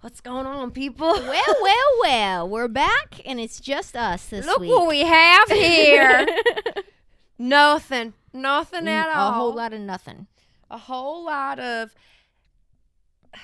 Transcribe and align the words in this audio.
What's 0.00 0.20
going 0.22 0.46
on, 0.46 0.70
people? 0.70 1.12
well, 1.12 1.56
well, 1.62 1.90
well. 2.02 2.48
We're 2.48 2.68
back, 2.68 3.20
and 3.26 3.38
it's 3.38 3.60
just 3.60 3.96
us 3.96 4.26
this 4.26 4.46
Look 4.46 4.60
week. 4.60 4.70
what 4.70 4.88
we 4.88 5.00
have 5.00 5.48
here. 5.50 6.26
nothing. 7.38 8.14
Nothing 8.32 8.88
at 8.88 9.08
Mm, 9.10 9.16
all. 9.16 9.28
A 9.28 9.32
whole 9.32 9.54
lot 9.54 9.72
of 9.74 9.80
nothing. 9.80 10.26
A 10.70 10.78
whole 10.78 11.24
lot 11.24 11.58
of. 11.58 11.94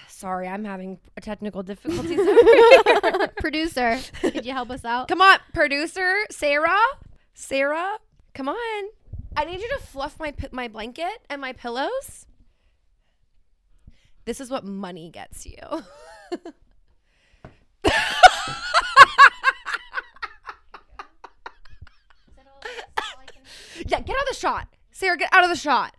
Sorry, 0.08 0.48
I'm 0.48 0.64
having 0.64 0.98
technical 1.20 1.62
difficulties. 1.62 2.18
Producer, 3.38 3.98
could 4.20 4.46
you 4.46 4.52
help 4.52 4.70
us 4.70 4.84
out? 4.84 5.08
Come 5.08 5.20
on, 5.20 5.38
producer 5.52 6.24
Sarah. 6.30 6.74
Sarah, 7.34 7.98
come 8.34 8.48
on. 8.48 8.84
I 9.36 9.44
need 9.44 9.60
you 9.60 9.68
to 9.68 9.78
fluff 9.84 10.18
my 10.18 10.32
my 10.52 10.68
blanket 10.68 11.18
and 11.28 11.40
my 11.40 11.52
pillows. 11.52 12.26
This 14.24 14.40
is 14.40 14.50
what 14.50 14.64
money 14.64 15.10
gets 15.10 15.44
you. 15.46 15.58
yeah, 23.86 24.00
get 24.00 24.10
out 24.10 24.22
of 24.22 24.28
the 24.28 24.34
shot. 24.38 24.68
Sarah, 24.92 25.16
get 25.16 25.28
out 25.32 25.44
of 25.44 25.50
the 25.50 25.56
shot. 25.56 25.94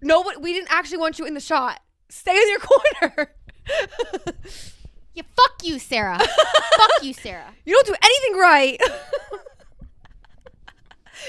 No, 0.00 0.24
but 0.24 0.40
we 0.40 0.52
didn't 0.52 0.72
actually 0.72 0.98
want 0.98 1.18
you 1.18 1.26
in 1.26 1.34
the 1.34 1.40
shot. 1.40 1.80
Stay 2.08 2.36
in 2.36 2.48
your 2.48 2.58
corner. 2.60 3.34
Yeah, 5.14 5.22
fuck 5.36 5.62
you, 5.62 5.78
Sarah. 5.78 6.18
fuck 6.18 7.02
you, 7.02 7.12
Sarah. 7.12 7.54
You 7.64 7.74
don't 7.74 7.86
do 7.86 7.94
anything 8.02 8.40
right. 8.40 8.80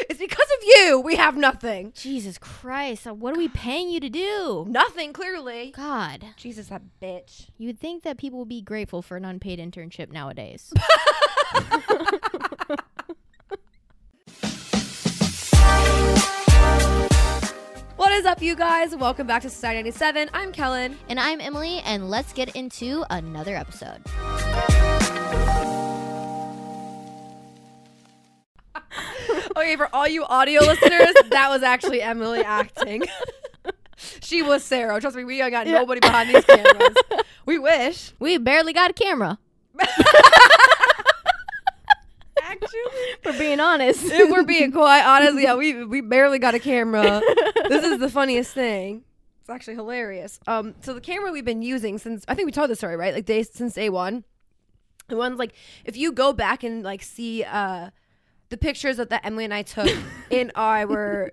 It's 0.10 0.20
because 0.20 0.48
of 0.58 0.64
you 0.64 1.00
we 1.00 1.16
have 1.16 1.36
nothing. 1.38 1.92
Jesus 1.96 2.38
Christ, 2.38 3.06
what 3.06 3.34
are 3.34 3.38
we 3.38 3.48
paying 3.48 3.90
you 3.90 4.00
to 4.00 4.10
do? 4.10 4.66
Nothing, 4.68 5.14
clearly. 5.14 5.74
God, 5.76 6.26
Jesus, 6.38 6.68
that 6.68 6.82
bitch. 7.02 7.48
you 7.58 7.68
would 7.68 7.80
think 7.80 8.04
that 8.04 8.18
people 8.18 8.40
would 8.40 8.50
be 8.50 8.62
grateful 8.62 9.02
for 9.02 9.18
an 9.18 9.26
unpaid 9.26 9.60
internship 9.60 10.12
nowadays. 10.12 10.74
What 17.96 18.12
is 18.12 18.26
up, 18.26 18.42
you 18.42 18.56
guys? 18.56 18.96
Welcome 18.96 19.28
back 19.28 19.44
to 19.44 19.50
Society 19.50 19.80
97. 19.80 20.30
I'm 20.34 20.52
Kellen. 20.52 20.98
and 21.10 21.20
I'm 21.20 21.40
Emily, 21.40 21.80
and 21.86 22.10
let's 22.10 22.34
get 22.34 22.56
into 22.56 23.06
another 23.10 23.56
episode. 23.56 24.02
Okay, 29.58 29.76
for 29.76 29.88
all 29.94 30.08
you 30.08 30.24
audio 30.26 30.62
listeners, 30.62 31.14
that 31.30 31.50
was 31.50 31.62
actually 31.62 32.02
Emily 32.02 32.42
acting. 32.42 33.04
she 34.22 34.42
was 34.42 34.64
Sarah. 34.64 35.00
Trust 35.00 35.16
me, 35.16 35.24
we 35.24 35.38
got 35.38 35.68
nobody 35.68 36.00
behind 36.00 36.30
these 36.34 36.44
cameras. 36.46 36.96
We 37.46 37.60
wish. 37.60 38.14
We 38.20 38.38
barely 38.38 38.72
got 38.72 38.92
a 38.92 38.94
camera, 38.94 39.38
Actually. 42.42 42.80
for 43.22 43.34
being 43.34 43.60
honest. 43.60 44.02
if 44.06 44.32
we're 44.32 44.46
being 44.46 44.72
quite 44.72 45.04
honest, 45.04 45.42
yeah, 45.42 45.54
we 45.56 45.84
we 45.84 46.00
barely 46.00 46.40
got 46.40 46.56
a 46.56 46.60
camera. 46.60 47.22
this 47.68 47.84
is 47.84 48.00
the 48.00 48.10
funniest 48.10 48.54
thing. 48.54 49.04
It's 49.42 49.50
actually 49.50 49.76
hilarious. 49.76 50.40
Um, 50.48 50.74
so 50.80 50.94
the 50.94 51.02
camera 51.02 51.34
we've 51.34 51.44
been 51.44 51.62
using 51.62 51.98
since 51.98 52.24
I 52.30 52.34
think 52.34 52.46
we 52.46 52.54
told 52.54 52.70
this 52.70 52.78
story, 52.80 52.96
right? 52.96 53.14
Like 53.14 53.26
day 53.26 53.44
since 53.44 53.74
day 53.74 53.90
one. 53.90 54.24
The 55.10 55.18
ones 55.18 55.38
like 55.38 55.54
if 55.84 55.98
you 55.98 56.14
go 56.14 56.32
back 56.32 56.64
and 56.64 56.82
like 56.82 57.04
see 57.04 57.44
uh 57.44 57.90
the 58.54 58.58
pictures 58.60 58.98
that, 58.98 59.10
that 59.10 59.26
Emily 59.26 59.46
and 59.46 59.54
I 59.54 59.64
took 59.64 59.90
in 60.30 60.52
our 60.54 60.86
were 60.86 61.32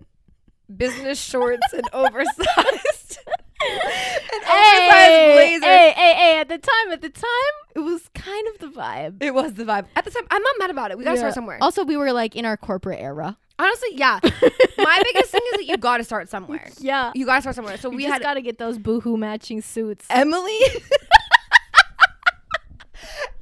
business 0.74 1.20
shorts 1.20 1.70
and 1.74 1.82
oversized 1.92 3.18
and 3.60 4.42
oversized 4.42 4.46
hey, 4.46 5.32
blazers. 5.34 5.64
hey, 5.64 5.92
hey, 5.94 6.14
hey! 6.14 6.38
At 6.40 6.48
the 6.48 6.56
time, 6.56 6.92
at 6.92 7.02
the 7.02 7.10
time, 7.10 7.54
it 7.76 7.80
was 7.80 8.08
kind 8.14 8.48
of 8.48 8.58
the 8.60 8.68
vibe. 8.68 9.22
It 9.22 9.34
was 9.34 9.52
the 9.52 9.64
vibe. 9.64 9.84
At 9.96 10.04
the 10.06 10.10
time, 10.10 10.22
I'm 10.30 10.42
not 10.42 10.54
mad 10.58 10.70
about 10.70 10.92
it. 10.92 10.96
We 10.96 11.04
gotta 11.04 11.16
Yeah. 11.16 11.20
start 11.20 11.34
somewhere. 11.34 11.58
Also, 11.60 11.84
we 11.84 11.98
were 11.98 12.10
like 12.14 12.34
in 12.36 12.46
our 12.46 12.56
corporate 12.56 13.00
era. 13.00 13.36
Honestly, 13.58 13.90
yeah. 13.96 14.18
My 14.78 15.02
biggest 15.12 15.30
thing 15.30 15.42
is 15.52 15.58
that 15.58 15.66
you 15.66 15.76
gotta 15.76 16.04
start 16.04 16.30
somewhere. 16.30 16.70
Yeah, 16.78 17.12
You 17.14 17.26
gotta 17.26 17.42
start 17.42 17.54
somewhere. 17.56 17.76
So 17.76 17.90
we, 17.90 17.96
we 17.96 18.02
just 18.04 18.14
had 18.14 18.22
got 18.22 18.34
to 18.34 18.40
get 18.40 18.56
those 18.56 18.78
boohoo 18.78 19.18
matching 19.18 19.60
suits. 19.60 20.06
Emily. 20.08 20.58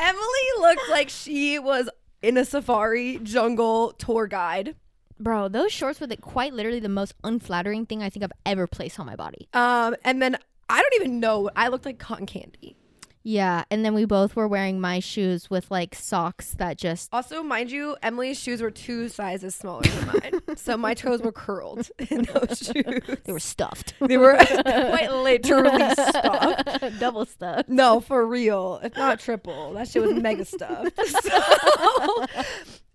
Emily 0.00 0.48
looked 0.60 0.88
like 0.90 1.08
she 1.08 1.58
was 1.60 1.88
in 2.22 2.36
a 2.36 2.44
safari 2.44 3.18
jungle 3.22 3.92
tour 3.92 4.26
guide. 4.26 4.74
Bro, 5.20 5.48
those 5.48 5.72
shorts 5.72 6.00
were 6.00 6.06
the, 6.06 6.16
quite 6.16 6.52
literally 6.52 6.80
the 6.80 6.88
most 6.88 7.14
unflattering 7.24 7.86
thing 7.86 8.02
I 8.02 8.10
think 8.10 8.22
I've 8.22 8.32
ever 8.46 8.66
placed 8.66 9.00
on 9.00 9.06
my 9.06 9.16
body. 9.16 9.48
Um, 9.52 9.96
and 10.04 10.22
then 10.22 10.36
I 10.68 10.80
don't 10.80 10.94
even 10.94 11.18
know. 11.20 11.50
I 11.56 11.68
looked 11.68 11.84
like 11.84 11.98
cotton 11.98 12.26
candy. 12.26 12.76
Yeah, 13.24 13.64
and 13.70 13.84
then 13.84 13.94
we 13.94 14.04
both 14.06 14.36
were 14.36 14.48
wearing 14.48 14.80
my 14.80 15.00
shoes 15.00 15.50
with 15.50 15.70
like 15.70 15.94
socks 15.94 16.54
that 16.54 16.78
just 16.78 17.12
Also, 17.12 17.42
mind 17.42 17.70
you, 17.70 17.96
Emily's 18.02 18.38
shoes 18.38 18.62
were 18.62 18.70
two 18.70 19.08
sizes 19.08 19.54
smaller 19.54 19.82
than 19.82 20.06
mine, 20.06 20.40
so 20.56 20.76
my 20.76 20.94
toes 20.94 21.20
were 21.20 21.32
curled 21.32 21.90
in 22.10 22.22
those 22.22 22.58
shoes. 22.74 23.18
they 23.24 23.32
were 23.32 23.40
stuffed. 23.40 23.94
They 24.00 24.16
were 24.16 24.36
quite 24.36 25.10
literally 25.12 25.92
stuffed. 25.94 26.98
Double 27.00 27.26
stuffed. 27.26 27.68
No, 27.68 28.00
for 28.00 28.26
real. 28.26 28.80
If 28.82 28.96
not 28.96 29.20
triple. 29.20 29.74
That 29.74 29.88
shit 29.88 30.02
was 30.02 30.14
mega 30.14 30.44
stuffed. 30.44 30.92
So, 31.06 32.26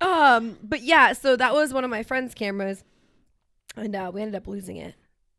um, 0.01 0.57
but 0.63 0.81
yeah, 0.81 1.13
so 1.13 1.35
that 1.35 1.53
was 1.53 1.73
one 1.73 1.83
of 1.83 1.89
my 1.89 2.03
friend's 2.03 2.33
cameras. 2.33 2.83
And 3.75 3.95
uh, 3.95 4.11
we 4.13 4.21
ended 4.21 4.35
up 4.35 4.47
losing 4.47 4.77
it. 4.77 4.95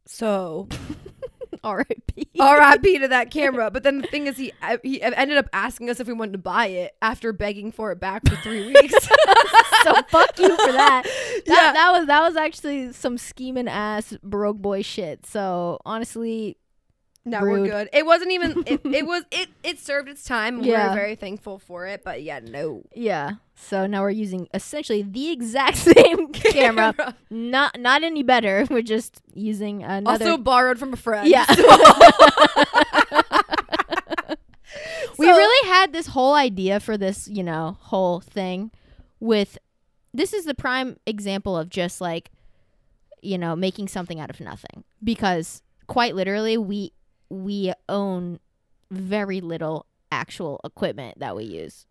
So 0.06 0.69
R.I.P. 1.64 2.28
R.I.P. 2.38 2.98
to 3.00 3.08
that 3.08 3.30
camera. 3.30 3.70
But 3.70 3.82
then 3.82 4.00
the 4.02 4.06
thing 4.08 4.26
is, 4.26 4.36
he 4.36 4.52
uh, 4.62 4.78
he 4.82 5.02
ended 5.02 5.38
up 5.38 5.47
asking 5.52 5.91
us 5.91 5.98
if 6.00 6.06
we 6.06 6.12
wanted 6.12 6.32
to 6.32 6.38
buy 6.38 6.66
it 6.66 6.94
after 7.02 7.32
begging 7.32 7.72
for 7.72 7.91
it 7.92 7.98
back 8.00 8.28
for 8.28 8.36
three 8.36 8.66
weeks. 8.72 9.08
so 9.82 9.94
fuck 10.08 10.38
you 10.38 10.50
for 10.56 10.72
that. 10.72 11.04
That, 11.14 11.42
Yeah. 11.47 11.72
that 11.72 11.92
was 11.92 12.06
that 12.06 12.20
was 12.22 12.36
actually 12.36 12.92
some 12.92 13.19
scheming 13.19 13.69
ass 13.69 14.16
broke 14.22 14.58
boy 14.58 14.82
shit. 14.82 15.26
So 15.26 15.80
honestly, 15.84 16.56
no, 17.27 17.41
we're 17.41 17.65
good. 17.67 17.89
It 17.93 18.05
wasn't 18.05 18.33
even. 18.33 18.65
It, 18.67 18.81
it 18.85 19.07
was. 19.07 19.25
It 19.31 19.49
it 19.62 19.79
served 19.79 20.09
its 20.09 20.25
time. 20.25 20.62
Yeah. 20.62 20.89
We're 20.91 20.95
very 20.95 21.17
thankful 21.17 21.59
for 21.59 21.87
it. 21.87 22.05
But 22.05 22.23
yeah, 22.23 22.41
no 22.41 22.83
yeah. 22.95 23.33
So 23.55 23.87
now 23.87 24.03
we're 24.03 24.11
using 24.11 24.49
essentially 24.53 25.03
the 25.03 25.31
exact 25.31 25.77
same 25.97 26.29
camera, 26.33 27.15
not 27.31 27.79
not 27.81 28.03
any 28.03 28.23
better. 28.23 28.67
We're 28.71 28.83
just 28.83 29.21
using 29.33 29.83
another. 29.85 30.25
Also 30.27 30.37
borrowed 30.39 30.79
from 30.79 30.93
a 30.93 30.97
friend. 30.97 31.29
yeah. 31.29 31.47
So- 31.47 31.65
we 35.19 35.27
So- 35.27 35.37
really 35.37 35.69
had 35.69 35.93
this 35.93 36.09
whole 36.09 36.35
idea 36.35 36.81
for 36.81 36.99
this, 36.99 37.29
you 37.29 37.43
know, 37.45 37.77
whole 37.81 38.21
thing 38.21 38.71
with 39.21 39.59
this 40.12 40.33
is 40.33 40.45
the 40.45 40.55
prime 40.55 40.97
example 41.06 41.56
of 41.56 41.69
just 41.71 42.01
like 42.01 42.31
you 43.23 43.39
know, 43.39 43.56
making 43.56 43.89
something 43.89 44.21
out 44.21 44.29
of 44.29 44.39
nothing 44.39 44.85
because 45.03 45.62
quite 45.87 46.15
literally 46.15 46.59
we 46.59 46.93
we 47.43 47.72
own 47.89 48.39
very 48.91 49.41
little 49.41 49.87
actual 50.12 50.61
equipment 50.65 51.19
that 51.19 51.34
we 51.37 51.45
use. 51.45 51.87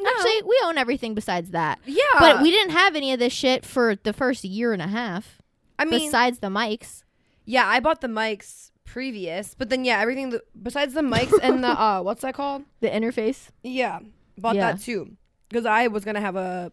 No. 0.00 0.08
Actually, 0.08 0.42
we 0.46 0.60
own 0.64 0.78
everything 0.78 1.14
besides 1.14 1.50
that. 1.50 1.78
yeah. 1.84 2.02
But 2.18 2.40
we 2.42 2.50
didn't 2.50 2.70
have 2.72 2.94
any 2.96 3.12
of 3.12 3.18
this 3.18 3.32
shit 3.32 3.66
for 3.66 3.96
the 3.96 4.12
first 4.12 4.44
year 4.44 4.72
and 4.72 4.80
a 4.80 4.86
half 4.86 5.38
I 5.78 5.84
mean, 5.84 6.06
besides 6.06 6.38
the 6.38 6.48
mics. 6.48 7.02
Yeah, 7.44 7.66
I 7.66 7.80
bought 7.80 8.00
the 8.00 8.08
mics 8.08 8.70
previous, 8.84 9.54
but 9.54 9.68
then 9.70 9.84
yeah, 9.84 9.98
everything 10.00 10.30
th- 10.30 10.42
besides 10.62 10.94
the 10.94 11.00
mics 11.02 11.32
and 11.42 11.62
the 11.64 11.68
uh, 11.80 12.00
what's 12.02 12.22
that 12.22 12.34
called? 12.34 12.62
The 12.80 12.88
interface. 12.88 13.48
Yeah, 13.62 13.98
bought 14.38 14.54
Yeah. 14.56 14.72
that 14.72 14.80
too 14.82 15.16
because 15.48 15.66
I 15.66 15.88
was 15.88 16.04
gonna 16.04 16.20
have 16.20 16.36
a. 16.36 16.70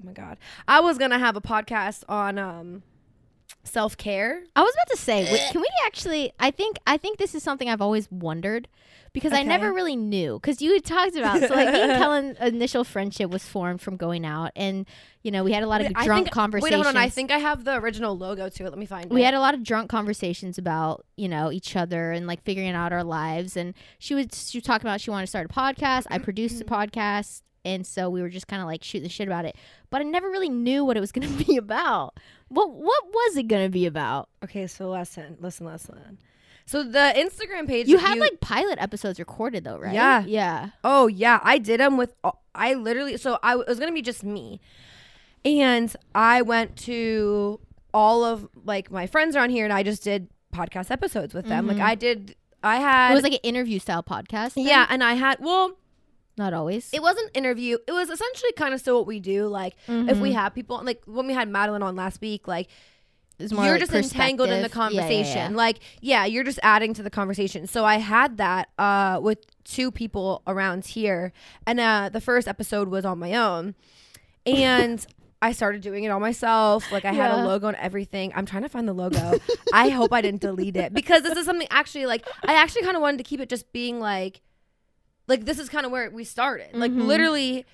Oh 0.00 0.04
my 0.06 0.12
god, 0.12 0.38
I 0.68 0.80
was 0.80 0.98
gonna 0.98 1.18
have 1.18 1.36
a 1.36 1.40
podcast 1.40 2.04
on 2.08 2.38
um 2.38 2.82
self 3.64 3.96
care. 3.96 4.42
I 4.56 4.62
was 4.62 4.74
about 4.74 4.88
to 4.90 4.96
say, 4.96 5.26
eh. 5.26 5.52
can 5.52 5.60
we 5.60 5.68
actually? 5.86 6.32
I 6.38 6.50
think 6.50 6.78
I 6.86 6.96
think 6.96 7.18
this 7.18 7.34
is 7.34 7.42
something 7.42 7.68
I've 7.68 7.82
always 7.82 8.10
wondered 8.10 8.68
because 9.12 9.32
I 9.32 9.42
never 9.42 9.72
really 9.72 9.96
knew 9.96 10.38
because 10.38 10.62
you 10.62 10.72
had 10.72 10.84
talked 10.84 11.16
about 11.16 11.40
so 11.40 11.54
like 11.54 11.72
me 11.72 11.80
and 11.80 11.92
Kellen 11.98 12.36
initial 12.40 12.84
friendship 12.84 13.30
was 13.30 13.44
formed 13.44 13.80
from 13.80 13.96
going 13.96 14.24
out 14.24 14.52
and 14.54 14.86
you 15.22 15.30
know 15.30 15.42
we 15.42 15.52
had 15.52 15.62
a 15.62 15.66
lot 15.66 15.80
of 15.80 15.92
I 15.94 16.04
drunk 16.04 16.26
think, 16.26 16.34
conversations. 16.34 16.78
Wait, 16.78 16.84
hold 16.84 16.86
on. 16.86 16.96
I 16.96 17.08
think 17.08 17.30
I 17.30 17.38
have 17.38 17.64
the 17.64 17.76
original 17.76 18.16
logo 18.16 18.48
to 18.48 18.64
it. 18.64 18.70
Let 18.70 18.78
me 18.78 18.86
find 18.86 19.10
we 19.10 19.22
it. 19.22 19.26
had 19.26 19.34
a 19.34 19.40
lot 19.40 19.54
of 19.54 19.62
drunk 19.62 19.90
conversations 19.90 20.58
about 20.58 21.04
you 21.16 21.28
know 21.28 21.50
each 21.50 21.76
other 21.76 22.12
and 22.12 22.26
like 22.26 22.42
figuring 22.42 22.70
out 22.70 22.92
our 22.92 23.04
lives 23.04 23.56
and 23.56 23.74
she 23.98 24.14
would 24.14 24.34
she 24.34 24.58
was 24.58 24.64
talking 24.64 24.86
about 24.86 25.00
she 25.00 25.10
wanted 25.10 25.26
to 25.26 25.30
start 25.30 25.50
a 25.50 25.52
podcast 25.52 26.06
i 26.10 26.18
produced 26.18 26.58
the 26.58 26.64
mm-hmm. 26.64 26.74
podcast 26.74 27.42
and 27.64 27.86
so 27.86 28.08
we 28.08 28.22
were 28.22 28.28
just 28.28 28.46
kind 28.46 28.62
of 28.62 28.66
like 28.66 28.82
shooting 28.82 29.02
the 29.02 29.08
shit 29.08 29.28
about 29.28 29.44
it 29.44 29.56
but 29.90 30.00
i 30.00 30.04
never 30.04 30.28
really 30.28 30.48
knew 30.48 30.84
what 30.84 30.96
it 30.96 31.00
was 31.00 31.12
going 31.12 31.26
to 31.36 31.44
be 31.44 31.56
about 31.56 32.14
what 32.50 32.70
what 32.70 33.04
was 33.06 33.36
it 33.36 33.44
going 33.44 33.64
to 33.64 33.70
be 33.70 33.86
about 33.86 34.28
okay, 34.44 34.66
so 34.66 34.90
listen, 34.90 35.36
listen, 35.40 35.66
listen. 35.66 36.18
So 36.66 36.84
the 36.84 37.12
Instagram 37.16 37.66
page. 37.66 37.88
you 37.88 37.98
had 37.98 38.18
like 38.18 38.40
pilot 38.40 38.78
episodes 38.80 39.18
recorded 39.18 39.64
though 39.64 39.78
right 39.78 39.94
Yeah. 39.94 40.24
yeah 40.24 40.70
Oh 40.84 41.06
yeah, 41.08 41.40
I 41.42 41.58
did 41.58 41.80
them 41.80 41.96
with. 41.96 42.14
I 42.54 42.74
literally. 42.74 43.16
So 43.16 43.38
I 43.42 43.58
it 43.58 43.66
was 43.66 43.80
gonna 43.80 43.92
be 43.92 44.02
just 44.02 44.22
me, 44.22 44.60
and 45.44 45.94
I 46.14 46.42
went 46.42 46.76
to 46.78 47.60
all 47.92 48.24
of 48.24 48.48
like 48.64 48.90
my 48.90 49.06
friends 49.06 49.34
around 49.34 49.50
here, 49.50 49.64
and 49.64 49.72
I 49.72 49.82
just 49.82 50.04
did 50.04 50.28
podcast 50.54 50.90
episodes 50.90 51.34
with 51.34 51.46
them. 51.46 51.66
Like 51.66 51.78
mm-hmm. 51.78 51.86
I 51.86 51.94
did 51.94 52.36
I 52.62 52.76
had 52.76 53.12
It 53.12 53.14
was 53.14 53.22
like 53.24 53.32
an 53.32 53.40
interview 53.42 53.78
style 53.78 54.02
podcast. 54.02 54.54
then? 54.54 54.66
yeah, 54.66 54.86
and 54.88 55.02
I 55.02 55.14
had 55.14 55.38
well, 55.40 55.76
not 56.40 56.52
always. 56.52 56.92
it 56.92 57.00
wasn't 57.02 57.30
interview. 57.36 57.78
It 57.86 57.92
was 57.92 58.10
essentially 58.10 58.52
kind 58.52 58.74
of 58.74 58.80
still 58.80 58.98
what 58.98 59.06
we 59.06 59.20
do. 59.20 59.46
Like 59.46 59.76
if 59.86 60.18
we 60.18 60.32
have 60.32 60.54
people 60.54 60.82
like 60.84 61.02
when 61.06 61.26
we 61.28 61.34
had 61.34 61.48
Madeline 61.48 61.82
on 61.82 61.94
last 61.94 62.20
week, 62.20 62.48
like 62.48 62.68
more 63.50 63.64
you're 63.64 63.74
like 63.74 63.80
just 63.80 63.92
entangled 63.94 64.50
in 64.50 64.62
the 64.62 64.68
perspective. 64.68 64.96
Yeah, 64.96 65.00
yeah, 65.02 65.08
yeah. 65.08 65.16
conversation. 65.16 65.56
Like, 65.56 65.78
yeah, 66.00 66.24
you're 66.26 66.44
just 66.44 66.58
adding 66.62 66.94
to 66.94 67.02
the 67.02 67.10
conversation. 67.10 67.66
So 67.66 67.84
I 67.84 67.96
had 67.96 68.36
that 68.38 68.68
uh, 68.78 69.18
with 69.22 69.38
two 69.64 69.90
people 69.90 70.42
around 70.46 70.84
here, 70.84 71.32
and 71.66 71.80
uh, 71.80 72.10
the 72.12 72.20
first 72.20 72.48
episode 72.48 72.88
was 72.88 73.04
on 73.04 73.18
my 73.18 73.34
own, 73.34 73.74
and 74.44 75.06
I 75.42 75.52
started 75.52 75.80
doing 75.80 76.04
it 76.04 76.08
all 76.08 76.20
myself. 76.20 76.90
Like 76.92 77.04
I 77.04 77.12
had 77.12 77.30
a 77.30 77.46
logo 77.46 77.68
and 77.68 77.76
everything. 77.78 78.32
I'm 78.34 78.44
trying 78.46 78.62
to 78.62 78.68
find 78.68 78.86
the 78.86 78.92
logo. 78.92 79.38
I 79.72 79.88
hope 79.88 80.12
I 80.12 80.20
didn't 80.20 80.42
delete 80.42 80.76
it 80.76 80.92
because 80.92 81.22
this 81.22 81.36
is 81.36 81.46
something 81.46 81.68
actually 81.70 82.06
like 82.06 82.26
I 82.44 82.54
actually 82.54 82.82
kind 82.82 82.96
of 82.96 83.00
wanted 83.02 83.18
to 83.18 83.24
keep 83.24 83.40
it 83.40 83.48
just 83.48 83.72
being 83.72 84.00
like, 84.00 84.42
like 85.30 85.46
this 85.46 85.58
is 85.58 85.68
kind 85.70 85.86
of 85.86 85.92
where 85.92 86.10
we 86.10 86.24
started. 86.24 86.74
Like 86.74 86.92
Mhm. 86.92 87.06
literally, 87.06 87.64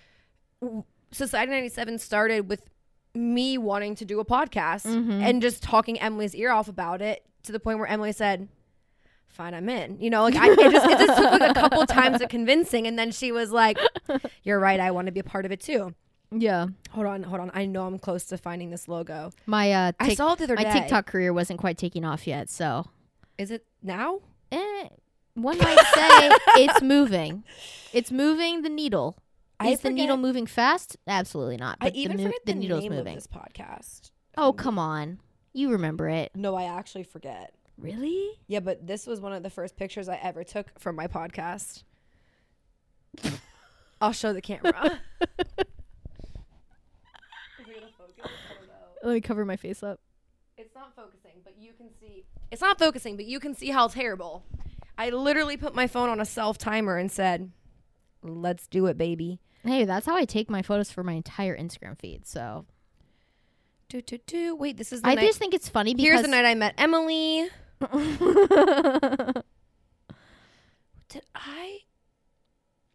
Society 1.13 1.51
97 1.53 1.99
started 1.99 2.49
with 2.49 2.69
me 3.15 3.57
wanting 3.59 3.95
to 3.97 4.05
do 4.05 4.21
a 4.21 4.25
podcast 4.25 4.85
Mhm. 4.87 5.23
and 5.23 5.41
just 5.41 5.63
talking 5.63 5.99
Emily's 6.01 6.35
ear 6.35 6.51
off 6.53 6.69
about 6.69 7.01
it 7.01 7.25
to 7.45 7.53
the 7.53 7.61
point 7.61 7.79
where 7.79 7.87
Emily 7.89 8.13
said, 8.13 8.49
"Fine, 9.27 9.55
I'm 9.55 9.69
in." 9.69 9.99
You 10.01 10.11
know, 10.11 10.23
like 10.23 10.35
I 10.37 10.51
it 10.51 10.57
just 10.73 10.87
it 10.87 10.99
just 10.99 11.19
took 11.19 11.41
like 11.41 11.51
a 11.51 11.55
couple 11.55 11.87
times 11.87 12.21
of 12.21 12.29
convincing, 12.29 12.87
and 12.87 12.99
then 12.99 13.11
she 13.13 13.33
was 13.33 13.51
like, 13.53 13.79
"You're 14.43 14.59
right. 14.61 14.81
I 14.81 14.91
want 14.91 15.07
to 15.07 15.13
be 15.13 15.21
a 15.21 15.25
part 15.25 15.47
of 15.47 15.53
it 15.53 15.61
too." 15.61 15.95
Yeah. 16.33 16.67
Hold 16.91 17.07
on, 17.07 17.23
hold 17.23 17.41
on. 17.41 17.51
I 17.55 17.67
know 17.67 17.87
I'm 17.87 17.99
close 18.01 18.25
to 18.27 18.37
finding 18.37 18.71
this 18.71 18.89
logo. 18.89 19.31
My 19.47 19.73
uh 19.73 19.93
I 20.01 20.15
saw 20.15 20.33
it 20.33 20.39
the 20.39 20.45
other 20.45 20.57
my 20.57 20.65
day. 20.65 20.73
TikTok 20.73 21.07
career 21.07 21.33
wasn't 21.33 21.61
quite 21.61 21.79
taking 21.79 22.05
off 22.05 22.27
yet, 22.27 22.51
so 22.51 22.87
Is 23.39 23.51
it 23.51 23.65
now? 23.83 24.21
eh, 24.51 24.89
one 25.37 25.59
might 25.59 25.79
say 25.95 26.31
it's 26.65 26.83
moving. 26.83 27.45
It's 27.93 28.11
moving 28.11 28.63
the 28.63 28.69
needle. 28.69 29.17
I 29.61 29.69
Is 29.69 29.81
the 29.81 29.91
needle 29.91 30.17
moving 30.19 30.47
fast? 30.47 30.97
Absolutely 31.07 31.57
not. 31.57 31.79
I 31.81 31.87
But 31.87 31.95
even 31.95 32.17
the, 32.19 32.25
mo- 32.25 32.29
forget 32.31 32.41
the 32.47 32.53
the, 32.53 32.59
needle's 32.59 32.83
name 32.83 32.93
moving. 32.93 33.17
of 33.17 33.23
this 33.23 33.27
podcast. 33.27 34.11
Oh 34.37 34.53
come 34.53 34.79
on, 34.79 35.19
you 35.55 35.71
remember 35.71 36.09
it? 36.09 36.33
No, 36.35 36.55
I 36.55 36.65
actually 36.65 37.05
forget. 37.05 37.55
Really? 37.79 38.31
Yeah, 38.49 38.61
but 38.61 38.87
this 38.87 39.07
was 39.07 39.21
one 39.21 39.33
of 39.33 39.43
the 39.43 39.51
first 39.51 39.77
pictures 39.77 40.09
I 40.09 40.17
ever 40.23 40.45
took 40.45 40.79
from 40.79 40.97
my 40.97 41.07
podcast. 41.07 41.85
I'll 44.01 44.13
show 44.13 44.33
the 44.35 44.43
camera. 44.43 45.01
Let 49.03 49.15
me 49.15 49.21
cover 49.21 49.45
my 49.45 49.57
face 49.57 49.83
up. 49.83 50.01
It's 50.59 50.75
not 50.75 50.95
focusing, 50.97 51.33
but 51.45 51.55
you 51.59 51.73
can 51.75 51.89
see. 52.01 52.25
It's 52.51 52.61
not 52.63 52.79
focusing, 52.79 53.17
but 53.17 53.27
you 53.27 53.39
can 53.41 53.55
see 53.55 53.71
how 53.71 53.89
terrible. 53.89 54.43
I 54.99 55.11
literally 55.11 55.57
put 55.57 55.75
my 55.75 55.87
phone 55.87 56.09
on 56.09 56.21
a 56.21 56.25
self 56.25 56.59
timer 56.59 56.97
and 56.97 57.11
said, 57.13 57.51
"Let's 58.23 58.67
do 58.67 58.87
it, 58.87 58.97
baby." 58.99 59.41
Hey, 59.65 59.85
that's 59.85 60.07
how 60.07 60.15
I 60.17 60.25
take 60.25 60.49
my 60.49 60.63
photos 60.63 60.91
for 60.91 61.03
my 61.03 61.13
entire 61.15 61.57
Instagram 61.57 61.99
feed. 61.99 62.27
So 62.27 62.67
Do 63.89 64.01
do 64.01 64.19
do. 64.27 64.55
Wait, 64.57 64.77
this 64.77 64.93
is 64.93 65.03
the 65.03 65.09
I 65.09 65.15
night. 65.15 65.27
just 65.27 65.39
think 65.39 65.55
it's 65.55 65.69
funny 65.69 65.95
because 65.95 66.05
Here's 66.11 66.23
the 66.23 66.29
night 66.29 66.45
I 66.45 66.55
met 66.55 66.75
Emily. 66.79 67.49
Did 71.09 71.23
I? 71.35 71.79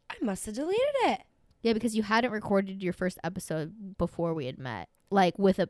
I 0.10 0.16
must 0.22 0.46
have 0.46 0.56
deleted 0.56 0.80
it. 1.04 1.22
yeah, 1.62 1.74
because 1.74 1.96
you 1.96 2.04
hadn't 2.04 2.32
recorded 2.32 2.84
your 2.84 2.94
first 2.94 3.18
episode 3.24 3.98
before 3.98 4.34
we 4.34 4.46
had 4.46 4.58
met, 4.58 4.90
like 5.10 5.38
with 5.40 5.60
a 5.60 5.70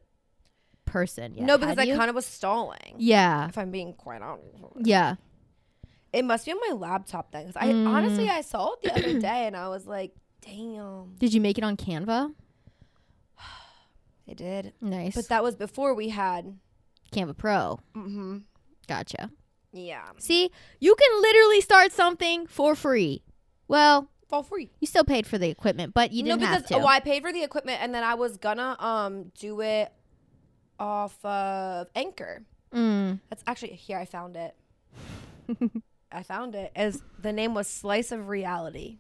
person. 0.86 1.36
Yet, 1.36 1.46
no, 1.46 1.58
because 1.58 1.78
I 1.78 1.86
kind 1.96 2.10
of 2.10 2.16
was 2.16 2.26
stalling. 2.26 2.96
yeah, 2.98 3.48
If 3.48 3.58
I'm 3.58 3.70
being 3.72 3.94
quite 3.94 4.22
honest. 4.22 4.48
yeah. 4.84 5.16
It 6.14 6.26
must 6.26 6.46
be 6.46 6.52
on 6.52 6.60
my 6.70 6.76
laptop 6.76 7.32
then, 7.32 7.48
because 7.48 7.56
I 7.62 7.72
Mm. 7.72 7.88
honestly 7.88 8.30
I 8.30 8.42
saw 8.42 8.74
it 8.74 8.82
the 8.84 8.94
other 8.94 9.20
day 9.20 9.48
and 9.48 9.56
I 9.56 9.70
was 9.70 9.88
like, 9.88 10.14
"Damn, 10.42 11.16
Did 11.18 11.34
you 11.34 11.40
make 11.42 11.58
it 11.58 11.64
on 11.64 11.78
Canva? 11.78 12.34
they 14.28 14.34
did." 14.34 14.74
Nice. 14.82 15.16
But 15.16 15.30
that 15.30 15.44
was 15.44 15.56
before 15.56 15.94
we 15.94 16.10
had. 16.10 16.58
Canva 17.12 17.38
Pro. 17.38 17.80
Mm-hmm. 17.96 18.38
Gotcha. 18.88 19.32
Yeah, 19.74 20.04
See, 20.18 20.52
you 20.82 20.96
can 20.96 21.22
literally 21.22 21.62
start 21.62 21.94
something 21.94 22.46
for 22.46 22.76
free. 22.76 23.24
Well, 23.70 24.10
for 24.28 24.44
free. 24.44 24.70
you 24.82 24.88
still 24.88 25.06
paid 25.06 25.26
for 25.26 25.38
the 25.38 25.48
equipment, 25.50 25.94
but 25.94 26.12
you 26.12 26.24
didn't 26.24 26.42
no, 26.42 26.46
have 26.48 26.64
because 26.64 26.70
to. 26.72 26.78
well, 26.80 26.88
I 26.90 27.00
paid 27.00 27.22
for 27.24 27.32
the 27.32 27.42
equipment 27.44 27.82
and 27.82 27.96
then 27.96 28.04
I 28.04 28.16
was 28.16 28.36
gonna 28.38 28.76
um 28.80 29.32
do 29.40 29.62
it 29.62 29.92
off 30.78 31.24
of 31.24 31.88
Anchor. 31.96 32.44
Mm. 32.74 33.20
That's 33.30 33.44
actually 33.48 33.76
here. 33.76 33.98
I 33.98 34.04
found 34.06 34.36
it. 34.36 34.56
I 36.12 36.24
found 36.24 36.56
it 36.56 36.72
as 36.76 37.02
the 37.20 37.32
name 37.32 37.54
was 37.54 37.68
Slice 37.68 38.12
of 38.12 38.28
Reality. 38.30 38.98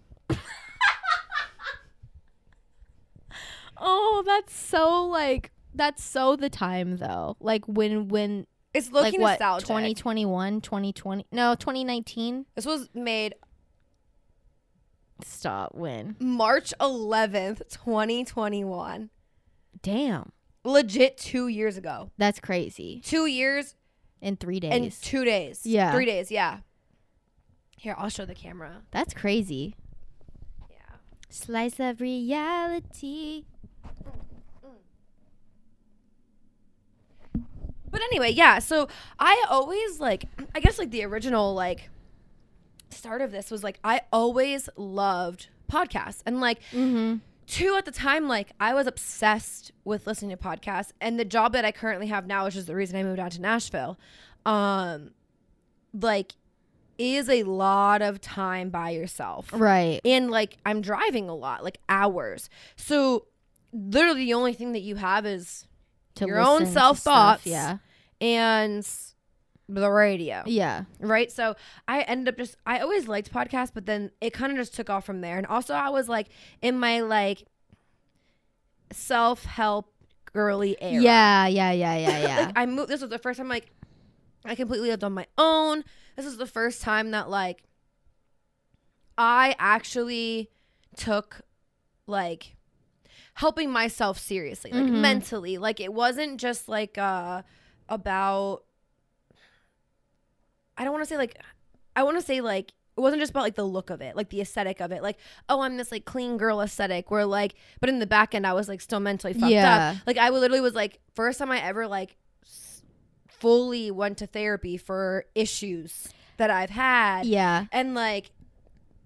Oh, 3.83 4.23
that's 4.25 4.53
so 4.53 5.05
like 5.05 5.51
that's 5.73 6.03
so 6.03 6.35
the 6.35 6.49
time 6.49 6.97
though. 6.97 7.35
Like 7.39 7.65
when 7.67 8.09
when 8.09 8.45
It's 8.73 8.91
like 8.91 9.05
looking 9.05 9.21
what 9.21 9.31
nostalgic. 9.31 9.67
2021, 9.67 10.61
2020. 10.61 11.25
No, 11.31 11.55
2019. 11.55 12.45
This 12.55 12.65
was 12.65 12.89
made 12.93 13.33
Stop 15.23 15.75
when. 15.75 16.15
March 16.19 16.73
11th, 16.79 17.59
2021. 17.69 19.09
Damn. 19.83 20.31
Legit 20.63 21.17
two 21.17 21.47
years 21.47 21.77
ago. 21.77 22.11
That's 22.17 22.39
crazy. 22.39 23.01
Two 23.03 23.25
years 23.27 23.75
In 24.19 24.35
3 24.35 24.59
days. 24.59 24.71
and 24.73 24.91
two 25.01 25.23
days. 25.25 25.61
Yeah. 25.65 25.91
Three 25.91 26.05
days, 26.05 26.31
yeah. 26.31 26.59
Here, 27.81 27.95
I'll 27.97 28.09
show 28.09 28.25
the 28.25 28.35
camera. 28.35 28.83
that's 28.91 29.11
crazy. 29.15 29.75
Yeah. 30.69 30.75
Slice 31.29 31.79
of 31.79 31.99
reality. 31.99 33.45
But 37.89 38.01
anyway, 38.03 38.31
yeah. 38.31 38.59
So 38.59 38.87
I 39.19 39.45
always 39.49 39.99
like, 39.99 40.25
I 40.55 40.59
guess 40.59 40.79
like 40.79 40.91
the 40.91 41.03
original 41.03 41.53
like 41.53 41.89
start 42.89 43.21
of 43.21 43.31
this 43.31 43.49
was 43.51 43.63
like 43.63 43.79
I 43.83 44.01
always 44.13 44.69
loved 44.77 45.47
podcasts 45.69 46.21
and 46.25 46.39
like 46.39 46.59
Mm-hmm. 46.71 47.15
two 47.47 47.75
at 47.77 47.85
the 47.85 47.91
time 47.91 48.27
like 48.27 48.51
I 48.59 48.73
was 48.73 48.85
obsessed 48.87 49.71
with 49.83 50.05
listening 50.07 50.31
to 50.31 50.37
podcasts 50.37 50.91
and 51.01 51.19
the 51.19 51.25
job 51.25 51.53
that 51.53 51.65
I 51.65 51.71
currently 51.71 52.07
have 52.07 52.27
now, 52.27 52.45
which 52.45 52.55
is 52.55 52.65
the 52.67 52.75
reason 52.75 52.95
I 52.97 53.03
moved 53.03 53.19
out 53.19 53.31
to 53.31 53.41
Nashville, 53.41 53.97
um, 54.45 55.11
like 55.99 56.33
is 57.01 57.27
a 57.29 57.43
lot 57.43 58.01
of 58.01 58.21
time 58.21 58.69
by 58.69 58.91
yourself 58.91 59.49
Right. 59.53 59.99
and 60.05 60.29
like 60.29 60.57
I'm 60.65 60.81
driving 60.81 61.27
a 61.29 61.35
lot, 61.35 61.63
like 61.63 61.79
hours. 61.89 62.49
So 62.75 63.25
literally 63.73 64.25
the 64.25 64.33
only 64.35 64.53
thing 64.53 64.73
that 64.73 64.81
you 64.81 64.95
have 64.97 65.25
is 65.25 65.65
To 66.15 66.25
Your 66.27 66.39
own 66.39 66.59
listen 66.59 66.65
to 66.67 66.71
self-thoughts. 66.73 67.41
stuff, 67.41 67.51
Yeah. 67.51 67.77
and 68.19 68.87
the 69.69 69.89
radio. 69.89 70.43
Yeah. 70.45 70.83
Right. 70.99 71.31
So 71.31 71.55
I 71.87 72.01
ended 72.01 72.33
up 72.33 72.37
just, 72.37 72.57
I 72.65 72.79
always 72.79 73.07
liked 73.07 73.31
podcasts, 73.33 73.71
but 73.73 73.85
then 73.85 74.11
it 74.19 74.33
kind 74.33 74.51
of 74.51 74.57
just 74.57 74.73
took 74.75 74.89
off 74.89 75.05
from 75.05 75.21
there. 75.21 75.37
And 75.37 75.47
also, 75.47 75.73
I 75.73 75.89
was 75.89 76.09
like 76.09 76.27
in 76.61 76.77
my 76.77 76.99
like 76.99 77.45
self 78.91 79.45
help 79.45 79.93
girly 80.33 80.75
era. 80.81 81.01
Yeah, 81.01 81.47
yeah, 81.47 81.71
yeah, 81.71 81.95
yeah, 81.97 82.19
yeah. 82.19 82.39
like 82.47 82.53
I 82.57 82.65
moved, 82.65 82.89
this 82.89 83.01
was 83.01 83.09
the 83.09 83.19
first 83.19 83.37
time 83.37 83.47
like 83.47 83.69
I 84.45 84.55
completely 84.55 84.89
lived 84.89 85.03
on 85.03 85.13
my 85.13 85.27
own. 85.37 85.83
This 86.21 86.27
was 86.29 86.37
the 86.37 86.45
first 86.45 86.83
time 86.83 87.09
that 87.11 87.31
like 87.31 87.63
I 89.17 89.55
actually 89.57 90.51
took 90.95 91.41
like 92.05 92.57
helping 93.33 93.71
myself 93.71 94.19
seriously, 94.19 94.71
like 94.71 94.85
Mhm. 94.85 95.01
mentally. 95.01 95.57
Like 95.57 95.79
it 95.79 95.91
wasn't 95.91 96.39
just 96.39 96.69
like 96.69 96.95
uh 96.99 97.41
about 97.89 98.65
I 100.77 100.83
don't 100.83 100.93
want 100.93 101.03
to 101.05 101.09
say 101.09 101.17
like 101.17 101.41
I 101.95 102.03
want 102.03 102.19
to 102.19 102.23
say 102.23 102.39
like 102.39 102.69
it 102.95 103.01
wasn't 103.01 103.19
just 103.19 103.31
about 103.31 103.41
like 103.41 103.55
the 103.55 103.63
look 103.63 103.89
of 103.89 103.99
it, 104.01 104.15
like 104.15 104.29
the 104.29 104.41
aesthetic 104.41 104.79
of 104.79 104.91
it. 104.91 105.01
Like, 105.01 105.17
oh, 105.49 105.61
I'm 105.61 105.75
this 105.77 105.91
like 105.91 106.05
clean 106.05 106.37
girl 106.37 106.61
aesthetic 106.61 107.09
where 107.09 107.25
like 107.25 107.55
but 107.79 107.89
in 107.89 107.97
the 107.97 108.05
back 108.05 108.35
end 108.35 108.45
I 108.45 108.53
was 108.53 108.67
like 108.69 108.79
still 108.79 108.99
mentally 108.99 109.33
fucked 109.33 109.49
Yeah. 109.53 109.93
up. 109.97 110.03
Like 110.05 110.17
I 110.19 110.29
literally 110.29 110.61
was 110.61 110.75
like 110.75 110.99
first 111.15 111.39
time 111.39 111.49
I 111.49 111.59
ever 111.61 111.87
like 111.87 112.15
fully 113.41 113.91
went 113.91 114.17
to 114.19 114.25
therapy 114.27 114.77
for 114.77 115.25
issues 115.35 116.07
that 116.37 116.49
I've 116.49 116.69
had 116.69 117.25
yeah. 117.25 117.65
and 117.71 117.93
like 117.95 118.31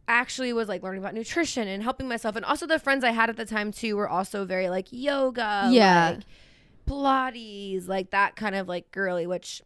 actually 0.07 0.53
was 0.53 0.67
like 0.67 0.83
learning 0.83 1.01
about 1.01 1.13
nutrition 1.15 1.67
and 1.67 1.81
helping 1.81 2.07
myself 2.07 2.35
and 2.35 2.45
also 2.45 2.67
the 2.67 2.77
friends 2.77 3.03
I 3.03 3.11
had 3.11 3.29
at 3.29 3.37
the 3.37 3.45
time 3.45 3.71
too 3.71 3.95
were 3.95 4.07
also 4.07 4.45
very 4.45 4.69
like 4.69 4.87
yoga 4.91 5.69
Yeah. 5.71 6.15
like 6.17 6.25
pilates 6.87 7.87
like 7.87 8.11
that 8.11 8.35
kind 8.35 8.53
of 8.55 8.67
like 8.67 8.91
girly 8.91 9.25
which 9.25 9.61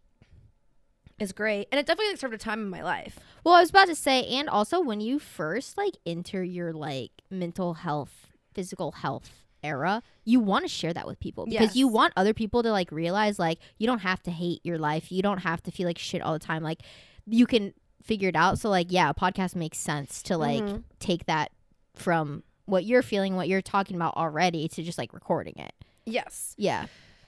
is 1.19 1.33
great 1.33 1.67
and 1.71 1.79
it 1.79 1.85
definitely 1.85 2.13
like 2.13 2.19
served 2.19 2.33
a 2.33 2.37
time 2.37 2.61
in 2.61 2.69
my 2.69 2.81
life 2.81 3.19
Well, 3.43 3.55
I 3.55 3.59
was 3.61 3.69
about 3.71 3.87
to 3.87 3.95
say, 3.95 4.23
and 4.25 4.47
also 4.47 4.79
when 4.81 5.01
you 5.01 5.19
first 5.19 5.77
like 5.77 5.95
enter 6.05 6.43
your 6.43 6.71
like 6.73 7.11
mental 7.29 7.73
health, 7.75 8.27
physical 8.53 8.91
health 8.91 9.38
era, 9.63 10.01
you 10.25 10.39
want 10.39 10.63
to 10.65 10.69
share 10.69 10.93
that 10.93 11.05
with 11.07 11.19
people 11.19 11.45
because 11.45 11.75
you 11.75 11.87
want 11.87 12.13
other 12.15 12.33
people 12.33 12.63
to 12.63 12.71
like 12.71 12.91
realize 12.91 13.39
like 13.39 13.59
you 13.77 13.87
don't 13.87 13.99
have 13.99 14.21
to 14.23 14.31
hate 14.31 14.61
your 14.63 14.77
life, 14.77 15.11
you 15.11 15.21
don't 15.21 15.39
have 15.39 15.61
to 15.63 15.71
feel 15.71 15.87
like 15.87 15.97
shit 15.97 16.21
all 16.21 16.33
the 16.33 16.39
time. 16.39 16.63
Like 16.63 16.81
you 17.25 17.45
can 17.45 17.73
figure 18.03 18.29
it 18.29 18.35
out. 18.35 18.59
So 18.59 18.69
like, 18.69 18.87
yeah, 18.91 19.09
a 19.09 19.13
podcast 19.13 19.55
makes 19.55 19.77
sense 19.77 20.23
to 20.23 20.37
like 20.37 20.63
Mhm. 20.63 20.83
take 20.99 21.25
that 21.25 21.51
from 21.95 22.43
what 22.65 22.85
you're 22.85 23.01
feeling, 23.01 23.35
what 23.35 23.47
you're 23.47 23.61
talking 23.61 23.95
about 23.95 24.15
already, 24.15 24.67
to 24.69 24.83
just 24.83 24.97
like 24.97 25.13
recording 25.13 25.55
it. 25.57 25.73
Yes. 26.05 26.55
Yeah. 26.57 26.85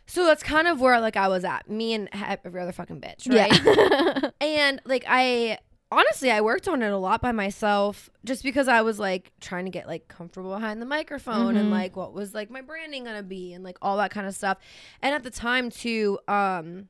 So 0.07 0.25
that's 0.25 0.43
kind 0.43 0.67
of 0.67 0.81
where 0.81 1.00
like 1.00 1.15
I 1.17 1.27
was 1.27 1.43
at. 1.45 1.69
Me 1.69 1.93
and 1.93 2.09
every 2.13 2.61
other 2.61 2.71
fucking 2.71 3.00
bitch, 3.01 3.29
right? 3.29 3.61
Yeah. 3.63 4.29
And 4.41 4.81
like 4.85 5.03
I 5.07 5.59
honestly 5.91 6.31
I 6.31 6.41
worked 6.41 6.67
on 6.67 6.81
it 6.81 6.89
a 6.91 6.98
lot 6.98 7.21
by 7.21 7.31
myself 7.31 8.10
just 8.24 8.43
because 8.43 8.67
I 8.67 8.81
was 8.81 8.98
like 9.00 9.31
trying 9.41 9.65
to 9.65 9.71
get 9.71 9.88
like 9.88 10.07
comfortable 10.07 10.51
behind 10.53 10.81
the 10.81 10.86
microphone 10.86 11.57
and 11.57 11.67
Mhm. 11.67 11.71
like 11.71 11.95
what 11.98 12.13
was 12.13 12.33
like 12.33 12.50
my 12.50 12.62
branding 12.62 13.03
going 13.03 13.17
to 13.17 13.24
be 13.24 13.53
and 13.53 13.63
like 13.63 13.77
all 13.81 13.98
that 13.98 14.12
kind 14.12 14.25
of 14.27 14.33
stuff. 14.33 14.57
And 15.01 15.13
at 15.13 15.24
the 15.24 15.29
time 15.31 15.69
too 15.69 16.17
um 16.27 16.88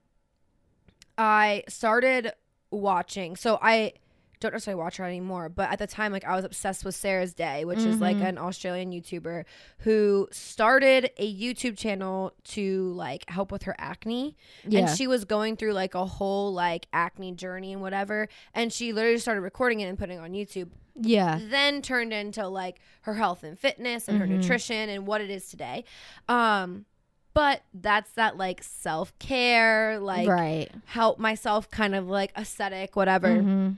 I 1.18 1.64
started 1.68 2.34
watching. 2.72 3.36
So 3.36 3.60
I 3.62 3.94
don't 4.42 4.52
necessarily 4.52 4.82
watch 4.84 4.98
her 4.98 5.06
anymore, 5.06 5.48
but 5.48 5.72
at 5.72 5.80
the 5.80 5.88
time 5.88 6.12
like 6.12 6.26
I 6.26 6.36
was 6.36 6.44
obsessed 6.44 6.84
with 6.84 6.96
Sarah's 6.96 7.34
Day, 7.34 7.64
which 7.64 7.80
is 7.80 8.02
like 8.02 8.18
Mhm. 8.18 8.26
an 8.30 8.38
Australian 8.38 8.92
YouTuber 8.92 9.46
who 9.80 10.28
started 10.32 11.12
a 11.18 11.34
YouTube 11.34 11.78
channel 11.78 12.34
to 12.46 12.92
like 12.94 13.30
help 13.30 13.52
with 13.52 13.64
her 13.64 13.76
acne 13.78 14.36
yeah. 14.68 14.80
and 14.80 14.90
she 14.98 15.08
was 15.08 15.24
going 15.26 15.56
through 15.56 15.74
like 15.74 15.96
a 15.96 16.06
whole 16.06 16.52
like 16.54 16.88
acne 16.92 17.32
journey 17.32 17.72
and 17.72 17.82
whatever 17.82 18.28
and 18.54 18.74
she 18.74 18.92
literally 18.92 19.18
started 19.20 19.42
recording 19.42 19.80
it 19.80 19.86
and 19.86 19.98
putting 19.98 20.18
it 20.18 20.22
on 20.22 20.32
youtube 20.34 20.70
yeah. 21.00 21.40
then 21.50 21.82
turned 21.82 22.12
into 22.14 22.48
like 22.48 22.80
her 23.04 23.14
health 23.14 23.44
and 23.44 23.58
fitness 23.58 24.08
and 24.08 24.20
her 24.20 24.26
Mhm. 24.26 24.42
nutrition 24.42 24.90
and 24.90 25.08
what 25.08 25.22
it 25.22 25.30
is 25.30 25.48
today 25.50 25.84
um 26.28 26.86
but 27.34 27.62
that's 27.74 28.12
that 28.14 28.36
like 28.38 28.62
self-care 28.62 30.00
like 30.00 30.28
right. 30.28 30.70
help 30.86 31.18
myself 31.20 31.70
kind 31.72 31.96
of 31.96 32.08
like 32.08 32.32
aesthetic 32.38 32.96
whatever 32.96 33.30
Mhm. 33.30 33.78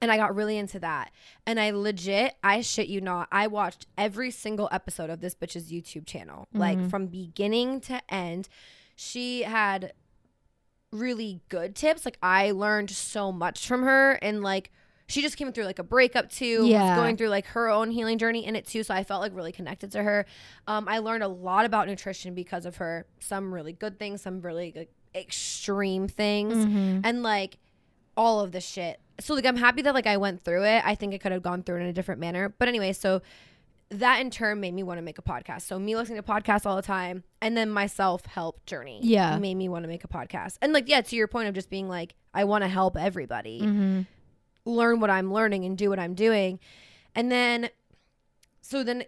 And 0.00 0.10
I 0.12 0.16
got 0.16 0.34
really 0.34 0.56
into 0.58 0.78
that. 0.80 1.10
And 1.46 1.58
I 1.58 1.70
legit, 1.70 2.34
I 2.42 2.60
shit 2.60 2.88
you 2.88 3.00
not, 3.00 3.28
I 3.32 3.46
watched 3.48 3.86
every 3.96 4.30
single 4.30 4.68
episode 4.72 5.10
of 5.10 5.20
this 5.20 5.34
bitch's 5.34 5.70
YouTube 5.72 6.06
channel, 6.06 6.46
like 6.52 6.78
Mhm. 6.78 6.90
from 6.90 7.06
beginning 7.06 7.80
to 7.82 8.00
end. 8.12 8.48
She 8.96 9.42
had 9.42 9.92
really 10.92 11.40
good 11.48 11.74
tips. 11.74 12.04
Like 12.04 12.18
I 12.22 12.50
learned 12.52 12.90
so 12.90 13.30
much 13.32 13.66
from 13.66 13.82
her, 13.82 14.12
and 14.22 14.42
like 14.42 14.70
she 15.06 15.22
just 15.22 15.36
came 15.38 15.50
through 15.52 15.64
like 15.64 15.78
a 15.78 15.82
breakup 15.84 16.30
too. 16.30 16.66
Yeah. 16.66 16.90
was 16.90 16.96
going 16.98 17.16
through 17.16 17.28
like 17.28 17.46
her 17.46 17.68
own 17.68 17.90
healing 17.90 18.18
journey 18.18 18.44
in 18.44 18.54
it 18.56 18.66
too. 18.66 18.82
So 18.82 18.94
I 18.94 19.04
felt 19.04 19.20
like 19.22 19.34
really 19.34 19.52
connected 19.52 19.90
to 19.92 20.02
her. 20.02 20.26
Um, 20.66 20.86
I 20.88 20.98
learned 20.98 21.22
a 21.22 21.28
lot 21.28 21.64
about 21.64 21.88
nutrition 21.88 22.34
because 22.34 22.66
of 22.66 22.76
her. 22.76 23.06
Some 23.20 23.52
really 23.52 23.72
good 23.72 23.98
things, 23.98 24.20
some 24.22 24.40
really 24.42 24.72
like, 24.76 24.90
extreme 25.14 26.06
things 26.08 26.54
Mhm. 26.54 27.00
and 27.04 27.22
like 27.22 27.56
all 28.16 28.40
of 28.40 28.52
the 28.52 28.60
shit. 28.60 29.00
So 29.20 29.34
like 29.34 29.44
I'm 29.46 29.56
happy 29.56 29.82
that 29.82 29.94
like 29.94 30.06
I 30.06 30.16
went 30.16 30.42
through 30.42 30.64
it. 30.64 30.82
I 30.84 30.94
think 30.94 31.14
I 31.14 31.18
could 31.18 31.32
have 31.32 31.42
gone 31.42 31.62
through 31.62 31.76
it 31.78 31.80
in 31.80 31.86
a 31.86 31.92
different 31.92 32.20
manner. 32.20 32.48
But 32.58 32.68
anyway, 32.68 32.92
so 32.92 33.20
that 33.90 34.20
in 34.20 34.30
turn 34.30 34.60
made 34.60 34.74
me 34.74 34.82
want 34.82 34.98
to 34.98 35.02
make 35.02 35.18
a 35.18 35.22
podcast. 35.22 35.62
So 35.62 35.78
me 35.78 35.96
listening 35.96 36.20
to 36.20 36.22
podcasts 36.22 36.66
all 36.66 36.76
the 36.76 36.82
time 36.82 37.24
and 37.40 37.56
then 37.56 37.70
my 37.70 37.86
self-help 37.86 38.64
journey 38.66 39.00
Yeah. 39.02 39.38
made 39.38 39.54
me 39.54 39.68
want 39.68 39.84
to 39.84 39.88
make 39.88 40.04
a 40.04 40.08
podcast. 40.08 40.58
And 40.62 40.72
like 40.72 40.88
yeah, 40.88 41.00
to 41.00 41.16
your 41.16 41.26
point 41.26 41.48
of 41.48 41.54
just 41.54 41.70
being 41.70 41.88
like 41.88 42.14
I 42.34 42.44
want 42.44 42.62
to 42.64 42.68
help 42.68 42.96
everybody 42.96 43.62
Mhm. 43.62 44.06
learn 44.64 45.00
what 45.00 45.10
I'm 45.10 45.32
learning 45.32 45.64
and 45.64 45.76
do 45.76 45.88
what 45.88 45.98
I'm 45.98 46.14
doing. 46.14 46.60
And 47.14 47.32
then 47.32 47.70
so 48.60 48.84
then 48.84 49.04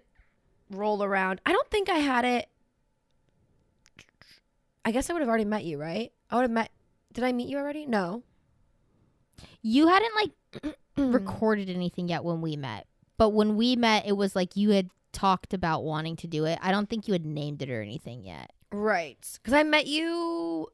roll 0.70 1.02
around. 1.04 1.40
I 1.44 1.52
don't 1.52 1.68
think 1.70 1.88
I 1.90 1.98
had 1.98 2.24
it 2.24 2.48
I 4.84 4.92
guess 4.92 5.10
I 5.10 5.12
would 5.12 5.20
have 5.20 5.28
already 5.28 5.44
met 5.44 5.64
you, 5.64 5.76
right? 5.78 6.10
I 6.30 6.36
would 6.36 6.42
have 6.42 6.50
met 6.50 6.70
Did 7.12 7.22
I 7.24 7.32
meet 7.32 7.48
you 7.48 7.58
already? 7.58 7.86
No. 7.86 8.22
You 9.62 9.88
hadn't 9.88 10.14
like 10.14 10.76
recorded 10.96 11.70
anything 11.70 12.08
yet 12.08 12.24
when 12.24 12.40
we 12.40 12.56
met, 12.56 12.86
but 13.16 13.30
when 13.30 13.56
we 13.56 13.76
met, 13.76 14.06
it 14.06 14.16
was 14.16 14.34
like 14.34 14.56
you 14.56 14.70
had 14.70 14.90
talked 15.12 15.52
about 15.54 15.84
wanting 15.84 16.16
to 16.16 16.26
do 16.26 16.44
it. 16.44 16.58
I 16.62 16.72
don't 16.72 16.88
think 16.88 17.06
you 17.06 17.12
had 17.12 17.26
named 17.26 17.62
it 17.62 17.70
or 17.70 17.82
anything 17.82 18.24
yet. 18.24 18.52
Right. 18.72 19.18
Because 19.34 19.54
I 19.54 19.62
met 19.62 19.86
you 19.86 20.68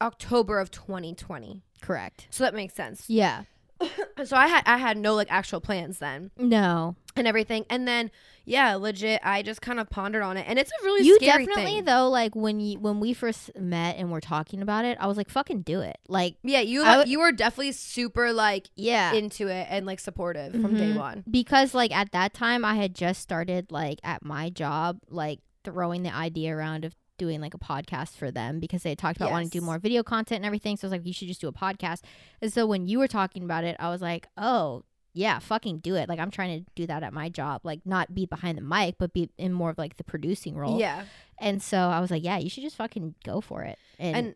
October 0.00 0.58
of 0.58 0.70
2020. 0.70 1.62
Correct. 1.80 2.26
So 2.30 2.44
that 2.44 2.54
makes 2.54 2.74
sense. 2.74 3.08
Yeah. 3.08 3.44
So 4.24 4.36
I 4.36 4.46
had 4.46 4.62
I 4.66 4.76
had 4.76 4.96
no 4.96 5.14
like 5.14 5.28
actual 5.30 5.60
plans 5.60 5.98
then 5.98 6.30
No. 6.38 6.94
and 7.16 7.26
everything. 7.26 7.64
And 7.68 7.88
then 7.88 8.10
yeah, 8.44 8.74
legit 8.74 9.20
I 9.24 9.42
just 9.42 9.60
kind 9.62 9.78
of 9.80 9.88
pondered 9.90 10.22
on 10.22 10.36
it. 10.36 10.44
And 10.48 10.58
it's 10.58 10.70
a 10.70 10.84
really 10.84 11.06
you 11.06 11.18
definitely 11.18 11.64
thing. 11.64 11.84
though 11.84 12.08
like 12.08 12.34
when 12.36 12.60
you 12.60 12.78
when 12.78 13.00
we 13.00 13.12
first 13.14 13.50
met 13.58 13.96
and 13.96 14.10
were 14.12 14.20
talking 14.20 14.62
about 14.62 14.84
it, 14.84 14.96
I 15.00 15.06
was 15.06 15.16
like 15.16 15.28
fucking 15.28 15.62
do 15.62 15.80
it. 15.80 15.98
Like 16.08 16.36
yeah, 16.42 16.60
you 16.60 16.84
I 16.84 17.04
you 17.04 17.18
were 17.20 17.32
definitely 17.32 17.72
super 17.72 18.32
like 18.32 18.68
yeah. 18.76 19.12
into 19.12 19.48
it 19.48 19.66
and 19.70 19.86
like 19.86 19.98
supportive 20.00 20.52
from 20.52 20.74
day 20.76 20.92
Mhm. 20.92 20.96
one. 20.98 21.24
because 21.30 21.74
like 21.74 21.90
at 21.94 22.12
that 22.12 22.34
time 22.34 22.64
I 22.64 22.74
had 22.76 22.94
just 22.94 23.20
started 23.20 23.72
like 23.72 23.98
at 24.04 24.24
my 24.24 24.50
job 24.50 24.98
like 25.08 25.40
throwing 25.64 26.02
the 26.02 26.14
idea 26.14 26.54
around 26.56 26.84
of 26.84 26.94
doing 27.22 27.40
like 27.40 27.54
a 27.54 27.58
podcast 27.58 28.16
for 28.16 28.30
them 28.30 28.58
because 28.60 28.82
they 28.82 28.94
talked 28.94 29.16
about 29.16 29.30
wanting 29.30 29.48
to 29.50 29.58
do 29.60 29.64
more 29.64 29.78
video 29.78 30.02
content 30.02 30.38
and 30.40 30.46
everything. 30.46 30.76
So 30.76 30.84
I 30.84 30.86
was 30.88 30.92
like, 30.98 31.06
you 31.06 31.12
should 31.12 31.28
just 31.28 31.40
do 31.40 31.48
a 31.48 31.52
podcast. 31.52 32.00
And 32.40 32.52
so 32.52 32.66
when 32.66 32.86
you 32.86 32.98
were 32.98 33.08
talking 33.08 33.44
about 33.44 33.64
it, 33.64 33.76
I 33.78 33.88
was 33.90 34.00
like, 34.02 34.26
oh 34.36 34.82
yeah, 35.14 35.38
fucking 35.38 35.78
do 35.78 35.94
it. 35.94 36.08
Like 36.08 36.18
I'm 36.18 36.30
trying 36.30 36.64
to 36.64 36.70
do 36.74 36.86
that 36.86 37.02
at 37.02 37.12
my 37.12 37.28
job, 37.28 37.60
like 37.64 37.80
not 37.84 38.14
be 38.14 38.26
behind 38.26 38.56
the 38.58 38.62
mic, 38.62 38.96
but 38.98 39.12
be 39.12 39.28
in 39.38 39.52
more 39.52 39.70
of 39.70 39.78
like 39.78 39.96
the 39.98 40.04
producing 40.04 40.56
role. 40.56 40.78
Yeah. 40.80 41.04
And 41.38 41.62
so 41.62 41.76
I 41.78 42.00
was 42.00 42.10
like, 42.10 42.24
yeah, 42.24 42.38
you 42.38 42.48
should 42.50 42.62
just 42.64 42.76
fucking 42.76 43.14
go 43.24 43.40
for 43.40 43.62
it. 43.62 43.78
And, 43.98 44.16
And 44.16 44.34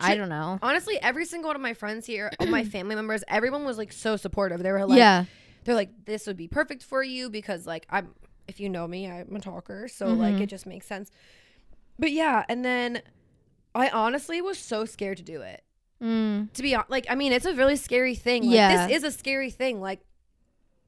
I 0.00 0.16
don't 0.16 0.28
know. 0.30 0.58
honestly, 0.62 0.98
every 1.00 1.24
single 1.26 1.48
one 1.50 1.56
of 1.56 1.62
my 1.62 1.74
friends 1.74 2.04
here, 2.06 2.30
all 2.40 2.46
my 2.46 2.64
family 2.76 2.94
members, 2.96 3.22
everyone 3.28 3.64
was 3.64 3.78
like 3.78 3.92
so 3.92 4.16
supportive. 4.16 4.62
They 4.62 4.72
were 4.72 4.84
like 4.86 4.98
yeah. 4.98 5.24
they're 5.64 5.74
like 5.76 5.90
this 6.04 6.26
would 6.26 6.36
be 6.36 6.48
perfect 6.48 6.82
for 6.82 7.02
you 7.02 7.30
because 7.30 7.66
like 7.66 7.86
i'm 7.90 8.08
if 8.48 8.60
you 8.60 8.68
know 8.68 8.86
me 8.86 9.10
i'm 9.10 9.34
a 9.36 9.40
talker 9.40 9.88
so 9.88 10.08
like 10.08 10.34
Mhm. 10.34 10.42
it 10.42 10.46
just 10.46 10.66
makes 10.66 10.84
sense 10.86 11.10
but 11.98 12.10
yeah 12.12 12.44
and 12.48 12.64
then 12.64 13.00
i 13.74 13.88
honestly 13.88 14.40
was 14.42 14.58
so 14.58 14.84
scared 14.84 15.16
to 15.18 15.22
do 15.22 15.40
it 15.42 15.62
Mm. 16.02 16.52
to 16.52 16.62
be 16.62 16.72
hon- 16.72 16.84
like 16.88 17.06
i 17.08 17.14
mean 17.14 17.32
it's 17.32 17.46
a 17.46 17.54
really 17.54 17.76
scary 17.76 18.14
thing 18.14 18.42
like 18.44 18.54
Yeah. 18.54 18.86
this 18.88 18.96
is 18.98 19.04
a 19.04 19.10
scary 19.10 19.50
thing 19.50 19.80
like 19.80 20.00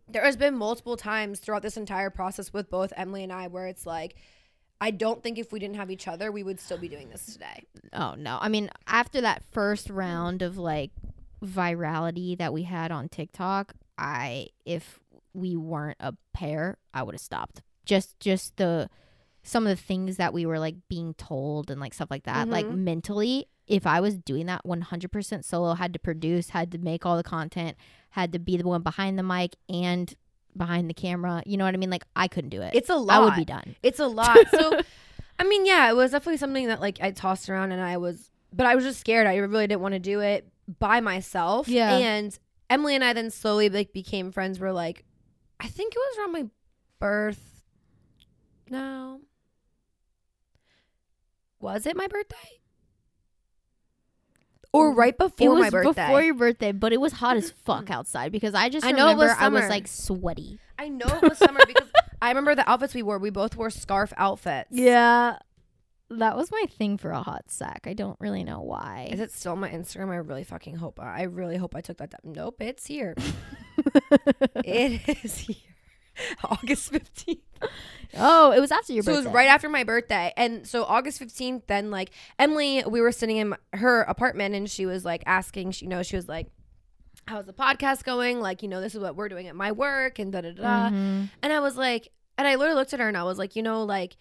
there 0.09 0.25
has 0.25 0.37
been 0.37 0.55
multiple 0.57 0.97
times 0.97 1.39
throughout 1.41 1.63
this 1.63 1.77
entire 1.77 2.11
process 2.11 2.53
with 2.53 2.69
both 2.69 2.93
emily 2.97 3.23
and 3.23 3.33
i 3.33 3.47
where 3.47 3.67
it's 3.69 3.87
like 3.87 4.17
i 4.81 4.91
don't 4.91 5.23
think 5.23 5.39
if 5.39 5.53
we 5.53 5.59
didn't 5.61 5.77
have 5.77 5.91
each 5.91 6.07
other 6.09 6.31
we 6.33 6.43
would 6.43 6.61
still 6.61 6.77
be 6.77 6.89
doing 6.89 7.09
this 7.09 7.25
today 7.27 7.65
Oh 7.93 8.15
no. 8.19 8.37
I 8.41 8.49
mean, 8.49 8.69
after 8.89 9.21
that 9.23 9.43
first 9.53 9.89
round 9.89 10.43
of 10.43 10.59
like 10.59 10.91
virality 11.43 12.37
that 12.39 12.53
we 12.53 12.65
had 12.65 12.91
on 12.91 13.09
TikTok, 13.09 13.75
I 13.97 14.49
if 14.65 14.99
we 15.33 15.57
weren't 15.57 15.97
a 16.01 16.15
pair, 16.35 16.79
I 16.93 17.03
would 17.03 17.15
have 17.15 17.21
stopped. 17.21 17.63
Just 17.85 18.19
just 18.21 18.57
the 18.57 18.91
some 19.47 19.67
of 19.67 19.71
the 19.77 19.83
things 19.83 20.17
that 20.17 20.33
we 20.35 20.45
were 20.45 20.59
like 20.59 20.75
being 20.89 21.15
told 21.15 21.71
and 21.71 21.81
like 21.81 21.95
stuff 21.95 22.11
like 22.11 22.25
that. 22.25 22.49
Like 22.49 22.67
Mhm. 22.67 22.79
mentally, 22.79 23.47
if 23.69 23.87
I 23.87 24.01
was 24.01 24.17
doing 24.19 24.47
that 24.47 24.65
100% 24.65 25.45
solo, 25.45 25.75
had 25.75 25.93
to 25.93 25.99
produce, 25.99 26.51
had 26.51 26.73
to 26.73 26.79
make 26.79 27.07
all 27.07 27.17
the 27.17 27.23
content, 27.23 27.77
had 28.11 28.33
to 28.33 28.39
be 28.39 28.57
the 28.57 28.65
one 28.67 28.83
behind 28.83 29.19
the 29.19 29.23
mic 29.23 29.55
and 29.69 30.13
behind 30.57 30.89
the 30.91 30.95
camera, 30.95 31.43
you 31.47 31.57
know 31.57 31.65
what 31.65 31.75
I 31.75 31.77
mean? 31.77 31.91
Like 31.91 32.05
I 32.17 32.29
couldn't 32.29 32.51
do 32.51 32.63
it. 32.63 32.75
it's 32.75 32.91
a 32.91 32.97
lot 32.97 33.21
I 33.23 33.25
would 33.25 33.35
be 33.37 33.45
done. 33.45 33.77
It's 33.83 34.01
a 34.01 34.07
lot. 34.07 34.37
So, 34.51 34.81
I 35.39 35.45
mean, 35.45 35.67
yeah, 35.67 35.91
it 35.91 35.95
was 35.95 36.11
definitely 36.13 36.39
something 36.39 36.67
that 36.69 36.81
like 36.81 36.99
I 37.01 37.11
tossed 37.13 37.49
around 37.51 37.73
and 37.73 37.81
I 37.83 37.99
was, 37.99 38.31
but 38.53 38.67
I 38.67 38.75
was 38.75 38.85
just 38.85 38.99
scared. 39.01 39.27
I 39.27 39.37
really 39.37 39.67
didn't 39.67 39.83
want 39.83 39.93
to 39.95 39.99
do 40.01 40.21
it 40.21 40.49
by 40.79 41.01
myself. 41.01 41.69
Yeah. 41.69 41.97
And 41.99 42.37
Emily 42.71 42.95
and 42.95 43.05
I 43.05 43.13
then 43.13 43.31
slowly 43.31 43.69
like 43.69 43.93
became 43.93 44.33
friends. 44.33 44.59
We're 44.59 44.73
like, 44.73 45.05
I 45.61 45.69
think 45.69 45.95
it 45.95 45.99
was 45.99 46.19
around 46.19 46.33
my 46.33 46.47
birth. 46.99 47.63
No. 48.71 49.21
Was 51.61 51.87
it 51.87 51.97
my 51.97 52.07
birthday? 52.07 52.61
Or 54.73 54.93
right 54.95 55.17
before 55.17 55.47
it 55.47 55.51
was 55.51 55.61
my 55.61 55.71
birthday? 55.71 56.07
before 56.07 56.23
your 56.23 56.35
birthday, 56.35 56.73
but 56.73 56.93
it 56.93 57.01
was 57.01 57.15
hot 57.15 57.37
as 57.37 57.51
fuck 57.51 57.91
outside 57.91 58.31
because 58.31 58.55
I 58.55 58.69
just 58.69 58.85
I 58.85 58.91
know 58.91 59.07
it 59.09 59.13
remember 59.13 59.25
was 59.27 59.37
I 59.39 59.49
was 59.49 59.61
summer. 59.63 59.71
like 59.71 59.89
sweaty. 59.89 60.59
I 60.79 60.89
know 60.89 61.07
it 61.07 61.23
was 61.23 61.39
summer 61.39 61.61
because 61.67 61.89
I 62.23 62.29
remember 62.29 62.55
the 62.55 62.69
outfits 62.69 62.95
we 62.95 63.03
wore. 63.03 63.19
We 63.19 63.31
both 63.31 63.57
wore 63.57 63.71
scarf 63.71 64.13
outfits. 64.17 64.69
Yeah. 64.71 65.39
That 66.11 66.37
was 66.37 66.53
my 66.53 66.65
thing 66.79 66.99
for 66.99 67.11
a 67.11 67.23
hot 67.23 67.45
sack. 67.49 67.87
I 67.87 67.95
don't 67.95 68.21
really 68.21 68.45
know 68.45 68.61
why. 68.61 69.09
Is 69.11 69.19
it 69.19 69.33
still 69.33 69.53
on 69.53 69.61
my 69.61 69.71
Instagram? 69.71 70.11
I 70.11 70.17
really 70.17 70.45
fucking 70.45 70.77
hope. 70.77 71.01
I 71.01 71.23
really 71.23 71.57
hope 71.57 71.75
I 71.75 71.81
took 71.81 71.97
that 71.99 72.11
down. 72.11 72.33
Nope, 72.35 72.57
it's 72.61 72.87
here. 72.87 73.15
it 74.65 75.25
is 75.25 75.39
here. 75.39 75.57
August 76.45 76.93
15th. 76.93 77.39
Oh, 78.15 78.53
it 78.53 78.61
was 78.61 78.71
after 78.71 78.93
your 78.93 79.03
so 79.03 79.13
it 79.13 79.17
was 79.17 79.27
right 79.27 79.49
after 79.49 79.69
my 79.69 79.85
birthday. 79.85 80.33
And 80.37 80.67
so 80.67 80.85
August 80.85 81.21
15th, 81.21 81.63
then 81.67 81.91
like 81.91 82.11
Emily, 82.39 82.83
we 82.87 83.01
were 83.01 83.13
sitting 83.13 83.37
in 83.37 83.55
her 83.73 84.03
apartment 84.03 84.55
and 84.55 84.71
she 84.71 84.87
was 84.87 85.05
like 85.05 85.23
asking, 85.27 85.73
she, 85.73 85.85
you 85.87 85.89
know, 85.89 86.03
she 86.03 86.17
was 86.17 86.29
like, 86.29 86.49
how's 87.29 87.47
the 87.47 87.53
podcast 87.53 88.05
going? 88.05 88.41
Like, 88.41 88.63
you 88.63 88.69
know, 88.69 88.81
this 88.81 88.95
is 88.95 89.01
what 89.01 89.17
we're 89.17 89.29
doing 89.29 89.49
at 89.49 89.57
my 89.57 89.73
work 89.73 90.19
and 90.19 90.33
da 90.33 90.41
da 90.43 90.53
da. 90.53 90.91
Mhm. 90.91 91.31
And 91.43 91.53
I 91.53 91.61
was 91.61 91.77
like, 91.77 92.11
and 92.39 92.47
I 92.47 92.55
literally 92.57 92.79
looked 92.79 92.93
at 92.93 93.01
her 93.01 93.09
and 93.09 93.17
I 93.17 93.25
was 93.25 93.39
like, 93.39 93.57
you 93.57 93.63
know, 93.63 93.83
like 93.85 94.17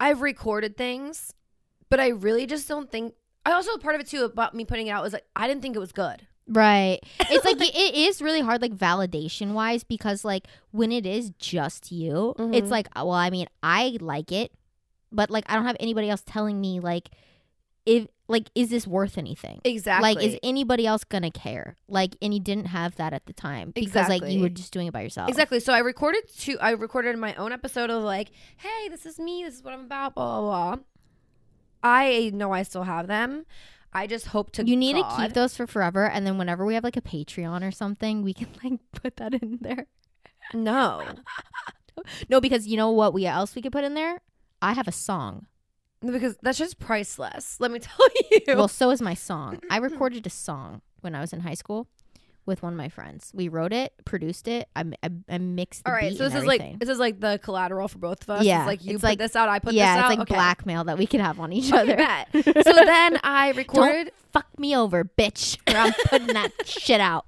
I've 0.00 0.20
recorded 0.20 0.76
things, 0.76 1.34
but 1.90 2.00
I 2.00 2.08
really 2.08 2.46
just 2.46 2.68
don't 2.68 2.90
think. 2.90 3.14
I 3.46 3.52
also 3.52 3.76
part 3.78 3.94
of 3.94 4.00
it 4.00 4.06
too 4.08 4.24
about 4.24 4.54
me 4.54 4.64
putting 4.64 4.88
it 4.88 4.90
out 4.90 5.02
was 5.02 5.12
like 5.14 5.24
I 5.34 5.46
didn't 5.48 5.62
think 5.62 5.74
it 5.74 5.78
was 5.80 5.92
good. 5.92 6.26
Right. 6.48 6.98
It's 7.20 7.44
like 7.44 7.60
it 7.60 7.94
is 7.94 8.22
really 8.22 8.40
hard, 8.40 8.62
like 8.62 8.74
validation 8.74 9.52
wise, 9.52 9.84
because 9.84 10.24
like 10.24 10.46
when 10.70 10.90
it 10.92 11.04
is 11.06 11.30
just 11.38 11.92
you, 11.92 12.34
it's 12.38 12.68
Mhm. 12.68 12.70
like, 12.70 12.88
well, 12.96 13.10
I 13.12 13.30
mean, 13.30 13.46
I 13.62 13.98
like 14.00 14.32
it, 14.32 14.52
but 15.12 15.30
like 15.30 15.44
I 15.48 15.54
don't 15.54 15.66
have 15.66 15.76
anybody 15.80 16.08
else 16.10 16.22
telling 16.26 16.60
me 16.60 16.80
like, 16.80 17.10
if 17.86 18.06
like 18.30 18.50
is 18.54 18.68
this 18.68 18.86
worth 18.86 19.16
anything? 19.16 19.60
Exactly. 19.64 20.14
Like, 20.14 20.22
is 20.22 20.38
anybody 20.42 20.86
else 20.86 21.02
gonna 21.04 21.30
care? 21.30 21.76
Like, 21.88 22.16
and 22.20 22.34
you 22.34 22.40
didn't 22.40 22.66
have 22.66 22.96
that 22.96 23.12
at 23.14 23.24
the 23.26 23.32
time 23.32 23.70
because 23.74 24.08
like 24.08 24.22
you 24.26 24.40
were 24.40 24.50
just 24.50 24.72
doing 24.72 24.86
it 24.86 24.92
by 24.92 25.00
yourself. 25.02 25.28
Exactly. 25.30 25.60
So 25.60 25.72
I 25.72 25.78
recorded 25.78 26.24
two. 26.36 26.58
I 26.60 26.70
recorded 26.72 27.16
my 27.18 27.34
own 27.36 27.52
episode 27.52 27.88
of 27.88 28.02
like, 28.02 28.28
"Hey, 28.58 28.88
this 28.90 29.06
is 29.06 29.18
me. 29.18 29.44
This 29.44 29.54
is 29.56 29.62
what 29.62 29.72
I'm 29.74 29.80
about." 29.86 30.14
Blah 30.14 30.40
blah 30.40 30.74
blah. 30.74 30.84
I 31.82 32.30
know 32.34 32.52
I 32.52 32.62
still 32.64 32.82
have 32.82 33.06
them. 33.06 33.46
I 33.92 34.06
just 34.06 34.26
hope 34.26 34.52
to. 34.52 34.66
You 34.66 34.76
need 34.76 34.94
to 34.94 35.16
keep 35.16 35.32
those 35.32 35.56
for 35.56 35.66
forever, 35.66 36.08
and 36.08 36.26
then 36.26 36.38
whenever 36.38 36.64
we 36.64 36.74
have 36.74 36.84
like 36.84 36.96
a 36.96 37.02
Patreon 37.02 37.66
or 37.66 37.70
something, 37.70 38.22
we 38.22 38.34
can 38.34 38.48
like 38.64 38.80
put 38.92 39.16
that 39.16 39.34
in 39.34 39.58
there. 39.60 39.86
No, 40.54 41.04
No, 42.28 42.40
because 42.40 42.66
you 42.66 42.76
know 42.76 42.90
what? 42.90 43.12
We 43.12 43.26
else 43.26 43.54
we 43.54 43.62
could 43.62 43.72
put 43.72 43.84
in 43.84 43.94
there. 43.94 44.20
I 44.62 44.72
have 44.72 44.88
a 44.88 44.92
song. 44.92 45.46
because 46.00 46.36
that's 46.42 46.58
just 46.58 46.78
priceless. 46.78 47.60
Let 47.60 47.70
me 47.70 47.78
tell 47.80 48.06
you. 48.30 48.40
Well, 48.48 48.68
so 48.68 48.90
is 48.90 49.02
my 49.02 49.14
song. 49.14 49.60
I 49.70 49.78
recorded 49.78 50.26
a 50.26 50.30
song 50.30 50.82
when 51.00 51.14
I 51.14 51.20
was 51.20 51.32
in 51.32 51.40
high 51.40 51.54
school 51.54 51.88
with 52.48 52.62
one 52.62 52.72
of 52.72 52.76
my 52.76 52.88
friends. 52.88 53.30
We 53.32 53.48
wrote 53.48 53.72
it, 53.72 53.92
produced 54.04 54.48
it. 54.48 54.68
I, 54.74 54.84
I, 55.04 55.10
I 55.28 55.38
mixed 55.38 55.84
the 55.84 55.90
all 55.90 55.94
right. 55.94 56.16
So 56.16 56.28
this 56.28 56.34
is 56.34 56.44
like 56.44 56.78
this 56.80 56.88
is 56.88 56.98
like 56.98 57.20
the 57.20 57.38
collateral 57.42 57.86
for 57.86 57.98
both 57.98 58.22
of 58.22 58.30
us. 58.30 58.44
Yeah, 58.44 58.60
It's 58.62 58.66
like 58.66 58.84
you 58.84 58.94
it's 58.94 59.02
put 59.02 59.06
like- 59.08 59.18
this 59.18 59.36
out. 59.36 59.48
I 59.48 59.60
put 59.60 59.74
yeah, 59.74 59.94
this 59.96 60.04
out. 60.04 60.10
it's 60.10 60.18
like 60.18 60.28
okay. 60.28 60.34
blackmail 60.34 60.84
that 60.84 60.98
we 60.98 61.06
could 61.06 61.20
have 61.20 61.38
on 61.38 61.52
each 61.52 61.72
other. 61.72 61.96
so 62.34 62.72
then 62.72 63.20
I 63.22 63.52
recorded. 63.56 64.10
Fuck 64.32 64.58
me 64.58 64.76
over, 64.76 65.04
bitch. 65.04 65.56
Or 65.72 65.78
I'm 65.78 65.92
putting 66.06 66.26
that 66.34 66.50
shit 66.66 67.00
out. 67.00 67.24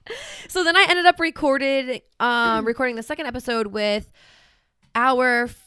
So 0.48 0.62
then 0.64 0.76
I 0.76 0.86
ended 0.90 1.06
up 1.06 1.18
recorded, 1.18 2.02
um, 2.20 2.64
recording 2.66 2.96
the 2.96 3.02
second 3.02 3.24
episode 3.26 3.68
with 3.68 4.10
our 4.94 5.44
f- 5.44 5.66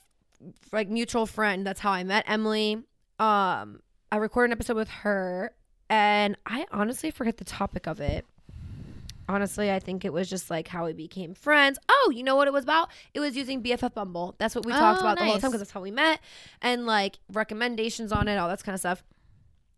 like 0.72 0.90
mutual 0.90 1.26
friend. 1.26 1.66
That's 1.66 1.80
how 1.80 1.92
I 1.92 2.04
met 2.04 2.26
Emily. 2.28 2.76
Um, 3.20 3.80
I 4.12 4.18
recorded 4.18 4.50
an 4.50 4.58
episode 4.58 4.76
with 4.78 4.90
her, 4.90 5.54
and 5.90 6.38
I 6.46 6.66
honestly 6.72 7.10
forget 7.10 7.38
the 7.38 7.46
topic 7.46 7.88
of 7.88 8.00
it. 8.00 8.26
Honestly, 9.30 9.72
I 9.72 9.80
think 9.80 10.04
it 10.04 10.12
was 10.12 10.30
just 10.30 10.50
like 10.50 10.68
how 10.68 10.86
we 10.86 10.94
became 10.94 11.34
friends. 11.34 11.80
Oh, 11.90 12.12
you 12.14 12.24
know 12.24 12.36
what 12.36 12.48
it 12.48 12.54
was 12.54 12.64
about? 12.64 12.90
It 13.14 13.20
was 13.22 13.36
using 13.38 13.64
BFF 13.64 13.94
Bumble. 13.94 14.36
That's 14.38 14.54
what 14.56 14.66
we 14.66 14.74
talked 14.74 15.00
Oh, 15.00 15.06
about 15.06 15.18
the 15.18 15.24
whole 15.26 15.40
time 15.40 15.50
because 15.52 15.62
that's 15.62 15.72
how 15.72 15.82
we 15.82 15.92
met, 15.92 16.20
and 16.62 16.86
like 16.86 17.20
recommendations 17.32 18.12
on 18.12 18.28
it, 18.28 18.36
all 18.38 18.50
that 18.50 18.64
kind 18.64 18.74
of 18.74 18.80
stuff. 18.80 19.04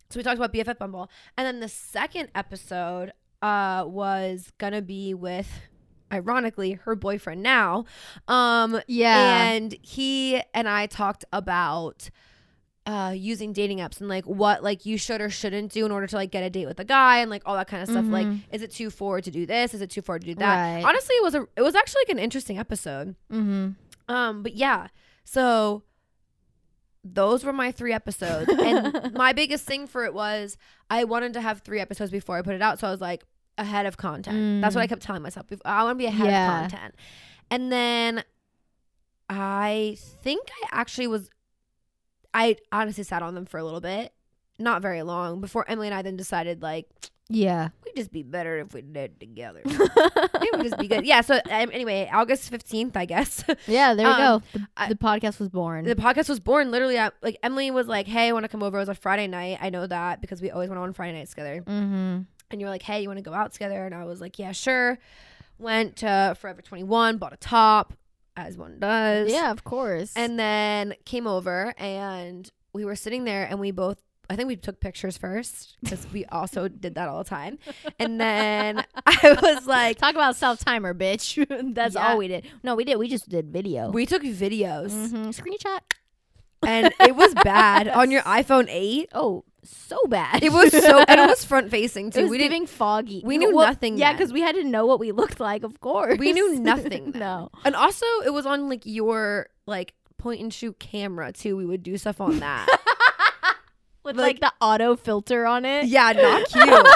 So 0.10 0.20
we 0.20 0.24
talked 0.24 0.38
about 0.38 0.52
BFF 0.54 0.78
Bumble, 0.80 1.10
and 1.38 1.46
then 1.46 1.60
the 1.60 1.70
second 1.70 2.30
episode 2.36 3.12
uh, 3.42 3.84
was 3.88 4.52
gonna 4.58 4.82
be 4.82 5.14
with, 5.14 5.50
ironically, 6.12 6.74
her 6.84 6.96
boyfriend 6.96 7.44
now. 7.44 7.86
Um, 8.28 8.82
Yeah. 8.88 9.44
and 9.48 9.76
he 9.82 10.42
and 10.54 10.68
I 10.68 10.88
talked 10.88 11.26
about 11.32 12.10
uh 12.88 13.12
using 13.16 13.52
dating 13.52 13.80
apps 13.80 14.00
and 14.00 14.08
like 14.08 14.26
what 14.26 14.62
like 14.64 14.86
you 14.86 14.98
should 14.98 15.20
or 15.20 15.30
shouldn't 15.30 15.72
do 15.72 15.86
in 15.86 15.92
order 15.92 16.06
to 16.06 16.16
like 16.16 16.30
get 16.30 16.44
a 16.44 16.50
date 16.52 16.68
with 16.68 16.80
a 16.80 16.84
guy 16.86 17.18
and 17.20 17.32
like 17.32 17.42
all 17.46 17.56
that 17.56 17.68
kind 17.68 17.82
of 17.82 17.90
stuff 17.90 18.06
like 18.06 18.28
Mhm. 18.28 18.42
is 18.52 18.62
it 18.62 18.72
too 18.72 18.90
forward 18.92 19.24
to 19.24 19.32
do 19.32 19.46
this 19.48 19.74
is 19.74 19.82
it 19.82 19.90
too 19.90 20.02
forward 20.04 20.22
to 20.22 20.28
do 20.28 20.36
that 20.36 20.76
Right. 20.76 20.84
honestly 20.86 21.16
it 21.16 21.24
was 21.24 21.34
a 21.34 21.48
it 21.58 21.62
was 21.64 21.74
actually 21.74 22.02
like 22.02 22.10
an 22.10 22.20
interesting 22.20 22.60
episode 22.60 23.16
mm-hmm. 23.32 23.70
um 24.08 24.44
but 24.44 24.54
yeah 24.54 24.88
so 25.24 25.82
those 27.04 27.44
were 27.44 27.54
my 27.54 27.72
three 27.72 27.94
episodes 27.94 28.50
and 28.52 29.14
my 29.16 29.32
biggest 29.34 29.66
thing 29.66 29.88
for 29.88 30.06
it 30.06 30.14
was 30.14 30.58
i 30.90 31.04
wanted 31.04 31.34
to 31.34 31.42
have 31.42 31.62
three 31.62 31.80
episodes 31.80 32.12
before 32.12 32.38
i 32.38 32.42
put 32.42 32.54
it 32.56 32.62
out 32.62 32.80
so 32.80 32.88
i 32.88 32.92
was 32.92 33.02
like 33.02 33.24
ahead 33.58 33.86
of 33.86 33.98
content 33.98 34.62
that's 34.62 34.76
what 34.76 34.82
i 34.82 34.86
Mm. 34.86 34.90
kept 34.90 35.02
telling 35.02 35.22
myself 35.22 35.46
i 35.66 35.84
want 35.84 35.96
to 35.98 36.04
be 36.04 36.06
ahead 36.08 36.28
Yeah. 36.28 36.66
of 36.66 36.72
content 36.72 36.96
and 37.50 37.72
then 37.72 38.24
i 39.30 39.98
think 40.24 40.50
i 40.64 40.68
actually 40.72 41.08
was 41.08 41.30
i 42.36 42.56
honestly 42.72 43.04
sat 43.04 43.24
on 43.24 43.34
them 43.36 43.46
for 43.46 43.58
a 43.58 43.64
little 43.64 43.82
bit 43.82 44.14
not 44.60 44.82
very 44.82 45.02
long 45.02 45.42
before 45.42 45.66
emily 45.68 45.88
and 45.88 45.96
i 45.96 46.02
then 46.02 46.16
decided 46.16 46.62
like 46.62 46.88
Yeah. 47.30 47.70
we'd 47.84 47.96
just 47.96 48.12
be 48.12 48.22
better 48.24 48.60
if 48.60 48.74
we 48.74 48.82
did 48.82 48.98
it 48.98 49.20
together 49.20 49.62
it 49.66 50.52
would 50.54 50.64
just 50.64 50.78
be 50.78 50.88
good 50.88 51.06
yeah 51.06 51.22
so 51.22 51.36
um, 51.36 51.70
anyway 51.74 52.10
august 52.14 52.52
15th 52.52 52.96
i 52.96 53.06
guess 53.06 53.44
yeah, 53.68 53.94
there 53.96 54.06
you 54.06 54.12
Um, 54.14 54.42
go. 54.42 54.44
The, 54.60 54.68
I- 54.78 54.90
the 54.90 54.96
podcast 54.96 55.40
was 55.40 55.50
born. 55.50 55.86
the 55.86 55.96
podcast 55.96 56.30
was 56.30 56.40
born 56.40 56.70
literally 56.72 56.98
like 57.22 57.38
Emily 57.44 57.72
was 57.72 57.88
like, 57.88 58.08
"Hey, 58.08 58.28
I 58.30 58.32
want 58.32 58.44
to 58.44 58.50
come 58.50 58.62
over." 58.64 58.78
It 58.78 58.82
was 58.82 58.90
a 58.90 58.96
Friday 58.96 59.28
night. 59.28 59.58
I 59.62 59.70
know 59.70 59.86
that 59.88 60.22
because 60.22 60.42
we 60.42 60.52
always 60.52 60.70
went 60.70 60.80
on 60.80 60.94
Friday 60.94 61.18
nights 61.18 61.32
together. 61.32 61.62
mm-hmm. 61.66 62.22
And 62.52 62.62
you 62.62 62.66
were 62.66 62.70
like, 62.72 62.82
"Hey, 62.84 63.02
you 63.02 63.08
want 63.10 63.18
to 63.18 63.24
go 63.24 63.34
out 63.34 63.52
together?" 63.54 63.86
And 63.86 63.94
I 63.96 64.04
was 64.06 64.22
like, 64.22 64.38
"Yeah, 64.40 64.52
sure." 64.52 64.98
Went 65.58 65.98
to 65.98 66.36
Forever 66.40 66.62
21, 66.62 67.18
bought 67.18 67.34
a 67.34 67.38
top, 67.38 67.94
as 68.38 68.58
one 68.58 68.80
does. 68.80 69.32
Yeah, 69.32 69.52
of 69.52 69.64
course. 69.64 70.14
And 70.16 70.38
then 70.40 70.94
came 71.06 71.28
over 71.28 71.74
and 71.78 72.50
we 72.74 72.86
were 72.86 72.96
sitting 72.96 73.24
there 73.24 73.46
and 73.46 73.60
we 73.60 73.72
both 73.72 74.02
I 74.28 74.36
think 74.36 74.48
we 74.48 74.56
took 74.56 74.80
pictures 74.80 75.18
first 75.18 75.78
because 75.84 76.08
we 76.12 76.26
also 76.26 76.68
did 76.86 76.96
that 76.96 77.08
all 77.08 77.20
the 77.24 77.30
time. 77.30 77.60
And 78.00 78.20
then 78.20 78.84
I 79.06 79.38
was 79.40 79.68
like, 79.68 80.00
talk 80.00 80.16
about 80.16 80.36
self 80.36 80.60
timer, 80.60 80.96
bitch. 80.96 81.46
That's 81.76 81.94
Yeah. 81.94 82.08
all 82.10 82.18
we 82.18 82.28
did. 82.28 82.46
No, 82.64 82.74
we 82.76 82.84
did. 82.86 82.98
We 82.98 83.08
just 83.08 83.30
did 83.30 83.52
video. 83.54 83.92
we 83.92 84.06
took 84.08 84.24
videos 84.24 84.92
Mhm. 84.92 85.28
Screenshot. 85.30 85.80
and 86.66 86.92
it 87.02 87.16
was 87.16 87.36
bad 87.44 87.88
on 87.88 88.10
your 88.10 88.24
iPhone 88.24 88.66
8. 88.68 89.10
Oh, 89.14 89.44
so 89.66 89.98
bad. 90.08 90.44
It 90.44 90.52
was 90.52 90.72
so, 90.72 91.04
and 91.08 91.20
it 91.20 91.28
was 91.28 91.44
front 91.52 91.70
facing 91.72 92.08
It 92.08 92.14
too. 92.14 92.22
was 92.24 92.32
we 92.32 92.38
didn't 92.38 92.52
giving 92.52 92.68
foggy. 92.68 93.22
we 93.26 93.38
knew 93.38 93.56
Well, 93.56 93.68
nothing 93.68 93.98
Yeah, 93.98 94.14
because 94.14 94.32
we 94.34 94.42
had 94.42 94.56
to 94.56 94.64
know 94.64 94.86
what 94.86 95.00
we 95.00 95.12
looked 95.12 95.40
like. 95.40 95.64
Of 95.64 95.80
course, 95.82 96.18
We 96.20 96.34
knew 96.34 96.60
nothing 96.60 97.12
no, 97.16 97.50
And 97.64 97.76
also, 97.76 98.06
it 98.26 98.34
was 98.34 98.46
on 98.46 98.70
like 98.70 98.82
your 98.86 99.48
like 99.66 99.94
point 100.18 100.42
and 100.42 100.54
shoot 100.54 100.80
camera 100.80 101.32
too. 101.32 101.56
We 101.58 101.66
would 101.66 101.84
do 101.84 101.98
stuff 101.98 102.20
on 102.22 102.40
that. 102.40 102.68
with 104.06 104.16
Like- 104.18 104.26
like, 104.36 104.40
the 104.40 104.54
auto 104.66 104.96
filter 104.96 105.46
on 105.46 105.66
it. 105.66 105.86
yeah, 105.88 106.12
not 106.14 106.46
cute. 106.50 106.88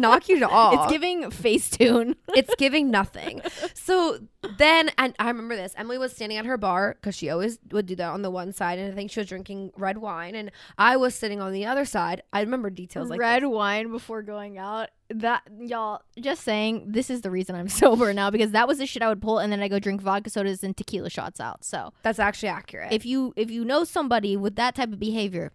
not 0.00 0.22
cute 0.22 0.42
at 0.42 0.50
all. 0.50 0.82
It's 0.84 0.92
giving 0.92 1.22
Facetune. 1.24 2.16
it's 2.34 2.54
giving 2.56 2.90
nothing. 2.90 3.42
So 3.74 4.18
then, 4.58 4.90
and 4.98 5.14
I 5.18 5.28
remember 5.28 5.56
this. 5.56 5.72
Emily 5.76 5.98
was 5.98 6.12
standing 6.12 6.36
at 6.38 6.44
her 6.46 6.56
bar 6.56 6.96
because 7.00 7.14
she 7.16 7.30
always 7.30 7.58
would 7.70 7.86
do 7.86 7.94
that 7.96 8.08
on 8.10 8.22
the 8.22 8.30
one 8.30 8.52
side, 8.52 8.78
and 8.78 8.92
I 8.92 8.94
think 8.94 9.10
she 9.10 9.20
was 9.20 9.28
drinking 9.28 9.70
red 9.76 9.98
wine, 9.98 10.34
and 10.34 10.50
I 10.76 10.96
was 10.96 11.14
sitting 11.14 11.40
on 11.40 11.52
the 11.52 11.64
other 11.66 11.84
side. 11.84 12.22
I 12.32 12.40
remember 12.40 12.70
details 12.70 13.08
like 13.08 13.20
red 13.20 13.42
this. 13.42 13.48
wine 13.50 13.90
before 13.90 14.22
going 14.22 14.58
out. 14.58 14.88
That 15.10 15.42
y'all 15.60 16.00
just 16.18 16.42
saying 16.44 16.86
this 16.88 17.10
is 17.10 17.20
the 17.20 17.30
reason 17.30 17.54
I'm 17.54 17.68
sober 17.82 18.12
now 18.14 18.30
because 18.30 18.52
that 18.52 18.66
was 18.66 18.78
the 18.78 18.86
shit 18.86 19.02
I 19.02 19.08
would 19.08 19.20
pull 19.20 19.38
and 19.38 19.52
then 19.52 19.60
I 19.60 19.68
go 19.68 19.78
drink 19.78 20.00
vodka 20.00 20.30
sodas 20.30 20.64
and 20.64 20.74
tequila 20.74 21.10
shots 21.10 21.40
out. 21.40 21.62
So 21.62 21.92
That's 22.02 22.18
actually 22.18 22.48
accurate. 22.48 22.90
if 22.90 23.04
you 23.04 23.34
if 23.36 23.50
you 23.50 23.66
know 23.66 23.84
somebody 23.84 24.34
with 24.36 24.56
that 24.56 24.74
type 24.74 24.92
of 24.92 24.98
behavior, 24.98 25.52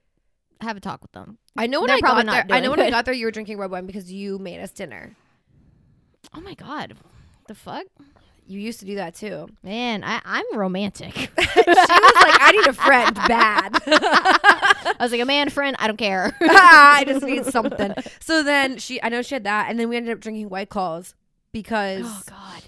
have 0.62 0.78
a 0.78 0.80
talk 0.80 1.02
with 1.02 1.12
them. 1.14 1.38
I 1.58 1.68
know 1.68 1.80
when 1.82 1.88
they're 1.88 1.98
I 1.98 2.00
probably 2.02 2.24
got 2.24 2.32
there, 2.32 2.44
not 2.46 2.54
I 2.56 2.60
know 2.60 2.70
when 2.72 2.80
I 2.80 2.86
good. 2.86 2.92
got 2.92 3.06
there, 3.06 3.14
you 3.14 3.26
were 3.26 3.32
drinking 3.32 3.58
red 3.58 3.72
wine 3.72 3.86
because 3.86 4.12
you 4.12 4.38
made 4.40 4.60
us 4.60 4.72
dinner. 4.72 5.16
Oh 6.34 6.42
my 6.42 6.54
god, 6.54 6.96
the 7.48 7.56
fuck, 7.56 7.86
You 8.46 8.60
used 8.60 8.80
to 8.82 8.86
do 8.86 8.96
that 8.96 9.16
too. 9.16 9.48
man, 9.64 10.04
I 10.04 10.22
I'm 10.26 10.46
romantic. 10.58 11.14
she 11.18 11.30
was 11.30 11.66
like, 11.66 12.38
"I 12.42 12.52
need 12.56 12.68
a 12.68 12.74
friend, 12.74 13.16
bad." 13.16 13.78
I 13.88 14.96
was 15.00 15.12
like 15.12 15.22
a 15.22 15.26
man 15.26 15.50
friend. 15.50 15.76
I 15.80 15.88
don't 15.88 15.98
care. 15.98 16.36
I 16.42 17.04
just 17.08 17.26
need 17.26 17.46
something. 17.46 17.94
So 18.20 18.44
then 18.44 18.78
she, 18.78 19.02
I 19.02 19.10
know 19.10 19.22
she 19.22 19.36
had 19.36 19.44
that, 19.46 19.70
and 19.70 19.80
then 19.80 19.88
we 19.90 19.98
ended 19.98 20.14
up 20.14 20.20
drinking 20.20 20.50
White 20.50 20.70
Claws 20.70 21.16
because, 21.52 22.06
oh 22.06 22.22
god. 22.28 22.64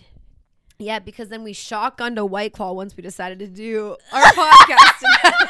yeah, 0.80 0.99
because 0.99 1.30
then 1.30 1.43
we 1.43 1.54
shotgunned 1.54 2.17
a 2.17 2.25
White 2.25 2.54
Claw 2.54 2.71
once 2.73 2.95
we 2.95 3.04
decided 3.04 3.39
to 3.39 3.47
do 3.47 3.95
our 4.13 4.23
podcast 4.23 4.99
together. 4.99 5.47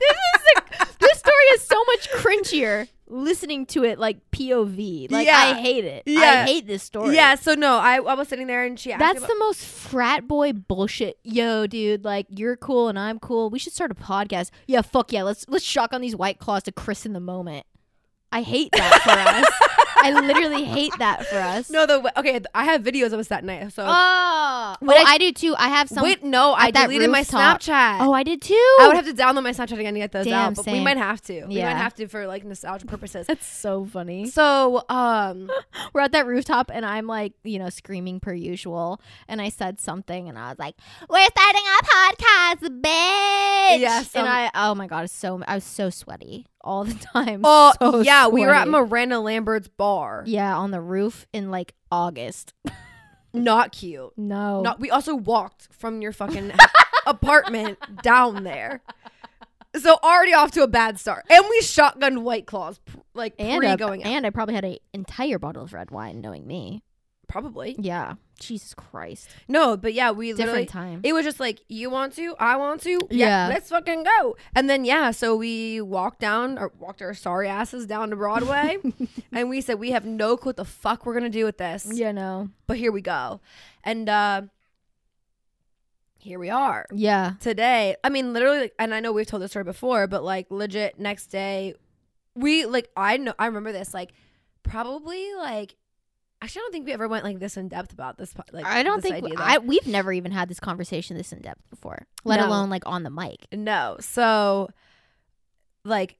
this 0.00 0.16
is 0.16 0.42
the, 0.54 0.86
this 1.00 1.18
story 1.18 1.41
is 1.52 1.62
so 1.62 1.82
much 1.84 2.10
cringier 2.10 2.88
listening 3.12 3.66
to 3.66 3.84
it 3.84 3.98
like 3.98 4.18
POV. 4.30 5.10
Like 5.10 5.26
Yeah. 5.26 5.36
I 5.36 5.54
hate 5.60 5.84
it. 5.84 6.02
Yeah. 6.06 6.20
I 6.20 6.46
hate 6.46 6.66
this 6.66 6.82
story. 6.82 7.14
yeah, 7.14 7.34
so 7.34 7.54
no, 7.54 7.76
I, 7.78 7.96
I 7.96 8.14
was 8.14 8.28
sitting 8.28 8.46
there 8.46 8.64
and 8.64 8.78
she 8.78 8.92
asked 8.92 9.00
That's 9.00 9.26
the 9.26 9.36
most 9.38 9.64
frat 9.64 10.26
boy 10.26 10.52
bullshit. 10.52 11.18
Yo, 11.22 11.66
dude, 11.66 12.04
like 12.04 12.26
you're 12.30 12.56
cool 12.56 12.88
and 12.88 12.98
I'm 12.98 13.18
cool. 13.18 13.50
We 13.50 13.58
should 13.58 13.72
start 13.72 13.90
a 13.90 13.94
podcast. 13.94 14.50
Yeah, 14.66 14.82
fuck 14.82 15.12
yeah. 15.12 15.22
Let's 15.22 15.44
let's 15.48 15.64
shock 15.64 15.92
on 15.92 16.00
these 16.00 16.16
white 16.16 16.38
claws 16.38 16.62
to 16.64 16.72
christen 16.72 17.12
the 17.12 17.20
moment. 17.20 17.66
I 18.32 18.42
hate 18.42 18.72
that 18.72 19.00
for 19.02 19.10
us. 19.10 19.68
I 20.04 20.10
literally 20.10 20.64
hate 20.64 20.92
that 20.98 21.26
for 21.26 21.36
us. 21.36 21.70
no, 21.70 21.86
the 21.86 22.18
okay. 22.18 22.40
I 22.54 22.64
have 22.64 22.82
videos 22.82 23.12
of 23.12 23.20
us 23.20 23.28
that 23.28 23.44
night. 23.44 23.72
So 23.72 23.84
Oh, 23.86 24.74
well, 24.80 25.06
I- 25.06 25.12
I, 25.12 25.18
do 25.18 25.30
too. 25.32 25.54
I 25.56 25.68
have 25.68 25.88
some. 25.88 26.02
wait, 26.02 26.24
no, 26.24 26.54
I 26.54 26.72
deleted 26.72 27.08
my 27.08 27.22
Snapchat. 27.22 27.98
Oh, 28.00 28.12
I 28.12 28.24
did 28.24 28.42
too. 28.42 28.76
I 28.80 28.88
would 28.88 28.96
have 28.96 29.04
to 29.06 29.12
download 29.12 29.44
my 29.44 29.52
Snapchat 29.52 29.78
again 29.78 29.94
to 29.94 30.00
get 30.00 30.10
those 30.10 30.24
Damn, 30.24 30.34
out, 30.50 30.56
but 30.56 30.66
we 30.66 30.80
might 30.80 30.96
have 30.96 31.20
to. 31.22 31.44
We 31.46 31.62
might 31.62 31.76
have 31.76 31.94
to 31.96 32.08
for 32.08 32.26
like 32.26 32.44
nostalgia 32.44 32.86
purposes. 32.86 33.28
That's 33.28 33.46
so 33.46 33.84
funny. 33.84 34.26
So, 34.26 34.82
um, 34.88 35.48
We're 35.92 36.00
at 36.00 36.12
that 36.12 36.26
rooftop 36.26 36.70
and 36.74 36.84
I'm 36.84 37.06
like, 37.06 37.34
you 37.44 37.58
know, 37.58 37.68
screaming 37.68 38.18
per 38.18 38.32
usual. 38.32 39.00
And 39.28 39.40
I 39.40 39.50
said 39.50 39.78
something 39.80 40.28
and 40.28 40.38
I 40.38 40.48
was 40.50 40.58
like, 40.58 40.74
"We're 41.08 41.26
starting 41.28 41.62
a 41.62 41.84
podcast, 41.84 42.80
bitch!" 42.80 43.78
Yeah, 43.80 44.02
some- 44.02 44.24
and 44.26 44.28
I, 44.28 44.50
oh 44.54 44.74
my 44.74 44.86
god, 44.86 45.04
it's 45.04 45.12
so 45.12 45.40
I 45.46 45.54
was 45.54 45.64
so 45.64 45.90
sweaty. 45.90 46.46
All 46.64 46.84
the 46.84 46.94
time. 47.12 47.40
Oh 47.44 47.72
So 47.80 48.00
yeah, 48.00 48.28
we 48.28 48.42
were 48.46 48.50
at 48.52 48.66
sweaty. 48.68 48.86
Miranda 48.86 49.20
Lambert's 49.20 49.68
bar. 49.68 50.24
yeah 50.26 50.56
on 50.56 50.70
the 50.70 50.80
roof 50.80 51.26
in 51.32 51.50
like 51.50 51.74
August. 51.90 52.54
Not 53.34 53.72
cute. 53.72 54.12
No, 54.18 54.60
Not. 54.60 54.78
We 54.78 54.90
also 54.90 55.14
walked 55.14 55.68
from 55.72 56.02
your 56.02 56.12
fucking 56.12 56.52
apartment 57.06 57.78
down 58.02 58.44
there. 58.44 58.82
So 59.74 59.96
already 60.02 60.34
off 60.34 60.50
to 60.50 60.62
a 60.62 60.68
bad 60.68 61.00
start, 61.00 61.24
and 61.30 61.42
we 61.48 61.60
shotgunned 61.62 62.18
White 62.22 62.46
Claws 62.46 62.78
like 63.14 63.32
and 63.38 63.58
pre 63.58 63.68
a- 63.68 63.76
going 63.78 64.04
out. 64.04 64.10
and 64.10 64.26
I 64.26 64.30
probably 64.30 64.54
had 64.54 64.66
an 64.66 64.76
entire 64.92 65.38
bottle 65.38 65.62
of 65.62 65.72
red 65.72 65.90
wine, 65.90 66.20
knowing 66.20 66.46
me. 66.46 66.82
Probably 67.32 67.74
Yeah, 67.78 68.16
Jesus 68.38 68.74
Christ, 68.74 69.30
no, 69.48 69.74
but 69.74 69.94
yeah, 69.94 70.10
we 70.10 70.34
literally 70.34 70.64
different 70.64 70.68
time. 70.68 71.00
It 71.02 71.14
was 71.14 71.24
just 71.24 71.40
like, 71.40 71.60
you 71.68 71.88
want 71.88 72.14
to, 72.16 72.34
I 72.38 72.56
want 72.56 72.82
to, 72.82 73.00
Yeah. 73.10 73.48
let's 73.48 73.70
fucking 73.70 74.04
go. 74.04 74.36
And 74.54 74.68
then 74.68 74.84
yeah, 74.84 75.12
so 75.12 75.34
we 75.34 75.80
walked 75.80 76.20
down 76.20 76.58
or 76.58 76.72
walked 76.78 77.00
our 77.00 77.14
sorry 77.14 77.48
asses 77.48 77.86
down 77.86 78.10
to 78.10 78.16
Broadway, 78.16 78.76
and 79.32 79.48
we 79.48 79.62
said 79.62 79.78
we 79.78 79.92
have 79.92 80.04
no 80.04 80.36
clue 80.36 80.50
what 80.50 80.56
the 80.56 80.66
fuck 80.66 81.06
we're 81.06 81.14
gonna 81.14 81.30
do 81.30 81.46
with 81.46 81.56
this, 81.56 81.88
yeah, 81.90 82.12
no, 82.12 82.50
but 82.66 82.76
here 82.76 82.92
we 82.92 83.00
go, 83.00 83.40
and 83.82 84.10
uh 84.10 84.42
here 86.18 86.38
we 86.38 86.50
are 86.50 86.86
yeah, 86.92 87.32
today. 87.40 87.96
I 88.04 88.08
mean, 88.10 88.32
literally, 88.34 88.60
like, 88.60 88.74
and 88.78 88.94
I 88.94 89.00
know 89.00 89.10
we've 89.10 89.26
told 89.26 89.42
this 89.42 89.52
story 89.52 89.64
before, 89.64 90.06
but 90.06 90.22
like 90.22 90.48
legit, 90.50 90.98
next 90.98 91.28
day, 91.28 91.74
we 92.34 92.66
like 92.66 92.90
I 92.94 93.16
know 93.16 93.32
I 93.38 93.46
remember 93.46 93.72
this 93.72 93.94
like 93.94 94.12
probably 94.62 95.34
like. 95.34 95.76
Actually, 96.42 96.60
I 96.60 96.62
don't 96.64 96.72
think 96.72 96.86
we 96.86 96.92
ever 96.92 97.06
went 97.08 97.24
like 97.24 97.38
this 97.38 97.56
in 97.56 97.68
depth 97.68 97.92
about 97.92 98.18
this. 98.18 98.34
Like, 98.52 98.66
I 98.66 98.82
don't 98.82 99.00
think 99.00 99.14
idea. 99.14 99.34
I 99.38 99.58
we've 99.58 99.86
never 99.86 100.12
even 100.12 100.32
had 100.32 100.48
this 100.48 100.58
conversation 100.60 101.16
this 101.16 101.32
in 101.32 101.40
depth 101.40 101.62
before, 101.70 102.06
let 102.24 102.40
No. 102.40 102.48
alone 102.48 102.68
like 102.68 102.82
on 102.84 103.04
the 103.04 103.10
mic. 103.10 103.46
No. 103.52 103.96
So, 104.00 104.68
like, 105.84 106.18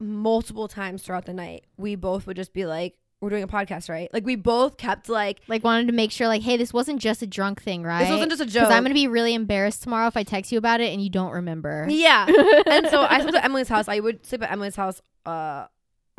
multiple 0.00 0.68
times 0.68 1.02
throughout 1.02 1.24
the 1.24 1.32
night, 1.34 1.64
we 1.76 1.94
both 1.94 2.26
would 2.26 2.36
just 2.36 2.52
be 2.52 2.66
like, 2.66 2.96
we're 3.20 3.30
doing 3.30 3.42
a 3.42 3.48
podcast, 3.48 3.88
right? 3.88 4.12
Like, 4.12 4.26
we 4.26 4.36
both 4.36 4.76
kept 4.76 5.08
like, 5.08 5.40
Like 5.48 5.64
wanted 5.64 5.86
to 5.86 5.94
make 5.94 6.10
sure, 6.10 6.28
like, 6.28 6.42
hey, 6.42 6.58
this 6.58 6.74
wasn't 6.74 7.00
just 7.00 7.22
a 7.22 7.26
drunk 7.26 7.62
thing, 7.62 7.82
right? 7.82 8.00
this 8.02 8.10
wasn't 8.10 8.30
just 8.32 8.42
a 8.42 8.46
joke. 8.46 8.70
I'm 8.70 8.82
gonna 8.82 8.92
be 8.92 9.08
really 9.08 9.32
embarrassed 9.34 9.82
tomorrow 9.82 10.08
if 10.08 10.16
I 10.16 10.24
text 10.24 10.52
you 10.52 10.58
about 10.58 10.80
it 10.82 10.92
and 10.92 11.02
you 11.02 11.08
don't 11.08 11.32
remember. 11.32 11.86
yeah. 11.88 12.26
and 12.66 12.86
so 12.88 13.00
I 13.02 13.20
slept 13.22 13.36
at 13.36 13.44
Emily's 13.46 13.68
house. 13.68 13.88
I 13.88 14.00
would 14.00 14.26
sleep 14.26 14.42
at 14.42 14.52
Emily's 14.52 14.76
house 14.76 15.00
uh, 15.24 15.66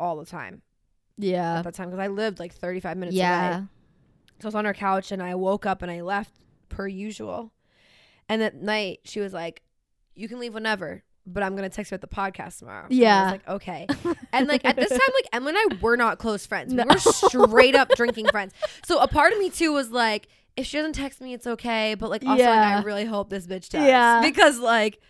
all 0.00 0.16
the 0.16 0.26
time 0.26 0.62
yeah, 1.18 1.58
at 1.58 1.64
that 1.64 1.74
time 1.74 1.88
because 1.88 2.00
I 2.00 2.08
lived 2.08 2.38
like 2.38 2.52
35 2.52 2.96
minutes 2.96 3.16
yeah, 3.16 3.58
away. 3.58 3.66
So 4.40 4.46
I 4.46 4.48
was 4.48 4.54
on 4.54 4.64
her 4.64 4.74
couch 4.74 5.12
and 5.12 5.22
I 5.22 5.34
woke 5.34 5.66
up 5.66 5.82
and 5.82 5.90
I 5.90 6.02
left 6.02 6.32
per 6.68 6.86
usual. 6.86 7.52
And 8.28 8.42
at 8.42 8.56
night, 8.56 9.00
she 9.04 9.20
was 9.20 9.32
like, 9.32 9.62
you 10.14 10.28
can 10.28 10.38
leave 10.38 10.54
whenever. 10.54 11.02
But 11.28 11.42
I'm 11.42 11.56
gonna 11.56 11.70
text 11.70 11.90
you 11.90 11.96
at 11.96 12.00
the 12.00 12.06
podcast 12.06 12.60
tomorrow. 12.60 12.86
Yeah. 12.88 13.24
was 13.24 13.32
like, 13.32 13.48
okay. 13.48 13.86
And 14.32 14.48
like 14.48 14.64
at 14.64 14.76
this 14.76 14.90
time, 14.90 14.98
like 15.14 15.26
Emily 15.32 15.54
and 15.56 15.72
I 15.72 15.76
were 15.80 15.96
not 15.96 16.18
close 16.18 16.44
friends. 16.44 16.74
We 16.74 16.82
were 16.82 16.98
straight 16.98 17.74
up 17.74 17.88
drinking 17.96 18.28
friends. 18.28 18.52
So 18.84 19.00
a 19.00 19.08
part 19.08 19.32
of 19.32 19.38
me 19.38 19.50
too 19.50 19.72
was 19.72 19.90
like, 19.90 20.28
if 20.56 20.66
she 20.66 20.76
doesn't 20.76 20.92
text 20.92 21.20
me, 21.20 21.32
it's 21.32 21.46
okay. 21.46 21.94
But 21.94 22.10
like 22.10 22.24
also, 22.24 22.44
like, 22.44 22.58
I 22.58 22.82
really 22.82 23.06
hope 23.06 23.30
this 23.30 23.46
bitch 23.46 23.70
does. 23.70 23.86
Yeah. 23.86 24.20
Because 24.20 24.58
like, 24.58 25.00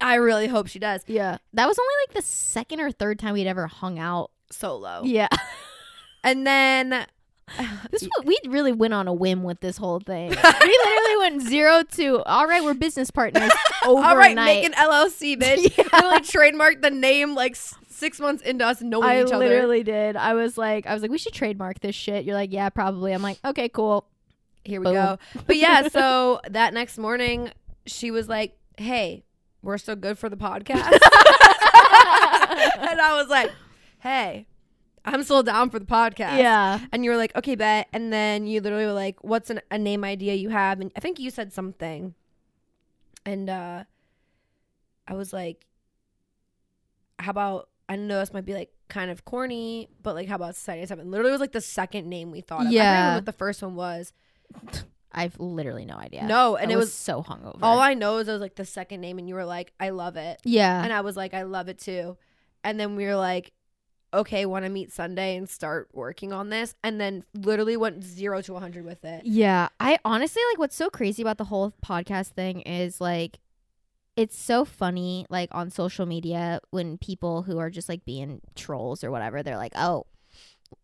I 0.00 0.16
really 0.16 0.48
hope 0.48 0.66
she 0.66 0.78
does 0.78 1.02
yeah. 1.06 1.38
That 1.52 1.68
was 1.68 1.78
only 1.78 1.94
like 2.08 2.16
the 2.16 2.22
second 2.22 2.80
or 2.80 2.90
third 2.90 3.18
time 3.18 3.34
we'd 3.34 3.46
ever 3.46 3.66
hung 3.66 3.98
out. 3.98 4.30
Solo. 4.50 5.02
Yeah, 5.04 5.28
And 6.22 6.46
then 6.46 7.06
this 7.90 8.02
was, 8.02 8.10
we 8.24 8.38
really 8.46 8.72
went 8.72 8.94
on 8.94 9.06
a 9.08 9.12
whim 9.12 9.42
with 9.42 9.60
this 9.60 9.76
whole 9.76 10.00
thing. 10.00 10.30
we 10.30 10.36
literally 10.36 11.16
went 11.18 11.42
zero 11.42 11.82
to 11.92 12.22
all 12.24 12.46
right, 12.46 12.62
we're 12.64 12.74
business 12.74 13.10
partners 13.10 13.50
overnight. 13.84 14.06
all 14.10 14.16
right, 14.16 14.34
make 14.34 14.64
an 14.64 14.72
LLC, 14.72 15.36
bitch. 15.40 15.76
Yeah. 15.76 16.00
We 16.00 16.08
like 16.08 16.24
trademarked 16.24 16.82
the 16.82 16.90
name 16.90 17.34
like 17.34 17.56
six 17.88 18.18
months 18.20 18.42
into 18.42 18.66
us 18.66 18.80
knowing 18.80 19.04
I 19.08 19.22
each 19.22 19.32
other. 19.32 19.44
I 19.44 19.48
literally 19.48 19.82
did. 19.82 20.16
I 20.16 20.34
was 20.34 20.56
like, 20.58 20.86
I 20.86 20.94
was 20.94 21.02
like, 21.02 21.10
we 21.10 21.18
should 21.18 21.34
trademark 21.34 21.80
this 21.80 21.94
shit. 21.94 22.24
You're 22.24 22.34
like, 22.34 22.52
yeah, 22.52 22.68
probably. 22.70 23.12
I'm 23.12 23.22
like, 23.22 23.38
okay, 23.44 23.68
cool. 23.68 24.06
Here 24.64 24.80
we 24.80 24.84
Boom. 24.84 24.94
go. 24.94 25.18
But 25.46 25.56
yeah, 25.58 25.88
so 25.88 26.40
that 26.50 26.72
next 26.72 26.96
morning, 26.96 27.50
she 27.86 28.10
was 28.10 28.30
like, 28.30 28.56
"Hey, 28.78 29.24
we're 29.60 29.76
so 29.76 29.94
good 29.94 30.16
for 30.16 30.30
the 30.30 30.38
podcast," 30.38 30.70
and 30.90 31.00
I 32.98 33.10
was 33.14 33.28
like, 33.28 33.50
"Hey, 34.04 34.46
I'm 35.04 35.22
still 35.24 35.42
down 35.42 35.70
for 35.70 35.78
the 35.78 35.84
podcast." 35.86 36.38
Yeah, 36.38 36.78
And 36.92 37.04
you 37.04 37.10
were 37.10 37.16
like, 37.16 37.34
"Okay, 37.34 37.56
bet." 37.56 37.88
And 37.92 38.12
then 38.12 38.46
you 38.46 38.60
literally 38.60 38.86
were 38.86 38.92
like, 38.92 39.16
"What's 39.24 39.50
an, 39.50 39.60
a 39.70 39.78
name 39.78 40.04
idea 40.04 40.34
you 40.34 40.50
have?" 40.50 40.80
And 40.80 40.92
I 40.96 41.00
think 41.00 41.18
you 41.18 41.30
said 41.30 41.52
something, 41.52 42.14
and 43.26 43.50
uh, 43.50 43.84
I 45.08 45.14
was 45.14 45.32
like, 45.32 45.66
"How 47.18 47.30
about?" 47.30 47.68
I 47.88 47.96
know 47.96 48.18
this 48.20 48.32
might 48.32 48.46
be 48.46 48.54
like 48.54 48.70
kind 48.88 49.10
of 49.10 49.24
corny, 49.24 49.88
but 50.02 50.14
like, 50.14 50.28
how 50.28 50.36
about 50.36 50.54
Society 50.56 50.82
of 50.82 50.88
Seven? 50.88 51.10
Literally, 51.10 51.32
was 51.32 51.40
like 51.40 51.52
the 51.52 51.60
second 51.60 52.08
name 52.08 52.30
we 52.30 52.40
thought 52.40 52.62
of. 52.62 52.66
I 52.68 52.70
Yeah. 52.70 53.14
what 53.16 53.26
the 53.26 53.32
first 53.32 53.62
one 53.62 53.74
was. 53.74 54.12
I've 55.12 55.38
literally 55.38 55.84
no 55.84 55.94
idea. 55.96 56.24
No, 56.26 56.56
and 56.56 56.70
I 56.70 56.74
it 56.74 56.76
was 56.76 56.92
so 56.92 57.22
hungover. 57.22 57.58
all 57.62 57.78
I 57.78 57.94
know 57.94 58.18
is 58.18 58.28
it 58.28 58.32
was 58.32 58.40
like 58.40 58.56
the 58.56 58.64
second 58.64 59.00
name, 59.00 59.18
and 59.18 59.28
you 59.28 59.34
were 59.34 59.44
like, 59.44 59.72
"I 59.78 59.90
love 59.90 60.16
it," 60.16 60.40
yeah, 60.44 60.82
and 60.82 60.92
I 60.92 61.02
was 61.02 61.16
like, 61.16 61.34
"I 61.34 61.42
love 61.42 61.68
it 61.68 61.78
too," 61.78 62.16
and 62.64 62.80
then 62.80 62.96
we 62.96 63.04
were 63.04 63.14
like, 63.16 63.52
"Okay, 64.14 64.46
want 64.46 64.64
to 64.64 64.70
meet 64.70 64.92
Sunday 64.92 65.36
and 65.36 65.48
start 65.48 65.88
working 65.92 66.32
on 66.32 66.48
this?" 66.48 66.74
And 66.82 67.00
then 67.00 67.24
literally 67.34 67.76
went 67.76 68.02
zero 68.02 68.40
to 68.42 68.54
hundred 68.56 68.84
with 68.84 69.04
it. 69.04 69.26
Yeah, 69.26 69.68
I 69.80 69.98
honestly 70.04 70.42
like 70.52 70.58
what's 70.58 70.76
so 70.76 70.88
crazy 70.90 71.22
about 71.22 71.38
the 71.38 71.44
whole 71.44 71.72
podcast 71.84 72.28
thing 72.28 72.60
is 72.62 73.00
like 73.00 73.38
it's 74.16 74.38
so 74.38 74.64
funny 74.64 75.26
like 75.28 75.48
on 75.52 75.70
social 75.70 76.06
media 76.06 76.60
when 76.70 76.96
people 76.98 77.42
who 77.42 77.58
are 77.58 77.68
just 77.70 77.88
like 77.88 78.04
being 78.04 78.40
trolls 78.54 79.02
or 79.02 79.10
whatever 79.10 79.42
they're 79.42 79.56
like, 79.56 79.72
"Oh, 79.76 80.06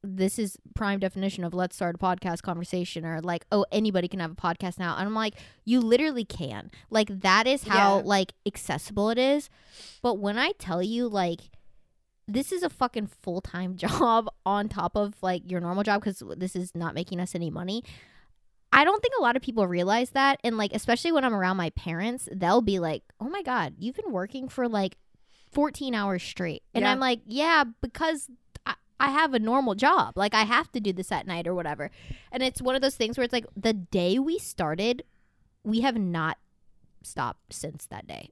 this 0.03 0.39
is 0.39 0.57
prime 0.75 0.99
definition 1.01 1.43
of 1.45 1.53
let's 1.55 1.75
start 1.77 1.95
a 1.95 1.99
podcast 1.99 2.43
conversation 2.43 3.05
or 3.05 3.21
like, 3.21 3.45
"Oh, 3.53 3.65
anybody 3.73 4.09
can 4.09 4.21
have 4.21 4.33
a 4.33 4.35
podcast 4.35 4.79
now." 4.79 4.97
And 4.97 5.07
I'm 5.07 5.15
like, 5.15 5.35
"You 5.65 5.81
literally 5.81 6.25
can." 6.25 6.71
Like 6.91 7.09
that 7.21 7.47
is 7.47 7.65
how 7.65 7.99
Yeah. 7.99 8.03
like 8.05 8.33
accessible 8.47 9.11
it 9.11 9.19
is. 9.19 9.49
But 10.03 10.19
when 10.19 10.37
I 10.39 10.53
tell 10.59 10.83
you 10.83 11.07
like 11.09 11.51
this 12.33 12.53
is 12.53 12.63
a 12.63 12.69
fucking 12.71 13.07
full-time 13.09 13.77
job 13.85 14.29
on 14.47 14.69
top 14.69 14.97
of 14.97 15.15
like 15.23 15.51
your 15.51 15.61
normal 15.61 15.83
job 15.83 16.03
cuz 16.03 16.23
this 16.37 16.55
is 16.57 16.75
not 16.75 16.95
making 16.95 17.21
us 17.21 17.35
any 17.35 17.51
money. 17.51 17.83
I 18.73 18.85
don't 18.85 19.03
think 19.03 19.15
a 19.19 19.23
lot 19.23 19.35
of 19.37 19.43
people 19.43 19.67
realize 19.67 20.11
that. 20.11 20.39
And 20.45 20.57
like, 20.57 20.73
especially 20.73 21.11
when 21.11 21.25
I'm 21.25 21.35
around 21.35 21.57
my 21.57 21.71
parents, 21.71 22.29
they'll 22.33 22.61
be 22.63 22.79
like, 22.79 23.03
oh 23.21 23.29
my 23.29 23.43
God, 23.43 23.75
you've 23.79 23.97
been 23.97 24.13
working 24.13 24.49
for 24.49 24.69
like 24.69 24.97
14 25.53 25.93
hours 25.95 26.23
straight. 26.23 26.63
And 26.73 26.83
Yeah. 26.85 26.93
I'm 26.93 27.01
like, 27.01 27.21
yeah, 27.27 27.65
because 27.81 28.29
I, 28.65 28.75
I 29.01 29.11
have 29.11 29.35
a 29.35 29.41
normal 29.41 29.75
job. 29.75 30.13
Like, 30.17 30.35
I 30.35 30.43
have 30.45 30.71
to 30.73 30.79
do 30.81 30.93
this 30.93 31.11
at 31.11 31.27
night 31.27 31.49
or 31.49 31.55
whatever. 31.55 31.91
And 32.31 32.45
it's 32.45 32.63
one 32.63 32.77
of 32.77 32.81
those 32.83 32.95
things 32.95 33.19
where 33.19 33.25
it's 33.25 33.33
like 33.33 33.47
the 33.57 33.73
day 33.73 34.21
we 34.21 34.39
started, 34.39 35.03
we 35.65 35.81
have 35.81 35.97
not 35.99 36.39
stopped 37.03 37.53
since 37.53 37.87
that 37.87 38.07
day. 38.07 38.31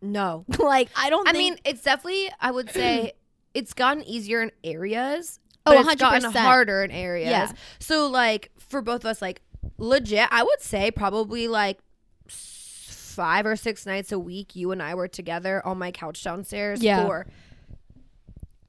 No, 0.00 0.44
like, 0.60 0.90
I 0.96 1.10
don't 1.10 1.26
I 1.26 1.32
think- 1.32 1.38
mean 1.54 1.58
it's 1.64 1.82
definitely. 1.82 2.30
I 2.40 2.52
would 2.52 2.70
say 2.80 3.14
it's 3.54 3.72
gotten 3.72 4.02
easier 4.04 4.42
in 4.42 4.50
areas. 4.62 5.38
Oh, 5.66 5.72
but 5.82 5.86
it's 5.92 6.00
gotten 6.00 6.30
100%. 6.30 6.36
harder 6.36 6.82
in 6.84 6.90
areas. 6.90 7.30
Yeah. 7.30 7.52
So 7.78 8.06
like 8.08 8.50
for 8.58 8.82
both 8.82 9.00
of 9.00 9.06
us, 9.06 9.22
like 9.22 9.40
legit, 9.78 10.28
I 10.30 10.42
would 10.42 10.60
say 10.60 10.90
probably 10.90 11.48
like 11.48 11.78
five 12.28 13.46
or 13.46 13.56
six 13.56 13.86
nights 13.86 14.12
a 14.12 14.18
week, 14.18 14.54
you 14.56 14.72
and 14.72 14.82
I 14.82 14.94
were 14.94 15.08
together 15.08 15.64
on 15.66 15.78
my 15.78 15.90
couch 15.92 16.22
downstairs 16.22 16.82
Yeah. 16.82 17.06
for 17.06 17.26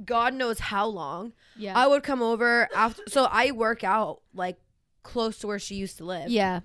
God 0.04 0.34
knows 0.34 0.60
how 0.60 0.86
long. 0.88 1.34
yeah. 1.58 1.74
I 1.78 1.88
would 1.88 2.04
come 2.04 2.22
over 2.22 2.68
after. 2.76 3.02
So 3.08 3.26
I 3.32 3.52
work 3.52 3.84
out 3.84 4.22
like 4.34 4.58
close 5.04 5.38
to 5.40 5.48
where 5.48 5.60
she 5.60 5.76
used 5.76 5.98
to 5.98 6.04
live. 6.06 6.30
yeah. 6.30 6.60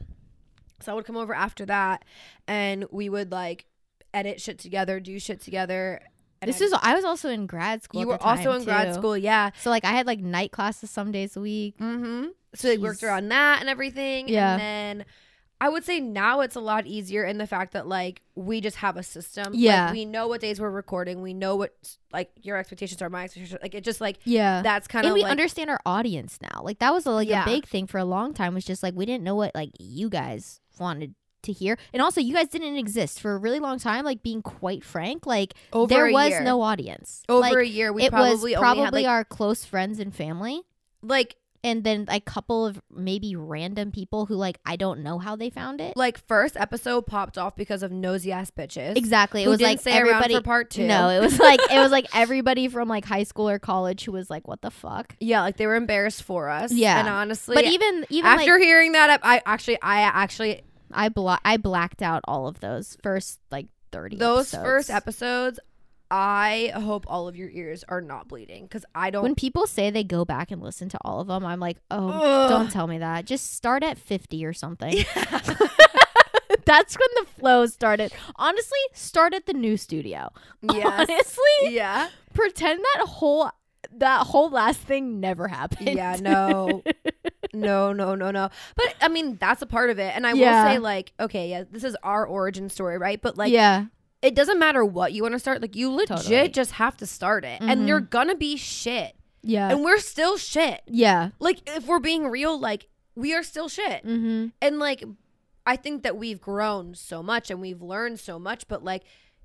So 0.82 0.92
I 0.92 0.94
would 0.94 1.04
come 1.04 1.16
over 1.16 1.34
after 1.34 1.66
that, 1.66 2.04
and 2.48 2.86
we 2.90 3.08
would 3.10 3.30
like 3.30 3.66
edit 4.14 4.40
shit 4.40 4.58
together, 4.58 4.98
do 4.98 5.18
shit 5.18 5.40
together. 5.42 6.00
This 6.42 6.60
I- 6.60 6.64
is, 6.64 6.74
I 6.80 6.94
was 6.94 7.04
also 7.04 7.28
in 7.28 7.46
grad 7.46 7.82
school. 7.82 8.00
you 8.00 8.06
were 8.06 8.22
also 8.22 8.52
in 8.52 8.64
grad 8.64 8.94
school, 8.94 9.16
yeah. 9.16 9.50
So, 9.60 9.70
like, 9.70 9.84
I 9.84 9.90
had 9.92 10.06
like 10.06 10.20
night 10.20 10.52
classes 10.52 10.90
some 10.90 11.12
days 11.12 11.36
a 11.36 11.40
week. 11.40 11.76
Mm-hmm. 11.78 12.28
So 12.54 12.68
they 12.68 12.78
worked 12.78 13.02
around 13.02 13.28
that 13.28 13.60
and 13.60 13.68
everything. 13.68 14.28
Yeah. 14.28 14.52
And 14.52 14.60
then 14.60 15.04
I 15.60 15.68
would 15.68 15.84
say 15.84 16.00
now 16.00 16.40
it's 16.40 16.56
a 16.56 16.60
lot 16.60 16.86
easier 16.86 17.22
in 17.24 17.36
the 17.36 17.46
fact 17.46 17.74
that 17.74 17.86
like 17.86 18.22
we 18.34 18.60
just 18.62 18.78
have 18.78 18.96
a 18.96 19.02
system. 19.02 19.52
Yeah. 19.54 19.84
Like, 19.86 19.92
we 19.92 20.04
know 20.06 20.26
what 20.26 20.40
days 20.40 20.58
we're 20.60 20.70
recording. 20.70 21.20
We 21.20 21.34
know 21.34 21.54
what 21.56 21.74
like 22.12 22.30
your 22.42 22.56
expectations 22.56 23.02
are, 23.02 23.10
my 23.10 23.24
expectations. 23.24 23.60
Like 23.62 23.74
it 23.74 23.84
just 23.84 24.00
like 24.00 24.18
Yeah. 24.24 24.62
that's 24.62 24.88
kind 24.88 25.04
and 25.04 25.10
of 25.12 25.14
we 25.14 25.22
like 25.22 25.30
understand 25.30 25.68
our 25.68 25.78
audience 25.84 26.38
now. 26.40 26.62
Like 26.64 26.78
that 26.78 26.92
was 26.94 27.04
like 27.06 27.28
Yeah. 27.28 27.42
a 27.42 27.46
big 27.46 27.66
thing 27.66 27.86
for 27.86 27.98
a 27.98 28.04
long 28.06 28.32
time. 28.32 28.54
Was 28.54 28.64
just 28.64 28.82
like 28.82 28.94
we 28.94 29.04
didn't 29.04 29.22
know 29.22 29.34
what 29.36 29.54
like 29.54 29.70
you 29.78 30.08
guys 30.08 30.60
wanted 30.78 31.14
to 31.42 31.52
hear, 31.52 31.78
and 31.92 32.02
also 32.02 32.20
you 32.20 32.34
guys 32.34 32.48
didn't 32.48 32.76
exist 32.76 33.20
for 33.20 33.34
a 33.34 33.38
really 33.38 33.58
long 33.58 33.78
time. 33.78 34.04
Like 34.04 34.22
being 34.22 34.42
quite 34.42 34.84
frank, 34.84 35.26
like 35.26 35.54
over 35.72 35.92
there 35.92 36.10
was 36.12 36.30
year. 36.30 36.42
no 36.42 36.62
audience. 36.62 37.22
over 37.28 37.40
like, 37.40 37.56
a 37.56 37.66
year. 37.66 37.92
We 37.92 38.04
it 38.04 38.10
probably 38.10 38.30
was 38.30 38.40
only 38.40 38.54
probably 38.54 38.84
had 38.84 38.92
like, 38.94 39.06
our 39.06 39.24
close 39.24 39.64
friends 39.64 39.98
and 39.98 40.14
family. 40.14 40.62
like 41.02 41.36
and 41.62 41.84
then 41.84 42.06
a 42.08 42.20
couple 42.20 42.66
of 42.66 42.80
maybe 42.90 43.36
random 43.36 43.92
people 43.92 44.26
who 44.26 44.34
like 44.34 44.58
I 44.64 44.76
don't 44.76 45.00
know 45.00 45.18
how 45.18 45.36
they 45.36 45.50
found 45.50 45.80
it. 45.80 45.96
Like 45.96 46.18
first 46.26 46.56
episode 46.56 47.06
popped 47.06 47.36
off 47.38 47.56
because 47.56 47.82
of 47.82 47.92
nosy 47.92 48.32
ass 48.32 48.50
bitches. 48.50 48.96
Exactly. 48.96 49.44
It 49.44 49.48
was 49.48 49.60
like 49.60 49.80
everybody 49.86 50.36
for 50.36 50.42
part 50.42 50.70
two. 50.70 50.86
No, 50.86 51.08
it 51.10 51.20
was 51.20 51.38
like 51.38 51.60
it 51.70 51.78
was 51.78 51.90
like 51.90 52.06
everybody 52.14 52.68
from 52.68 52.88
like 52.88 53.04
high 53.04 53.24
school 53.24 53.48
or 53.48 53.58
college 53.58 54.04
who 54.04 54.12
was 54.12 54.30
like, 54.30 54.48
"What 54.48 54.62
the 54.62 54.70
fuck?" 54.70 55.16
Yeah, 55.20 55.42
like 55.42 55.58
they 55.58 55.66
were 55.66 55.76
embarrassed 55.76 56.22
for 56.22 56.48
us. 56.48 56.72
Yeah. 56.72 56.98
and 56.98 57.08
honestly, 57.08 57.54
But 57.54 57.64
even 57.64 58.06
even 58.08 58.26
after 58.26 58.54
like 58.54 58.62
hearing 58.62 58.92
that, 58.92 59.20
I 59.22 59.42
actually, 59.44 59.80
I 59.82 60.00
actually 60.00 60.62
I 60.92 61.08
bla- 61.08 61.40
I 61.44 61.56
blacked 61.56 62.02
out 62.02 62.22
all 62.26 62.46
of 62.46 62.60
those 62.60 62.96
first 63.02 63.40
like 63.50 63.66
thirty. 63.92 64.16
those 64.16 64.52
episodes. 64.54 64.64
first 64.64 64.90
episodes. 64.90 65.60
I 66.12 66.72
hope 66.74 67.04
all 67.06 67.28
of 67.28 67.36
your 67.36 67.48
ears 67.50 67.84
are 67.88 68.00
not 68.00 68.26
bleeding 68.26 68.64
because 68.64 68.84
I 68.96 69.10
don't. 69.10 69.22
When 69.22 69.36
people 69.36 69.68
say 69.68 69.90
they 69.90 70.02
go 70.02 70.24
back 70.24 70.50
and 70.50 70.60
listen 70.60 70.88
to 70.88 70.98
all 71.02 71.20
of 71.20 71.28
them, 71.28 71.44
I'm 71.46 71.60
like, 71.60 71.76
oh, 71.90 72.08
Ugh. 72.08 72.48
don't 72.48 72.68
tell 72.70 72.88
me 72.88 72.98
that. 72.98 73.26
Just 73.26 73.54
start 73.54 73.84
at 73.84 73.96
50 73.96 74.44
or 74.44 74.52
something. 74.52 75.04
That's 76.64 76.96
when 76.96 77.08
the 77.16 77.26
flow 77.38 77.66
started. 77.66 78.12
Honestly, 78.36 78.78
start 78.92 79.34
at 79.34 79.46
the 79.46 79.52
new 79.52 79.76
studio. 79.76 80.30
yes, 80.62 80.84
Honestly, 81.08 81.74
yeah, 81.76 82.08
pretend 82.34 82.80
that 82.96 83.06
whole 83.06 83.50
that 83.92 84.26
whole 84.26 84.50
last 84.50 84.80
thing 84.80 85.20
never 85.20 85.48
happened. 85.48 85.88
yeah. 85.96 86.16
No, 86.20 86.82
no, 87.52 87.92
no, 87.92 88.14
no, 88.14 88.30
no. 88.30 88.48
But 88.76 88.94
I 89.00 89.08
mean, 89.08 89.36
that's 89.40 89.62
a 89.62 89.66
part 89.66 89.90
of 89.90 89.98
it. 89.98 90.14
And 90.14 90.26
I 90.26 90.32
Yeah. 90.32 90.64
will 90.64 90.70
say, 90.74 90.78
like, 90.78 91.12
okay, 91.20 91.50
yeah, 91.50 91.64
this 91.70 91.84
is 91.84 91.96
our 92.02 92.26
origin 92.26 92.68
story, 92.68 92.98
right? 92.98 93.20
But 93.20 93.36
like, 93.36 93.52
yeah, 93.52 93.86
it 94.22 94.34
doesn't 94.34 94.58
matter 94.58 94.84
what 94.84 95.12
you 95.12 95.22
want 95.22 95.32
to 95.32 95.38
start. 95.38 95.60
Like, 95.62 95.74
you 95.76 95.90
legit 95.90 96.08
Totally. 96.18 96.48
just 96.48 96.72
have 96.72 96.96
to 96.98 97.06
start 97.06 97.44
it, 97.44 97.60
Mhm. 97.60 97.68
and 97.70 97.88
you're 97.88 98.00
gonna 98.00 98.34
be 98.36 98.56
shit, 98.56 99.16
yeah, 99.42 99.70
and 99.70 99.82
we're 99.84 99.98
still 99.98 100.36
shit. 100.36 100.82
yeah. 100.86 101.30
Like, 101.38 101.60
if 101.68 101.86
we're 101.86 101.98
being 102.00 102.26
real, 102.28 102.58
like, 102.58 102.88
we 103.16 103.34
are 103.34 103.42
still 103.42 103.68
shit. 103.68 104.04
Mm-hmm. 104.06 104.46
and 104.62 104.78
like 104.78 105.02
i 105.66 105.76
think 105.76 106.02
that 106.04 106.16
we've 106.16 106.40
grown 106.40 106.94
so 106.94 107.22
much 107.22 107.50
and 107.50 107.60
we've 107.60 107.82
learned 107.82 108.18
so 108.18 108.38
much 108.38 108.66
but 108.66 108.82
like 108.82 109.02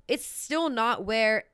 it's 0.08 0.24
still 0.24 0.70
not 0.70 1.04
where 1.04 1.44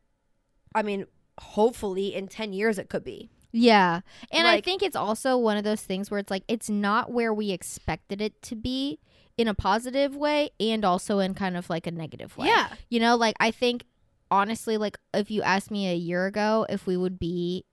i 0.75 0.83
mean 0.83 1.05
hopefully 1.41 2.15
in 2.15 2.29
10 2.29 2.53
years 2.53 2.79
it 2.79 2.89
could 2.89 3.03
be 3.03 3.29
Yeah. 3.53 4.01
And 4.31 4.47
I 4.49 4.61
think 4.61 4.83
it's 4.83 4.97
also 4.97 5.37
one 5.37 5.57
of 5.57 5.65
those 5.65 5.83
things 5.83 6.11
where 6.11 6.19
it's 6.19 6.31
like 6.31 6.45
it's 6.49 6.71
not 6.71 7.11
where 7.13 7.33
we 7.35 7.51
expected 7.51 8.21
it 8.21 8.41
to 8.43 8.57
be 8.57 8.99
in 9.37 9.49
a 9.49 9.55
positive 9.55 10.15
way 10.17 10.51
and 10.61 10.85
also 10.85 11.19
in 11.19 11.35
kind 11.35 11.57
of 11.57 11.69
like 11.71 11.87
a 11.87 11.91
negative 11.91 12.37
way. 12.37 12.47
yeah 12.49 12.69
You 12.89 13.01
know, 13.01 13.17
like 13.17 13.37
I 13.41 13.51
think 13.51 13.85
honestly, 14.31 14.77
like 14.79 14.99
if 15.15 15.31
you 15.31 15.43
asked 15.43 15.71
me 15.71 15.89
a 15.91 15.95
year 15.95 16.27
ago 16.27 16.67
if 16.69 16.87
we 16.87 16.97
would 16.97 17.19
be 17.19 17.65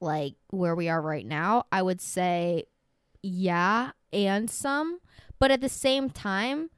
like 0.00 0.34
where 0.50 0.74
we 0.74 0.88
are 0.88 1.00
right 1.00 1.26
now, 1.26 1.64
I 1.72 1.82
would 1.82 2.00
say 2.00 2.64
yeah 3.22 3.92
and 4.12 4.50
some. 4.50 4.98
But 5.38 5.50
at 5.50 5.60
the 5.60 5.68
same 5.68 6.10
time, 6.10 6.70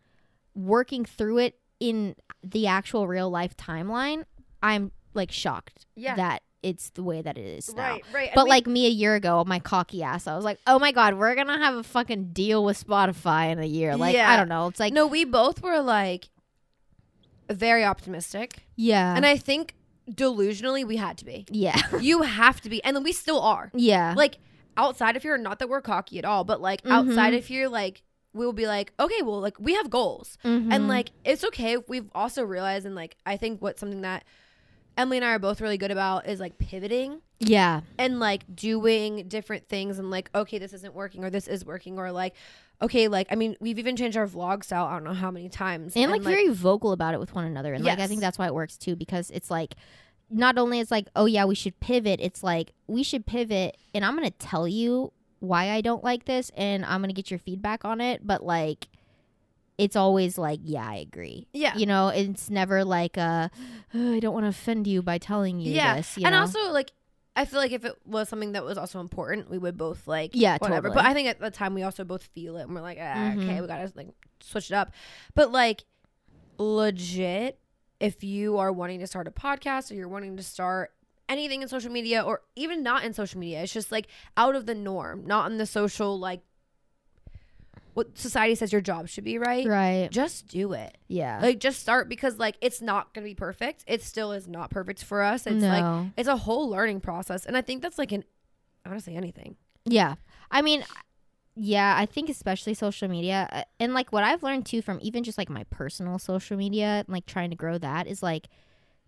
working 0.54 1.04
through 1.04 1.38
it 1.38 1.58
in 1.80 2.16
the 2.42 2.66
actual 2.66 3.06
real 3.06 3.28
life 3.30 3.56
timeline, 3.56 4.24
I'm 4.62 4.92
like 5.14 5.30
shocked 5.32 5.86
Yeah. 5.94 6.14
that 6.16 6.42
it's 6.62 6.90
the 6.90 7.02
way 7.02 7.22
that 7.22 7.38
it 7.38 7.46
is 7.46 7.72
now. 7.74 7.82
right 7.92 8.04
right 8.12 8.30
But 8.34 8.48
like 8.48 8.66
me 8.66 8.86
a 8.86 8.90
year 8.90 9.14
ago, 9.14 9.44
my 9.46 9.58
cocky 9.60 10.02
ass, 10.02 10.26
I 10.26 10.34
was 10.34 10.44
like, 10.44 10.58
"Oh 10.66 10.78
my 10.78 10.90
god, 10.92 11.14
we're 11.14 11.34
gonna 11.34 11.58
have 11.58 11.74
a 11.76 11.82
fucking 11.82 12.32
deal 12.32 12.64
with 12.64 12.82
Spotify 12.84 13.52
in 13.52 13.58
a 13.58 13.66
year." 13.66 13.96
Like 13.96 14.14
Yeah. 14.14 14.30
I 14.32 14.36
don't 14.36 14.48
know. 14.48 14.66
It's 14.68 14.80
like 14.80 14.92
no 14.92 15.06
we 15.06 15.24
both 15.24 15.62
were 15.62 15.80
like 15.80 16.28
very 17.50 17.84
optimistic 17.84 18.64
yeah, 18.74 19.14
and 19.16 19.24
i 19.24 19.36
think 19.36 19.74
delusionally 20.10 20.84
we 20.84 20.96
had 20.96 21.16
to 21.18 21.24
be 21.24 21.46
yeah, 21.50 21.80
you 22.00 22.22
have 22.22 22.60
to 22.60 22.68
be 22.68 22.82
and 22.84 22.96
then 22.96 23.04
we 23.04 23.12
still 23.12 23.40
are 23.40 23.70
yeah, 23.74 24.14
like 24.16 24.38
outside 24.76 25.16
of 25.16 25.22
here 25.22 25.38
not 25.38 25.58
that 25.60 25.68
we're 25.68 25.80
cocky 25.80 26.18
at 26.18 26.24
all 26.24 26.42
but 26.44 26.60
like 26.60 26.82
Mhm. 26.82 26.90
outside 26.90 27.34
of 27.34 27.46
here 27.46 27.68
like 27.68 28.02
we'll 28.34 28.52
be 28.52 28.66
like 28.66 28.92
okay 28.98 29.22
well 29.22 29.40
like 29.40 29.58
we 29.60 29.74
have 29.74 29.88
goals 29.90 30.36
Mhm. 30.44 30.72
and 30.72 30.88
like 30.88 31.10
it's 31.24 31.44
okay 31.44 31.76
we've 31.88 32.10
also 32.14 32.42
realized 32.42 32.84
and 32.84 32.94
like 32.96 33.16
i 33.24 33.36
think 33.36 33.62
what 33.62 33.78
something 33.78 34.00
that 34.02 34.24
emily 34.96 35.18
and 35.18 35.24
i 35.24 35.30
are 35.30 35.38
both 35.38 35.60
really 35.60 35.78
good 35.78 35.90
about 35.90 36.26
is 36.26 36.40
like 36.40 36.56
pivoting 36.58 37.20
yeah, 37.38 37.82
and 37.98 38.18
like 38.18 38.44
doing 38.56 39.28
different 39.28 39.68
things 39.68 39.98
and 39.98 40.10
like 40.10 40.30
okay 40.34 40.58
this 40.58 40.72
isn't 40.72 40.94
working 40.94 41.22
or 41.22 41.28
this 41.28 41.46
is 41.48 41.66
working 41.66 41.98
or 41.98 42.10
like 42.10 42.34
okay 42.80 43.08
like 43.08 43.26
i 43.30 43.34
mean 43.34 43.54
we've 43.60 43.78
even 43.78 43.94
changed 43.94 44.16
our 44.16 44.26
vlog 44.26 44.64
style 44.64 44.86
i 44.86 44.92
don't 44.94 45.04
know 45.04 45.12
how 45.12 45.30
many 45.30 45.50
times 45.50 45.94
and, 45.96 46.10
like, 46.10 46.22
very 46.22 46.48
vocal 46.48 46.92
about 46.92 47.12
it 47.12 47.20
with 47.20 47.34
one 47.34 47.44
another, 47.44 47.74
and 47.74 47.84
like 47.84 47.98
I 47.98 48.06
think 48.06 48.20
that's 48.22 48.38
why 48.38 48.46
it 48.46 48.54
works 48.54 48.78
too 48.78 48.96
because 48.96 49.30
it's 49.30 49.50
like 49.50 49.74
not 50.30 50.56
only 50.56 50.80
it's 50.80 50.90
like 50.90 51.08
oh 51.14 51.26
yeah 51.26 51.44
we 51.44 51.54
should 51.54 51.78
pivot, 51.78 52.20
it's 52.22 52.42
like 52.42 52.72
we 52.86 53.02
should 53.02 53.26
pivot, 53.26 53.76
and 53.94 54.02
I'm 54.02 54.14
gonna 54.14 54.30
tell 54.30 54.66
you 54.66 55.12
why 55.40 55.70
I 55.70 55.82
don't 55.82 56.02
like 56.02 56.24
this, 56.24 56.50
and 56.56 56.86
I'm 56.86 57.02
gonna 57.02 57.12
get 57.12 57.30
your 57.30 57.38
feedback 57.38 57.84
on 57.84 58.00
it, 58.00 58.26
but 58.26 58.42
like. 58.42 58.88
It's 59.78 59.94
always 59.96 60.38
like, 60.38 60.60
yeah, 60.64 60.88
I 60.88 60.96
agree. 60.96 61.46
yeah 61.52 61.76
You 61.76 61.84
know, 61.86 62.08
it's 62.08 62.48
never 62.48 62.82
like, 62.84 63.18
uh, 63.18 63.48
I 63.92 64.18
don't 64.20 64.32
want 64.32 64.44
to 64.44 64.48
offend 64.48 64.86
you 64.86 65.02
by 65.02 65.18
telling 65.18 65.60
you 65.60 65.72
yeah 65.74 65.96
this. 65.96 66.16
You 66.16 66.26
and 66.26 66.34
know? 66.34 66.40
also 66.40 66.72
like 66.72 66.92
i 67.38 67.44
feel 67.44 67.60
like 67.60 67.72
if 67.72 67.84
it 67.84 67.94
was 68.06 68.30
something 68.30 68.52
that 68.52 68.64
was 68.64 68.78
also 68.78 68.98
important 68.98 69.50
we 69.50 69.58
would 69.58 69.76
both 69.76 70.08
like 70.08 70.30
Yeah, 70.32 70.56
whatever 70.56 70.88
totally. 70.88 71.02
but 71.02 71.10
i 71.10 71.12
think 71.12 71.28
at 71.28 71.38
the 71.38 71.50
time 71.50 71.74
we 71.74 71.82
also 71.82 72.02
both 72.02 72.22
feel 72.22 72.56
it 72.56 72.62
and 72.62 72.74
we're 72.74 72.80
like 72.80 72.96
ah, 72.98 73.32
okay 73.32 73.58
Mhm. 73.58 73.60
we 73.60 73.66
gotta 73.66 73.92
like 73.94 74.08
switch 74.40 74.70
it 74.70 74.74
up 74.74 74.90
but 75.34 75.52
like 75.52 75.84
legit 76.58 77.58
if 78.00 78.22
you 78.24 78.58
are 78.58 78.72
wanting 78.72 79.00
to 79.00 79.06
start 79.06 79.28
a 79.28 79.30
podcast 79.30 79.90
or 79.90 79.94
you're 79.94 80.08
wanting 80.08 80.36
to 80.36 80.42
start 80.42 80.92
anything 81.28 81.60
in 81.62 81.68
social 81.68 81.90
media 81.90 82.22
or 82.22 82.42
even 82.54 82.82
not 82.82 83.04
in 83.04 83.12
social 83.12 83.38
media 83.40 83.62
it's 83.62 83.72
just 83.72 83.90
like 83.90 84.06
out 84.36 84.54
of 84.54 84.64
the 84.66 84.74
norm 84.74 85.24
not 85.26 85.50
in 85.50 85.58
the 85.58 85.66
social 85.66 86.18
like 86.18 86.40
what 87.96 88.16
society 88.18 88.54
says 88.54 88.72
your 88.72 88.80
job 88.80 89.08
should 89.08 89.24
be 89.24 89.38
right 89.38 89.66
right. 89.66 90.10
just 90.10 90.48
do 90.48 90.72
it 90.74 90.98
Yeah. 91.08 91.40
like 91.40 91.58
just 91.60 91.80
start 91.80 92.08
because 92.08 92.38
like 92.38 92.56
it's 92.60 92.82
not 92.82 93.14
gonna 93.14 93.24
be 93.24 93.34
perfect 93.34 93.84
it 93.86 94.02
still 94.02 94.32
is 94.32 94.46
not 94.46 94.70
perfect 94.70 95.02
for 95.02 95.22
us 95.22 95.46
it's 95.46 95.62
like 95.64 96.06
it's 96.16 96.28
a 96.28 96.36
whole 96.36 96.68
learning 96.68 97.00
process 97.00 97.46
and 97.46 97.56
i 97.56 97.62
think 97.62 97.82
that's 97.82 97.98
like 97.98 98.12
an 98.12 98.24
honestly 98.84 99.16
anything 99.16 99.56
yeah. 99.86 100.16
I 100.50 100.62
mean, 100.62 100.84
yeah, 101.54 101.94
I 101.96 102.06
think 102.06 102.28
especially 102.28 102.74
social 102.74 103.08
media 103.08 103.48
uh, 103.50 103.62
and 103.80 103.94
like 103.94 104.12
what 104.12 104.24
I've 104.24 104.42
learned 104.42 104.66
too 104.66 104.82
from 104.82 104.98
even 105.00 105.24
just 105.24 105.38
like 105.38 105.48
my 105.48 105.64
personal 105.70 106.18
social 106.18 106.56
media 106.56 107.04
and 107.06 107.08
like 107.08 107.24
trying 107.26 107.50
to 107.50 107.56
grow 107.56 107.78
that 107.78 108.06
is 108.06 108.22
like 108.22 108.48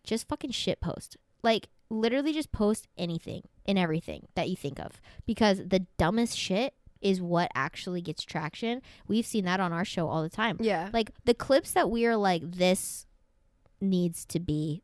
just 0.05 0.29
fucking 0.29 0.53
shit 0.53 0.81
post. 0.81 1.17
Like 1.43 1.69
literally 1.91 2.33
just 2.33 2.53
post 2.53 2.87
anything 2.97 3.43
and 3.67 3.79
everything 3.79 4.29
that 4.35 4.49
you 4.49 4.57
think 4.57 4.79
of 4.79 5.01
because 5.27 5.59
the 5.67 5.81
dumbest 5.99 6.39
shit 6.39 6.75
is 7.01 7.21
what 7.21 7.51
actually 7.55 8.01
gets 8.01 8.23
traction. 8.25 8.83
We've 9.07 9.27
seen 9.27 9.45
that 9.45 9.61
on 9.61 9.73
our 9.73 9.85
show 9.85 10.09
all 10.09 10.23
the 10.23 10.29
time. 10.29 10.59
yeah. 10.61 10.91
Like 10.93 11.11
the 11.25 11.35
clips 11.35 11.73
that 11.73 11.91
we 11.91 12.07
are 12.07 12.17
like 12.17 12.43
this 12.51 13.07
needs 13.81 14.25
to 14.27 14.41
be 14.41 14.83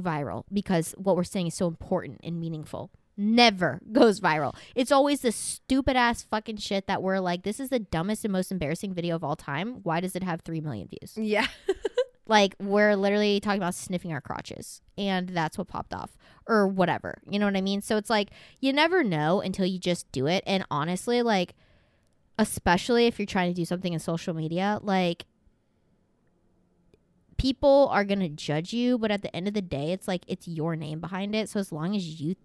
viral 0.00 0.44
because 0.52 0.94
what 0.96 1.16
we're 1.16 1.24
saying 1.24 1.48
is 1.48 1.54
so 1.54 1.66
important 1.66 2.20
and 2.22 2.40
meaningful. 2.40 2.90
Never 3.16 3.80
goes 3.92 4.20
viral. 4.20 4.54
It's 4.74 4.90
always 4.90 5.20
the 5.20 5.32
stupid 5.32 5.96
ass 5.96 6.22
fucking 6.22 6.56
shit 6.56 6.86
that 6.86 7.02
we're 7.02 7.20
like 7.20 7.42
this 7.42 7.60
is 7.60 7.68
the 7.68 7.78
dumbest 7.78 8.24
and 8.24 8.32
most 8.32 8.50
embarrassing 8.50 8.94
video 8.94 9.16
of 9.16 9.22
all 9.22 9.36
time. 9.36 9.80
Why 9.82 10.00
does 10.00 10.16
it 10.16 10.22
have 10.22 10.40
3 10.40 10.60
million 10.62 10.88
views? 10.88 11.16
Yeah 11.16 11.46
like 12.26 12.54
we're 12.60 12.94
literally 12.94 13.40
talking 13.40 13.60
about 13.60 13.74
sniffing 13.74 14.12
our 14.12 14.20
crotches 14.20 14.80
and 14.96 15.30
that's 15.30 15.58
what 15.58 15.68
popped 15.68 15.92
off 15.92 16.16
or 16.46 16.66
whatever 16.66 17.20
you 17.28 17.38
know 17.38 17.46
what 17.46 17.56
i 17.56 17.60
mean? 17.60 17.80
So 17.80 17.96
it's 17.96 18.10
like 18.10 18.30
you 18.60 18.72
never 18.72 19.02
know 19.02 19.40
until 19.40 19.66
you 19.66 19.78
just 19.78 20.10
do 20.12 20.26
it 20.26 20.42
and 20.46 20.64
honestly 20.70 21.22
like 21.22 21.54
especially 22.38 23.06
if 23.06 23.18
you're 23.18 23.26
trying 23.26 23.50
to 23.50 23.54
do 23.54 23.64
something 23.64 23.92
in 23.92 23.98
social 23.98 24.34
media 24.34 24.78
like 24.82 25.24
people 27.36 27.88
are 27.90 28.04
going 28.04 28.20
to 28.20 28.28
judge 28.28 28.72
you 28.72 28.98
but 28.98 29.10
at 29.10 29.22
the 29.22 29.34
end 29.34 29.48
of 29.48 29.54
the 29.54 29.62
day 29.62 29.92
it's 29.92 30.06
like 30.06 30.24
it's 30.28 30.46
your 30.46 30.76
name 30.76 31.00
behind 31.00 31.34
it 31.34 31.48
so 31.48 31.58
as 31.58 31.72
long 31.72 31.96
as 31.96 32.20
you 32.20 32.36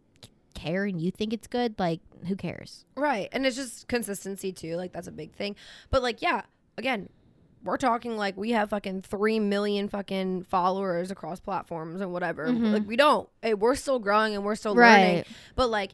care 0.57 0.85
and 0.85 0.99
you 0.99 1.11
think 1.11 1.33
it's 1.33 1.47
good 1.47 1.75
like 1.77 2.01
who 2.27 2.35
cares? 2.35 2.85
Right 2.95 3.29
and 3.31 3.45
it's 3.45 3.55
just 3.55 3.87
consistency 3.87 4.51
too 4.51 4.75
like 4.75 4.91
that's 4.91 5.07
a 5.07 5.11
big 5.11 5.33
thing. 5.33 5.55
But 5.91 6.01
like 6.01 6.21
yeah 6.21 6.41
again 6.77 7.09
we're 7.67 7.77
talking 7.77 8.17
like 8.17 8.35
we 8.37 8.51
have 8.51 8.69
fucking 8.71 9.01
3 9.03 9.39
million 9.39 9.87
fucking 9.89 10.43
followers 10.43 11.11
across 11.11 11.39
platforms 11.39 12.01
and 12.01 12.11
whatever 12.11 12.47
Mhm. 12.47 12.73
like 12.73 12.87
we 12.87 12.95
don't 12.95 13.29
we're 13.57 13.75
still 13.75 13.99
growing 13.99 14.33
and 14.35 14.43
we're 14.43 14.55
still 14.55 14.73
learning 14.75 15.25
but 15.55 15.69
like 15.69 15.91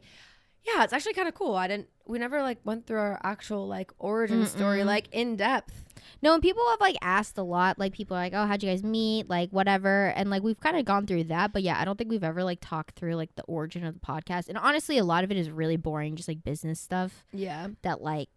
yeah 0.66 0.82
it's 0.84 0.92
actually 0.92 1.12
kind 1.14 1.28
of 1.28 1.34
cool 1.34 1.54
i 1.54 1.66
didn't 1.68 1.88
we 2.06 2.18
never 2.18 2.40
like 2.42 2.58
went 2.64 2.86
through 2.86 2.98
our 2.98 3.20
actual 3.22 3.66
like 3.66 3.92
origin 3.98 4.46
story 4.46 4.80
Mm-mm. 4.80 4.86
like 4.86 5.08
in 5.12 5.36
depth 5.36 5.80
No, 6.22 6.32
and 6.32 6.42
people 6.42 6.62
have 6.70 6.80
like 6.80 6.96
asked 7.02 7.36
a 7.38 7.42
lot. 7.42 7.78
Like 7.78 7.92
people 7.92 8.16
are 8.16 8.20
like, 8.20 8.32
"Oh, 8.34 8.46
how'd 8.46 8.62
you 8.62 8.68
guys 8.70 8.82
meet?" 8.82 9.28
Like 9.28 9.50
whatever, 9.50 10.06
and 10.16 10.30
like 10.30 10.42
we've 10.42 10.58
kind 10.60 10.76
of 10.76 10.84
gone 10.86 11.06
through 11.06 11.24
that. 11.24 11.52
But 11.52 11.62
yeah, 11.62 11.78
I 11.78 11.84
don't 11.84 11.96
think 11.98 12.08
we've 12.10 12.24
ever 12.24 12.42
like 12.44 12.58
talked 12.62 12.94
through 12.96 13.14
like 13.16 13.34
the 13.36 13.42
origin 13.44 13.84
of 13.84 13.92
the 13.94 14.00
podcast. 14.00 14.48
And 14.48 14.56
honestly, 14.56 14.96
a 14.98 15.04
lot 15.04 15.24
of 15.24 15.30
it 15.30 15.36
is 15.36 15.50
really 15.50 15.76
boring, 15.76 16.16
just 16.16 16.28
like 16.28 16.42
business 16.42 16.80
stuff 16.80 17.24
yeah 17.32 17.68
that 17.82 18.00
like 18.02 18.28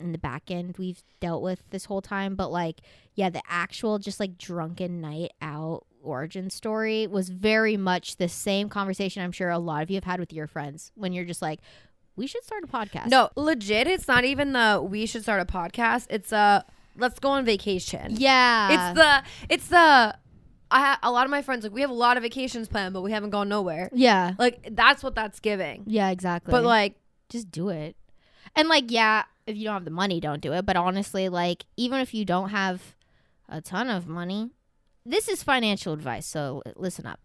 in 0.00 0.12
the 0.12 0.18
back 0.18 0.50
end 0.50 0.76
we've 0.78 1.02
dealt 1.20 1.42
with 1.42 1.62
this 1.70 1.86
whole 1.86 2.02
time. 2.02 2.34
But 2.34 2.50
like, 2.52 2.80
yeah, 3.14 3.30
the 3.30 3.42
actual 3.48 3.98
just 3.98 4.20
like 4.20 4.38
drunken 4.38 5.00
night 5.00 5.32
out 5.40 5.86
origin 6.02 6.50
story 6.50 7.06
was 7.06 7.28
very 7.30 7.76
much 7.76 8.16
the 8.16 8.28
same 8.28 8.68
conversation. 8.68 9.22
I'm 9.22 9.32
sure 9.32 9.50
a 9.50 9.58
lot 9.58 9.82
of 9.82 9.90
you 9.90 9.96
have 9.96 10.04
had 10.04 10.20
with 10.20 10.32
your 10.32 10.46
friends 10.46 10.92
when 10.94 11.12
you're 11.12 11.24
just 11.24 11.42
like. 11.42 11.60
we 12.16 12.26
should 12.26 12.44
start 12.44 12.64
a 12.64 12.66
podcast. 12.66 13.08
No, 13.08 13.28
legit. 13.36 13.86
It's 13.86 14.08
not 14.08 14.24
even 14.24 14.52
the 14.52 14.80
we 14.82 15.04
should 15.06 15.22
start 15.22 15.40
a 15.40 15.44
podcast. 15.44 16.06
It's 16.10 16.32
a 16.32 16.64
let's 16.96 17.18
go 17.18 17.30
on 17.30 17.44
vacation. 17.44 18.14
Yeah. 18.16 18.72
It's 18.92 18.98
the 18.98 19.22
it's 19.54 19.68
the 19.68 20.16
I 20.70 20.80
ha- 20.80 20.98
a 21.02 21.10
lot 21.10 21.24
of 21.26 21.30
my 21.30 21.42
friends 21.42 21.62
like 21.64 21.72
we 21.72 21.80
have 21.82 21.90
a 21.90 21.94
lot 21.94 22.16
of 22.16 22.22
vacations 22.22 22.68
planned, 22.68 22.94
but 22.94 23.02
we 23.02 23.12
haven't 23.12 23.30
gone 23.30 23.48
nowhere. 23.48 23.90
yeah. 23.92 24.32
Like 24.38 24.68
that's 24.72 25.02
what 25.02 25.14
that's 25.14 25.40
giving. 25.40 25.84
Yeah, 25.86 26.10
exactly. 26.10 26.50
But 26.52 26.64
like, 26.64 26.94
just 27.28 27.50
do 27.50 27.68
it. 27.68 27.96
And 28.54 28.68
like, 28.68 28.90
yeah, 28.90 29.24
if 29.46 29.56
you 29.56 29.64
don't 29.64 29.74
have 29.74 29.84
the 29.84 29.90
money, 29.90 30.20
don't 30.20 30.40
do 30.40 30.52
it. 30.52 30.66
But 30.66 30.76
honestly, 30.76 31.28
like, 31.28 31.64
even 31.76 32.00
if 32.00 32.12
you 32.12 32.24
don't 32.24 32.50
have 32.50 32.96
a 33.48 33.60
ton 33.60 33.88
of 33.88 34.08
money, 34.08 34.50
this 35.04 35.28
is 35.28 35.42
financial 35.42 35.92
advice. 35.92 36.26
So 36.26 36.62
listen 36.74 37.06
up. 37.06 37.20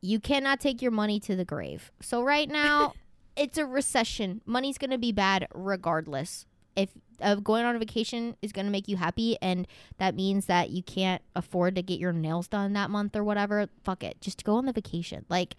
You 0.00 0.20
cannot 0.20 0.60
take 0.60 0.80
your 0.82 0.90
money 0.90 1.18
to 1.20 1.34
the 1.36 1.44
grave. 1.44 1.90
So 2.00 2.22
right 2.22 2.48
now, 2.48 2.94
it's 3.36 3.58
a 3.58 3.66
recession. 3.66 4.40
Money's 4.44 4.78
going 4.78 4.90
to 4.90 4.98
be 4.98 5.12
bad 5.12 5.48
regardless. 5.54 6.46
If 6.76 6.90
uh, 7.20 7.36
going 7.36 7.64
on 7.64 7.74
a 7.74 7.78
vacation 7.78 8.36
is 8.42 8.52
going 8.52 8.66
to 8.66 8.70
make 8.70 8.86
you 8.86 8.96
happy 8.96 9.36
and 9.42 9.66
that 9.98 10.14
means 10.14 10.46
that 10.46 10.70
you 10.70 10.82
can't 10.84 11.20
afford 11.34 11.74
to 11.74 11.82
get 11.82 11.98
your 11.98 12.12
nails 12.12 12.46
done 12.46 12.72
that 12.74 12.90
month 12.90 13.16
or 13.16 13.24
whatever, 13.24 13.68
fuck 13.82 14.04
it. 14.04 14.20
Just 14.20 14.44
go 14.44 14.54
on 14.54 14.66
the 14.66 14.72
vacation. 14.72 15.24
Like, 15.28 15.56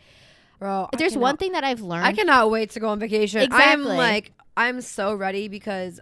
bro, 0.59 0.87
there's 0.97 1.13
cannot- 1.13 1.21
one 1.21 1.37
thing 1.37 1.51
that 1.53 1.65
I've 1.65 1.81
learned. 1.81 2.05
I 2.05 2.13
cannot 2.13 2.49
wait 2.49 2.69
to 2.71 2.79
go 2.79 2.87
on 2.89 2.99
vacation. 2.99 3.49
I'm 3.51 3.83
like, 3.83 4.31
I'm 4.59 4.81
so 4.81 5.13
ready 5.13 5.47
because 5.47 5.99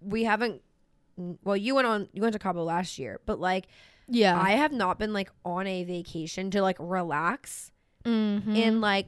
we 0.00 0.24
haven't. 0.24 0.62
Well, 1.16 1.56
you 1.56 1.74
went 1.74 1.86
on. 1.86 2.08
You 2.12 2.22
went 2.22 2.34
to 2.34 2.38
Cabo 2.38 2.62
last 2.62 2.98
year, 2.98 3.20
but 3.26 3.40
like, 3.40 3.66
yeah. 4.08 4.38
I 4.40 4.50
have 4.50 4.72
not 4.72 4.98
been 4.98 5.12
like 5.12 5.30
on 5.44 5.66
a 5.66 5.82
vacation 5.84 6.50
to 6.52 6.60
like 6.62 6.76
relax 6.78 7.72
Mhm. 8.04 8.54
in 8.56 8.80
like 8.80 9.06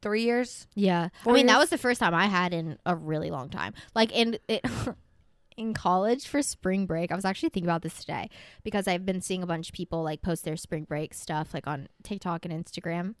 three 0.00 0.22
years. 0.24 0.66
Yeah, 0.74 1.10
I 1.26 1.32
mean 1.32 1.46
that 1.46 1.58
was 1.58 1.70
the 1.70 1.78
first 1.78 2.00
time 2.00 2.14
I 2.14 2.26
had 2.26 2.52
in 2.54 2.78
a 2.86 2.96
really 2.96 3.30
long 3.30 3.50
time. 3.50 3.74
Like 3.94 4.10
in 4.12 4.38
it, 4.48 4.64
in 5.56 5.74
college 5.74 6.26
for 6.26 6.42
spring 6.42 6.86
break, 6.86 7.12
I 7.12 7.14
was 7.14 7.24
actually 7.26 7.50
thinking 7.50 7.68
about 7.68 7.82
this 7.82 7.98
today 8.00 8.30
because 8.64 8.88
I've 8.88 9.04
been 9.06 9.20
seeing 9.20 9.42
a 9.42 9.46
bunch 9.46 9.68
of 9.68 9.74
people 9.74 10.02
like 10.02 10.22
post 10.22 10.44
their 10.44 10.56
spring 10.56 10.84
break 10.84 11.12
stuff 11.14 11.52
like 11.54 11.66
on 11.68 11.88
TikTok 12.02 12.44
and 12.46 12.52
Instagram. 12.64 13.14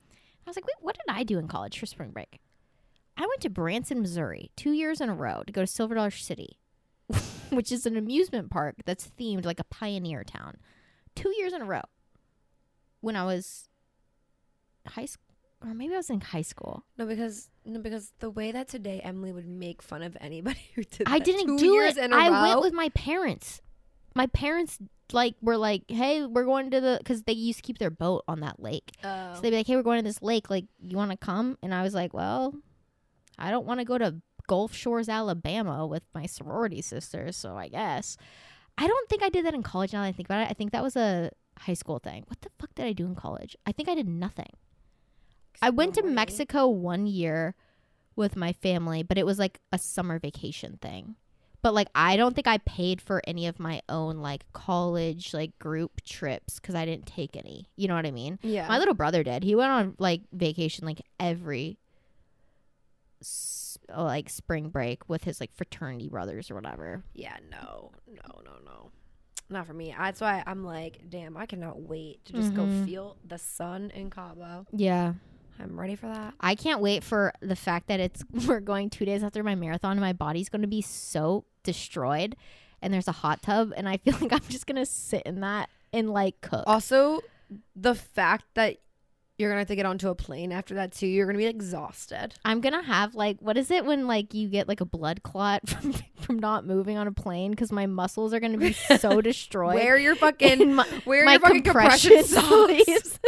I 0.44 0.50
was 0.50 0.56
like, 0.56 0.66
wait, 0.66 0.74
what 0.80 0.96
did 0.96 1.04
I 1.14 1.22
do 1.22 1.38
in 1.38 1.46
college 1.46 1.78
for 1.78 1.86
spring 1.86 2.10
break? 2.10 2.40
I 3.22 3.26
went 3.26 3.40
to 3.42 3.50
Branson, 3.50 4.00
Missouri, 4.00 4.50
two 4.56 4.72
years 4.72 5.00
in 5.00 5.08
a 5.08 5.14
row 5.14 5.44
to 5.46 5.52
go 5.52 5.60
to 5.60 5.66
Silver 5.66 5.94
Dollar 5.94 6.10
City, 6.10 6.58
which 7.50 7.70
is 7.70 7.86
an 7.86 7.96
amusement 7.96 8.50
park 8.50 8.74
that's 8.84 9.12
themed 9.16 9.44
like 9.44 9.60
a 9.60 9.64
pioneer 9.64 10.24
town. 10.24 10.56
Two 11.14 11.32
years 11.38 11.52
in 11.52 11.62
a 11.62 11.64
row. 11.64 11.82
When 13.00 13.14
I 13.14 13.24
was 13.24 13.68
high 14.88 15.04
school, 15.06 15.22
or 15.64 15.72
maybe 15.72 15.94
I 15.94 15.98
was 15.98 16.10
in 16.10 16.20
high 16.20 16.42
school. 16.42 16.84
No, 16.98 17.06
because 17.06 17.48
no, 17.64 17.78
because 17.78 18.12
the 18.18 18.28
way 18.30 18.50
that 18.50 18.66
today 18.66 19.00
Emily 19.04 19.32
would 19.32 19.46
make 19.46 19.82
fun 19.82 20.02
of 20.02 20.16
anybody 20.20 20.58
who 20.74 20.82
did 20.82 21.06
I 21.06 21.18
that 21.18 21.24
didn't 21.24 21.46
two 21.46 21.58
do 21.58 21.72
years 21.74 21.96
it. 21.96 22.04
in 22.04 22.12
a 22.12 22.16
I 22.16 22.28
row. 22.28 22.42
went 22.42 22.60
with 22.62 22.72
my 22.72 22.88
parents. 22.88 23.60
My 24.16 24.26
parents 24.26 24.78
like 25.12 25.36
were 25.40 25.56
like, 25.56 25.82
"Hey, 25.88 26.26
we're 26.26 26.44
going 26.44 26.72
to 26.72 26.80
the 26.80 26.96
because 26.98 27.22
they 27.22 27.34
used 27.34 27.58
to 27.58 27.62
keep 27.62 27.78
their 27.78 27.90
boat 27.90 28.24
on 28.26 28.40
that 28.40 28.60
lake. 28.60 28.90
Oh. 29.04 29.34
So 29.34 29.40
they'd 29.42 29.50
be 29.50 29.56
like, 29.58 29.66
"Hey, 29.68 29.76
we're 29.76 29.82
going 29.84 29.98
to 29.98 30.08
this 30.08 30.22
lake. 30.22 30.50
Like, 30.50 30.64
you 30.80 30.96
want 30.96 31.12
to 31.12 31.16
come?" 31.16 31.56
And 31.62 31.72
I 31.72 31.82
was 31.82 31.94
like, 31.94 32.12
"Well, 32.12 32.54
I 33.42 33.50
don't 33.50 33.66
want 33.66 33.80
to 33.80 33.84
go 33.84 33.98
to 33.98 34.16
Gulf 34.46 34.74
Shores, 34.74 35.08
Alabama, 35.08 35.86
with 35.86 36.04
my 36.14 36.26
sorority 36.26 36.80
sisters. 36.80 37.36
So 37.36 37.56
I 37.56 37.68
guess 37.68 38.16
I 38.78 38.86
don't 38.86 39.08
think 39.08 39.22
I 39.22 39.28
did 39.28 39.44
that 39.44 39.54
in 39.54 39.62
college. 39.62 39.92
Now 39.92 40.02
that 40.02 40.08
I 40.08 40.12
think 40.12 40.28
about 40.28 40.42
it, 40.42 40.50
I 40.50 40.54
think 40.54 40.72
that 40.72 40.82
was 40.82 40.96
a 40.96 41.30
high 41.58 41.74
school 41.74 41.98
thing. 41.98 42.24
What 42.28 42.40
the 42.40 42.50
fuck 42.58 42.74
did 42.74 42.86
I 42.86 42.92
do 42.92 43.06
in 43.06 43.14
college? 43.14 43.56
I 43.66 43.72
think 43.72 43.88
I 43.88 43.94
did 43.94 44.08
nothing. 44.08 44.50
I 45.60 45.70
went 45.70 45.94
to 45.94 46.02
Mexico 46.02 46.66
one 46.66 47.06
year 47.06 47.54
with 48.16 48.36
my 48.36 48.52
family, 48.52 49.02
but 49.02 49.18
it 49.18 49.26
was 49.26 49.38
like 49.38 49.60
a 49.72 49.78
summer 49.78 50.18
vacation 50.18 50.78
thing. 50.80 51.16
But 51.62 51.74
like 51.74 51.88
I 51.94 52.16
don't 52.16 52.34
think 52.34 52.48
I 52.48 52.58
paid 52.58 53.00
for 53.00 53.22
any 53.26 53.46
of 53.46 53.60
my 53.60 53.82
own 53.88 54.18
like 54.18 54.44
college 54.52 55.32
like 55.32 55.56
group 55.60 56.00
trips 56.02 56.58
cuz 56.58 56.74
I 56.74 56.84
didn't 56.84 57.06
take 57.06 57.36
any. 57.36 57.68
You 57.76 57.86
know 57.86 57.94
what 57.94 58.06
I 58.06 58.10
mean? 58.10 58.40
yeah. 58.42 58.66
My 58.66 58.78
little 58.78 58.94
brother 58.94 59.22
did. 59.22 59.44
He 59.44 59.54
went 59.54 59.70
on 59.70 59.94
like 59.98 60.22
vacation 60.32 60.84
like 60.84 61.02
every 61.20 61.78
like 63.94 64.28
spring 64.28 64.68
break 64.68 65.08
with 65.08 65.24
his 65.24 65.40
like 65.40 65.52
fraternity 65.54 66.08
brothers 66.08 66.50
or 66.50 66.54
whatever. 66.54 67.02
Yeah, 67.14 67.36
no, 67.50 67.92
no, 68.08 68.40
no, 68.44 68.52
no. 68.64 68.90
Not 69.50 69.66
for 69.66 69.74
me. 69.74 69.94
That's 69.96 70.20
why 70.20 70.42
I'm 70.46 70.64
like, 70.64 71.00
damn, 71.08 71.36
I 71.36 71.46
cannot 71.46 71.80
wait 71.82 72.24
to 72.26 72.32
just 72.32 72.52
Mhm. 72.52 72.56
go 72.56 72.84
feel 72.86 73.16
the 73.24 73.38
sun 73.38 73.90
in 73.94 74.08
Cabo. 74.10 74.66
Yeah. 74.72 75.14
I'm 75.58 75.78
ready 75.78 75.94
for 75.96 76.06
that. 76.06 76.34
I 76.40 76.54
can't 76.54 76.80
wait 76.80 77.04
for 77.04 77.32
the 77.40 77.54
fact 77.56 77.88
that 77.88 78.00
it's 78.00 78.24
we're 78.48 78.60
going 78.60 78.88
2 78.90 79.04
days 79.04 79.22
after 79.22 79.42
my 79.42 79.54
marathon 79.54 79.92
and 79.92 80.00
my 80.00 80.14
body's 80.14 80.48
going 80.48 80.62
to 80.62 80.68
be 80.68 80.80
so 80.80 81.44
destroyed 81.62 82.34
and 82.80 82.92
there's 82.92 83.06
a 83.08 83.12
hot 83.12 83.42
tub 83.42 83.72
and 83.76 83.88
I 83.88 83.98
feel 83.98 84.16
like 84.20 84.32
I'm 84.32 84.40
just 84.48 84.66
going 84.66 84.76
to 84.76 84.86
sit 84.86 85.22
in 85.24 85.40
that 85.40 85.68
and 85.92 86.10
like 86.10 86.40
cook. 86.40 86.64
Also, 86.66 87.20
the 87.76 87.94
fact 87.94 88.46
that 88.54 88.78
you're 89.42 89.50
gonna 89.50 89.60
have 89.60 89.68
to 89.68 89.76
get 89.76 89.86
onto 89.86 90.08
a 90.08 90.14
plane 90.14 90.52
after 90.52 90.74
that 90.76 90.92
too, 90.92 91.06
you're 91.06 91.26
gonna 91.26 91.36
be 91.36 91.46
exhausted. 91.46 92.34
I'm 92.44 92.60
to 92.74 92.80
have 92.82 93.14
like 93.16 93.38
what 93.40 93.58
is 93.58 93.70
it 93.70 93.84
when 93.84 94.06
like 94.06 94.32
you 94.32 94.48
get 94.48 94.68
like 94.68 94.80
a 94.80 94.84
blood 94.84 95.24
clot 95.24 95.68
from 95.68 95.92
from 96.20 96.38
not 96.38 96.64
moving 96.64 96.96
on 96.96 97.08
a 97.08 97.12
plane 97.12 97.54
cuz 97.54 97.72
my 97.72 97.86
muscles 97.86 98.32
are 98.32 98.38
to 98.52 98.58
be 98.58 98.72
so 98.72 99.20
destroyed. 99.20 99.74
Wear 99.74 99.98
your 99.98 100.14
fucking 100.14 100.60
in 100.60 100.74
my, 100.76 100.86
wear 101.04 101.24
my 101.24 101.32
your 101.32 101.40
fucking 101.40 101.62
compression, 101.62 102.24
compression 102.24 103.02
socks. 103.02 103.18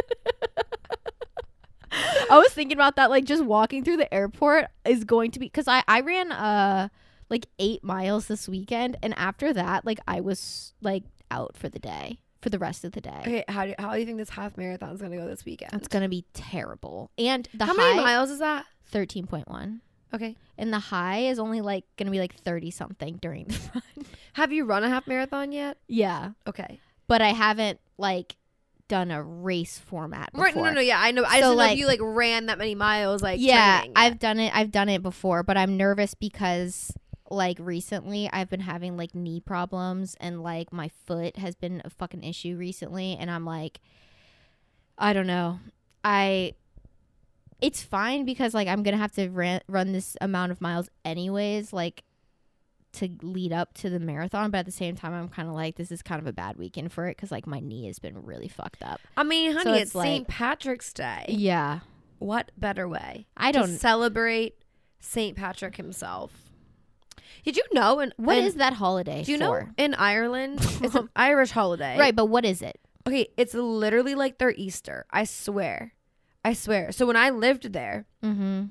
I 2.31 2.38
was 2.38 2.53
thinking 2.53 2.77
about 2.77 2.96
that, 2.96 3.11
like 3.11 3.24
just 3.24 3.44
walking 3.44 3.85
through 3.85 3.96
the 3.98 4.12
airport 4.14 4.66
is 4.85 5.05
going 5.05 5.33
to 5.33 5.40
be 5.40 5.46
because 5.46 5.68
I 5.68 5.83
I 5.88 6.00
ran 6.00 6.31
uh 6.31 6.88
like 7.29 7.46
eight 7.59 7.83
miles 7.83 8.29
this 8.29 8.48
weekend, 8.48 8.96
and 9.03 9.14
after 9.18 9.53
that, 9.53 9.85
like 9.85 9.98
I 10.07 10.20
was 10.20 10.74
like 10.81 11.05
out 11.31 11.57
for 11.57 11.68
the 11.68 11.79
day 11.79 12.20
for 12.44 12.50
the 12.50 12.59
rest 12.61 12.85
of 12.85 12.92
the 12.92 13.00
day. 13.00 13.18
Okay, 13.22 13.44
how 13.48 13.64
do 13.66 13.74
how 13.78 13.94
do 13.94 13.98
you 13.98 14.07
think 14.07 14.18
this 14.18 14.28
half 14.30 14.57
marathon 14.57 14.90
is 14.94 15.00
gonna 15.00 15.16
go 15.16 15.26
this 15.26 15.44
weekend? 15.44 15.72
It's 15.72 15.88
gonna 15.88 16.09
be 16.11 16.24
terrible, 16.35 17.11
and 17.18 17.48
the 17.54 17.64
how 17.66 17.74
high 17.74 17.94
many 17.94 18.04
miles 18.04 18.30
is 18.30 18.38
that? 18.38 18.66
thirteen 18.87 19.26
point 19.26 19.48
one, 19.48 19.80
Okay. 20.12 20.37
and 20.59 20.72
the 20.72 20.78
high 20.78 21.20
is 21.26 21.38
only 21.40 21.61
like 21.62 21.85
gonna 21.96 22.11
be 22.12 22.20
like 22.20 22.35
thirty 22.37 22.70
something 22.70 23.16
during 23.20 23.46
the 23.46 23.59
run. 23.74 24.07
Have 24.35 24.52
you 24.52 24.64
run 24.66 24.85
a 24.85 24.88
half 24.90 25.07
marathon 25.09 25.50
yet? 25.50 25.78
yeah, 25.88 26.30
Okay. 26.46 26.78
but 27.09 27.22
I 27.22 27.28
haven't 27.30 27.80
like 27.98 28.37
done 28.87 29.11
a 29.11 29.22
race 29.22 29.78
format. 29.78 30.30
Before. 30.33 30.44
Right. 30.44 30.54
No, 30.57 30.70
no. 30.70 30.80
Yeah, 30.83 31.00
I 31.00 31.11
know. 31.11 31.22
I 31.22 31.40
just 31.40 31.50
didn't 31.50 31.57
know 31.57 31.64
if 31.72 31.78
you 31.78 31.87
like 31.87 32.00
ran 32.02 32.46
that 32.46 32.59
many 32.59 32.74
miles. 32.74 33.22
Like 33.22 33.40
yeah 33.40 33.83
i've 33.96 34.18
done 34.18 34.38
it 34.38 34.54
i've 34.54 34.70
done 34.70 34.90
it 34.90 35.02
before 35.02 35.42
but 35.42 35.57
i'm 35.57 35.78
nervous 35.78 36.12
because 36.14 36.92
like 37.35 37.59
recently 37.61 38.29
i've 38.33 38.49
been 38.49 38.61
having 38.61 38.97
like 38.97 39.14
knee 39.14 39.40
problems 39.40 40.16
and 40.20 40.42
like 40.42 40.73
my 40.73 40.88
foot 41.07 41.37
has 41.37 41.55
been 41.55 41.83
a 41.85 41.90
fucking 41.90 42.23
issue 42.25 42.57
recently 42.57 43.16
and 43.18 43.31
i'm 43.31 43.44
like 43.44 43.81
i 44.99 45.12
don't 45.12 45.27
know 45.27 45.59
i 46.05 46.53
it's 47.61 47.83
fine 47.83 48.25
because 48.25 48.55
like 48.55 48.68
i'm 48.68 48.83
gonna 48.83 48.97
have 48.97 49.12
to 49.12 49.29
ran, 49.29 49.61
run 49.68 49.92
this 49.92 50.16
amount 50.20 50.53
of 50.53 50.61
miles 50.61 50.88
anyways 51.05 51.73
like 51.73 52.05
to 52.92 53.09
lead 53.23 53.53
up 53.53 53.75
to 53.75 53.90
the 53.90 53.99
marathon 53.99 54.51
but 54.53 54.59
at 54.59 54.66
the 54.66 54.70
same 54.70 54.94
time 54.94 55.12
i'm 55.12 55.29
kind 55.29 55.49
of 55.49 55.55
like 55.55 55.75
this 55.77 55.90
is 55.90 56.01
kind 56.01 56.20
of 56.20 56.27
a 56.29 56.33
bad 56.33 56.57
weekend 56.57 56.92
for 56.92 57.09
it 57.09 57.16
because 57.16 57.33
like 57.33 57.47
my 57.47 57.59
knee 57.59 57.87
has 57.87 57.99
been 57.99 58.23
really 58.25 58.47
fucked 58.49 58.83
up 58.85 59.01
I 59.16 59.25
mean, 59.25 59.51
honey, 59.53 59.64
So 59.64 59.73
it's, 59.73 59.83
it's 59.83 59.92
St. 59.92 60.20
like- 60.20 60.29
Patrick's 60.29 60.92
Day. 60.92 61.25
yeah 61.29 61.81
What 62.20 62.53
better 62.57 62.88
way 62.88 63.27
i 63.37 63.51
don't 63.51 63.79
celebrate 63.79 64.55
St. 65.01 65.37
Patrick 65.37 65.77
himself? 65.77 66.43
Did 67.44 67.57
you 67.57 67.64
know? 67.72 68.00
And 68.00 68.12
What 68.16 68.38
and 68.38 68.46
is 68.46 68.55
that 68.55 68.74
holiday 68.74 69.22
Do 69.24 69.33
you 69.33 69.38
know 69.38 69.62
in 69.77 69.94
Ireland 69.94 70.61
it's 70.83 70.94
an 70.94 71.09
Irish 71.16 71.50
holiday, 71.50 71.98
right 71.98 72.14
but 72.14 72.27
what 72.27 72.44
is 72.44 72.62
it 72.62 72.81
Okay, 73.07 73.29
it's 73.37 73.53
literally 73.53 74.14
like 74.14 74.38
their 74.38 74.53
Easter. 74.53 75.05
I 75.11 75.24
swear, 75.24 75.92
I 76.42 76.55
swear. 76.55 76.90
So 76.90 77.05
when 77.07 77.16
I 77.16 77.29
lived 77.31 77.72
there, 77.74 78.07
mm-hmm 78.22 78.64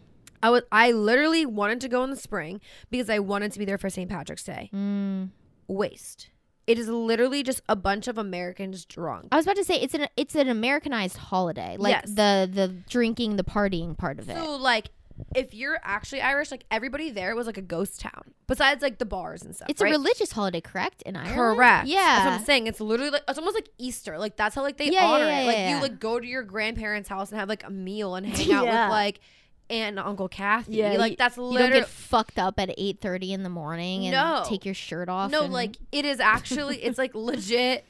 I 0.43 0.49
was 0.49 0.63
I 0.71 0.91
literally 0.91 1.45
wanted 1.45 1.79
to 1.81 1.87
go 1.87 2.03
in 2.03 2.09
the 2.09 2.17
spring 2.17 2.59
because 2.91 3.09
I 3.09 3.19
wanted 3.19 3.53
to 3.53 3.59
be 3.59 3.65
there 3.65 3.77
for 3.77 3.89
St. 3.89 4.09
Patrick's 4.09 4.43
Day. 4.43 4.69
Mm. 4.73 5.29
Waste. 5.67 6.29
It 6.67 6.77
is 6.77 6.87
literally 6.87 7.43
just 7.43 7.61
a 7.67 7.75
bunch 7.75 8.07
of 8.07 8.17
Americans 8.17 8.85
drunk. 8.85 9.29
I 9.31 9.37
was 9.37 9.45
about 9.45 9.55
to 9.55 9.63
say 9.63 9.75
it's 9.75 9.93
an 9.93 10.07
it's 10.17 10.35
an 10.35 10.49
Americanized 10.49 11.15
holiday, 11.17 11.77
like 11.79 11.91
Yes. 11.91 12.09
the 12.09 12.49
the 12.53 12.75
drinking, 12.89 13.37
the 13.37 13.43
partying 13.43 13.97
part 13.97 14.19
of 14.19 14.29
it. 14.29 14.35
So 14.35 14.57
like, 14.57 14.89
if 15.35 15.53
you're 15.53 15.77
actually 15.83 16.21
Irish, 16.21 16.51
like 16.51 16.65
everybody 16.71 17.09
there 17.11 17.35
was 17.35 17.47
like 17.47 17.57
a 17.57 17.61
ghost 17.61 17.99
town. 18.01 18.33
Besides 18.47 18.81
like 18.81 18.97
the 18.99 19.05
bars 19.05 19.41
and 19.43 19.55
stuff. 19.55 19.69
It's 19.69 19.81
right? 19.81 19.89
a 19.89 19.91
religious 19.91 20.31
holiday, 20.31 20.61
correct? 20.61 21.01
In 21.03 21.15
Ireland, 21.15 21.35
Correct. 21.35 21.87
Yeah, 21.87 21.97
That's 21.99 22.25
what 22.25 22.33
I'm 22.39 22.45
saying. 22.45 22.67
It's 22.67 22.79
literally 22.81 23.11
like 23.11 23.23
it's 23.27 23.37
almost 23.37 23.55
like 23.55 23.69
Easter. 23.77 24.17
Like 24.17 24.35
that's 24.35 24.55
how 24.55 24.61
like 24.63 24.77
they 24.77 24.85
Yeah, 24.85 24.91
yeah, 25.03 25.05
honor 25.07 25.25
yeah, 25.25 25.39
it. 25.41 25.45
Like 25.47 25.57
yeah, 25.57 25.75
you 25.75 25.81
like 25.81 25.99
go 25.99 26.19
to 26.19 26.25
your 26.27 26.43
grandparents' 26.43 27.09
house 27.09 27.31
and 27.31 27.39
have 27.39 27.49
like 27.49 27.63
a 27.65 27.69
meal 27.71 28.15
and 28.15 28.25
hang 28.27 28.51
out 28.53 28.65
with 28.65 28.73
like 28.91 29.19
aunt 29.69 29.97
and 29.97 29.99
uncle 29.99 30.27
Kathy. 30.27 30.73
Yeah, 30.77 30.93
like 30.93 31.11
you- 31.11 31.17
that's 31.17 31.37
you 31.37 31.43
don't 31.43 31.53
literally 31.53 31.79
get 31.81 31.87
fucked 31.89 32.37
up 32.37 32.59
at 32.59 32.73
eight 32.77 32.99
thirty 33.01 33.33
in 33.33 33.43
the 33.43 33.49
morning 33.49 34.05
and 34.07 34.13
No. 34.13 34.43
take 34.45 34.65
your 34.65 34.75
shirt 34.75 35.09
off. 35.09 35.31
no. 35.31 35.43
and- 35.45 35.53
Like 35.53 35.77
it 35.91 36.05
is 36.05 36.19
actually 36.19 36.83
it's 36.83 36.97
like 36.97 37.15
legit 37.15 37.85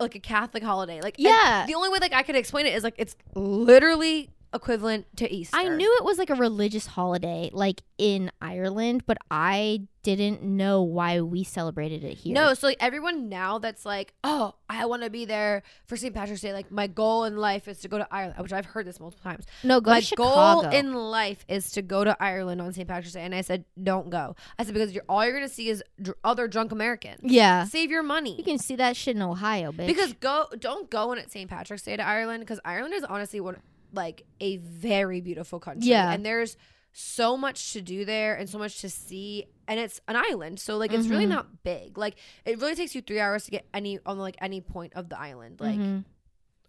like 0.00 0.14
a 0.16 0.20
Catholic 0.20 0.64
holiday. 0.64 1.00
Like 1.00 1.14
Yeah. 1.18 1.64
the 1.66 1.74
only 1.74 1.88
way 1.88 1.98
like 2.00 2.12
I 2.12 2.22
could 2.24 2.34
explain 2.34 2.66
it 2.66 2.74
is 2.74 2.82
like 2.82 2.94
it's 2.98 3.14
literally 3.36 4.30
equivalent 4.54 5.06
to 5.16 5.30
Easter. 5.32 5.56
I 5.56 5.68
knew 5.68 5.96
it 5.98 6.04
was 6.04 6.18
like 6.18 6.30
a 6.30 6.34
religious 6.34 6.86
holiday, 6.86 7.50
like 7.52 7.82
in 7.98 8.30
Ireland, 8.40 9.04
but 9.06 9.18
I 9.30 9.82
didn't 10.02 10.42
know 10.42 10.82
why 10.82 11.20
we 11.20 11.44
celebrated 11.44 12.02
it 12.02 12.14
here. 12.14 12.34
No, 12.34 12.54
so 12.54 12.66
like 12.66 12.76
everyone 12.80 13.28
now 13.28 13.58
that's 13.58 13.86
like, 13.86 14.12
oh, 14.24 14.54
I 14.68 14.84
want 14.86 15.04
to 15.04 15.10
be 15.10 15.24
there 15.24 15.62
for 15.86 15.96
St. 15.96 16.12
Patrick's 16.12 16.40
Day. 16.40 16.52
Like 16.52 16.72
my 16.72 16.88
goal 16.88 17.24
in 17.24 17.36
life 17.36 17.68
is 17.68 17.78
to 17.80 17.88
go 17.88 17.98
to 17.98 18.08
Ireland, 18.10 18.34
which 18.40 18.52
I've 18.52 18.66
heard 18.66 18.84
this 18.86 18.98
multiple 18.98 19.22
times. 19.30 19.46
no, 19.62 19.80
go 19.80 19.92
my 19.92 20.00
to 20.00 20.06
Chicago. 20.06 20.62
goal 20.62 20.70
in 20.72 20.92
life 20.94 21.44
is 21.48 21.70
to 21.72 21.82
go 21.82 22.02
to 22.04 22.16
Ireland 22.20 22.60
on 22.60 22.72
St. 22.72 22.88
Patrick's 22.88 23.12
Day, 23.12 23.22
and 23.22 23.34
I 23.34 23.42
said, 23.42 23.64
don't 23.80 24.10
go. 24.10 24.34
I 24.58 24.64
said 24.64 24.74
because 24.74 24.92
you're 24.92 25.04
all 25.08 25.24
you're 25.24 25.34
gonna 25.34 25.48
see 25.48 25.68
is 25.68 25.82
dr- 26.00 26.16
other 26.24 26.48
drunk 26.48 26.72
Americans. 26.72 27.20
yeah, 27.22 27.64
Save 27.64 27.90
your 27.90 28.02
money. 28.02 28.36
you 28.36 28.44
can 28.44 28.58
see 28.58 28.74
that 28.76 28.96
shit 28.96 29.14
in 29.16 29.22
Ohio, 29.22 29.70
bitch. 29.72 29.86
Because 29.86 30.12
go 30.14 30.46
don't 30.58 30.90
go 30.90 31.08
when 31.08 31.18
it's 31.18 31.32
St. 31.32 31.48
Patrick's 31.48 31.82
Day 31.84 31.96
to 31.96 32.04
Ireland 32.06 32.40
because 32.40 32.58
Ireland 32.64 32.92
is 32.94 33.04
honestly 33.04 33.40
one 33.40 33.56
like 33.92 34.24
a 34.40 34.56
very 34.58 35.20
beautiful 35.20 35.60
country. 35.60 35.90
Yeah. 35.90 36.10
And 36.12 36.24
there's 36.24 36.56
so 36.92 37.36
much 37.36 37.72
to 37.72 37.80
do 37.80 38.04
there 38.04 38.34
and 38.34 38.48
so 38.48 38.58
much 38.58 38.80
to 38.82 38.90
see 38.90 39.46
and 39.66 39.78
it's 39.80 40.00
an 40.08 40.16
island. 40.16 40.60
So 40.60 40.76
like 40.76 40.92
it's 40.92 41.08
really 41.08 41.24
Mhm. 41.26 41.30
not 41.30 41.62
big. 41.62 41.96
Like 41.96 42.16
it 42.44 42.60
really 42.60 42.74
takes 42.74 42.94
you 42.94 43.00
3 43.00 43.18
hours 43.20 43.44
to 43.44 43.50
get 43.50 43.66
any 43.72 43.98
on 44.04 44.18
like 44.18 44.36
any 44.40 44.60
point 44.60 44.92
of 44.94 45.08
the 45.08 45.18
island 45.18 45.60
like 45.60 45.78
Mhm. 45.78 46.04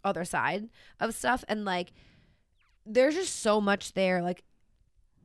other 0.03 0.23
side 0.23 0.69
of 0.99 1.13
stuff 1.13 1.43
and 1.47 1.65
like 1.65 1.91
there's 2.85 3.15
just 3.15 3.37
so 3.37 3.59
much 3.61 3.93
there 3.93 4.21
like 4.21 4.43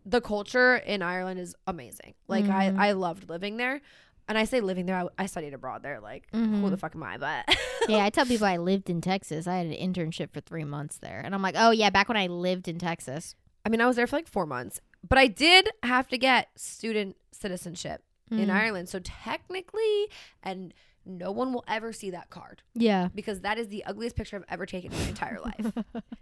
the 0.07 0.21
culture 0.21 0.77
in 0.77 1.03
Ireland 1.03 1.39
is 1.39 1.55
amazing. 1.67 2.15
Like 2.29 2.47
Mhm. 2.47 2.79
I 2.79 2.89
I 2.89 2.93
loved 2.93 3.29
living 3.29 3.57
there. 3.59 3.81
And 4.29 4.37
I 4.37 4.45
say 4.45 4.61
living 4.61 4.87
there, 4.87 4.97
I, 4.97 5.07
I 5.23 5.27
studied 5.27 5.55
abroad 5.55 5.83
there. 5.83 6.01
Like, 6.01 6.27
who 6.33 6.39
Mhm. 6.39 6.71
the 6.71 6.77
fuck 6.77 6.95
am 6.95 7.03
I? 7.03 7.17
But 7.17 7.49
yeah, 7.89 8.05
I 8.05 8.11
tell 8.11 8.27
people 8.27 8.47
I 8.47 8.59
lived 8.59 8.91
in 8.91 9.01
Texas. 9.01 9.47
I 9.47 9.57
had 9.57 9.67
an 9.67 9.73
internship 9.73 10.33
for 10.33 10.41
three 10.41 10.65
months 10.65 10.99
there, 10.99 11.21
and 11.25 11.35
I'm 11.35 11.43
like, 11.43 11.55
oh 11.57 11.71
yeah, 11.71 11.91
back 11.91 12.09
when 12.09 12.17
I 12.19 12.27
lived 12.27 12.69
in 12.69 12.79
Texas. 12.79 13.35
I 13.65 13.71
mean, 13.71 13.81
I 13.81 13.87
was 13.87 13.97
there 13.97 14.07
for 14.07 14.17
like 14.17 14.29
four 14.29 14.47
months, 14.47 14.81
but 15.07 15.19
I 15.19 15.27
did 15.27 15.69
have 15.83 16.09
to 16.09 16.19
get 16.19 16.49
student 16.57 17.17
citizenship 17.33 18.03
in 18.31 18.49
Mm. 18.49 18.53
Ireland. 18.53 18.89
So 18.91 18.99
technically, 19.01 20.09
and 20.43 20.75
no 21.09 21.33
one 21.33 21.53
will 21.53 21.65
ever 21.67 21.93
see 21.93 22.11
that 22.11 22.29
card 22.31 22.63
Yeah. 22.75 23.09
because 23.15 23.41
that 23.41 23.59
is 23.59 23.69
the 23.69 23.85
ugliest 23.85 24.15
picture 24.15 24.37
I've 24.37 24.45
ever 24.49 24.67
taken 24.67 24.93
in 24.93 24.99
my 24.99 25.09
entire 25.09 25.39
life. 25.41 25.73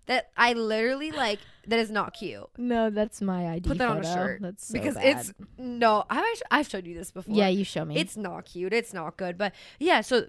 That 0.07 0.30
I 0.37 0.53
literally 0.53 1.11
like. 1.11 1.41
That 1.66 1.80
is 1.80 1.91
not 1.91 2.14
cute. 2.14 2.47
No, 2.57 2.91
that's 2.91 3.20
my 3.20 3.47
idea. 3.49 3.70
Put 3.70 3.78
that 3.78 3.89
on 3.89 3.99
a 3.99 4.05
shirt 4.05 4.41
That's 4.41 4.68
so 4.68 4.72
because 4.72 4.95
bad. 4.95 5.05
it's 5.18 5.32
no. 5.59 6.05
I've 6.09 6.18
actually, 6.24 6.43
I've 6.53 6.68
showed 6.68 6.87
you 6.87 6.95
this 6.95 7.11
before. 7.11 7.34
yeah. 7.34 7.49
You 7.49 7.64
show 7.64 7.84
me. 7.84 7.97
it's 7.97 8.16
not 8.16 8.45
cute. 8.45 8.72
It's 8.72 8.95
not 8.95 9.16
good. 9.16 9.37
But 9.37 9.53
yeah, 9.80 10.01
so 10.03 10.26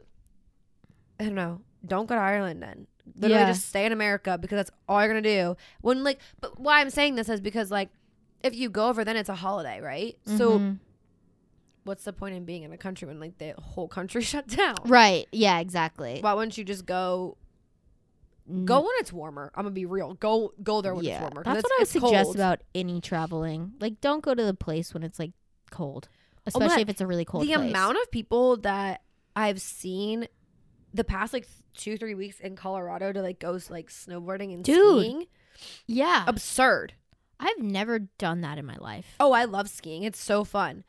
I 1.20 1.26
don't 1.26 1.36
know. 1.36 1.62
Don't 1.86 2.08
go 2.08 2.16
to 2.16 2.22
Ireland 2.22 2.62
then. 2.64 2.88
Literally 3.16 3.42
Yeah. 3.44 3.48
just 3.52 3.70
stay 3.70 3.86
in 3.86 3.92
America 3.92 4.38
because 4.40 4.58
that's 4.58 4.72
all 4.90 5.00
you're 5.00 5.08
gonna 5.10 5.22
do. 5.22 5.56
When 5.82 6.04
like, 6.04 6.20
but 6.42 6.60
why 6.60 6.82
I'm 6.82 6.90
saying 6.90 7.16
this 7.16 7.30
is 7.30 7.40
because 7.42 7.72
like, 7.72 7.90
if 8.44 8.56
you 8.56 8.70
go 8.70 8.90
over, 8.90 9.04
then 9.04 9.16
it's 9.16 9.30
a 9.30 9.36
holiday, 9.36 9.80
right? 9.80 10.18
So 10.26 10.60
Mhm. 10.60 10.80
What's 11.88 12.04
the 12.04 12.14
point 12.14 12.36
in 12.36 12.46
being 12.46 12.64
in 12.64 12.72
a 12.74 12.78
country 12.78 13.08
when 13.08 13.20
like 13.20 13.38
the 13.38 13.54
whole 13.60 13.88
country 13.88 14.22
shut 14.34 14.48
down? 14.48 14.76
right. 14.86 15.28
Yeah. 15.32 15.60
Exactly. 15.60 16.20
Why 16.22 16.34
wouldn't 16.34 16.58
you 16.58 16.64
just 16.64 16.86
go? 16.86 17.38
Go 18.64 18.80
when 18.80 18.92
it's 19.00 19.12
warmer. 19.12 19.52
I'm 19.56 19.64
gonna 19.66 19.74
be 19.74 19.86
real. 19.86 20.14
Go 20.14 20.54
go 20.64 20.82
there 20.82 20.96
when 20.96 21.04
yeah. 21.04 21.16
it's 21.16 21.22
warmer. 21.22 21.44
That's 21.44 21.64
what 21.64 21.72
I 21.74 21.82
would 21.82 21.88
suggest 21.90 22.24
cold. 22.28 22.36
about 22.36 22.62
any 22.74 23.02
traveling. 23.02 23.74
Like, 23.82 24.00
don't 24.00 24.24
go 24.24 24.34
to 24.34 24.44
the 24.44 24.54
place 24.54 24.94
when 24.94 25.04
it's 25.04 25.20
like 25.20 25.32
cold, 25.70 26.08
Oh, 26.12 26.42
especially 26.46 26.76
but 26.76 26.82
if 26.84 26.90
it's 26.90 27.02
a 27.02 27.08
really 27.08 27.26
cold 27.26 27.44
the 27.44 27.54
place. 27.54 27.70
amount 27.70 27.98
of 28.02 28.10
people 28.10 28.56
that 28.58 29.02
I've 29.36 29.60
seen 29.60 30.30
the 30.94 31.04
past 31.04 31.34
like 31.34 31.46
two 31.76 31.98
three 31.98 32.16
weeks 32.16 32.40
in 32.40 32.56
Colorado 32.56 33.12
to 33.12 33.22
like 33.22 33.40
go 33.40 33.60
like 33.70 33.90
snowboarding 33.90 34.54
and 34.54 34.64
Dude. 34.64 35.02
skiing 35.02 35.26
yeah. 35.86 36.24
absurd. 36.26 36.94
I've 37.40 37.60
never 37.60 38.00
done 38.00 38.42
that 38.42 38.58
in 38.58 38.66
my 38.66 38.78
life. 38.78 39.06
Oh, 39.20 39.32
I 39.32 39.44
love 39.44 39.70
skiing. 39.70 40.04
It's 40.04 40.20
so 40.20 40.44
fun. 40.44 40.86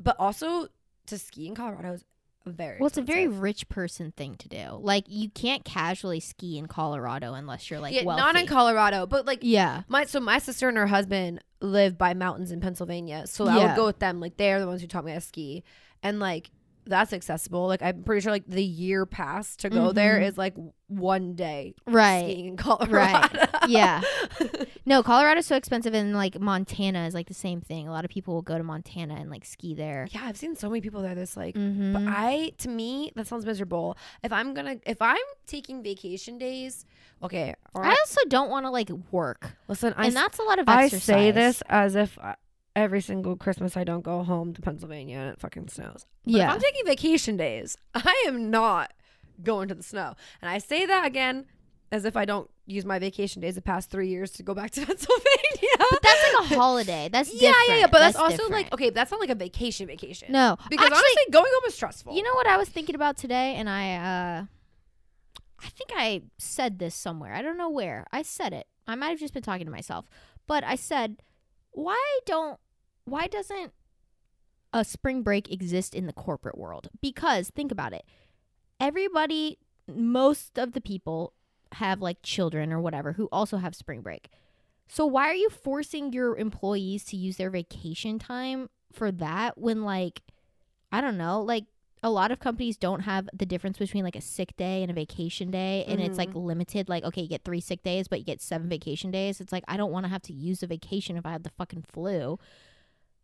But 0.00 0.16
also 0.18 0.68
to 1.06 1.18
ski 1.18 1.46
in 1.46 1.54
Colorado 1.54 1.94
is 1.94 2.04
very 2.46 2.78
Well, 2.78 2.86
it's 2.86 2.98
a 2.98 3.02
very 3.02 3.28
rich 3.28 3.68
person 3.68 4.12
thing 4.16 4.36
to 4.36 4.48
do. 4.48 4.78
Like, 4.80 5.04
you 5.08 5.28
can't 5.28 5.64
casually 5.64 6.20
ski 6.20 6.58
in 6.58 6.66
Colorado 6.66 7.34
unless 7.34 7.70
you're 7.70 7.80
like 7.80 7.94
yeah, 7.94 8.04
wealthy. 8.04 8.22
not 8.22 8.36
in 8.36 8.46
Colorado, 8.46 9.06
but 9.06 9.26
like 9.26 9.40
yeah. 9.42 9.82
my 9.88 10.04
so 10.04 10.20
my 10.20 10.38
sister 10.38 10.68
and 10.68 10.78
her 10.78 10.86
husband 10.86 11.42
live 11.60 11.98
by 11.98 12.14
mountains 12.14 12.52
in 12.52 12.60
Pennsylvania. 12.60 13.26
So 13.26 13.46
I 13.46 13.66
would 13.66 13.76
go 13.76 13.86
with 13.86 13.98
them. 13.98 14.20
Like 14.20 14.36
they're 14.36 14.60
the 14.60 14.66
ones 14.66 14.80
who 14.80 14.86
taught 14.86 15.04
me 15.04 15.12
how 15.12 15.18
to 15.18 15.24
ski. 15.24 15.64
And 16.02 16.20
like 16.20 16.50
that's 16.88 17.12
accessible. 17.12 17.66
Like 17.68 17.82
I'm 17.82 18.02
pretty 18.02 18.22
sure 18.22 18.32
like 18.32 18.46
the 18.48 18.62
year 18.64 19.06
pass 19.06 19.54
to 19.56 19.70
go 19.70 19.92
there 19.92 20.18
Mhm. 20.18 20.26
is 20.28 20.38
like 20.38 20.54
one 20.88 21.34
day 21.34 21.74
Right. 21.86 22.24
skiing 22.24 22.46
in 22.46 22.56
Colorado. 22.56 22.92
Right. 23.38 23.48
Yeah. 23.68 24.00
No, 24.86 25.02
Colorado's 25.02 25.44
so 25.44 25.54
expensive, 25.54 25.92
and 25.92 26.14
like 26.14 26.40
Montana 26.40 27.06
is 27.06 27.12
like 27.12 27.26
the 27.28 27.34
same 27.34 27.60
thing. 27.60 27.88
A 27.88 27.90
lot 27.90 28.06
of 28.06 28.10
people 28.10 28.32
will 28.32 28.40
go 28.40 28.56
to 28.56 28.64
Montana 28.64 29.16
and 29.16 29.28
like 29.28 29.44
ski 29.44 29.74
there. 29.74 30.08
yeah, 30.12 30.22
I've 30.24 30.38
seen 30.38 30.56
so 30.56 30.70
many 30.70 30.80
people 30.80 31.02
there 31.02 31.14
that's 31.14 31.36
like 31.36 31.54
Mm-hmm. 31.54 31.92
But 31.92 32.02
I, 32.06 32.52
to 32.58 32.70
me, 32.70 33.12
that 33.14 33.26
sounds 33.26 33.44
miserable. 33.44 33.98
If 34.22 34.32
I'm 34.32 34.54
gonna, 34.54 34.76
if 34.86 35.02
I'm 35.02 35.18
taking 35.46 35.82
vacation 35.82 36.38
days, 36.38 36.86
okay. 37.22 37.54
Or 37.74 37.84
I 37.84 37.90
also 37.90 38.20
don't 38.28 38.48
want 38.48 38.64
to 38.64 38.70
like 38.70 38.88
work, 39.10 39.56
listen, 39.68 39.92
I, 39.94 40.06
and 40.06 40.16
that's 40.16 40.38
a 40.38 40.42
lot 40.42 40.58
of 40.58 40.66
I 40.70 40.88
say 40.88 41.32
this 41.32 41.62
as 41.68 41.94
if 41.94 42.18
I, 42.18 42.36
every 42.78 43.00
single 43.00 43.36
Christmas 43.36 43.76
I 43.76 43.84
don't 43.84 44.02
go 44.02 44.22
home 44.22 44.54
to 44.54 44.62
Pennsylvania 44.62 45.18
and 45.18 45.30
it 45.30 45.40
fucking 45.40 45.68
snows. 45.68 46.06
But 46.24 46.30
if 46.30 46.36
yeah, 46.36 46.52
I'm 46.52 46.60
taking 46.60 46.86
vacation 46.86 47.36
days, 47.36 47.76
I 47.94 48.24
am 48.26 48.50
not 48.50 48.92
going 49.42 49.68
to 49.68 49.74
the 49.74 49.82
snow. 49.82 50.14
And 50.40 50.48
I 50.48 50.58
say 50.58 50.86
that 50.86 51.04
again 51.04 51.46
as 51.90 52.04
if 52.04 52.16
I 52.16 52.24
don't 52.24 52.48
use 52.66 52.84
my 52.84 52.98
vacation 52.98 53.40
days 53.40 53.54
the 53.54 53.62
past 53.62 53.90
three 53.90 54.08
years 54.08 54.30
to 54.32 54.42
go 54.42 54.54
back 54.54 54.70
to 54.72 54.80
Pennsylvania. 54.86 55.76
but 55.90 56.02
that's 56.02 56.34
like 56.34 56.50
a 56.50 56.54
holiday. 56.54 57.08
That's 57.10 57.32
yeah, 57.32 57.40
yeah, 57.40 57.48
yeah. 57.48 57.74
different. 57.74 57.92
But 57.92 57.98
that's, 57.98 58.16
also 58.16 58.36
different. 58.36 58.52
like 58.52 58.72
okay, 58.74 58.90
that's 58.90 59.10
not 59.10 59.20
like 59.20 59.30
a 59.30 59.34
vacation 59.34 59.86
vacation. 59.86 60.30
no, 60.30 60.56
because 60.70 60.86
actually, 60.86 60.98
honestly, 60.98 61.32
going 61.32 61.50
home 61.52 61.62
is 61.66 61.74
stressful. 61.74 62.14
You 62.14 62.22
know 62.22 62.34
what 62.34 62.46
I 62.46 62.56
was 62.56 62.68
thinking 62.68 62.94
about 62.94 63.16
today, 63.16 63.54
and 63.56 63.68
I, 63.68 63.94
uh 63.96 64.44
I 65.60 65.68
think 65.70 65.90
I 65.96 66.22
said 66.36 66.78
this 66.78 66.94
somewhere. 66.94 67.34
I 67.34 67.42
don't 67.42 67.58
know 67.58 67.70
where. 67.70 68.06
I 68.12 68.22
said 68.22 68.52
it. 68.52 68.66
I 68.86 68.94
might 68.94 69.08
have 69.08 69.18
just 69.18 69.34
been 69.34 69.42
talking 69.42 69.66
to 69.66 69.72
myself, 69.72 70.06
but 70.46 70.62
I 70.62 70.76
said, 70.76 71.22
why 71.72 72.20
don't, 72.26 72.58
why 73.10 73.26
doesn't 73.26 73.72
a 74.72 74.84
spring 74.84 75.22
break 75.22 75.50
exist 75.50 75.94
in 75.94 76.06
the 76.06 76.12
corporate 76.12 76.58
world? 76.58 76.88
Because 77.00 77.50
think 77.50 77.72
about 77.72 77.92
it. 77.92 78.04
Everybody, 78.80 79.58
most 79.86 80.58
of 80.58 80.72
the 80.72 80.80
people 80.80 81.32
have 81.72 82.00
like 82.00 82.18
children 82.22 82.72
or 82.72 82.80
whatever 82.80 83.12
who 83.12 83.28
also 83.30 83.58
have 83.58 83.74
spring 83.74 84.00
break. 84.00 84.30
So 84.88 85.04
why 85.04 85.28
are 85.28 85.34
you 85.34 85.50
forcing 85.50 86.12
your 86.12 86.36
employees 86.36 87.04
to 87.06 87.16
use 87.16 87.36
their 87.36 87.50
vacation 87.50 88.18
time 88.18 88.70
for 88.92 89.12
that 89.12 89.58
when 89.58 89.84
like 89.84 90.22
I 90.90 91.02
don't 91.02 91.18
know, 91.18 91.42
like 91.42 91.66
a 92.02 92.10
lot 92.10 92.30
of 92.30 92.38
companies 92.38 92.76
don't 92.76 93.00
have 93.00 93.28
the 93.34 93.44
difference 93.44 93.76
between 93.76 94.04
like 94.04 94.16
a 94.16 94.20
sick 94.20 94.56
day 94.56 94.82
and 94.82 94.90
a 94.90 94.94
vacation 94.94 95.50
day 95.50 95.84
and 95.86 96.00
it's 96.00 96.16
like 96.16 96.30
mm-hmm. 96.30 96.38
limited 96.38 96.88
like 96.88 97.04
okay, 97.04 97.22
you 97.22 97.28
get 97.28 97.44
3 97.44 97.60
sick 97.60 97.82
days 97.82 98.08
but 98.08 98.18
you 98.18 98.24
get 98.24 98.40
7 98.40 98.68
vacation 98.68 99.10
days. 99.10 99.40
It's 99.40 99.52
like 99.52 99.64
I 99.68 99.76
don't 99.76 99.92
want 99.92 100.06
to 100.06 100.10
have 100.10 100.22
to 100.22 100.32
use 100.32 100.62
a 100.62 100.66
vacation 100.66 101.16
if 101.16 101.26
I 101.26 101.32
have 101.32 101.42
the 101.42 101.50
fucking 101.50 101.84
flu. 101.92 102.38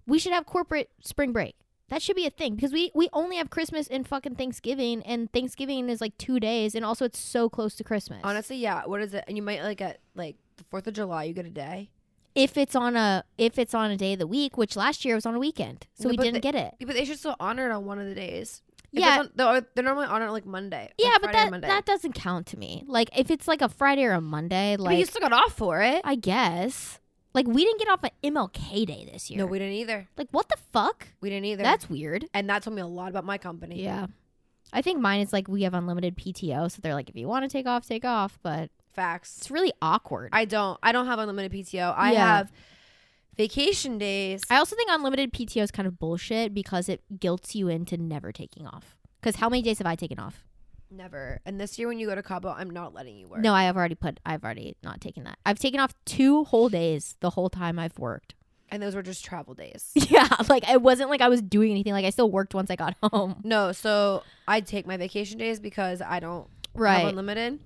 We 0.07 0.18
should 0.18 0.32
have 0.32 0.46
corporate 0.46 0.90
spring 1.02 1.32
break. 1.32 1.57
That 1.88 2.00
should 2.02 2.16
be 2.16 2.26
a 2.26 2.30
thing 2.30 2.55
because 2.57 2.72
we 2.72 2.90
we 2.94 3.09
only 3.12 3.36
have 3.36 3.50
Christmas 3.50 3.86
and 3.88 4.09
fucking 4.09 4.36
Thanksgiving 4.36 5.02
and 5.02 5.30
Thanksgiving 5.32 5.88
is 5.90 6.00
like 6.00 6.16
2 6.18 6.40
days 6.40 6.74
and 6.74 6.84
also 6.84 7.05
it's 7.05 7.18
so 7.18 7.48
close 7.48 7.74
to 7.76 7.84
Christmas. 7.84 8.20
Honestly, 8.24 8.57
yeah. 8.57 8.82
What 8.86 9.02
is 9.02 9.12
it? 9.14 9.24
And 9.28 9.36
you 9.36 9.42
might 9.42 9.62
like 9.62 9.80
at 9.82 10.00
like 10.14 10.36
the 10.57 10.64
Fourth 10.64 10.86
of 10.86 10.94
July, 10.94 11.24
you 11.24 11.34
get 11.34 11.44
a 11.46 11.50
day. 11.50 11.90
if 12.34 12.57
it's 12.57 12.74
on 12.74 12.96
a 12.96 13.22
if 13.38 13.59
it's 13.59 13.74
on 13.74 13.90
a 13.90 13.96
day 13.96 14.14
of 14.14 14.18
the 14.18 14.26
week, 14.26 14.57
which 14.57 14.76
last 14.76 15.05
year 15.05 15.14
was 15.14 15.26
on 15.26 15.34
a 15.34 15.38
weekend, 15.38 15.86
so 15.94 16.05
No, 16.05 16.11
we 16.12 16.16
didn't 16.16 16.34
they- 16.34 16.40
get 16.40 16.55
it. 16.55 16.74
But 16.80 16.94
they 16.94 17.05
should 17.05 17.18
still 17.18 17.36
honor 17.38 17.66
it 17.66 17.72
on 17.72 17.84
one 17.84 17.98
of 17.98 18.07
the 18.09 18.14
days. 18.14 18.62
If 18.92 19.00
Yeah. 19.00 19.18
on- 19.20 19.30
they're, 19.34 19.66
they're 19.74 19.84
normally 19.84 20.07
honored 20.07 20.30
like 20.30 20.46
Monday. 20.46 20.84
like 20.84 20.94
Yeah, 20.98 21.18
but 21.20 21.32
that 21.32 21.61
that 21.61 21.84
doesn't 21.84 22.14
count 22.14 22.46
to 22.48 22.59
me. 22.59 22.82
Like 22.86 23.11
if 23.16 23.30
it's 23.30 23.46
like 23.46 23.61
a 23.61 23.68
Friday 23.68 24.05
or 24.05 24.12
a 24.12 24.20
Monday, 24.22 24.76
but 24.78 24.84
like 24.84 24.98
you 24.98 25.05
still 25.05 25.20
got 25.20 25.32
off 25.32 25.52
for 25.52 25.82
it. 25.82 26.00
I 26.05 26.14
guess. 26.14 26.98
Like 27.35 27.47
we 27.49 27.64
didn't 27.64 27.78
get 27.80 27.89
off 27.89 28.05
at 28.05 28.12
MLK 28.22 28.87
Day 28.87 29.09
this 29.12 29.28
year. 29.30 29.39
No, 29.39 29.47
we 29.47 29.59
didn't 29.59 29.74
either. 29.74 30.07
like 30.16 30.28
what 30.30 30.49
the 30.49 30.57
fuck? 30.72 31.09
We 31.20 31.30
didn't 31.30 31.47
either. 31.47 31.62
That's 31.62 31.91
weird. 31.91 32.26
and 32.32 32.49
that 32.49 32.62
told 32.62 32.76
me 32.76 32.82
a 32.82 32.87
lot 32.87 33.11
about 33.11 33.24
my 33.24 33.39
company. 33.39 33.82
Yeah. 33.82 34.07
I 34.72 34.82
think 34.82 35.01
mine 35.01 35.20
is 35.20 35.32
like 35.32 35.47
we 35.49 35.62
have 35.62 35.74
unlimited 35.74 36.16
PTO, 36.16 36.70
so 36.70 36.78
they're 36.82 36.95
like 36.95 37.09
if 37.11 37.16
you 37.16 37.28
want 37.28 37.45
to 37.45 37.49
take 37.49 37.66
off, 37.66 37.87
take 37.87 38.05
off, 38.05 38.39
but 38.43 38.70
Facts. 38.93 39.37
it's 39.39 39.51
really 39.51 39.72
awkward. 39.82 40.30
I, 40.32 40.45
don't. 40.47 40.78
I 40.82 40.93
don't 40.93 41.07
have 41.07 41.18
unlimited 41.18 41.53
PTO. 41.53 41.95
I 41.97 42.12
Yeah. 42.12 42.37
have 42.39 42.53
vacation 43.37 43.99
days. 43.99 44.43
I 44.51 44.57
also 44.57 44.76
think 44.76 44.89
unlimited 44.93 45.32
PTO 45.32 45.62
is 45.62 45.70
kind 45.70 45.87
of 45.89 45.99
bullshit 45.99 46.55
because 46.55 46.89
it 46.89 47.03
guilts 47.20 47.55
you 47.55 47.68
into 47.68 47.97
never 47.97 48.32
taking 48.32 48.66
off. 48.66 48.97
Cuz 49.22 49.37
how 49.37 49.49
many 49.49 49.62
days 49.62 49.78
have 49.78 49.87
I 49.87 49.97
taken 49.97 50.18
off? 50.18 50.45
Never. 50.97 51.40
And 51.45 51.61
this 51.61 51.78
year 51.78 51.88
when 51.88 51.99
you 51.99 52.07
go 52.07 52.14
to 52.14 52.22
Cabo, 52.22 52.51
I'm 52.51 52.70
not 52.70 52.95
letting 52.95 53.16
you 53.16 53.26
work. 53.26 53.40
No, 53.40 53.53
I 53.53 53.64
have 53.64 53.76
already 53.76 53.95
put 53.97 54.20
I've 54.24 54.45
already 54.45 54.76
not 54.82 55.01
taken 55.01 55.24
that. 55.24 55.38
I've 55.45 55.59
taken 55.59 55.80
off 55.80 55.92
2 56.07 56.45
whole 56.45 56.68
days 56.68 57.16
the 57.20 57.30
whole 57.30 57.51
time 57.51 57.78
I've 57.78 57.99
worked. 57.99 58.34
And 58.70 58.82
those 58.82 58.95
were 58.95 59.03
just 59.03 59.24
travel 59.24 59.55
days. 59.55 59.90
Yeah, 60.09 60.28
like 60.49 60.68
it 60.68 60.80
wasn't 60.82 61.11
like 61.11 61.20
I 61.20 61.28
was 61.28 61.42
doing 61.42 61.70
anything. 61.70 61.92
Like 61.92 62.05
I 62.05 62.11
still 62.11 62.30
worked 62.30 62.55
once 62.55 62.70
I 62.70 62.76
got 62.76 62.95
home. 63.03 63.40
no, 63.45 63.72
so 63.72 64.22
I 64.49 64.61
take 64.61 64.86
my 64.86 64.97
vacation 64.97 65.38
days 65.38 65.61
because 65.61 66.01
I 66.01 66.20
don't 66.20 66.47
have 66.74 66.80
Right. 66.80 67.07
unlimited. 67.07 67.59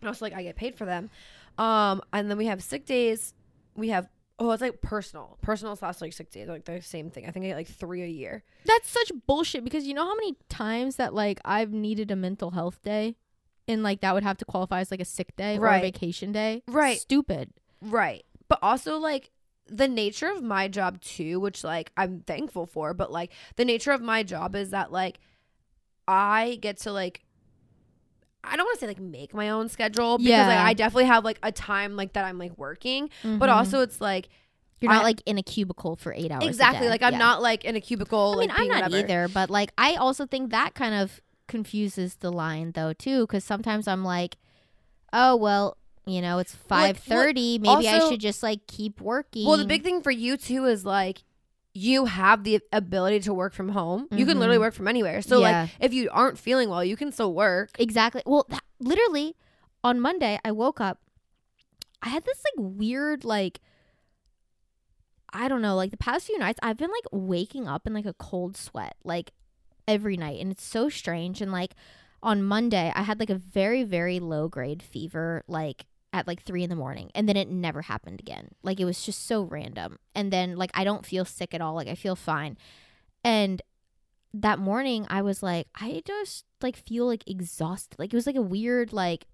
And 0.00 0.08
also 0.08 0.24
like 0.24 0.34
I 0.34 0.42
get 0.42 0.56
paid 0.56 0.76
for 0.76 0.84
them. 0.84 1.10
Um, 1.56 2.02
and 2.12 2.28
then 2.30 2.36
we 2.36 2.46
have 2.46 2.62
sick 2.62 2.84
days. 2.84 3.32
We 3.76 3.88
have 3.90 4.08
oh, 4.38 4.50
it's 4.50 4.62
like 4.62 4.80
personal, 4.80 5.38
personal 5.42 5.76
slash 5.76 6.00
like 6.00 6.12
sick 6.12 6.30
days, 6.30 6.48
like 6.48 6.64
the 6.64 6.80
same 6.82 7.10
thing. 7.10 7.26
I 7.26 7.30
think 7.30 7.44
I 7.44 7.48
get 7.48 7.56
like 7.56 7.68
three 7.68 8.02
a 8.02 8.06
year. 8.06 8.42
That's 8.64 8.88
such 8.88 9.12
bullshit 9.26 9.64
because 9.64 9.86
you 9.86 9.94
know 9.94 10.04
how 10.04 10.14
many 10.14 10.36
times 10.48 10.96
that 10.96 11.14
like 11.14 11.40
I've 11.44 11.72
needed 11.72 12.10
a 12.10 12.16
mental 12.16 12.50
health 12.52 12.82
day 12.82 13.16
and 13.68 13.82
like 13.82 14.00
that 14.00 14.14
would 14.14 14.22
have 14.22 14.38
to 14.38 14.44
qualify 14.44 14.80
as 14.80 14.90
like 14.90 15.00
a 15.00 15.04
sick 15.04 15.36
day 15.36 15.58
or 15.58 15.66
a 15.66 15.80
vacation 15.80 16.32
day. 16.32 16.62
Right. 16.66 16.98
Stupid. 16.98 17.50
Right. 17.80 18.24
But 18.48 18.58
also 18.62 18.98
like 18.98 19.30
the 19.66 19.88
nature 19.88 20.30
of 20.30 20.42
my 20.42 20.68
job 20.68 21.00
too, 21.00 21.40
which 21.40 21.64
like 21.64 21.92
I'm 21.96 22.20
thankful 22.20 22.66
for, 22.66 22.92
but 22.94 23.10
like 23.10 23.32
the 23.56 23.64
nature 23.64 23.92
of 23.92 24.02
my 24.02 24.22
job 24.22 24.54
is 24.54 24.70
that 24.70 24.92
like 24.92 25.18
I 26.06 26.58
get 26.60 26.78
to 26.78 26.92
like 26.92 27.23
I 28.46 28.56
don't 28.56 28.64
want 28.66 28.78
to 28.78 28.80
say 28.80 28.86
like 28.86 29.00
make 29.00 29.34
my 29.34 29.50
own 29.50 29.68
schedule 29.68 30.18
because 30.18 30.30
like 30.48 30.58
I 30.58 30.74
definitely 30.74 31.06
have 31.06 31.24
like 31.24 31.38
a 31.42 31.52
time 31.52 31.96
like 31.96 32.12
that 32.14 32.24
I'm 32.24 32.38
like 32.38 32.56
working, 32.58 33.10
but 33.22 33.48
Mhm. 33.48 33.52
also 33.54 33.80
it's 33.80 34.00
like 34.00 34.28
you're 34.80 34.92
not 34.92 35.02
I- 35.02 35.04
like 35.04 35.22
in 35.26 35.38
a 35.38 35.42
cubicle 35.42 35.96
for 35.96 36.12
eight 36.12 36.30
hours. 36.30 36.44
a 36.44 36.46
exactly 36.46 36.88
like 36.88 37.02
I'm 37.02 37.12
Yeah. 37.14 37.18
not 37.18 37.42
like 37.42 37.64
in 37.64 37.74
a 37.76 37.80
cubicle. 37.80 38.34
I 38.36 38.40
mean, 38.40 38.48
like, 38.50 38.58
I'm 38.60 38.68
not 38.68 38.82
whatever. 38.90 38.96
either, 38.98 39.28
but 39.28 39.50
like 39.50 39.72
I 39.78 39.94
also 39.94 40.26
think 40.26 40.50
that 40.50 40.74
kind 40.74 40.94
of 40.94 41.20
confuses 41.48 42.16
the 42.16 42.30
line 42.32 42.72
though 42.72 42.92
too, 42.92 43.22
because 43.26 43.44
sometimes 43.44 43.86
I'm 43.88 44.04
like, 44.04 44.36
oh 45.12 45.36
well, 45.36 45.76
you 46.06 46.20
know, 46.20 46.38
it's 46.38 46.54
five 46.54 46.98
thirty. 46.98 47.58
like. 47.58 47.78
Maybe 47.78 47.88
I 47.88 48.08
should 48.08 48.20
just 48.20 48.42
like 48.42 48.66
keep 48.66 49.00
working. 49.00 49.46
Well, 49.46 49.56
the 49.56 49.64
big 49.64 49.82
thing 49.82 50.02
for 50.02 50.10
you 50.10 50.36
too 50.36 50.66
is 50.66 50.84
like 50.84 51.22
you 51.76 52.04
have 52.04 52.44
the 52.44 52.60
ability 52.72 53.18
to 53.20 53.34
work 53.34 53.52
from 53.52 53.70
home. 53.70 54.06
You 54.12 54.24
can 54.26 54.38
literally 54.38 54.58
Mhm. 54.58 54.66
work 54.66 54.74
from 54.74 54.86
anywhere. 54.86 55.20
So 55.22 55.40
Yeah. 55.40 55.62
like 55.62 55.70
if 55.80 55.92
you 55.92 56.08
aren't 56.12 56.38
feeling 56.38 56.68
well, 56.70 56.84
you 56.84 56.96
can 56.96 57.10
still 57.10 57.34
work. 57.34 57.70
Exactly. 57.80 58.22
Well, 58.24 58.46
that, 58.48 58.62
literally 58.78 59.34
on 59.82 59.98
Monday, 60.00 60.38
I 60.44 60.52
woke 60.52 60.80
up. 60.80 61.00
I 62.00 62.10
had 62.10 62.24
this 62.24 62.40
like 62.56 62.64
weird, 62.78 63.24
like, 63.24 63.60
I 65.32 65.48
don't 65.48 65.62
know, 65.62 65.74
like 65.74 65.90
the 65.90 65.96
past 65.96 66.26
few 66.26 66.38
nights, 66.38 66.60
I've 66.62 66.76
been 66.76 66.90
like 66.90 67.06
waking 67.10 67.66
up 67.66 67.86
in 67.86 67.92
like 67.94 68.06
a 68.06 68.14
cold 68.14 68.56
sweat, 68.56 68.96
like 69.02 69.32
every 69.88 70.16
night. 70.16 70.40
And 70.40 70.52
it's 70.52 70.64
so 70.64 70.88
strange. 70.88 71.40
And 71.40 71.50
like 71.50 71.74
on 72.22 72.42
Monday, 72.42 72.92
I 72.94 73.02
had 73.02 73.18
like 73.18 73.30
a 73.30 73.34
very, 73.34 73.82
very 73.82 74.20
low 74.20 74.46
grade 74.48 74.82
fever, 74.82 75.42
like 75.48 75.86
at 76.14 76.28
like 76.28 76.40
three 76.40 76.62
in 76.62 76.70
the 76.70 76.76
morning. 76.76 77.10
And 77.14 77.28
then 77.28 77.36
it 77.36 77.50
never 77.50 77.82
happened 77.82 78.20
again. 78.20 78.52
Like 78.62 78.78
it 78.78 78.84
was 78.84 79.04
just 79.04 79.26
so 79.26 79.42
random. 79.42 79.98
And 80.14 80.32
then 80.32 80.56
like 80.56 80.70
I 80.72 80.84
don't 80.84 81.04
feel 81.04 81.24
sick 81.24 81.52
at 81.52 81.60
all. 81.60 81.74
Like 81.74 81.88
I 81.88 81.96
feel 81.96 82.14
fine. 82.14 82.56
And 83.24 83.60
that 84.32 84.60
morning 84.60 85.06
I 85.10 85.22
was 85.22 85.42
like, 85.42 85.66
I 85.74 86.02
just 86.06 86.44
like 86.62 86.76
feel 86.76 87.06
like 87.06 87.28
exhausted. 87.28 87.98
Like 87.98 88.12
it 88.12 88.16
was 88.16 88.28
like 88.28 88.36
a 88.36 88.42
weird 88.42 88.92
like 88.92 89.26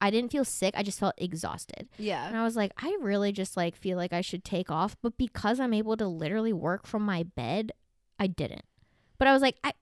I 0.00 0.10
didn't 0.10 0.32
feel 0.32 0.46
sick. 0.46 0.74
I 0.76 0.82
just 0.82 0.98
felt 0.98 1.14
exhausted. 1.18 1.88
Yeah. 1.98 2.26
And 2.26 2.36
I 2.36 2.42
was 2.42 2.56
like, 2.56 2.72
I 2.82 2.96
really 3.00 3.30
just 3.30 3.54
like 3.54 3.76
feel 3.76 3.98
like 3.98 4.14
I 4.14 4.22
should 4.22 4.44
take 4.44 4.70
off, 4.70 4.96
but 5.02 5.18
because 5.18 5.60
I'm 5.60 5.74
able 5.74 5.96
to 5.98 6.08
literally 6.08 6.54
work 6.54 6.86
from 6.86 7.02
my 7.02 7.22
bed, 7.22 7.72
I 8.18 8.28
didn't. 8.28 8.64
But 9.18 9.28
I 9.28 9.32
was 9.34 9.42
like, 9.42 9.56
I 9.62 9.72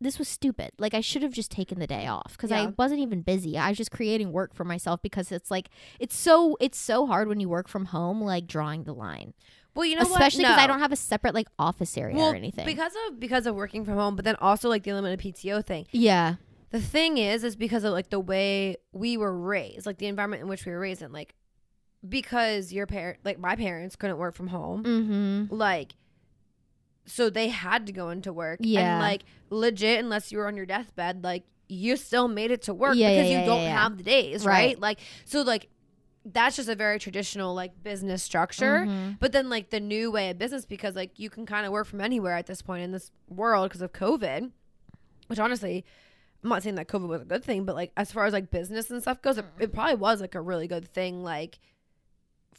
this 0.00 0.18
was 0.18 0.28
stupid. 0.28 0.72
Like 0.78 0.92
I 0.94 1.00
should 1.00 1.22
have 1.22 1.32
just 1.32 1.50
taken 1.50 1.78
the 1.78 1.86
day 1.86 2.06
off 2.06 2.36
cuz 2.38 2.52
I 2.52 2.66
wasn't 2.78 3.00
even 3.00 3.22
busy. 3.22 3.56
I 3.56 3.68
was 3.70 3.78
just 3.78 3.90
creating 3.90 4.30
work 4.32 4.54
for 4.54 4.64
myself 4.64 5.00
because 5.02 5.32
it's 5.32 5.50
like 5.50 5.68
it's 5.98 6.14
so 6.16 6.56
it's 6.60 6.78
so 6.78 7.06
hard 7.06 7.28
when 7.28 7.40
you 7.40 7.48
work 7.48 7.66
from 7.68 7.86
home 7.86 8.20
like 8.20 8.46
drawing 8.46 8.84
the 8.84 8.92
line. 8.94 9.32
Well, 9.74 9.84
you 9.84 9.96
know 9.96 10.02
Especially 10.02 10.44
because 10.44 10.58
I 10.58 10.66
don't 10.66 10.78
have 10.80 10.92
a 10.92 10.96
separate 10.96 11.34
like 11.34 11.48
office 11.58 11.96
area 11.98 12.16
well, 12.16 12.32
or 12.32 12.34
anything. 12.34 12.64
because 12.66 12.92
of 13.08 13.20
because 13.20 13.46
of 13.46 13.54
working 13.54 13.84
from 13.84 13.94
home, 13.94 14.16
but 14.16 14.24
then 14.24 14.36
also 14.36 14.68
like 14.68 14.82
the 14.84 14.92
limited 14.92 15.20
PTO 15.20 15.64
thing. 15.64 15.86
yeah. 15.92 16.36
The 16.70 16.80
thing 16.80 17.16
is, 17.16 17.44
is 17.44 17.54
because 17.56 17.84
of 17.84 17.92
like 17.92 18.10
the 18.10 18.18
way 18.20 18.76
we 18.92 19.16
were 19.16 19.32
raised, 19.38 19.86
like 19.86 19.98
the 19.98 20.06
environment 20.08 20.42
in 20.42 20.48
which 20.48 20.66
we 20.66 20.72
were 20.72 20.80
raised 20.80 21.00
and 21.00 21.12
like 21.12 21.34
because 22.06 22.72
your 22.72 22.86
parent, 22.86 23.18
like 23.24 23.38
my 23.38 23.56
parents, 23.56 23.96
couldn't 23.96 24.18
work 24.18 24.34
from 24.34 24.48
home, 24.48 24.84
Mhm. 24.84 25.48
like 25.50 25.94
so 27.06 27.30
they 27.30 27.48
had 27.48 27.86
to 27.86 27.92
go 27.92 28.10
into 28.10 28.32
work, 28.32 28.58
Yeah. 28.62 28.94
and 28.94 29.00
like 29.02 29.22
legit, 29.50 30.00
unless 30.00 30.30
you 30.32 30.38
were 30.38 30.46
on 30.48 30.56
your 30.56 30.66
deathbed, 30.66 31.22
like 31.24 31.44
you 31.68 31.96
still 31.96 32.28
made 32.28 32.50
it 32.50 32.62
to 32.62 32.74
work 32.74 32.96
Yeah, 32.96 33.10
because 33.14 33.30
yeah, 33.30 33.40
you 33.40 33.46
don't 33.46 33.64
have 33.66 33.96
the 33.96 34.02
days, 34.04 34.44
Right. 34.44 34.52
right? 34.52 34.80
Like 34.80 34.98
so, 35.24 35.42
like 35.42 35.68
that's 36.24 36.56
just 36.56 36.68
a 36.68 36.74
very 36.74 36.98
traditional 36.98 37.54
like 37.54 37.82
business 37.84 38.20
structure. 38.22 38.84
Mhm. 38.86 39.18
But 39.20 39.30
then 39.32 39.48
like 39.48 39.70
the 39.70 39.78
new 39.78 40.10
way 40.10 40.30
of 40.30 40.38
business 40.38 40.64
because 40.64 40.96
like 40.96 41.18
you 41.20 41.30
can 41.30 41.46
kind 41.46 41.64
of 41.64 41.70
work 41.72 41.86
from 41.86 42.00
anywhere 42.00 42.34
at 42.34 42.46
this 42.46 42.62
point 42.62 42.82
in 42.82 42.90
this 42.90 43.12
world 43.28 43.68
because 43.68 43.80
of 43.82 43.92
COVID, 43.92 44.50
which 45.28 45.38
honestly, 45.38 45.84
I'm 46.42 46.50
not 46.50 46.62
saying 46.64 46.74
that 46.76 46.88
COVID 46.88 47.06
was 47.08 47.22
a 47.22 47.24
good 47.24 47.44
thing, 47.44 47.64
but 47.64 47.76
like 47.76 47.92
as 47.96 48.10
far 48.12 48.24
as 48.26 48.32
like 48.32 48.50
business 48.50 48.90
and 48.90 49.00
stuff 49.00 49.22
goes, 49.22 49.38
it, 49.38 49.44
it 49.60 49.72
probably 49.72 49.94
was 49.94 50.20
like 50.20 50.34
a 50.34 50.40
really 50.40 50.66
good 50.66 50.86
thing 50.88 51.22
like 51.22 51.60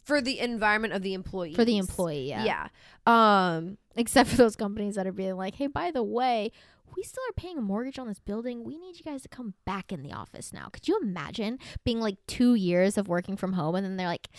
for 0.08 0.22
the 0.22 0.40
environment 0.40 0.94
of 0.94 1.02
the 1.04 1.14
employees. 1.14 1.56
For 1.56 1.66
the 1.66 1.78
employee, 1.78 2.30
yeah. 2.30 2.44
Yeah. 2.46 2.68
Um 3.06 3.78
Except 3.96 4.30
for 4.30 4.36
those 4.38 4.56
companies 4.56 4.96
that 4.96 5.08
are 5.08 5.12
being 5.12 5.36
like, 5.38 5.56
hey, 5.56 5.66
by 5.68 5.90
the 5.90 6.04
way, 6.04 6.52
we 6.96 7.02
still 7.04 7.24
are 7.30 7.34
paying 7.34 7.58
a 7.58 7.62
mortgage 7.62 7.98
on 8.00 8.08
this 8.08 8.20
building. 8.20 8.64
We 8.64 8.78
need 8.78 8.98
you 8.98 9.04
guys 9.04 9.22
to 9.24 9.28
come 9.28 9.56
back 9.66 9.92
in 9.92 10.04
the 10.04 10.14
office 10.14 10.54
now. 10.54 10.70
Could 10.72 10.88
you 10.88 11.00
imagine 11.02 11.58
being 11.84 12.00
like 12.00 12.16
two 12.28 12.54
years 12.56 12.98
of 12.98 13.08
working 13.08 13.36
from 13.38 13.54
home 13.54 13.76
and 13.76 13.84
then 13.86 13.98
they're 13.98 14.08
like, 14.08 14.30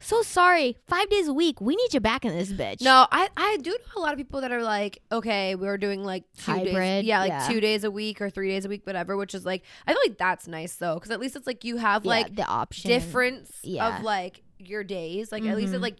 so 0.00 0.22
sorry, 0.22 0.76
five 0.88 1.08
days 1.08 1.26
a 1.28 1.32
week. 1.32 1.60
We 1.60 1.74
need 1.76 1.94
you 1.94 2.00
back 2.00 2.24
in 2.24 2.36
this 2.36 2.52
bitch. 2.52 2.82
no, 2.82 3.06
I 3.12 3.28
I 3.36 3.58
do 3.62 3.70
know 3.70 4.00
a 4.00 4.02
lot 4.02 4.12
of 4.12 4.18
people 4.18 4.40
that 4.42 4.50
are 4.52 4.62
like, 4.62 4.98
okay, 5.12 5.54
we're 5.54 5.78
doing 5.78 6.02
like 6.04 6.24
two 6.36 6.50
Hybrid, 6.52 6.74
days, 6.74 7.04
yeah, 7.04 7.20
like 7.20 7.28
yeah. 7.30 7.48
two 7.48 7.60
days 7.60 7.82
a 7.84 7.90
week 7.90 8.20
or 8.20 8.28
three 8.28 8.48
days 8.50 8.64
a 8.64 8.68
week, 8.68 8.84
whatever. 8.86 9.16
Which 9.16 9.34
is 9.34 9.44
like, 9.46 9.62
I 9.86 9.92
feel 9.92 10.00
like 10.06 10.18
that's 10.18 10.46
nice 10.48 10.76
though, 10.76 10.94
because 10.94 11.10
at 11.12 11.20
least 11.20 11.34
it's 11.36 11.46
like 11.46 11.64
you 11.64 11.76
have 11.78 12.04
Yeah, 12.04 12.10
like 12.10 12.36
the 12.36 12.44
option. 12.46 12.88
difference 12.88 13.52
Yeah. 13.62 13.98
of 13.98 14.02
like 14.04 14.42
your 14.58 14.84
days. 14.84 15.30
Like 15.32 15.44
at 15.44 15.56
least 15.56 15.72
it 15.74 15.78
Mhm. 15.78 15.82
like 15.82 15.96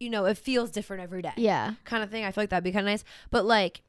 you 0.00 0.10
know, 0.10 0.26
it 0.26 0.38
feels 0.38 0.70
different 0.70 1.02
every 1.02 1.22
day. 1.22 1.32
Yeah. 1.36 1.74
Kind 1.84 2.04
of 2.04 2.10
thing. 2.10 2.24
I 2.24 2.30
feel 2.30 2.42
like 2.42 2.50
that'd 2.50 2.62
be 2.62 2.70
kind 2.70 2.86
of 2.86 2.92
nice. 2.92 3.02
But 3.30 3.44
like 3.44 3.82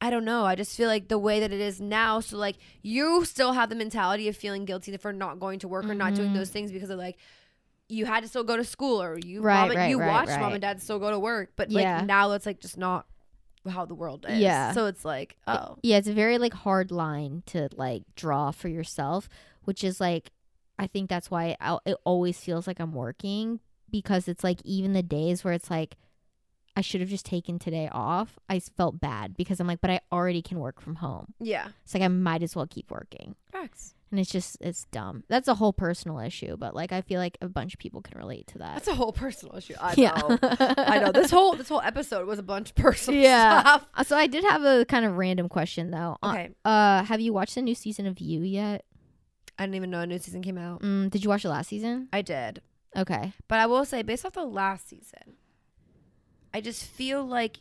I 0.00 0.10
don't 0.10 0.24
know. 0.24 0.44
I 0.44 0.56
just 0.56 0.76
feel 0.76 0.88
like 0.88 1.06
the 1.08 1.18
way 1.18 1.38
that 1.38 1.52
it 1.52 1.60
is 1.60 1.80
now, 1.80 2.18
so 2.18 2.36
like 2.36 2.56
you 2.82 3.24
still 3.24 3.52
have 3.52 3.68
the 3.68 3.76
mentality 3.76 4.26
of 4.28 4.36
feeling 4.36 4.64
guilty 4.64 4.96
for 4.96 5.12
not 5.12 5.38
going 5.38 5.60
to 5.60 5.68
work 5.68 5.84
or 5.84 5.94
not 5.94 6.14
doing 6.14 6.32
those 6.32 6.50
things 6.50 6.72
because 6.72 6.90
of 6.90 6.98
like 6.98 7.16
you 7.88 8.04
had 8.06 8.22
to 8.22 8.28
still 8.28 8.42
go 8.42 8.56
to 8.56 8.64
school 8.64 9.00
or 9.00 9.16
you 9.18 9.42
Right, 9.42 9.68
mom 9.68 9.76
right, 9.76 9.90
you 9.90 10.00
right, 10.00 10.08
watch 10.08 10.40
mom 10.40 10.52
and 10.54 10.60
dad 10.62 10.82
still 10.82 10.98
go 10.98 11.10
to 11.10 11.18
work. 11.20 11.52
But 11.56 11.70
Yeah. 11.70 11.98
like 11.98 12.06
now 12.06 12.32
it's 12.32 12.46
like 12.46 12.58
just 12.58 12.76
not 12.76 13.06
how 13.68 13.84
the 13.84 13.94
world 13.94 14.26
is. 14.28 14.38
Yeah. 14.40 14.72
So 14.72 14.86
it's 14.86 15.04
like, 15.04 15.36
oh. 15.46 15.76
Yeah, 15.84 15.98
it's 15.98 16.08
a 16.08 16.12
very 16.12 16.36
like 16.38 16.52
hard 16.52 16.90
line 16.90 17.44
to 17.46 17.68
like 17.76 18.02
draw 18.16 18.50
for 18.50 18.66
yourself, 18.68 19.28
which 19.62 19.84
is 19.84 20.00
like 20.00 20.32
I 20.78 20.86
think 20.86 21.08
that's 21.08 21.30
why 21.30 21.56
I, 21.60 21.78
it 21.86 21.96
always 22.04 22.38
feels 22.38 22.66
like 22.66 22.80
I'm 22.80 22.92
working 22.94 23.60
because 23.90 24.26
it's 24.28 24.42
like 24.42 24.60
even 24.64 24.92
the 24.94 25.02
days 25.02 25.44
where 25.44 25.54
it's 25.54 25.70
like 25.70 25.96
I 26.74 26.80
should 26.80 27.02
have 27.02 27.10
just 27.10 27.26
taken 27.26 27.58
today 27.58 27.88
off. 27.92 28.38
I 28.48 28.58
felt 28.58 28.98
bad 28.98 29.36
because 29.36 29.60
I'm 29.60 29.66
like, 29.66 29.82
but 29.82 29.90
I 29.90 30.00
already 30.10 30.40
can 30.40 30.58
work 30.58 30.80
from 30.80 30.96
home. 30.96 31.34
Yeah. 31.38 31.68
It's 31.84 31.92
like 31.92 32.02
I 32.02 32.08
might 32.08 32.42
as 32.42 32.56
well 32.56 32.66
keep 32.66 32.90
working. 32.90 33.36
Facts. 33.52 33.94
And 34.10 34.18
it's 34.18 34.30
just 34.30 34.56
it's 34.60 34.84
dumb. 34.86 35.24
That's 35.28 35.48
a 35.48 35.54
whole 35.54 35.72
personal 35.74 36.18
issue, 36.18 36.56
but 36.56 36.74
like 36.74 36.90
I 36.92 37.00
feel 37.02 37.18
like 37.20 37.36
a 37.42 37.48
bunch 37.48 37.74
of 37.74 37.80
people 37.80 38.00
can 38.02 38.18
relate 38.18 38.46
to 38.48 38.58
that. 38.58 38.74
That's 38.74 38.88
a 38.88 38.94
whole 38.94 39.12
personal 39.12 39.56
issue. 39.56 39.74
I 39.80 39.94
yeah. 39.96 40.14
know. 40.16 40.38
I 40.42 40.98
know. 41.00 41.12
This 41.12 41.30
whole 41.30 41.54
this 41.56 41.68
whole 41.68 41.80
episode 41.82 42.26
was 42.26 42.38
a 42.38 42.42
bunch 42.42 42.70
of 42.70 42.76
personal 42.76 43.20
Yeah. 43.20 43.60
stuff. 43.60 43.86
So 44.06 44.16
I 44.16 44.26
did 44.26 44.44
have 44.44 44.64
a 44.64 44.84
kind 44.86 45.04
of 45.04 45.16
random 45.16 45.48
question 45.50 45.90
though. 45.90 46.16
Uh, 46.22 46.30
Okay. 46.30 46.50
Uh, 46.64 47.04
have 47.04 47.20
you 47.20 47.32
watched 47.34 47.54
the 47.54 47.62
new 47.62 47.74
season 47.74 48.06
of 48.06 48.18
You 48.18 48.40
yet? 48.40 48.84
I 49.58 49.64
didn't 49.64 49.76
even 49.76 49.90
know 49.90 50.00
a 50.00 50.06
new 50.06 50.18
season 50.18 50.42
came 50.42 50.58
out. 50.58 50.82
Mm, 50.82 51.10
did 51.10 51.22
you 51.22 51.28
watch 51.30 51.42
the 51.42 51.48
last 51.50 51.68
season? 51.68 52.08
I 52.12 52.22
did. 52.22 52.62
Okay. 52.96 53.32
But 53.48 53.58
I 53.58 53.66
will 53.66 53.84
say, 53.84 54.02
based 54.02 54.24
off 54.26 54.32
the 54.32 54.44
last 54.44 54.88
season, 54.88 55.36
I 56.52 56.60
just 56.60 56.84
feel 56.84 57.24
like 57.24 57.58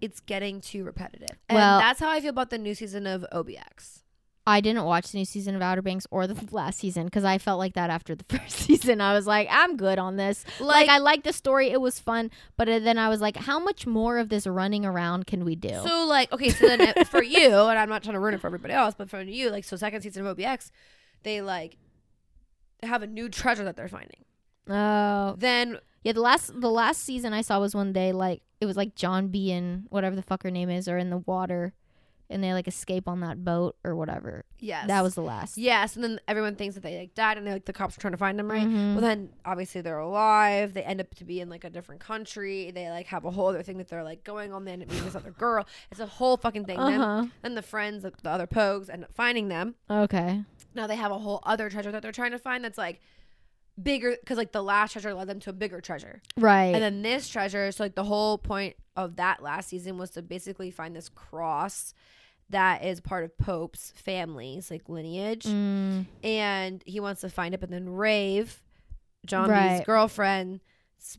it's 0.00 0.20
getting 0.20 0.60
too 0.60 0.84
repetitive. 0.84 1.36
And 1.48 1.56
Well- 1.56 1.78
that's 1.78 2.00
how 2.00 2.10
I 2.10 2.20
feel 2.20 2.30
about 2.30 2.50
the 2.50 2.58
new 2.58 2.74
season 2.74 3.06
of 3.06 3.24
OBX. 3.32 4.00
I 4.46 4.60
didn't 4.60 4.84
watch 4.84 5.10
the 5.10 5.16
new 5.16 5.24
season 5.24 5.54
of 5.56 5.62
Outer 5.62 5.80
Banks 5.80 6.06
or 6.10 6.26
the 6.26 6.36
last 6.54 6.78
season 6.78 7.06
because 7.06 7.24
I 7.24 7.38
felt 7.38 7.58
like 7.58 7.72
that 7.74 7.88
after 7.88 8.14
the 8.14 8.24
first 8.28 8.50
season. 8.56 9.00
I 9.00 9.14
was 9.14 9.26
like, 9.26 9.48
I'm 9.50 9.78
good 9.78 9.98
on 9.98 10.16
this. 10.16 10.44
Like, 10.60 10.90
I 10.90 10.98
liked 10.98 11.24
the 11.24 11.32
story; 11.32 11.70
it 11.70 11.80
was 11.80 11.98
fun. 11.98 12.30
But 12.58 12.68
uh, 12.68 12.78
then 12.80 12.98
I 12.98 13.08
was 13.08 13.22
like, 13.22 13.36
how 13.38 13.58
much 13.58 13.86
more 13.86 14.18
of 14.18 14.28
this 14.28 14.46
running 14.46 14.84
around 14.84 15.26
can 15.26 15.46
we 15.46 15.56
do? 15.56 15.70
So 15.86 16.04
like, 16.04 16.30
okay, 16.30 16.50
so 16.50 16.66
then 16.66 16.92
for 17.06 17.22
you, 17.36 17.54
and 17.54 17.78
I'm 17.78 17.88
not 17.88 18.02
trying 18.02 18.12
to 18.14 18.20
ruin 18.20 18.34
it 18.34 18.40
for 18.42 18.48
everybody 18.48 18.74
else, 18.74 18.94
but 18.94 19.08
for 19.08 19.22
you, 19.22 19.48
like, 19.48 19.64
so 19.64 19.76
second 19.76 20.02
season 20.02 20.26
of 20.26 20.36
OBX, 20.36 20.70
they 21.24 21.40
like 21.42 21.76
have 22.82 23.02
a 23.02 23.06
new 23.06 23.28
treasure 23.28 23.64
that 23.64 23.76
they're 23.76 23.88
finding. 23.88 24.24
Oh, 24.68 25.34
Then 25.38 25.78
yeah. 26.02 26.12
The 26.12 26.20
last 26.20 26.58
the 26.60 26.70
last 26.70 27.02
season 27.02 27.32
I 27.32 27.40
saw 27.42 27.60
was 27.60 27.74
when 27.74 27.92
they 27.92 28.12
like 28.12 28.42
it 28.60 28.66
was 28.66 28.76
like 28.76 28.94
John 28.94 29.28
B 29.28 29.50
and 29.52 29.86
whatever 29.90 30.14
the 30.16 30.22
fuck 30.22 30.42
her 30.42 30.50
name 30.50 30.70
is 30.70 30.88
are 30.88 30.96
in 30.98 31.10
the 31.10 31.18
water, 31.18 31.74
and 32.30 32.42
they 32.42 32.52
like 32.54 32.66
escape 32.68 33.06
on 33.08 33.20
that 33.20 33.44
boat 33.44 33.76
or 33.84 33.94
whatever. 33.94 34.44
yes, 34.58 34.86
That 34.86 35.02
was 35.02 35.14
the 35.14 35.20
last. 35.22 35.58
yes, 35.58 35.94
and 35.96 36.02
then 36.04 36.18
everyone 36.26 36.56
thinks 36.56 36.74
that 36.76 36.82
they 36.82 36.96
like 36.98 37.14
died, 37.14 37.36
and 37.36 37.46
they 37.46 37.52
like 37.52 37.66
the 37.66 37.72
cops 37.74 37.96
are 37.98 38.00
trying 38.00 38.12
to 38.12 38.18
find 38.18 38.38
them, 38.38 38.50
right? 38.50 38.66
Mhm. 38.66 38.92
Well, 38.94 39.02
then 39.02 39.30
obviously 39.44 39.80
they're 39.82 39.98
alive. 39.98 40.72
They 40.72 40.82
end 40.82 41.00
up 41.00 41.14
to 41.16 41.24
be 41.24 41.40
in 41.40 41.50
like 41.50 41.64
a 41.64 41.70
different 41.70 42.00
country. 42.00 42.70
They 42.70 42.88
like 42.90 43.06
have 43.08 43.24
a 43.26 43.30
whole 43.30 43.48
other 43.48 43.62
thing 43.62 43.76
that 43.78 43.88
they're 43.88 44.04
like 44.04 44.24
going 44.24 44.52
on. 44.52 44.64
They 44.64 44.72
end 44.72 44.82
up 44.82 44.88
meeting 44.88 45.04
this 45.04 45.14
other 45.14 45.30
girl. 45.32 45.66
It's 45.90 46.00
a 46.00 46.06
whole 46.06 46.36
fucking 46.38 46.64
thing. 46.64 46.78
Then, 46.78 47.00
Uh 47.00 47.26
then 47.42 47.54
the 47.54 47.62
friends, 47.62 48.02
the 48.02 48.12
the 48.22 48.30
other 48.30 48.46
pogues, 48.46 48.88
end 48.88 49.04
up 49.04 49.12
finding 49.14 49.48
them. 49.48 49.74
Okay. 49.90 50.44
Now 50.74 50.86
they 50.86 50.96
have 50.96 51.12
a 51.12 51.18
whole 51.18 51.40
other 51.44 51.70
treasure 51.70 51.92
that 51.92 52.02
they're 52.02 52.12
trying 52.12 52.32
to 52.32 52.38
find. 52.38 52.64
That's 52.64 52.78
like 52.78 53.00
bigger 53.82 54.16
because 54.20 54.38
like 54.38 54.52
the 54.52 54.62
last 54.62 54.92
treasure 54.92 55.14
led 55.14 55.28
them 55.28 55.40
to 55.40 55.50
a 55.50 55.52
bigger 55.52 55.80
treasure. 55.80 56.22
Right. 56.38 56.74
And 56.74 56.82
then 56.82 57.02
this 57.02 57.28
treasure, 57.28 57.70
so 57.72 57.84
like 57.84 57.94
the 57.94 58.04
whole 58.04 58.38
point 58.38 58.76
of 58.96 59.16
that 59.16 59.42
last 59.42 59.68
season 59.68 59.98
was 59.98 60.10
to 60.10 60.22
basically 60.22 60.70
find 60.70 60.94
this 60.94 61.08
cross 61.08 61.94
that 62.50 62.84
is 62.84 63.00
part 63.00 63.24
of 63.24 63.36
Pope's 63.38 63.92
family's 63.96 64.70
like 64.70 64.88
lineage. 64.88 65.44
Mm, 65.44 66.06
And 66.22 66.82
he 66.86 67.00
wants 67.00 67.22
to 67.22 67.30
find 67.30 67.54
it, 67.54 67.60
but 67.60 67.70
then 67.70 67.88
Rafe, 67.88 68.62
John 69.26 69.48
Right. 69.50 69.78
B's 69.78 69.86
girlfriend's 69.86 70.60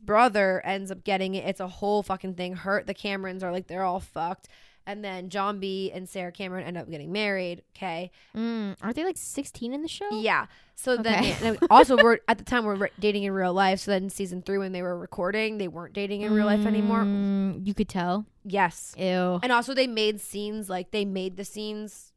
brother, 0.02 0.62
ends 0.64 0.90
up 0.90 1.04
getting 1.04 1.34
it. 1.34 1.44
It's 1.44 1.60
a 1.60 1.68
whole 1.68 2.02
fucking 2.02 2.34
thing. 2.34 2.54
Hurt 2.54 2.86
the 2.86 2.94
Camerons 2.94 3.42
are 3.42 3.52
like 3.52 3.66
they're 3.66 3.82
all 3.82 4.00
fucked. 4.00 4.48
And 4.88 5.04
then 5.04 5.30
John 5.30 5.58
B 5.58 5.90
and 5.92 6.08
Sarah 6.08 6.30
Cameron 6.30 6.64
end 6.64 6.76
up 6.78 6.88
getting 6.88 7.10
married. 7.10 7.62
Okay. 7.76 8.12
mm. 8.36 8.76
Aren't 8.80 8.94
they 8.94 9.04
like 9.04 9.16
16 9.18 9.72
in 9.74 9.82
the 9.82 9.88
show? 9.88 10.08
Yeah. 10.12 10.46
So 10.76 10.96
then, 10.96 11.18
Okay. 11.24 11.32
and 11.32 11.40
then 11.40 11.58
also 11.70 11.96
we're 12.02 12.18
at 12.28 12.38
the 12.38 12.44
time 12.44 12.64
we're 12.64 12.76
re- 12.76 12.90
dating 13.00 13.24
in 13.24 13.32
real 13.32 13.52
life. 13.52 13.80
So 13.80 13.90
then 13.90 14.10
season 14.10 14.42
three, 14.42 14.58
when 14.58 14.70
they 14.70 14.82
were 14.82 14.96
recording, 14.96 15.58
they 15.58 15.66
weren't 15.66 15.92
dating 15.92 16.22
in 16.22 16.32
real 16.32 16.46
life 16.46 16.64
anymore. 16.66 17.02
Mm, 17.02 17.66
You 17.66 17.74
could 17.74 17.88
tell. 17.88 18.26
Yes. 18.44 18.94
Ew. 18.96 19.40
And 19.42 19.50
also 19.50 19.74
they 19.74 19.88
made 19.88 20.20
scenes 20.20 20.70
like 20.70 20.92
they 20.92 21.04
made 21.04 21.36
the 21.36 21.44
scenes 21.44 22.12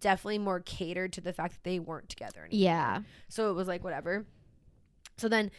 definitely 0.00 0.38
more 0.38 0.60
catered 0.60 1.12
to 1.14 1.20
the 1.20 1.32
fact 1.32 1.54
that 1.54 1.62
they 1.64 1.78
weren't 1.78 2.08
together 2.08 2.40
anymore. 2.40 2.62
Yeah. 2.64 3.00
So 3.28 3.50
it 3.50 3.54
was 3.54 3.68
like 3.68 3.84
whatever. 3.84 4.26
So 5.16 5.28
then 5.28 5.50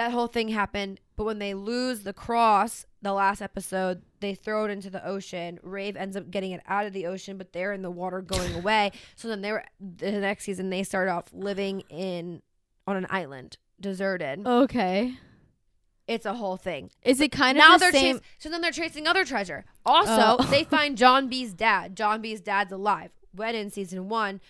that 0.00 0.12
whole 0.12 0.28
thing 0.28 0.48
happened, 0.48 0.98
but 1.16 1.24
when 1.24 1.38
they 1.38 1.52
lose 1.52 2.00
the 2.04 2.14
cross, 2.14 2.86
the 3.02 3.12
last 3.12 3.42
episode, 3.42 4.00
they 4.20 4.34
throw 4.34 4.64
it 4.64 4.70
into 4.70 4.88
the 4.88 5.06
ocean. 5.06 5.58
Rafe 5.62 5.94
ends 5.94 6.16
up 6.16 6.30
getting 6.30 6.52
it 6.52 6.62
out 6.66 6.86
of 6.86 6.94
the 6.94 7.04
ocean, 7.06 7.36
but 7.36 7.52
they're 7.52 7.74
in 7.74 7.82
the 7.82 7.90
water 7.90 8.22
going 8.22 8.54
away. 8.54 8.92
So 9.14 9.28
then 9.28 9.42
they 9.42 9.52
were 9.52 9.64
the 9.78 10.12
next 10.12 10.44
season 10.44 10.70
they 10.70 10.84
start 10.84 11.08
off 11.08 11.26
living 11.34 11.82
in 11.90 12.40
on 12.86 12.96
an 12.96 13.06
island, 13.10 13.58
deserted. 13.78 14.46
Okay. 14.46 15.18
It's 16.06 16.24
a 16.26 16.34
whole 16.34 16.56
thing. 16.56 16.90
Is 17.02 17.20
it 17.20 17.30
kind 17.30 17.58
now 17.58 17.74
of 17.74 17.80
the 17.80 17.84
they're 17.90 18.00
same? 18.00 18.16
chas- 18.18 18.26
so 18.38 18.48
then 18.48 18.62
they're 18.62 18.72
chasing 18.72 19.06
other 19.06 19.24
treasure. 19.26 19.64
Also, 19.84 20.36
Oh. 20.40 20.46
they 20.50 20.64
find 20.64 20.96
John 20.96 21.28
B's 21.28 21.52
dad. 21.52 21.94
John 21.94 22.22
B's 22.22 22.40
dad's 22.40 22.72
alive. 22.72 23.10
When 23.32 23.54
in 23.54 23.70
season 23.70 24.08
one, 24.08 24.40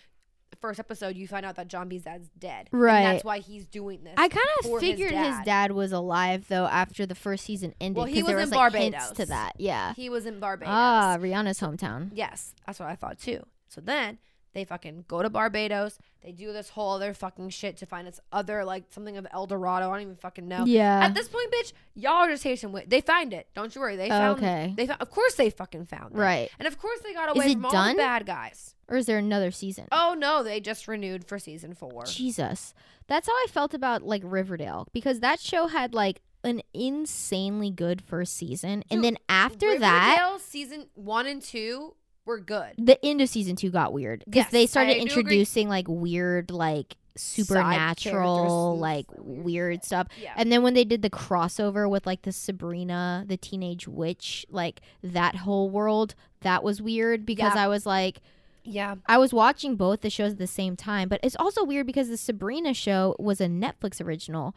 first 0.60 0.78
episode, 0.78 1.16
you 1.16 1.26
find 1.26 1.44
out 1.46 1.56
that 1.56 1.68
John 1.68 1.88
B's 1.88 2.02
dad's 2.04 2.28
dead. 2.38 2.68
And 2.72 2.80
Right. 2.80 3.02
that's 3.04 3.24
why 3.24 3.38
he's 3.38 3.66
doing 3.66 4.04
this. 4.04 4.14
I 4.16 4.28
kind 4.28 4.46
of 4.64 4.80
figured 4.80 5.10
his 5.12 5.36
dad. 5.36 5.44
dad. 5.44 5.72
was 5.72 5.92
alive 5.92 6.46
though 6.48 6.66
after 6.66 7.06
the 7.06 7.14
first 7.14 7.44
season 7.44 7.74
ended. 7.80 7.96
Well, 7.96 8.06
he 8.06 8.22
was 8.22 8.34
was 8.34 8.44
in 8.44 8.50
like 8.50 8.72
Barbados. 8.72 9.10
to 9.12 9.26
that. 9.26 9.52
Yeah. 9.58 9.94
he 9.94 10.08
was 10.10 10.26
in 10.26 10.40
Barbados. 10.40 10.72
Ah, 10.74 11.16
Rihanna's 11.18 11.60
hometown. 11.60 12.10
Yes, 12.12 12.54
that's 12.66 12.78
what 12.78 12.88
I 12.88 12.94
thought 12.96 13.18
too. 13.18 13.44
So 13.68 13.80
then 13.80 14.18
they 14.52 14.64
fucking 14.64 15.04
go 15.06 15.22
to 15.22 15.30
Barbados. 15.30 15.98
They 16.22 16.32
do 16.32 16.52
this 16.52 16.70
whole 16.70 16.92
other 16.94 17.14
fucking 17.14 17.50
shit 17.50 17.76
to 17.78 17.86
find 17.86 18.06
this 18.06 18.18
other 18.32 18.64
like 18.64 18.84
something 18.90 19.16
of 19.16 19.26
El 19.32 19.46
Dorado. 19.46 19.88
I 19.90 19.94
don't 19.94 20.02
even 20.02 20.16
fucking 20.16 20.46
know. 20.48 20.64
Yeah. 20.66 21.04
At 21.04 21.14
this 21.14 21.28
point, 21.28 21.50
bitch, 21.52 21.72
y'all 21.94 22.14
are 22.24 22.28
just 22.30 22.42
chasing. 22.42 22.70
wi- 22.70 22.86
They 22.88 23.00
find 23.00 23.32
it. 23.32 23.46
Don't 23.54 23.74
you 23.74 23.80
worry. 23.80 23.96
They 23.96 24.08
found. 24.08 24.38
It. 24.38 24.42
Okay. 24.44 24.74
They 24.76 24.86
found. 24.86 25.00
Of 25.00 25.10
course, 25.10 25.34
they 25.34 25.50
fucking 25.50 25.86
found 25.86 26.14
it. 26.14 26.18
right. 26.18 26.50
And 26.58 26.66
of 26.66 26.78
course, 26.78 27.00
they 27.00 27.14
got 27.14 27.34
away 27.34 27.52
from 27.52 27.64
all 27.64 27.70
done? 27.70 27.96
the 27.96 28.02
bad 28.02 28.26
guys. 28.26 28.74
Or 28.88 28.96
is 28.96 29.06
there 29.06 29.18
another 29.18 29.50
season? 29.52 29.86
Oh 29.92 30.16
no, 30.18 30.42
they 30.42 30.58
just 30.60 30.88
renewed 30.88 31.24
for 31.24 31.38
season 31.38 31.74
four. 31.74 32.04
Jesus. 32.04 32.74
That's 33.06 33.28
how 33.28 33.34
I 33.34 33.46
felt 33.48 33.72
about 33.72 34.02
like 34.02 34.22
Riverdale 34.24 34.88
because 34.92 35.20
that 35.20 35.38
show 35.40 35.68
had 35.68 35.94
like 35.94 36.20
an 36.42 36.62
insanely 36.74 37.70
good 37.70 38.02
first 38.02 38.34
season. 38.36 38.82
and 38.90 39.04
then 39.04 39.16
after 39.28 39.78
that, 39.78 40.16
Riverdale 40.18 40.38
season 40.38 40.86
one 40.94 41.26
and 41.26 41.40
two 41.42 41.94
were 42.26 42.38
good. 42.40 42.74
the 42.78 43.04
end 43.04 43.20
of 43.20 43.28
season 43.28 43.56
two 43.56 43.70
got 43.70 43.92
weird 43.92 44.22
because 44.24 44.44
Yes, 44.44 44.50
they 44.52 44.66
started 44.66 44.96
introducing 44.98 45.68
like 45.68 45.86
weird, 45.88 46.50
like 46.50 46.96
supernatural, 47.16 48.78
like 48.78 49.06
weird 49.18 49.44
weird, 49.44 49.84
stuff. 49.84 50.08
Yeah. 50.20 50.32
And 50.36 50.50
then 50.50 50.62
when 50.62 50.74
they 50.74 50.84
did 50.84 51.02
the 51.02 51.10
crossover 51.10 51.88
with 51.88 52.06
like 52.06 52.22
the 52.22 52.32
Sabrina, 52.32 53.24
the 53.26 53.36
teenage 53.36 53.88
witch, 53.88 54.46
like 54.50 54.80
that 55.02 55.36
whole 55.36 55.70
world, 55.70 56.14
that 56.42 56.62
was 56.62 56.80
weird 56.80 57.26
because 57.26 57.54
Yeah. 57.54 57.64
I 57.64 57.68
was 57.68 57.86
like, 57.86 58.20
yeah. 58.62 58.96
I 59.06 59.18
was 59.18 59.32
watching 59.32 59.76
both 59.76 60.02
the 60.02 60.10
shows 60.10 60.32
at 60.32 60.38
the 60.38 60.46
same 60.46 60.76
time, 60.76 61.08
but 61.08 61.20
it's 61.22 61.36
also 61.36 61.64
weird 61.64 61.86
because 61.86 62.08
the 62.08 62.16
Sabrina 62.16 62.74
show 62.74 63.16
was 63.18 63.40
a 63.40 63.46
Netflix 63.46 64.04
original 64.04 64.54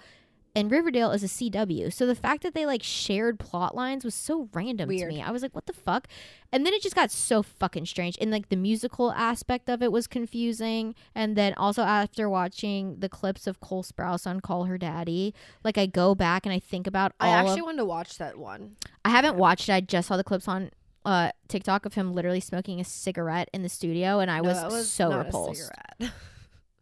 and 0.55 0.69
Riverdale 0.69 1.11
is 1.11 1.23
a 1.23 1.27
CW. 1.27 1.91
So 1.91 2.05
the 2.05 2.13
fact 2.15 2.43
that 2.43 2.53
they 2.53 2.65
like 2.65 2.83
shared 2.83 3.39
plot 3.39 3.73
lines 3.75 4.05
was 4.05 4.13
so 4.13 4.49
random 4.53 4.87
Weird. 4.87 5.09
to 5.09 5.15
me. 5.15 5.21
I 5.21 5.31
was 5.31 5.41
like, 5.41 5.55
what 5.55 5.65
the 5.65 5.73
fuck? 5.73 6.07
And 6.51 6.63
then 6.65 6.73
it 6.73 6.81
just 6.83 6.95
got 6.95 7.09
so 7.09 7.41
fucking 7.41 7.85
strange. 7.87 8.17
And 8.21 8.29
like 8.29 8.49
the 8.49 8.55
musical 8.55 9.11
aspect 9.13 9.67
of 9.69 9.81
it 9.81 9.91
was 9.91 10.05
confusing. 10.05 10.93
And 11.15 11.35
then 11.35 11.53
also 11.55 11.81
after 11.81 12.29
watching 12.29 12.97
the 12.99 13.09
clips 13.09 13.47
of 13.47 13.59
Cole 13.59 13.83
Sprouse 13.83 14.27
on 14.27 14.39
Call 14.41 14.65
Her 14.65 14.77
Daddy, 14.77 15.33
like 15.63 15.77
I 15.79 15.87
go 15.87 16.13
back 16.13 16.45
and 16.45 16.53
I 16.53 16.59
think 16.59 16.85
about 16.85 17.13
all 17.19 17.31
I 17.31 17.35
actually 17.35 17.61
of 17.61 17.65
wanted 17.65 17.77
to 17.77 17.85
watch 17.85 18.17
that 18.19 18.37
one. 18.37 18.75
I 19.03 19.09
haven't 19.09 19.37
watched 19.37 19.69
it. 19.69 19.73
I 19.73 19.81
just 19.81 20.07
saw 20.07 20.17
the 20.17 20.23
clips 20.23 20.47
on 20.47 20.69
uh 21.05 21.31
TikTok 21.49 21.85
of 21.85 21.95
him 21.95 22.13
literally 22.13 22.39
smoking 22.39 22.79
a 22.79 22.83
cigarette 22.85 23.49
in 23.53 23.61
the 23.63 23.69
studio 23.69 24.19
and 24.19 24.29
I 24.31 24.39
No, 24.39 24.49
was, 24.49 24.61
that 24.61 24.83
so 24.83 25.17
repulsed. 25.17 25.61
cigarette. 25.99 26.13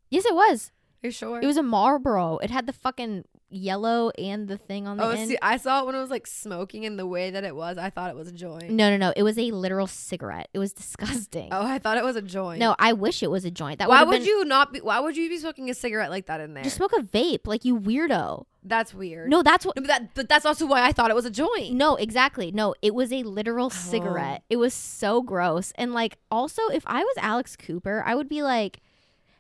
Yes, 0.09 0.25
it 0.25 0.35
was. 0.35 0.71
you 1.01 1.09
sure? 1.09 1.39
It 1.41 1.45
was 1.45 1.55
a 1.55 1.63
Marlboro. 1.63 2.37
It 2.39 2.51
had 2.51 2.67
the 2.67 2.73
fucking 2.73 3.23
yellow 3.51 4.09
and 4.11 4.47
the 4.47 4.57
thing 4.57 4.87
on 4.87 4.97
the 4.97 5.03
oh, 5.03 5.09
end. 5.09 5.29
see, 5.29 5.37
I 5.41 5.57
saw 5.57 5.81
it 5.81 5.85
when 5.85 5.95
it 5.95 5.99
was 5.99 6.09
like 6.09 6.25
smoking, 6.25 6.85
and 6.85 6.97
the 6.97 7.05
way 7.05 7.31
that 7.31 7.43
it 7.43 7.55
was, 7.55 7.77
I 7.77 7.89
thought 7.89 8.09
it 8.09 8.15
was 8.15 8.27
a 8.27 8.31
joint. 8.31 8.69
no, 8.69 8.89
no, 8.89 8.97
no. 8.97 9.13
It 9.15 9.23
was 9.23 9.37
a 9.37 9.51
literal 9.51 9.87
cigarette. 9.87 10.49
It 10.53 10.59
was 10.59 10.73
disgusting. 10.81 11.49
Oh, 11.51 11.65
I 11.65 11.79
thought 11.79 11.97
it 11.97 12.03
was 12.03 12.15
a 12.15 12.21
joint. 12.21 12.59
No, 12.59 12.75
I 12.79 12.93
wish 12.93 13.21
it 13.23 13.29
was 13.29 13.45
a 13.45 13.51
joint. 13.51 13.79
That 13.79 13.89
why 13.89 14.03
would've 14.03 14.21
been- 14.21 14.27
you 14.27 14.45
not 14.45 14.73
be? 14.73 14.79
Why 14.79 14.99
would 14.99 15.17
you 15.17 15.29
be 15.29 15.37
smoking 15.37 15.69
a 15.69 15.73
cigarette 15.73 16.09
like 16.09 16.27
that 16.27 16.41
in 16.41 16.53
there? 16.53 16.63
just 16.63 16.77
smoke 16.77 16.93
a 16.93 17.01
vape? 17.01 17.45
Like 17.45 17.65
you 17.65 17.79
weirdo. 17.79 18.45
That's 18.63 18.93
weird. 18.93 19.29
No, 19.29 19.41
that's 19.41 19.65
what. 19.65 19.75
No, 19.75 19.81
but 19.81 19.87
that, 19.87 20.13
but 20.13 20.29
that's 20.29 20.45
also 20.45 20.65
why 20.67 20.83
I 20.83 20.91
thought 20.91 21.09
it 21.09 21.15
was 21.15 21.25
a 21.25 21.31
joint. 21.31 21.73
No, 21.73 21.95
exactly. 21.95 22.51
No, 22.51 22.75
it 22.81 22.93
was 22.93 23.11
a 23.11 23.23
literal 23.23 23.67
oh. 23.67 23.69
cigarette. 23.69 24.43
It 24.49 24.57
was 24.57 24.73
so 24.73 25.21
gross. 25.21 25.73
And 25.75 25.93
like, 25.93 26.17
also, 26.29 26.61
if 26.67 26.83
I 26.85 26.99
was 26.99 27.15
Alex 27.17 27.55
Cooper, 27.55 28.03
I 28.05 28.13
would 28.13 28.29
be 28.29 28.43
like, 28.43 28.79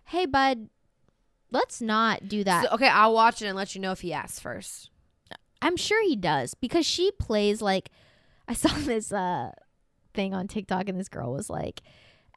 "Hey, 0.05 0.25
bud, 0.25 0.69
let's 1.51 1.81
not 1.81 2.27
do 2.27 2.43
that." 2.43 2.65
So, 2.65 2.71
okay, 2.75 2.87
I'll 2.87 3.13
watch 3.13 3.41
it 3.41 3.47
and 3.47 3.55
let 3.55 3.75
you 3.75 3.81
know 3.81 3.91
if 3.91 4.01
he 4.01 4.13
asks 4.13 4.39
first. 4.39 4.89
I'm 5.61 5.77
sure 5.77 6.03
he 6.03 6.15
does 6.15 6.55
because 6.55 6.85
she 6.85 7.11
plays 7.19 7.61
like 7.61 7.89
I 8.47 8.53
saw 8.53 8.69
this 8.79 9.11
uh 9.13 9.51
thing 10.13 10.33
on 10.33 10.47
TikTok 10.47 10.89
and 10.89 10.99
this 10.99 11.07
girl 11.09 11.31
was 11.31 11.49
like 11.49 11.81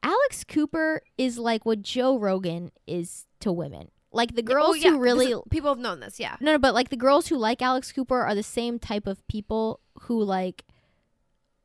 Alex 0.03 0.43
Cooper 0.43 1.01
is 1.17 1.37
like 1.39 1.65
what 1.65 1.81
Joe 1.81 2.17
Rogan 2.19 2.71
is 2.85 3.25
to 3.39 3.51
women. 3.51 3.89
Like 4.11 4.35
the 4.35 4.43
girls 4.43 4.67
Oh, 4.69 4.73
yeah, 4.75 4.91
who 4.91 4.99
really 4.99 5.33
people 5.49 5.69
have 5.71 5.79
known 5.79 5.99
this. 5.99 6.19
Yeah. 6.19 6.37
No, 6.39 6.53
no, 6.53 6.59
but 6.59 6.73
like 6.73 6.89
the 6.89 6.95
girls 6.95 7.27
who 7.27 7.37
like 7.37 7.61
Alex 7.61 7.91
Cooper 7.91 8.21
are 8.21 8.35
the 8.35 8.43
same 8.43 8.79
type 8.79 9.07
of 9.07 9.25
people 9.27 9.81
who 10.01 10.23
like 10.23 10.63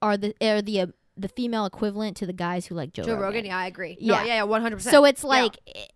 are 0.03 0.17
the 0.17 0.35
are 0.41 0.63
the 0.63 0.81
uh, 0.81 0.87
the 1.17 1.29
female 1.29 1.67
equivalent 1.67 2.17
to 2.17 2.27
the 2.27 2.33
guys 2.33 2.67
who 2.67 2.75
like 2.75 2.93
Joe, 2.93 3.03
Joe 3.03 3.13
Rogan. 3.13 3.23
Rogan. 3.25 3.45
Yeah, 3.45 3.59
I 3.59 3.67
agree. 3.67 3.97
Yeah. 4.01 4.17
No, 4.17 4.21
yeah, 4.23 4.35
yeah, 4.37 4.43
one 4.45 4.63
hundred 4.63 4.77
percent. 4.77 4.93
So 4.93 5.05
it's 5.05 5.23
like 5.23 5.59
it, 5.67 5.93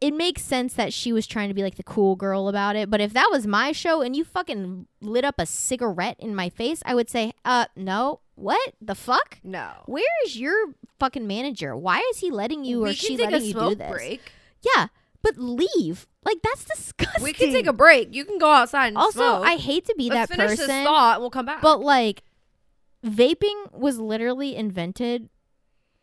it 0.00 0.12
makes 0.14 0.42
sense 0.42 0.74
that 0.74 0.92
she 0.92 1.12
was 1.12 1.26
trying 1.26 1.48
to 1.48 1.54
be 1.54 1.62
like 1.62 1.76
the 1.76 1.82
cool 1.82 2.16
girl 2.16 2.48
about 2.48 2.76
it. 2.76 2.90
But 2.90 3.00
if 3.00 3.12
that 3.14 3.28
was 3.30 3.46
my 3.46 3.72
show 3.72 4.02
and 4.02 4.14
you 4.14 4.24
fucking 4.24 4.86
lit 5.00 5.24
up 5.24 5.36
a 5.38 5.46
cigarette 5.46 6.16
in 6.18 6.34
my 6.34 6.48
face, 6.50 6.82
I 6.84 6.94
would 6.94 7.08
say, 7.08 7.32
uh, 7.44 7.66
no. 7.76 8.20
What 8.34 8.74
the 8.82 8.94
fuck? 8.94 9.38
no. 9.42 9.70
Where 9.86 10.04
is 10.26 10.38
your 10.38 10.54
fucking 11.00 11.26
manager? 11.26 11.74
Why 11.74 12.02
is 12.10 12.18
he 12.18 12.30
letting 12.30 12.64
you 12.66 12.84
or 12.84 12.92
she 12.92 13.16
letting 13.16 13.42
you 13.44 13.54
do 13.54 13.74
this? 13.74 13.90
break. 13.90 14.32
Yeah, 14.60 14.88
but 15.22 15.38
leave. 15.38 16.06
Like 16.22 16.42
that's 16.42 16.64
disgusting. 16.66 17.24
We 17.24 17.32
can 17.32 17.50
take 17.50 17.66
a 17.66 17.72
break. 17.72 18.14
You 18.14 18.26
can 18.26 18.36
go 18.36 18.50
outside 18.50 18.88
and 18.88 18.98
Also, 18.98 19.20
smoke. 19.20 19.46
I 19.46 19.54
hate 19.56 19.86
to 19.86 19.94
be 19.96 20.10
Let's 20.10 20.28
that 20.28 20.36
finish 20.36 20.50
person, 20.58 20.66
this 20.68 20.84
thought. 20.84 21.14
and 21.14 21.20
We'll 21.22 21.30
come 21.30 21.46
back. 21.46 21.62
but 21.62 21.80
like 21.80 22.24
vaping 23.04 23.72
was 23.72 23.98
literally 23.98 24.54
invented 24.56 25.28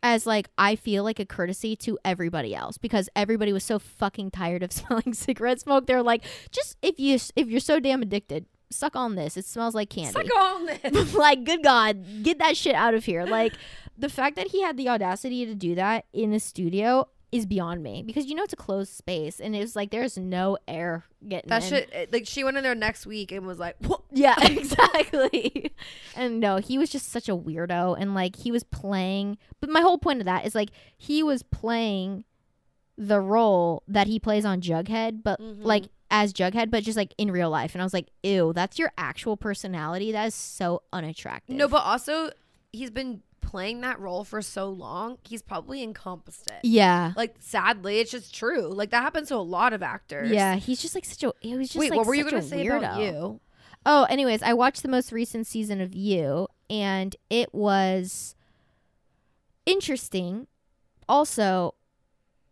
as 0.04 0.26
like 0.26 0.50
I 0.58 0.76
feel 0.76 1.02
like 1.02 1.18
a 1.18 1.24
courtesy 1.24 1.74
to 1.76 1.98
everybody 2.04 2.54
else 2.54 2.76
because 2.76 3.08
everybody 3.16 3.52
was 3.54 3.64
so 3.64 3.78
fucking 3.80 4.30
tired 4.30 4.62
of 4.62 4.70
smelling 4.80 5.14
cigarette 5.14 5.60
smoke. 5.60 5.86
They're 5.86 6.02
like, 6.02 6.22
just 6.52 6.76
if 6.82 7.00
you 7.00 7.18
if 7.34 7.48
you're 7.48 7.58
so 7.58 7.80
damn 7.80 8.02
addicted, 8.02 8.44
suck 8.70 8.94
on 8.94 9.14
this. 9.14 9.36
It 9.36 9.46
smells 9.46 9.74
like 9.74 9.90
candy. 9.90 10.12
Suck 10.12 10.26
on 10.36 10.66
this. 10.82 11.14
like, 11.14 11.44
good 11.44 11.64
God, 11.64 12.22
get 12.22 12.38
that 12.38 12.56
shit 12.56 12.74
out 12.74 12.94
of 12.94 13.04
here. 13.04 13.24
Like, 13.24 13.54
the 13.96 14.08
fact 14.08 14.36
that 14.36 14.48
he 14.48 14.60
had 14.62 14.76
the 14.76 14.88
audacity 14.88 15.46
to 15.46 15.54
do 15.54 15.74
that 15.76 16.04
in 16.12 16.32
a 16.32 16.40
studio 16.40 17.08
is 17.34 17.46
beyond 17.46 17.82
me 17.82 18.02
because 18.06 18.26
you 18.26 18.34
know 18.36 18.44
it's 18.44 18.52
a 18.52 18.56
closed 18.56 18.92
space 18.92 19.40
and 19.40 19.56
it's 19.56 19.74
like 19.74 19.90
there's 19.90 20.16
no 20.16 20.56
air 20.68 21.04
getting 21.28 21.48
that 21.48 21.62
in. 21.64 21.68
shit. 21.68 21.92
it- 21.92 22.12
Like 22.12 22.26
she 22.26 22.44
went 22.44 22.56
in 22.56 22.62
there 22.62 22.74
next 22.76 23.06
week 23.06 23.32
and 23.32 23.44
was 23.46 23.58
like, 23.58 23.74
"What?" 23.80 24.02
Yeah, 24.12 24.36
exactly. 24.42 25.72
and 26.14 26.38
no, 26.40 26.58
he 26.58 26.78
was 26.78 26.90
just 26.90 27.10
such 27.10 27.28
a 27.28 27.36
weirdo 27.36 27.96
and 27.98 28.14
like 28.14 28.36
he 28.36 28.50
was 28.52 28.62
playing 28.64 29.36
but 29.60 29.68
my 29.68 29.80
whole 29.80 29.98
point 29.98 30.20
of 30.20 30.26
that 30.26 30.46
is 30.46 30.54
like 30.54 30.70
he 30.96 31.22
was 31.22 31.42
playing 31.42 32.24
the 32.96 33.20
role 33.20 33.82
that 33.88 34.06
he 34.06 34.20
plays 34.20 34.44
on 34.44 34.60
Jughead 34.60 35.22
but 35.24 35.40
Mhm. 35.40 35.64
like 35.64 35.86
as 36.10 36.32
Jughead 36.32 36.70
but 36.70 36.84
just 36.84 36.96
like 36.96 37.12
in 37.18 37.32
real 37.32 37.50
life 37.50 37.74
and 37.74 37.82
I 37.82 37.84
was 37.84 37.92
like, 37.94 38.08
"Ew, 38.22 38.52
that's 38.52 38.78
your 38.78 38.92
actual 38.96 39.36
personality. 39.36 40.12
That 40.12 40.26
is 40.26 40.34
so 40.36 40.82
unattractive." 40.92 41.56
No, 41.56 41.66
but 41.66 41.82
also 41.82 42.30
he's 42.72 42.90
been 42.92 43.22
playing 43.54 43.82
that 43.82 44.00
role 44.00 44.24
for 44.24 44.42
so 44.42 44.68
long, 44.68 45.16
he's 45.22 45.40
probably 45.40 45.80
encompassed 45.80 46.48
it. 46.48 46.58
Yeah. 46.64 47.12
Like 47.16 47.36
sadly, 47.38 48.00
it's 48.00 48.10
just 48.10 48.34
true. 48.34 48.66
Like 48.66 48.90
that 48.90 49.04
happens 49.04 49.28
to 49.28 49.36
a 49.36 49.36
lot 49.36 49.72
of 49.72 49.80
actors. 49.80 50.32
Yeah, 50.32 50.56
he's 50.56 50.82
just 50.82 50.96
like 50.96 51.04
such 51.04 51.22
a. 51.22 51.32
He 51.38 51.54
was 51.54 51.68
just 51.68 51.78
Wait, 51.78 51.90
like 51.90 51.98
what 51.98 52.08
were 52.08 52.16
you 52.16 52.24
gonna 52.24 52.42
say 52.42 52.66
weirdo. 52.66 52.78
about 52.78 53.00
you? 53.00 53.40
Oh, 53.86 54.08
anyways, 54.10 54.42
I 54.42 54.54
watched 54.54 54.82
the 54.82 54.88
most 54.88 55.12
recent 55.12 55.46
season 55.46 55.80
of 55.80 55.94
You, 55.94 56.48
and 56.68 57.14
it 57.30 57.54
was 57.54 58.34
interesting. 59.66 60.48
Also, 61.08 61.76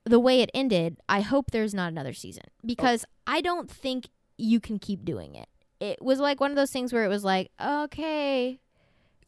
the 0.05 0.21
way 0.21 0.41
it 0.41 0.53
ended, 0.55 0.99
I 1.09 1.23
hope 1.23 1.51
there's 1.51 1.75
not 1.75 1.91
another 1.91 2.13
season 2.13 2.45
because 2.65 3.05
I 3.27 3.41
don't 3.41 3.69
think 3.69 4.07
you 4.39 4.61
can 4.61 4.79
keep 4.79 5.05
doing 5.05 5.35
it. 5.35 5.49
It 5.81 6.01
was 6.01 6.21
like 6.21 6.39
one 6.39 6.53
of 6.53 6.57
those 6.57 6.71
things 6.71 6.93
where 6.93 7.05
it 7.05 7.09
was 7.09 7.25
like, 7.25 7.51
okay, 7.61 8.61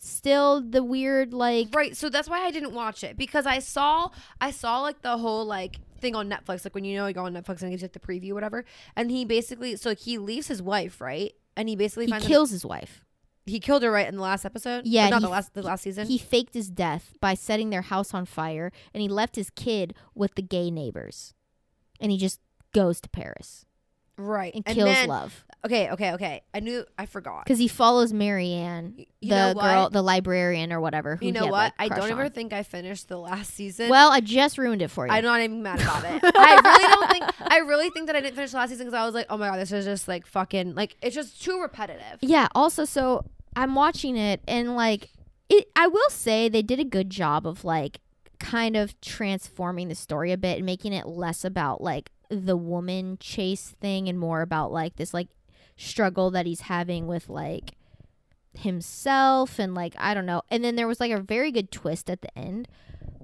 still 0.04 0.60
the 0.60 0.82
weird, 0.82 1.32
like, 1.32 1.68
Right. 1.74 1.96
So 1.96 2.08
that's 2.08 2.28
why 2.28 2.44
I 2.44 2.50
didn't 2.50 2.72
watch 2.72 3.02
it 3.02 3.16
because 3.16 3.46
I 3.46 3.58
saw 3.58 4.10
I 4.40 4.50
saw 4.50 4.80
like 4.80 5.02
the 5.02 5.16
whole 5.16 5.44
like 5.44 5.80
thing 6.00 6.14
on 6.14 6.28
Netflix, 6.28 6.64
like 6.64 6.74
when 6.74 6.84
you 6.84 6.96
know 6.96 7.06
you 7.06 7.14
go 7.14 7.24
on 7.24 7.32
Netflix 7.32 7.62
and 7.62 7.70
gives 7.70 7.82
you 7.82 7.86
like 7.86 7.92
the 7.92 8.00
preview, 8.00 8.30
or 8.30 8.34
whatever. 8.34 8.64
And 8.96 9.10
he 9.10 9.24
basically 9.24 9.76
so 9.76 9.90
like, 9.90 10.00
he 10.00 10.18
leaves 10.18 10.48
his 10.48 10.60
wife, 10.62 11.00
right? 11.00 11.32
And 11.56 11.68
he 11.68 11.76
basically 11.76 12.06
he 12.06 12.10
finds 12.10 12.26
kills 12.26 12.50
his 12.50 12.64
wife. 12.64 13.04
he 13.46 13.60
killed 13.60 13.82
her 13.82 13.90
right 13.90 14.08
in 14.08 14.16
the 14.16 14.22
last 14.22 14.44
episode. 14.44 14.86
Yeah, 14.86 15.06
Or 15.06 15.10
not 15.10 15.20
he 15.20 15.26
the 15.26 15.30
last 15.30 15.54
the 15.54 15.62
last 15.62 15.82
season. 15.82 16.06
He 16.06 16.18
faked 16.18 16.54
his 16.54 16.68
death 16.70 17.14
by 17.20 17.34
setting 17.34 17.70
their 17.70 17.82
house 17.82 18.12
on 18.12 18.26
fire, 18.26 18.72
and 18.92 19.00
he 19.00 19.08
left 19.08 19.36
his 19.36 19.50
kid 19.50 19.94
with 20.14 20.34
the 20.34 20.42
gay 20.42 20.70
neighbors, 20.70 21.34
and 22.00 22.10
he 22.12 22.18
just 22.18 22.40
goes 22.72 23.00
to 23.00 23.08
Paris 23.08 23.64
right. 24.16 24.54
and, 24.54 24.62
And 24.66 24.74
kills 24.76 24.88
then- 24.90 25.08
love 25.08 25.44
Okay, 25.66 25.90
okay, 25.92 26.12
okay. 26.12 26.42
I 26.52 26.60
knew 26.60 26.84
I 26.98 27.06
forgot. 27.06 27.44
because 27.46 27.58
he 27.58 27.68
follows 27.68 28.12
Marienne, 28.12 28.94
Y- 28.98 29.06
the 29.22 29.54
girl, 29.58 29.88
the 29.88 30.02
librarian 30.02 30.74
or 30.74 30.80
whatever. 30.80 31.16
Who 31.16 31.24
You 31.24 31.32
know 31.32 31.44
had, 31.44 31.50
what? 31.50 31.72
like, 31.78 31.90
I 31.92 31.96
don't 31.98 32.10
ever 32.10 32.28
think 32.28 32.52
I 32.52 32.62
finished 32.64 33.08
the 33.08 33.16
last 33.16 33.54
season. 33.54 33.88
Well, 33.88 34.12
I 34.12 34.20
just 34.20 34.58
ruined 34.58 34.82
it 34.82 34.88
for 34.88 35.06
you. 35.06 35.12
I'm 35.14 35.24
not 35.24 35.40
even 35.40 35.62
mad 35.62 35.80
about 35.80 36.04
it. 36.04 36.20
I 36.36 36.60
really 36.62 36.94
don't 36.94 37.10
think. 37.10 37.24
I 37.50 37.58
really 37.60 37.88
think 37.88 38.08
that 38.08 38.16
I 38.16 38.20
didn't 38.20 38.34
finish 38.34 38.50
the 38.50 38.58
last 38.58 38.70
season 38.70 38.84
because 38.84 38.98
I 39.00 39.06
was 39.06 39.14
like, 39.14 39.24
oh 39.30 39.38
my 39.38 39.48
god, 39.48 39.56
this 39.58 39.72
is 39.72 39.86
just 39.86 40.06
like 40.06 40.26
fucking 40.26 40.74
like 40.74 40.96
it's 41.00 41.14
just 41.14 41.42
too 41.42 41.58
repetitive. 41.62 42.18
Yeah. 42.20 42.48
Also, 42.54 42.84
so 42.84 43.24
I'm 43.56 43.74
watching 43.74 44.18
it, 44.18 44.42
and 44.46 44.76
like, 44.76 45.12
it. 45.48 45.68
I 45.74 45.86
will 45.86 46.10
say 46.10 46.50
they 46.50 46.60
did 46.60 46.78
a 46.78 46.84
good 46.84 47.08
job 47.08 47.46
of 47.46 47.64
like 47.64 48.00
kind 48.38 48.76
of 48.76 49.00
transforming 49.00 49.88
the 49.88 49.94
story 49.94 50.30
a 50.30 50.36
bit 50.36 50.58
and 50.58 50.66
making 50.66 50.92
it 50.92 51.06
less 51.06 51.42
about 51.42 51.80
like 51.80 52.10
the 52.28 52.56
woman 52.56 53.18
chase 53.20 53.74
thing 53.80 54.08
and 54.08 54.18
more 54.18 54.42
about 54.42 54.72
like 54.72 54.96
this 54.96 55.14
like 55.14 55.28
struggle 55.76 56.30
that 56.30 56.46
he's 56.46 56.62
having 56.62 57.06
with 57.06 57.28
like 57.28 57.72
himself 58.54 59.58
and 59.58 59.74
like 59.74 59.94
I 59.98 60.14
don't 60.14 60.26
know. 60.26 60.42
And 60.50 60.64
then 60.64 60.76
there 60.76 60.88
was 60.88 61.00
like 61.00 61.12
a 61.12 61.20
very 61.20 61.50
good 61.52 61.70
twist 61.70 62.10
at 62.10 62.22
the 62.22 62.38
end. 62.38 62.68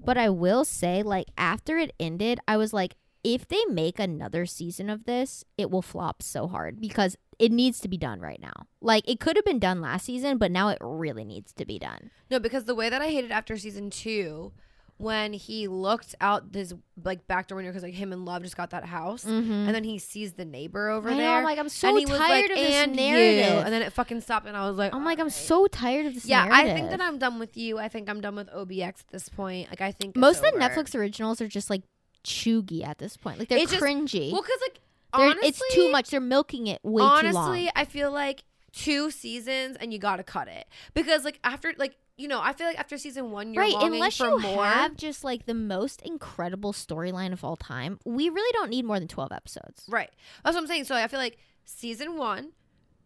But 0.03 0.17
I 0.17 0.31
will 0.31 0.65
say 0.65 1.03
like 1.03 1.29
after 1.37 1.79
it 1.79 1.95
ended, 2.01 2.41
I 2.49 2.57
was 2.57 2.73
like 2.73 2.97
if 3.23 3.47
they 3.47 3.63
make 3.69 3.99
another 3.99 4.47
season 4.47 4.89
of 4.89 5.05
this, 5.05 5.45
it 5.59 5.71
will 5.71 5.83
flop 5.83 6.23
so 6.23 6.49
hard 6.49 6.81
because 6.81 7.17
it 7.39 7.53
needs 7.53 7.81
to 7.81 7.89
be 7.89 7.99
done 7.99 8.21
right 8.21 8.41
now. 8.41 8.67
Like 8.81 9.09
it 9.09 9.21
could 9.21 9.37
have 9.37 9.45
been 9.45 9.59
done 9.59 9.81
last 9.81 10.07
season, 10.07 10.39
but 10.39 10.51
now 10.51 10.69
it 10.69 10.79
really 10.81 11.25
needs 11.25 11.53
to 11.55 11.65
be 11.65 11.79
done. 11.79 12.11
No, 12.31 12.39
because 12.39 12.65
the 12.65 12.75
way 12.75 12.89
that 12.89 13.03
I 13.03 13.09
hated 13.09 13.31
after 13.31 13.57
season 13.57 13.91
two, 13.91 14.53
when 15.01 15.33
he 15.33 15.67
looked 15.67 16.15
out 16.21 16.53
this 16.53 16.75
like 17.03 17.27
back 17.27 17.49
door 17.49 17.57
window 17.57 17.71
because 17.71 17.83
like 17.83 17.95
him 17.95 18.13
and 18.13 18.27
Love 18.27 18.43
just 18.43 18.57
got 18.57 18.71
that 18.71 18.85
house, 18.85 19.25
Mm-hmm. 19.25 19.51
and 19.51 19.75
then 19.75 19.83
he 19.85 19.99
sees 19.99 20.35
the 20.35 20.45
neighbor 20.45 20.91
over 20.91 21.09
I 21.09 21.13
know, 21.13 21.19
there. 21.19 21.31
I'm 21.39 21.45
like 21.45 21.59
I'm 21.59 21.69
so 21.71 21.89
and 21.89 21.99
he 21.99 22.05
was 22.07 22.19
tired 22.19 22.43
like, 22.43 22.51
of 22.51 22.57
this 22.57 22.75
and 22.75 22.97
you," 22.97 23.03
and 23.17 23.73
then 23.73 23.81
it 23.83 23.93
fucking 23.95 24.21
stopped, 24.21 24.47
and 24.47 24.57
I 24.57 24.69
was 24.69 24.77
like, 24.77 24.95
I'm 24.95 25.05
like 25.05 25.19
I'm 25.19 25.31
so 25.31 25.67
tired 25.67 26.05
of 26.07 26.15
this. 26.15 26.27
Yeah, 26.27 26.47
I 26.51 26.65
think 26.75 26.91
that 26.91 27.01
I'm 27.01 27.19
done 27.19 27.39
with 27.39 27.57
you. 27.57 27.79
I 27.79 27.89
think 27.89 28.09
I'm 28.11 28.21
done 28.21 28.35
with 28.37 28.49
OBX 28.51 28.89
at 28.89 29.09
this 29.11 29.29
point. 29.31 29.71
Like 29.71 29.81
I 29.81 29.91
think 29.93 30.17
most 30.17 30.45
of 30.45 30.53
the. 30.53 30.59
Netflix 30.61 30.95
originals 30.95 31.41
are 31.41 31.49
just 31.49 31.71
like 31.71 31.83
chuggy 32.23 32.85
at 32.87 32.99
this 32.99 33.17
point. 33.17 33.39
Like 33.39 33.49
they're 33.49 33.59
It's 33.59 33.73
just- 33.73 33.83
cringy. 33.83 34.33
Well, 34.33 34.43
because 34.43 34.61
like 34.61 34.81
honestly, 35.13 35.49
it's 35.49 35.63
too 35.75 35.91
much. 35.91 36.11
They're 36.11 36.21
milking 36.21 36.67
it 36.67 36.81
way 36.83 37.01
too 37.01 37.07
long. 37.07 37.19
honestly, 37.37 37.71
I 37.75 37.85
feel 37.87 38.13
like 38.13 38.45
two 38.73 39.11
seasons 39.11 39.77
and 39.81 39.93
you 39.93 39.99
gotta 39.99 40.23
cut 40.23 40.47
it 40.47 40.65
because 40.95 41.25
like 41.25 41.41
after 41.43 41.73
like 41.77 41.97
you 42.21 42.29
know 42.29 42.41
I 42.41 42.53
feel 42.53 42.67
like 42.67 42.79
after 42.79 42.99
season 42.99 43.31
one 43.31 43.55
you're 43.55 43.63
right 43.63 43.75
unless 43.79 44.17
for 44.17 44.29
you 44.29 44.39
more. 44.39 44.65
have 44.65 44.97
just 44.97 45.25
like 45.25 45.47
the 45.47 45.55
most 45.55 46.03
incredible 46.03 46.73
storyline 46.73 47.33
of 47.33 47.45
all 47.45 47.57
time 47.57 47.99
we 48.05 48.29
really 48.29 48.53
don't 48.53 48.71
need 48.71 48.85
more 48.85 48.99
than 48.99 49.09
12 49.09 49.33
episodes 49.33 49.85
Right. 49.89 50.11
That's 50.45 50.55
what 50.55 50.63
I'm 50.63 50.67
saying. 50.67 50.85
So 50.85 50.95
I 50.95 51.07
feel 51.09 51.21
like 51.21 51.39
season 51.65 52.17
one, 52.17 52.53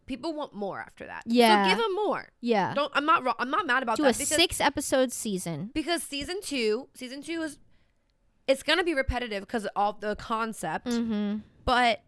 people 0.06 0.32
want 0.34 0.54
more 0.54 0.80
after 0.80 1.06
that. 1.06 1.22
Yeah. 1.26 1.64
So 1.64 1.70
give 1.70 1.78
them 1.78 1.94
more. 1.94 2.28
yeah 2.40 2.74
Don't. 2.74 2.92
I'm 2.94 3.06
not. 3.06 3.36
I'm 3.38 3.50
not 3.50 3.66
mad 3.66 3.82
about 3.82 3.96
do 3.96 4.02
that 4.04 4.20
a 4.20 4.24
six 4.26 4.60
episode 4.60 5.12
season 5.12 5.70
because 5.74 6.02
season 6.02 6.40
two, 6.42 6.88
season 6.94 7.22
two 7.22 7.42
is, 7.42 7.58
it's 8.46 8.62
gonna 8.62 8.84
be 8.84 8.94
repetitive 8.94 9.42
because 9.42 9.64
of 9.64 9.70
all 9.74 9.94
the 9.94 10.16
concept, 10.16 10.86
mm-hmm. 10.86 11.38
but 11.64 12.02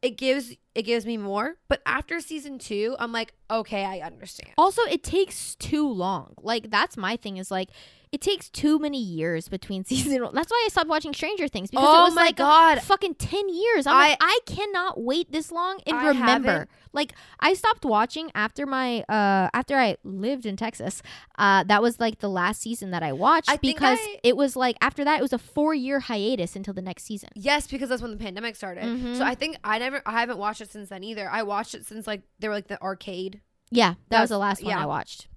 it 0.00 0.16
gives 0.16 0.54
it 0.74 0.82
gives 0.82 1.04
me 1.04 1.16
more. 1.16 1.56
But 1.68 1.82
after 1.86 2.20
season 2.20 2.58
two, 2.58 2.96
I'm 2.98 3.12
like, 3.12 3.34
okay, 3.50 3.84
I 3.84 4.00
understand. 4.00 4.50
also 4.56 4.82
it 4.82 5.02
takes 5.02 5.54
too 5.56 5.88
long 5.88 6.34
like 6.42 6.70
that's 6.70 6.96
my 6.96 7.16
thing 7.16 7.36
is 7.36 7.50
like 7.50 7.68
it 8.12 8.20
takes 8.20 8.50
too 8.50 8.78
many 8.78 9.00
years 9.02 9.48
between 9.48 9.84
season 9.90 10.20
that's 10.34 10.50
why 10.50 10.62
i 10.66 10.68
stopped 10.68 10.88
watching 10.88 11.12
stranger 11.14 11.48
things 11.48 11.70
because 11.70 11.84
Oh 11.88 12.02
it 12.02 12.04
was 12.04 12.14
my 12.14 12.22
like 12.26 12.36
God. 12.36 12.80
fucking 12.82 13.14
10 13.14 13.48
years 13.48 13.86
i'm 13.86 13.94
like 13.96 14.18
i 14.20 14.38
cannot 14.46 15.00
wait 15.02 15.32
this 15.32 15.50
long 15.50 15.80
and 15.86 15.96
I 15.96 16.08
remember 16.08 16.50
haven't- 16.50 16.70
like 16.92 17.14
i 17.40 17.54
stopped 17.54 17.84
watching 17.84 18.30
after 18.34 18.66
my 18.66 19.00
uh 19.08 19.48
after 19.54 19.76
i 19.76 19.96
lived 20.04 20.44
in 20.46 20.56
texas 20.56 21.02
uh 21.38 21.64
that 21.64 21.80
was 21.82 21.98
like 21.98 22.18
the 22.18 22.28
last 22.28 22.60
season 22.60 22.90
that 22.90 23.02
i 23.02 23.12
watched 23.12 23.48
I 23.50 23.56
because 23.56 23.98
I- 24.00 24.18
it 24.22 24.36
was 24.36 24.56
like 24.56 24.76
after 24.82 25.02
that 25.04 25.18
it 25.18 25.22
was 25.22 25.32
a 25.32 25.38
four 25.38 25.74
year 25.74 26.00
hiatus 26.00 26.54
until 26.54 26.74
the 26.74 26.82
next 26.82 27.04
season 27.04 27.30
Yes, 27.34 27.66
because 27.66 27.88
that's 27.88 28.02
when 28.02 28.10
the 28.10 28.16
pandemic 28.18 28.56
started. 28.56 28.84
Mhm. 28.84 29.16
So 29.16 29.24
I 29.24 29.34
think 29.34 29.56
I 29.64 29.78
never, 29.78 30.02
I 30.04 30.20
haven't 30.20 30.38
watched 30.38 30.60
it 30.60 30.70
since 30.70 30.90
then 30.90 31.02
either. 31.02 31.28
I 31.30 31.42
watched 31.42 31.74
it 31.74 31.86
since 31.86 32.06
like 32.06 32.22
they 32.38 32.48
were 32.48 32.54
like 32.54 32.68
the 32.68 32.80
arcade. 32.82 33.40
yeah 33.70 33.94
that 34.10 34.20
was 34.20 34.28
the 34.30 34.38
last 34.38 34.62
one 34.62 34.70
yeah. 34.70 34.82
i 34.82 34.86
watched 34.86 35.28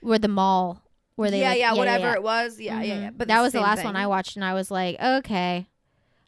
where 0.00 0.18
the 0.18 0.28
mall 0.28 0.82
where 1.18 1.30
they 1.30 1.40
yeah, 1.40 1.48
like- 1.50 1.58
yeah, 1.58 1.72
whatever 1.74 2.04
yeah. 2.06 2.14
it 2.14 2.22
was. 2.22 2.60
Yeah, 2.60 2.80
yeah, 2.82 2.94
Mhm. 2.94 3.02
yeah. 3.02 3.10
But 3.10 3.28
that 3.28 3.42
was 3.42 3.52
the 3.52 3.60
last 3.60 3.78
thing. 3.78 3.86
one 3.86 3.96
I 3.96 4.06
watched, 4.06 4.36
and 4.36 4.44
I 4.44 4.54
was 4.54 4.70
like, 4.70 5.00
okay. 5.00 5.66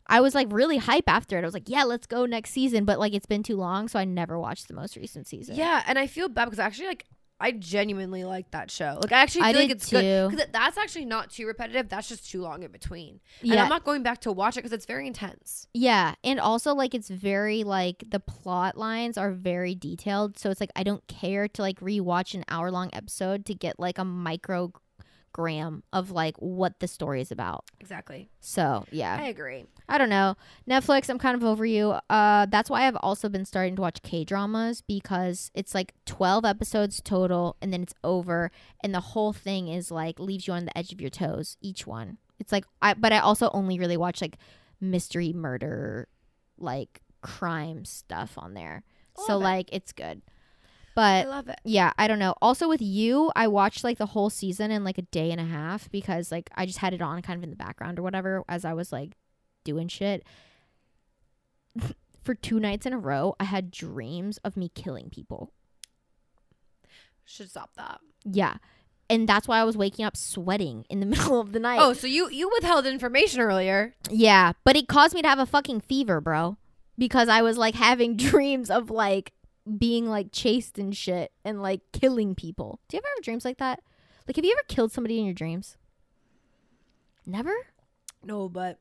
I 0.09 0.20
was 0.20 0.34
like 0.34 0.49
really 0.51 0.78
hype 0.78 1.09
after 1.09 1.38
it. 1.38 1.43
I 1.43 1.45
was 1.45 1.55
like, 1.55 1.68
yeah, 1.68 1.84
let's 1.84 2.09
go 2.09 2.26
next 2.26 2.51
season. 2.51 2.84
But 2.84 2.99
like, 2.99 3.14
it's 3.14 3.26
been 3.26 3.45
too 3.45 3.57
long, 3.57 3.86
so 3.86 3.97
I 3.99 4.05
never 4.05 4.36
watched 4.38 4.66
the 4.66 4.74
most 4.74 4.97
recent 4.97 5.28
season. 5.28 5.55
Yeah, 5.55 5.84
and 5.86 5.97
I 6.01 6.09
feel 6.09 6.28
bad 6.28 6.47
because 6.47 6.59
actually, 6.59 6.88
like, 6.88 7.07
I 7.41 7.53
genuinely 7.53 8.24
like 8.24 8.51
that 8.51 8.70
show. 8.70 8.99
Like, 9.01 9.12
I 9.12 9.22
actually 9.22 9.41
feel 9.41 9.49
I 9.49 9.53
like 9.53 9.68
did 9.68 9.76
it's 9.78 9.91
good 9.91 10.30
because 10.30 10.47
that's 10.53 10.76
actually 10.76 11.07
not 11.07 11.30
too 11.30 11.47
repetitive. 11.47 11.88
That's 11.88 12.09
just 12.09 12.30
too 12.30 12.43
long 12.43 12.62
in 12.62 12.70
between. 12.70 13.20
And 13.41 13.53
yeah, 13.53 13.62
I'm 13.62 13.68
not 13.68 13.84
going 13.84 14.03
back 14.03 14.20
to 14.22 14.32
watch 14.32 14.57
it 14.57 14.61
because 14.61 14.72
it's 14.72 14.86
very 14.86 15.07
intense. 15.07 15.66
yeah, 15.72 16.14
and 16.22 16.38
also 16.38 16.74
like 16.74 16.95
it's 16.95 17.09
very 17.09 17.64
like 17.64 18.05
the 18.09 18.20
plot 18.20 18.76
lines 18.76 19.16
are 19.16 19.32
very 19.32 19.74
detailed, 19.74 20.38
so 20.38 20.51
it's 20.51 20.61
like 20.61 20.72
I 20.76 20.82
don't 20.82 21.07
care 21.09 21.49
to 21.49 21.62
like 21.62 21.80
rewatch 21.80 22.34
an 22.34 22.45
hour 22.49 22.70
long 22.70 22.91
episode 22.93 23.47
to 23.47 23.55
get 23.55 23.80
like 23.80 23.99
a 23.99 24.05
microgram 25.31 25.83
of 25.93 26.11
like 26.11 26.37
what 26.39 26.78
the 26.81 26.89
story 26.89 27.20
is 27.20 27.31
about. 27.31 27.64
Exactly. 27.81 28.31
So 28.41 28.85
yeah, 28.91 29.16
I 29.20 29.26
agree. 29.26 29.64
I 29.89 29.99
don't 29.99 30.09
know. 30.09 30.37
Netflix, 30.68 31.09
I'm 31.09 31.18
kind 31.18 31.37
of 31.37 31.45
over 31.45 31.64
you. 31.64 31.95
Uh 32.09 32.47
that's 32.47 32.70
why 32.70 32.87
I've 32.87 32.97
also 32.97 33.28
been 33.28 33.45
starting 33.45 33.76
to 33.76 33.83
watch 33.83 34.03
K-dramas 34.03 34.83
because 34.83 35.51
it's 35.55 35.74
like 35.74 35.95
12 36.07 36.45
episodes 36.45 37.01
total 37.03 37.57
and 37.61 37.72
then 37.72 37.83
it's 37.83 37.95
over 38.05 38.51
and 38.83 38.95
the 38.95 39.01
whole 39.01 39.33
thing 39.33 39.68
is 39.68 39.91
like 39.91 40.18
leaves 40.18 40.47
you 40.47 40.53
on 40.53 40.64
the 40.64 40.76
edge 40.76 40.93
of 40.93 41.01
your 41.01 41.11
toes 41.11 41.57
each 41.61 41.87
one. 41.87 42.18
It's 42.39 42.53
like 42.53 42.64
I 42.81 42.95
but 42.95 43.12
I 43.12 43.18
also 43.18 43.51
only 43.53 43.78
really 43.78 43.97
watch 43.97 44.20
like 44.20 44.37
mystery 44.81 45.33
murder 45.33 46.09
like 46.59 47.01
crime 47.22 47.85
stuff 47.85 48.35
on 48.37 48.55
there. 48.55 48.83
so 49.26 49.35
it. 49.35 49.43
like 49.43 49.68
it's 49.72 49.93
good. 49.93 50.22
I 50.97 51.22
But 51.22 51.28
love 51.28 51.49
it. 51.49 51.61
yeah, 51.64 51.93
I 51.99 52.09
don't 52.09 52.18
know. 52.18 52.34
Also 52.43 52.68
with 52.68 52.82
you, 52.82 53.30
I 53.36 53.47
watched 53.49 53.84
like 53.84 53.99
the 53.99 54.07
whole 54.07 54.28
season 54.30 54.70
in 54.70 54.84
like 54.84 54.99
a 54.99 55.03
day 55.03 55.30
and 55.30 55.41
a 55.41 55.45
half 55.45 55.91
because 55.91 56.30
like 56.32 56.51
I 56.57 56.66
just 56.66 56.78
had 56.78 56.93
it 56.95 57.01
on 57.03 57.22
kind 57.22 57.36
of 57.38 57.45
in 57.45 57.51
the 57.51 57.57
background 57.57 57.99
or 57.99 58.03
whatever 58.03 58.45
as 58.49 58.64
I 58.64 58.72
was 58.74 58.93
like 58.93 59.16
doing 59.64 59.88
shit. 59.88 60.24
For 62.22 62.34
two 62.34 62.61
nights 62.61 62.84
in 62.86 62.93
a 62.93 62.99
row, 62.99 63.34
I 63.41 63.45
had 63.45 63.70
dreams 63.70 64.38
of 64.45 64.57
me 64.57 64.68
killing 64.74 65.09
people. 65.11 65.53
Should 67.24 67.51
stop 67.51 67.70
that. 67.76 68.01
Yeah. 68.24 68.57
And 69.09 69.28
that's 69.28 69.49
why 69.49 69.59
I 69.59 69.64
was 69.64 69.76
waking 69.76 70.05
up 70.05 70.16
sweating 70.16 70.84
in 70.91 71.01
the 71.01 71.07
middle 71.14 71.41
of 71.41 71.53
the 71.53 71.61
night. 71.61 71.78
Oh, 71.80 71.93
so 71.93 72.07
you 72.07 72.28
you 72.30 72.51
withheld 72.53 72.86
information 72.86 73.41
earlier. 73.41 73.95
yeah. 74.11 74.53
But 74.64 74.76
it 74.76 74.88
caused 74.88 75.14
me 75.14 75.22
to 75.22 75.28
have 75.28 75.38
a 75.38 75.47
fucking 75.47 75.80
fever, 75.80 76.20
bro. 76.20 76.57
Because 76.99 77.28
I 77.28 77.41
was 77.43 77.57
like 77.57 77.74
having 77.74 78.16
dreams 78.18 78.70
of 78.70 78.91
like 78.91 79.32
being 79.78 80.08
like 80.08 80.28
chased 80.32 80.78
and 80.78 80.96
shit 80.96 81.32
and 81.44 81.62
like 81.62 81.80
killing 81.92 82.34
people. 82.34 82.80
Do 82.88 82.96
you 82.96 83.00
ever 83.00 83.08
have 83.16 83.24
dreams 83.24 83.44
like 83.44 83.58
that? 83.58 83.80
Like, 84.26 84.36
have 84.36 84.44
you 84.44 84.52
ever 84.52 84.64
killed 84.68 84.92
somebody 84.92 85.18
in 85.18 85.24
your 85.24 85.34
dreams? 85.34 85.76
Never? 87.26 87.52
No, 88.24 88.48
but 88.48 88.78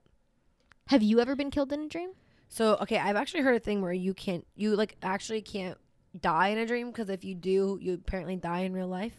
Have 0.88 1.04
you 1.04 1.20
ever 1.20 1.36
been 1.36 1.52
killed 1.52 1.72
in 1.74 1.82
a 1.82 1.88
dream? 1.88 2.12
so 2.52 2.78
okay, 2.82 2.98
I've 2.98 3.16
actually 3.16 3.42
heard 3.44 3.56
a 3.56 3.60
thing 3.60 3.82
where 3.82 3.94
you 3.94 4.14
can't 4.16 4.46
you 4.56 4.76
like 4.76 4.96
actually 5.04 5.42
can't 5.42 5.78
die 6.20 6.48
in 6.48 6.58
a 6.58 6.66
dream 6.66 6.88
because 6.90 7.10
if 7.10 7.24
you 7.24 7.36
do, 7.36 7.78
you 7.82 7.94
apparently 7.94 8.36
die 8.36 8.62
in 8.62 8.74
real 8.74 8.88
life. 8.88 9.14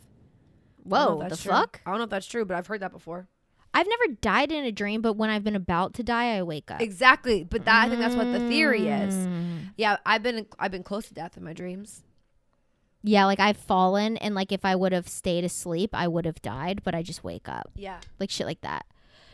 I 0.93 0.99
don't 0.99 1.09
know 1.11 1.17
Whoa, 1.25 1.29
the 1.29 1.37
true. 1.37 1.53
fuck? 1.53 1.81
I 1.87 1.91
don't 1.91 1.99
know 1.99 2.05
if 2.05 2.11
that's 2.11 2.27
true, 2.27 2.45
but 2.45 2.57
I've 2.57 2.67
heard 2.67 2.81
that 2.81 2.91
before. 2.93 3.29
I've 3.73 3.87
never 3.87 4.15
died 4.21 4.51
in 4.51 4.65
a 4.65 4.73
dream, 4.73 5.01
but 5.01 5.15
when 5.15 5.31
I've 5.31 5.45
been 5.45 5.55
about 5.57 5.95
to 5.95 6.03
die, 6.03 6.37
I 6.37 6.43
wake 6.43 6.71
up. 6.71 6.81
Exactly, 6.81 7.45
but 7.45 7.65
that 7.67 7.85
I 7.87 7.89
think 7.89 8.01
that's 8.01 8.17
what 8.17 8.33
the 8.33 8.41
theory 8.49 8.89
is. 8.89 9.15
Mm. 9.15 9.71
Yeah, 9.77 9.97
I've 10.05 10.23
been 10.23 10.47
I've 10.59 10.73
been 10.73 10.83
close 10.83 11.07
to 11.09 11.15
death 11.15 11.37
in 11.37 11.45
my 11.45 11.53
dreams. 11.53 12.03
Yeah, 13.03 13.25
like 13.25 13.41
I've 13.41 13.57
fallen, 13.57 14.17
and 14.19 14.35
like 14.35 14.53
if 14.53 14.65
I 14.65 14.77
would 14.77 14.93
have 14.93 15.09
stayed 15.09 15.45
asleep, 15.45 15.91
I 15.95 16.07
would 16.09 16.27
have 16.27 16.43
died, 16.43 16.83
but 16.85 16.95
I 16.95 17.03
just 17.03 17.25
wake 17.25 17.49
up. 17.49 17.71
Yeah. 17.75 18.01
Like 18.19 18.31
shit 18.31 18.47
like 18.47 18.61
that. 18.61 18.85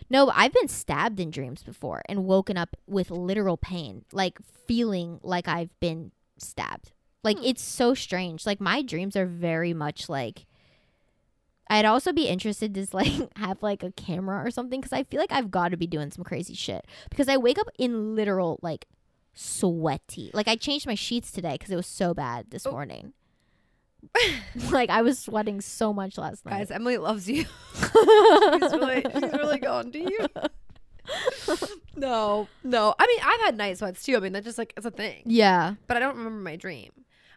No, 0.08 0.30
I've 0.32 0.52
been 0.52 0.68
stabbed 0.68 1.18
in 1.18 1.30
dreams 1.32 1.64
before 1.64 2.02
and 2.08 2.24
woken 2.26 2.56
up 2.56 2.76
with 2.86 3.10
literal 3.10 3.56
pain, 3.56 4.04
like 4.12 4.38
feeling 4.66 5.18
like 5.22 5.48
I've 5.48 5.70
been 5.80 6.12
stabbed. 6.38 6.92
Like 7.24 7.38
Hmm. 7.38 7.44
it's 7.44 7.62
so 7.62 7.92
strange. 7.94 8.46
Like 8.46 8.60
my 8.60 8.82
dreams 8.82 9.16
are 9.16 9.26
very 9.26 9.74
much 9.74 10.08
like 10.08 10.46
I'd 11.68 11.84
also 11.84 12.12
be 12.12 12.28
interested 12.28 12.74
to 12.74 12.86
like 12.92 13.36
have 13.36 13.62
like 13.62 13.82
a 13.82 13.90
camera 13.92 14.44
or 14.46 14.50
something 14.50 14.80
because 14.80 14.92
I 14.92 15.02
feel 15.04 15.20
like 15.20 15.32
I've 15.32 15.50
got 15.50 15.70
to 15.70 15.76
be 15.76 15.86
doing 15.86 16.10
some 16.10 16.24
crazy 16.24 16.54
shit 16.54 16.86
because 17.10 17.28
I 17.28 17.36
wake 17.36 17.58
up 17.58 17.68
in 17.78 18.14
literal 18.14 18.58
like 18.62 18.86
sweaty. 19.34 20.30
Like 20.32 20.48
I 20.48 20.56
changed 20.56 20.86
my 20.86 20.94
sheets 20.94 21.30
today 21.32 21.52
because 21.54 21.70
it 21.70 21.76
was 21.76 21.86
so 21.86 22.14
bad 22.14 22.50
this 22.50 22.66
Oh. 22.66 22.70
morning. 22.72 23.12
like 24.70 24.88
I 24.90 25.02
was 25.02 25.18
sweating 25.18 25.60
so 25.60 25.92
much 25.92 26.16
last 26.16 26.44
night. 26.46 26.58
Guys, 26.58 26.70
Emily 26.70 26.96
loves 26.98 27.28
you. 27.28 27.44
she's 27.74 27.92
really 28.72 29.02
she's 29.12 29.32
really 29.32 29.58
going 29.58 29.90
to 29.92 29.98
you. 29.98 30.26
no, 31.96 32.48
no. 32.64 32.94
I 32.98 33.06
mean, 33.06 33.18
I've 33.24 33.40
had 33.40 33.56
night 33.56 33.78
sweats 33.78 34.02
too. 34.04 34.16
I 34.16 34.20
mean, 34.20 34.32
that's 34.32 34.44
just 34.44 34.58
like 34.58 34.72
it's 34.76 34.86
a 34.86 34.90
thing. 34.90 35.22
yeah. 35.24 35.74
But 35.86 35.96
I 35.96 36.00
don't 36.00 36.16
remember 36.16 36.40
my 36.40 36.56
dream. 36.56 36.90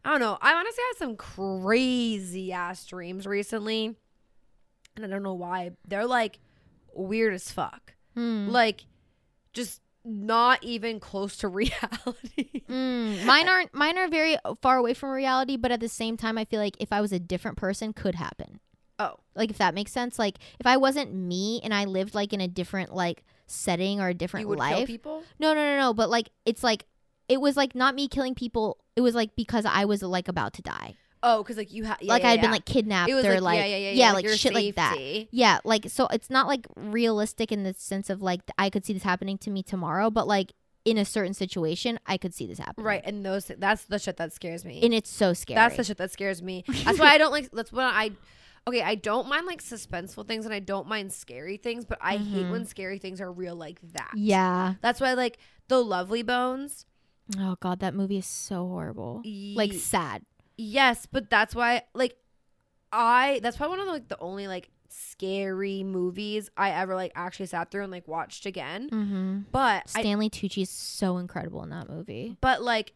I 0.03 0.11
don't 0.11 0.19
know. 0.19 0.37
I 0.41 0.53
honestly 0.53 0.83
had 0.91 0.97
some 0.97 1.15
crazy 1.17 2.51
ass 2.53 2.85
dreams 2.85 3.25
recently, 3.27 3.95
and 4.95 5.05
I 5.05 5.07
don't 5.07 5.23
know 5.23 5.33
why. 5.33 5.71
They're 5.87 6.05
like 6.05 6.39
weird 6.93 7.33
as 7.33 7.51
fuck. 7.51 7.93
Hmm. 8.15 8.49
Like, 8.49 8.85
just 9.53 9.81
not 10.05 10.63
even 10.63 10.99
close 10.99 11.37
to 11.37 11.47
reality. 11.59 12.63
Mm, 12.69 13.25
mine 13.25 13.47
aren't. 13.47 13.73
Mine 13.73 13.97
are 13.97 14.07
very 14.07 14.37
far 14.61 14.77
away 14.77 14.93
from 14.93 15.09
reality, 15.11 15.57
but 15.57 15.71
at 15.71 15.79
the 15.79 15.89
same 15.89 16.17
time, 16.17 16.37
I 16.37 16.45
feel 16.45 16.59
like 16.59 16.77
if 16.79 16.91
I 16.91 17.01
was 17.01 17.11
a 17.11 17.19
different 17.19 17.57
person, 17.57 17.93
could 17.93 18.15
happen. 18.15 18.59
Oh. 18.99 19.15
Like 19.35 19.49
if 19.49 19.57
that 19.59 19.73
makes 19.73 19.91
sense. 19.91 20.19
Like 20.19 20.39
if 20.59 20.67
I 20.67 20.77
wasn't 20.77 21.13
me 21.13 21.61
and 21.63 21.73
I 21.73 21.85
lived 21.85 22.13
like 22.13 22.33
in 22.33 22.41
a 22.41 22.47
different 22.47 22.93
like 22.93 23.23
setting 23.47 24.01
or 24.01 24.09
a 24.09 24.13
different 24.13 24.43
you 24.43 24.49
would 24.49 24.59
kill 24.59 24.79
life. 24.79 24.87
people. 24.87 25.23
No, 25.39 25.53
no, 25.53 25.65
no, 25.65 25.77
no. 25.77 25.93
But 25.93 26.09
like 26.09 26.29
it's 26.45 26.63
like 26.63 26.85
it 27.29 27.39
was 27.39 27.55
like 27.55 27.75
not 27.75 27.95
me 27.95 28.07
killing 28.09 28.35
people. 28.35 28.77
It 28.97 29.01
was 29.01 29.15
like 29.15 29.35
because 29.35 29.65
I 29.65 29.85
was 29.85 30.03
like 30.03 30.27
about 30.27 30.53
to 30.55 30.61
die. 30.61 30.95
Oh, 31.21 31.43
because 31.43 31.57
like 31.57 31.73
you 31.73 31.83
had 31.83 31.97
yeah, 32.01 32.13
like 32.13 32.21
yeah, 32.21 32.27
I 32.29 32.31
had 32.31 32.41
been 32.41 32.51
like 32.51 32.65
kidnapped 32.65 33.11
or 33.11 33.21
like, 33.21 33.41
like, 33.41 33.57
yeah, 33.59 33.65
yeah, 33.65 33.77
yeah, 33.77 33.91
yeah, 33.91 34.11
like, 34.13 34.23
your 34.23 34.37
shit 34.37 34.53
like 34.53 34.75
that. 34.75 34.97
Yeah, 35.31 35.59
like 35.65 35.89
so 35.89 36.07
it's 36.07 36.29
not 36.29 36.47
like 36.47 36.65
realistic 36.75 37.51
in 37.51 37.63
the 37.63 37.73
sense 37.73 38.09
of 38.09 38.21
like 38.21 38.41
I 38.57 38.69
could 38.69 38.85
see 38.85 38.93
this 38.93 39.03
happening 39.03 39.37
to 39.39 39.49
me 39.49 39.61
tomorrow, 39.63 40.09
but 40.09 40.27
like 40.27 40.53
in 40.85 40.97
a 40.97 41.03
certain 41.03 41.33
situation, 41.33 41.99
I 42.05 42.17
could 42.17 42.33
see 42.33 42.47
this 42.47 42.57
happening. 42.57 42.85
Right, 42.85 43.01
and 43.03 43.25
those 43.25 43.51
that's 43.57 43.83
the 43.83 43.99
shit 43.99 44.15
that 44.17 44.31
scares 44.31 44.63
me. 44.63 44.79
And 44.81 44.93
it's 44.93 45.09
so 45.09 45.33
scary. 45.33 45.55
That's 45.55 45.75
the 45.75 45.83
shit 45.83 45.97
that 45.97 46.11
scares 46.11 46.41
me. 46.41 46.63
That's 46.85 46.97
why 46.99 47.09
I 47.09 47.17
don't 47.17 47.31
like. 47.31 47.51
That's 47.51 47.71
what 47.71 47.83
I. 47.83 48.11
Okay, 48.67 48.81
I 48.81 48.95
don't 48.95 49.27
mind 49.27 49.45
like 49.45 49.61
suspenseful 49.61 50.25
things, 50.27 50.45
and 50.45 50.53
I 50.53 50.59
don't 50.59 50.87
mind 50.87 51.11
scary 51.11 51.57
things, 51.57 51.85
but 51.85 51.97
I 52.01 52.17
hate 52.17 52.45
Mhm. 52.45 52.51
when 52.51 52.65
scary 52.65 52.97
things 52.97 53.19
are 53.19 53.31
real 53.31 53.55
like 53.55 53.79
that. 53.93 54.11
yeah. 54.15 54.75
that's 54.81 55.01
why 55.01 55.13
like 55.13 55.37
the 55.67 55.83
Lovely 55.83 56.23
Bones. 56.23 56.85
Oh 57.37 57.57
god, 57.59 57.79
that 57.81 57.93
movie 57.93 58.17
is 58.17 58.25
so 58.25 58.67
horrible. 58.67 59.21
Like 59.25 59.73
sad. 59.73 60.23
Yes, 60.59 61.07
but 61.11 61.29
that's 61.29 61.55
why 61.55 61.83
like 61.93 62.15
I. 62.91 63.39
That's 63.41 63.57
probably 63.57 63.77
one 63.77 63.79
of 63.81 63.85
the, 63.87 63.93
like 63.93 64.07
the 64.09 64.19
only 64.19 64.47
like 64.47 64.69
scary 64.89 65.83
movies 65.83 66.49
I 66.57 66.71
ever 66.71 66.95
like 66.95 67.11
actually 67.15 67.45
sat 67.45 67.71
through 67.71 67.83
and 67.83 67.91
like 67.91 68.07
watched 68.07 68.45
again. 68.45 68.89
Mm-hmm. 68.89 69.39
But 69.51 69.83
I, 69.95 70.01
Stanley 70.01 70.29
Tucci 70.29 70.63
is 70.63 70.69
so 70.69 71.17
incredible 71.17 71.63
in 71.63 71.69
that 71.69 71.89
movie. 71.89 72.37
but 72.41 72.61
like 72.61 72.93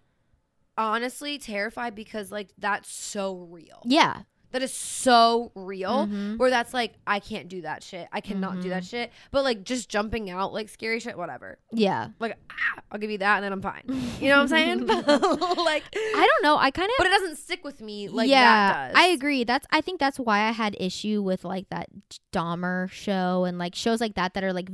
honestly 0.78 1.38
terrified 1.38 1.96
because 1.96 2.32
like 2.32 2.50
that's 2.58 2.92
so 2.92 3.36
real. 3.50 3.82
Yeah. 3.86 4.24
That 4.54 4.62
is 4.62 4.72
so 4.72 5.52
real. 5.56 6.08
Mhm. 6.08 6.38
where 6.38 6.50
that's 6.50 6.74
like 6.74 6.94
I 7.06 7.20
can't 7.20 7.50
do 7.50 7.64
that 7.64 7.84
shit. 7.84 8.08
I 8.14 8.22
cannot 8.22 8.62
do 8.62 8.70
that 8.70 8.84
Mhm. 8.84 8.90
shit. 8.90 9.12
But 9.32 9.44
like 9.44 9.64
just 9.64 9.90
jumping 9.90 10.30
out 10.30 10.54
like 10.54 10.70
scary 10.70 11.00
shit, 11.02 11.18
whatever. 11.18 11.58
Yeah. 11.72 12.10
Like 12.20 12.38
ah, 12.50 12.82
I'll 12.92 13.00
give 13.00 13.12
you 13.12 13.18
that, 13.18 13.36
and 13.38 13.44
then 13.44 13.52
I'm 13.52 13.62
fine. 13.62 13.84
You 14.22 14.30
know 14.30 14.36
what 14.38 14.44
I'm 14.44 14.48
saying? 14.48 14.86
like 14.88 15.84
I 15.94 16.28
don't 16.32 16.44
know. 16.44 16.56
I 16.58 16.72
kind 16.72 16.88
of 16.88 16.94
but 16.98 17.08
it 17.08 17.10
doesn't 17.10 17.38
stick 17.38 17.64
with 17.66 17.82
me 17.82 18.08
like 18.10 18.30
yeah, 18.30 18.74
that 18.74 18.94
does. 18.94 19.04
I 19.04 19.08
agree. 19.08 19.44
That's 19.44 19.66
I 19.72 19.82
think 19.82 20.00
that's 20.00 20.20
why 20.20 20.42
I 20.48 20.52
had 20.52 20.78
issue 20.80 21.22
with 21.22 21.44
like 21.44 21.68
that 21.70 21.90
Dahmer 22.32 22.90
show 22.90 23.44
and 23.46 23.58
like 23.58 23.76
shows 23.76 24.00
like 24.00 24.14
that 24.16 24.34
that 24.36 24.44
are 24.44 24.54
like 24.54 24.70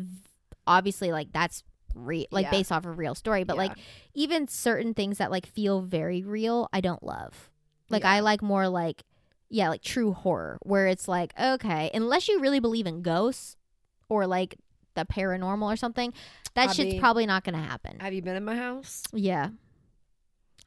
obviously 0.68 1.12
like 1.12 1.32
that's 1.32 1.64
re- 1.96 2.28
like 2.32 2.44
Yeah. 2.46 2.52
based 2.52 2.72
off 2.72 2.86
of 2.86 2.92
a 2.92 2.96
real 2.96 3.16
story, 3.16 3.44
but 3.44 3.56
Yeah. 3.56 3.64
like 3.64 3.78
even 4.14 4.48
certain 4.48 4.94
things 4.94 5.18
that 5.18 5.32
like 5.32 5.46
feel 5.46 5.82
very 5.82 6.22
real, 6.24 6.68
I 6.74 6.82
don't 6.82 7.02
love. 7.02 7.50
Like 7.90 8.04
Yeah. 8.04 8.12
I 8.12 8.20
like 8.20 8.42
more 8.42 8.68
like 8.68 9.04
yeah, 9.50 9.70
like 9.70 9.82
true 9.82 10.14
horror 10.14 10.58
where 10.64 10.88
it's 10.88 11.08
like 11.08 11.34
okay, 11.40 11.90
unless 11.94 12.28
you 12.28 12.40
really 12.40 12.60
believe 12.60 12.86
in 12.88 13.02
ghosts 13.02 13.56
or 14.10 14.26
like 14.28 14.56
the 14.96 15.06
paranormal 15.06 15.72
or 15.72 15.76
something, 15.76 16.14
that 16.56 16.74
shit's 16.76 17.00
probably 17.00 17.26
not 17.26 17.44
to 17.46 17.56
happen. 17.56 18.00
Have 18.00 18.14
you 18.14 18.22
been 18.22 18.36
in 18.36 18.46
my 18.46 18.56
house? 18.56 19.04
Yeah. 19.14 19.50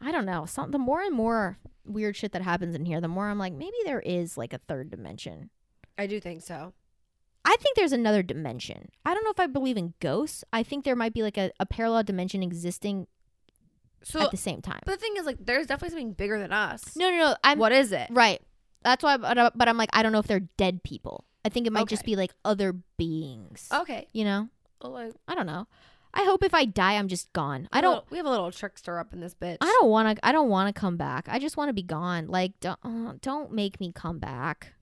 I 0.01 0.11
don't 0.11 0.25
know. 0.27 0.47
Some 0.47 0.71
the 0.71 0.79
more 0.79 1.01
and 1.01 1.15
more 1.15 1.59
weird 1.85 2.17
shit 2.17 2.33
that 2.33 2.43
happens 2.43 2.75
in 2.75 2.85
here, 2.85 3.01
the 3.01 3.09
more 3.09 3.29
I'm 3.29 3.39
like, 3.39 3.53
maybe 3.53 3.77
there 3.85 4.01
is 4.01 4.37
like 4.37 4.53
a 4.53 4.59
third 4.59 4.91
dimension. 4.91 5.51
I 5.99 6.07
do 6.07 6.21
think 6.21 6.43
so. 6.43 6.73
I 7.45 7.57
think 7.61 7.77
there's 7.77 7.93
another 7.93 8.23
dimension. 8.23 8.89
I 9.05 9.15
don't 9.15 9.25
know 9.25 9.31
if 9.31 9.41
I 9.41 9.47
believe 9.49 9.77
in 9.77 9.95
ghosts. 10.01 10.45
I 10.53 10.63
think 10.63 10.85
there 10.85 10.97
might 10.97 11.13
be 11.13 11.23
like 11.23 11.37
a, 11.37 11.51
a 11.59 11.67
parallel 11.67 12.05
dimension 12.05 12.43
existing 12.43 13.09
So 14.03 14.21
at 14.21 14.31
the 14.31 14.37
same 14.37 14.63
time. 14.63 14.81
but 14.87 14.93
the 14.93 14.99
thing 14.99 15.15
is 15.19 15.27
like 15.27 15.39
there's 15.41 15.67
definitely 15.67 15.91
something 15.91 16.13
bigger 16.13 16.39
than 16.39 16.53
us. 16.53 16.97
No, 16.97 17.11
no, 17.11 17.17
no. 17.19 17.37
I'm 17.45 17.59
what 17.59 17.73
is 17.73 17.93
it? 17.93 18.09
right. 18.11 18.41
That's 18.85 19.03
why. 19.03 19.17
But, 19.17 19.39
I- 19.39 19.51
but 19.55 19.69
I'm 19.69 19.77
like, 19.77 19.91
I 19.93 20.03
don't 20.03 20.13
know 20.13 20.19
if 20.19 20.27
they're 20.27 20.49
dead 20.57 20.83
people. 20.83 21.25
I 21.45 21.49
think 21.49 21.67
it 21.67 21.73
might 21.73 21.89
just 21.89 22.05
be 22.05 22.15
like 22.17 22.33
other 22.45 22.73
beings. 22.97 23.69
Okay. 23.73 24.09
You 24.13 24.25
know? 24.25 24.49
Like, 24.81 25.13
I 25.27 25.35
don't 25.35 25.47
know. 25.47 25.67
I 26.15 26.25
hope 26.25 26.45
if 26.45 26.53
I 26.55 26.67
die, 26.67 26.95
I'm 26.99 27.09
just 27.09 27.33
gone. 27.33 27.69
I 27.73 27.79
we 27.81 27.81
have 27.81 27.81
a 27.81 27.83
don't. 27.83 27.91
little- 27.95 28.07
We 28.11 28.17
have 28.19 28.27
a 28.27 28.31
little 28.31 28.51
trickster 28.53 28.99
up 28.99 29.13
in 29.13 29.21
this 29.21 29.35
bitch. 29.35 29.57
I 29.61 29.77
don't 29.81 29.89
want 29.91 30.17
to. 30.19 30.27
I 30.27 30.31
don't 30.33 30.51
want 30.51 30.75
to 30.75 30.79
come 30.79 30.97
back. 30.97 31.27
I 31.29 31.39
just 31.39 31.57
want 31.57 31.69
to 31.71 31.73
be 31.73 31.83
gone. 31.83 32.27
Like, 32.29 32.59
don't, 32.61 32.79
uh, 32.85 33.15
don't 33.23 33.53
make 33.53 33.81
me 33.81 33.93
come 33.95 34.19
back. 34.19 34.75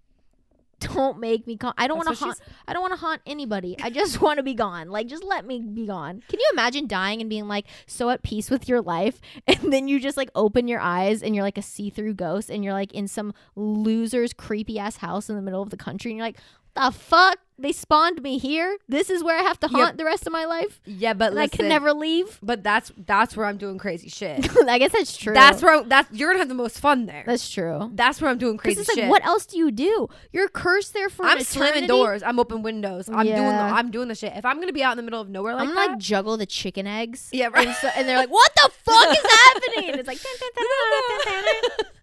Don't 0.81 1.19
make 1.19 1.47
me 1.47 1.57
come. 1.57 1.75
I 1.77 1.87
don't 1.87 1.97
want 1.97 2.09
to 2.09 2.15
haunt. 2.15 2.41
I 2.67 2.73
don't 2.73 2.83
want 2.83 2.95
to 2.95 3.01
haunt 3.01 3.21
anybody. 3.27 3.77
I 3.83 3.91
just 3.91 4.21
want 4.23 4.39
to 4.39 4.43
be 4.43 4.55
gone. 4.55 4.89
Like, 4.89 5.07
just 5.07 5.23
let 5.25 5.47
me 5.47 5.61
be 5.61 5.87
gone. 5.87 6.23
Can 6.29 6.41
you 6.41 6.49
imagine 6.53 6.87
dying 6.87 7.21
and 7.21 7.29
being 7.29 7.49
like 7.49 7.67
so 7.87 8.11
at 8.11 8.23
peace 8.23 8.51
with 8.51 8.69
your 8.69 8.81
life, 8.81 9.21
and 9.47 9.73
then 9.73 9.89
you 9.89 10.01
just 10.01 10.17
like 10.17 10.31
open 10.35 10.69
your 10.69 10.81
eyes 10.81 11.23
and 11.23 11.35
you're 11.35 11.45
like 11.45 11.59
a 11.59 11.63
see-through 11.63 12.15
ghost, 12.15 12.51
and 12.51 12.65
you're 12.65 12.73
like 12.73 12.93
in 12.93 13.07
some 13.07 13.35
loser's 13.55 14.33
creepy 14.33 14.79
ass 14.79 14.97
house 14.97 15.29
in 15.29 15.37
the 15.37 15.43
middle 15.43 15.63
of 15.63 15.71
the 15.71 15.77
country, 15.77 16.11
and 16.11 16.19
you're 16.19 16.27
like, 16.27 16.39
the 16.75 16.91
fuck? 16.91 17.39
They 17.59 17.73
spawned 17.73 18.23
me 18.23 18.39
here. 18.39 18.79
This 18.89 19.11
is 19.11 19.23
where 19.23 19.39
I 19.39 19.43
have 19.43 19.61
to 19.61 19.69
Yeah. 19.71 19.85
haunt 19.85 19.99
the 19.99 20.05
rest 20.07 20.27
of 20.27 20.33
my 20.33 20.47
life. 20.47 20.81
Yeah, 20.87 21.13
but 21.13 21.33
And 21.33 21.39
I 21.41 21.47
can 21.47 21.69
never 21.69 21.93
leave. 21.93 22.39
But 22.43 22.63
that's 22.65 22.91
that's 22.97 23.37
where 23.37 23.45
I'm 23.45 23.59
doing 23.59 23.77
crazy 23.77 24.09
shit. 24.09 24.49
I 24.67 24.79
guess 24.79 24.93
that's 24.93 25.15
true. 25.15 25.35
that's 25.35 25.61
where 25.63 25.75
I'm, 25.81 25.89
that's 25.91 26.11
you're 26.11 26.31
gonna 26.31 26.39
have 26.39 26.49
the 26.49 26.55
most 26.55 26.81
fun 26.81 27.05
there. 27.05 27.23
that's 27.27 27.51
true. 27.51 27.91
That's 27.93 28.23
where 28.23 28.31
I'm 28.31 28.39
doing 28.39 28.57
crazy 28.57 28.81
it's 28.81 28.89
like, 28.89 28.97
shit. 28.97 29.11
what 29.11 29.23
else 29.27 29.45
do 29.45 29.59
you 29.59 29.71
do? 29.71 30.09
You're 30.33 30.49
cursed 30.49 30.95
there 30.95 31.11
for 31.11 31.27
I'm 31.27 31.37
an 31.37 31.45
slamming 31.45 31.87
doors. 31.87 32.23
I'm 32.23 32.39
open 32.41 32.63
windows. 32.63 33.11
I'm 33.11 33.27
doing 33.27 33.37
the 33.37 33.43
I'm 33.43 33.91
doing 33.91 34.09
the 34.09 34.15
shit. 34.15 34.33
If 34.35 34.47
I'm 34.47 34.59
gonna 34.59 34.73
be 34.73 34.83
out 34.83 34.93
in 34.93 34.97
the 34.97 35.03
middle 35.03 35.21
of 35.21 35.29
nowhere 35.29 35.53
like 35.55 35.69
I'm 35.69 35.75
gonna 35.75 35.81
that, 35.89 35.93
like 35.97 35.99
juggle 35.99 36.39
the 36.39 36.47
chicken 36.47 36.87
eggs. 36.87 37.29
yeah, 37.31 37.49
right. 37.53 37.67
And, 37.69 37.77
so, 37.77 37.89
and 37.95 38.09
they're 38.09 38.17
like, 38.17 38.31
"What 38.31 38.51
the 38.55 38.71
fuck 38.85 39.11
is 39.11 39.31
happening?" 39.31 39.91
And 39.91 40.01
it's 40.01 40.09
like, 40.09 40.19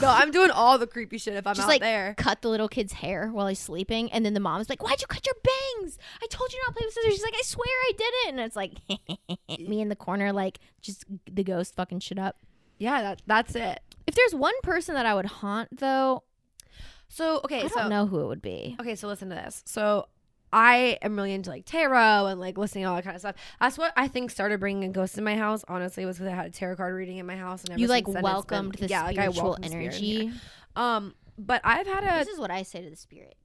No, 0.00 0.08
I'm 0.08 0.30
doing 0.30 0.50
all 0.50 0.78
the 0.78 0.86
creepy 0.86 1.18
shit 1.18 1.34
if 1.34 1.46
I'm 1.46 1.54
Just 1.54 1.66
out 1.66 1.70
like 1.70 1.80
there. 1.80 2.14
cut 2.16 2.42
the 2.42 2.48
little 2.48 2.68
kid's 2.68 2.92
hair 2.92 3.28
while 3.30 3.46
he's 3.46 3.58
sleeping, 3.58 4.10
and 4.12 4.24
then 4.26 4.34
the 4.34 4.40
mom's 4.40 4.68
like, 4.68 4.82
"Why'd 4.82 5.00
you 5.00 5.06
cut 5.06 5.24
your 5.26 5.34
bangs? 5.42 5.98
I 6.22 6.26
told 6.28 6.52
you 6.52 6.58
not 6.66 6.72
to 6.74 6.78
play 6.78 6.86
with 6.86 6.94
scissors." 6.94 7.12
She's 7.14 7.22
like, 7.22 7.34
"I 7.38 7.42
swear 7.42 7.66
I 7.68 7.92
did 7.96 8.04
it," 8.04 8.28
and 8.30 8.40
it's 8.40 8.56
like 8.56 8.72
me 9.68 9.80
in 9.80 9.88
the 9.88 9.96
corner, 9.96 10.32
like 10.32 10.58
just 10.80 11.04
the 11.30 11.44
ghost 11.44 11.74
fucking 11.76 12.00
shit 12.00 12.18
up. 12.18 12.36
Yeah, 12.78 13.00
that 13.02 13.22
that's 13.26 13.54
it. 13.54 13.80
If 14.06 14.14
there's 14.14 14.34
one 14.34 14.54
person 14.62 14.94
that 14.94 15.06
I 15.06 15.14
would 15.14 15.26
haunt, 15.26 15.78
though, 15.78 16.24
So 17.08 17.40
okay, 17.44 17.62
I 17.64 17.68
don't 17.68 17.90
know 17.90 18.06
who 18.06 18.20
it 18.20 18.26
would 18.26 18.42
be. 18.42 18.76
okay, 18.80 18.94
so 18.96 19.06
listen 19.08 19.28
to 19.28 19.34
this. 19.36 19.62
So 19.66 20.08
I 20.52 20.98
am 21.02 21.16
really 21.16 21.32
into 21.32 21.50
like 21.50 21.64
tarot 21.64 22.26
and 22.26 22.38
like 22.38 22.58
listening 22.58 22.84
to 22.84 22.90
all 22.90 22.96
that 22.96 23.04
kind 23.04 23.14
of 23.16 23.20
stuff. 23.20 23.36
That's 23.60 23.78
what 23.78 23.92
I 23.96 24.08
think 24.08 24.30
started 24.30 24.60
bringing 24.60 24.84
a 24.84 24.92
ghost 24.92 25.16
in 25.16 25.24
my 25.24 25.36
house. 25.36 25.64
Honestly, 25.68 26.04
was 26.04 26.18
because 26.18 26.32
I 26.32 26.36
had 26.36 26.46
a 26.46 26.50
tarot 26.50 26.76
card 26.76 26.94
reading 26.94 27.16
in 27.16 27.26
my 27.26 27.36
house, 27.36 27.62
and 27.62 27.70
ever 27.70 27.80
You 27.80 27.86
like 27.86 28.04
then, 28.04 28.10
it's 28.10 28.14
been- 28.16 28.22
welcomed 28.22 28.74
the 28.74 28.86
yeah, 28.86 29.04
like 29.04 29.18
I 29.18 29.22
spiritual 29.22 29.44
welcomed 29.44 29.66
spirit 29.66 29.84
energy. 29.84 30.32
Um, 30.76 31.14
but 31.38 31.60
I've 31.64 31.86
had 31.86 32.04
a 32.04 32.24
This 32.24 32.34
is 32.34 32.38
what 32.38 32.50
I 32.50 32.62
say 32.64 32.82
to 32.82 32.90
the 32.90 32.96
spirit. 32.96 33.36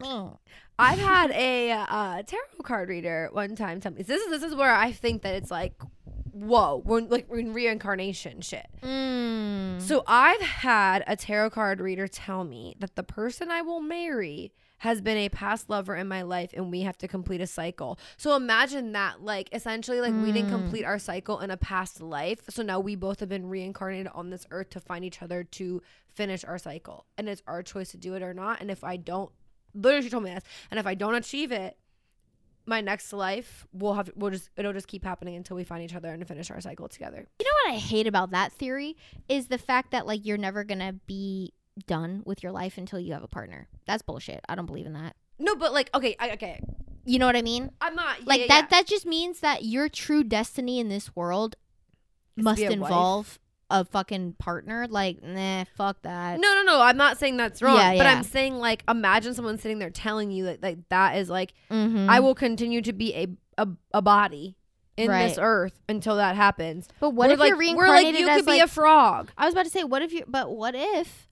Mm. 0.00 0.38
I've 0.78 0.98
had 0.98 1.30
a 1.34 1.72
uh, 1.72 2.22
tarot 2.22 2.62
card 2.62 2.88
reader 2.88 3.28
one 3.32 3.54
time 3.56 3.80
tell 3.80 3.92
me 3.92 4.02
this 4.02 4.22
is 4.22 4.30
this 4.30 4.42
is 4.42 4.54
where 4.54 4.74
I 4.74 4.92
think 4.92 5.22
that 5.22 5.34
it's 5.34 5.50
like 5.50 5.74
whoa, 6.32 6.82
we're 6.84 7.00
like 7.00 7.26
we're 7.28 7.38
in 7.38 7.52
reincarnation 7.52 8.40
shit. 8.40 8.66
Mm. 8.82 9.80
So 9.80 10.02
I've 10.06 10.40
had 10.40 11.04
a 11.06 11.16
tarot 11.16 11.50
card 11.50 11.80
reader 11.80 12.06
tell 12.08 12.44
me 12.44 12.76
that 12.78 12.96
the 12.96 13.02
person 13.02 13.50
I 13.50 13.62
will 13.62 13.80
marry 13.80 14.52
has 14.78 15.00
been 15.02 15.18
a 15.18 15.28
past 15.28 15.68
lover 15.68 15.94
in 15.94 16.08
my 16.08 16.22
life 16.22 16.50
and 16.54 16.70
we 16.70 16.80
have 16.82 16.96
to 16.98 17.06
complete 17.08 17.40
a 17.42 17.46
cycle. 17.46 17.98
So 18.16 18.34
imagine 18.34 18.92
that 18.92 19.22
like 19.22 19.48
essentially 19.52 20.00
like 20.00 20.14
we 20.14 20.32
didn't 20.32 20.50
Mm. 20.50 20.62
complete 20.62 20.84
our 20.84 20.98
cycle 20.98 21.40
in 21.40 21.50
a 21.50 21.56
past 21.56 22.00
life. 22.00 22.40
So 22.48 22.62
now 22.62 22.80
we 22.80 22.94
both 22.94 23.20
have 23.20 23.28
been 23.28 23.46
reincarnated 23.48 24.08
on 24.14 24.30
this 24.30 24.46
earth 24.50 24.70
to 24.70 24.80
find 24.80 25.04
each 25.04 25.20
other 25.20 25.44
to 25.44 25.82
finish 26.06 26.44
our 26.44 26.56
cycle. 26.58 27.04
And 27.18 27.28
it's 27.28 27.42
our 27.46 27.62
choice 27.62 27.90
to 27.90 27.98
do 27.98 28.14
it 28.14 28.22
or 28.22 28.32
not. 28.32 28.60
And 28.62 28.70
if 28.70 28.82
I 28.82 28.96
don't 28.96 29.30
literally 29.74 30.04
she 30.04 30.10
told 30.10 30.24
me 30.24 30.30
this. 30.34 30.44
And 30.70 30.80
if 30.80 30.86
I 30.86 30.94
don't 30.94 31.14
achieve 31.14 31.52
it, 31.52 31.76
my 32.70 32.80
next 32.80 33.12
life 33.12 33.66
we'll 33.72 33.92
have 33.94 34.10
we'll 34.14 34.30
just 34.30 34.48
it'll 34.56 34.72
just 34.72 34.86
keep 34.88 35.04
happening 35.04 35.34
until 35.34 35.56
we 35.56 35.64
find 35.64 35.82
each 35.82 35.94
other 35.94 36.08
and 36.08 36.26
finish 36.26 36.50
our 36.50 36.60
cycle 36.60 36.88
together. 36.88 37.26
You 37.38 37.44
know 37.44 37.50
what 37.66 37.74
I 37.74 37.78
hate 37.78 38.06
about 38.06 38.30
that 38.30 38.52
theory 38.52 38.96
is 39.28 39.48
the 39.48 39.58
fact 39.58 39.90
that 39.90 40.06
like 40.06 40.24
you're 40.24 40.38
never 40.38 40.64
gonna 40.64 40.94
be 41.06 41.52
done 41.86 42.22
with 42.24 42.42
your 42.42 42.52
life 42.52 42.78
until 42.78 42.98
you 43.00 43.12
have 43.12 43.22
a 43.22 43.28
partner. 43.28 43.68
That's 43.86 44.02
bullshit. 44.02 44.40
I 44.48 44.54
don't 44.54 44.66
believe 44.66 44.86
in 44.86 44.92
that. 44.94 45.16
No, 45.38 45.56
but 45.56 45.72
like 45.72 45.90
okay, 45.94 46.16
I, 46.18 46.30
okay. 46.32 46.60
You 47.04 47.18
know 47.18 47.26
what 47.26 47.36
I 47.36 47.42
mean? 47.42 47.70
I'm 47.80 47.94
not 47.94 48.26
Like 48.26 48.40
yeah, 48.42 48.46
that. 48.48 48.62
yeah. 48.70 48.78
That 48.78 48.86
just 48.86 49.04
means 49.06 49.40
that 49.40 49.64
your 49.64 49.88
true 49.88 50.22
destiny 50.22 50.78
in 50.78 50.88
this 50.88 51.16
world 51.16 51.56
must 52.36 52.62
involve 52.62 53.26
wife. 53.26 53.38
A 53.70 53.84
fucking 53.84 54.34
partner. 54.38 54.86
Like, 54.88 55.22
nah, 55.22 55.64
fuck 55.76 56.02
that. 56.02 56.40
No, 56.40 56.54
no, 56.54 56.62
no. 56.62 56.80
I'm 56.80 56.96
not 56.96 57.18
saying 57.18 57.36
that's 57.36 57.62
wrong. 57.62 57.76
Yeah, 57.76 57.96
But 57.96 58.04
yeah. 58.04 58.12
I'm 58.12 58.22
saying 58.24 58.56
like 58.56 58.82
imagine 58.88 59.34
someone 59.34 59.58
sitting 59.58 59.78
there 59.78 59.90
telling 59.90 60.30
you 60.30 60.44
that 60.44 60.62
like 60.62 60.78
that 60.88 61.16
is 61.16 61.30
like 61.30 61.54
Mm-hmm. 61.70 62.10
I 62.10 62.20
will 62.20 62.34
continue 62.34 62.82
to 62.82 62.92
be 62.92 63.14
a 63.14 63.26
a, 63.58 63.68
a 63.94 64.02
body 64.02 64.56
in 64.96 65.08
this 65.10 65.38
earth 65.40 65.78
until 65.88 66.16
that 66.16 66.36
happens. 66.36 66.88
But 66.98 67.10
what 67.10 67.28
We're 67.28 67.34
if 67.34 67.38
like, 67.40 67.48
you're 67.48 67.56
we're 67.76 67.88
like 67.88 68.04
reincarnated 68.04 68.20
you 68.20 68.28
as 68.28 68.36
could 68.38 68.46
be 68.46 68.52
like? 68.52 68.62
a 68.64 68.68
frog. 68.68 69.30
I 69.38 69.44
was 69.46 69.54
about 69.54 69.64
to 69.64 69.70
say, 69.70 69.84
what 69.84 70.02
if 70.02 70.12
you? 70.12 70.24
But 70.26 70.54
what 70.54 70.74
if, 70.74 71.28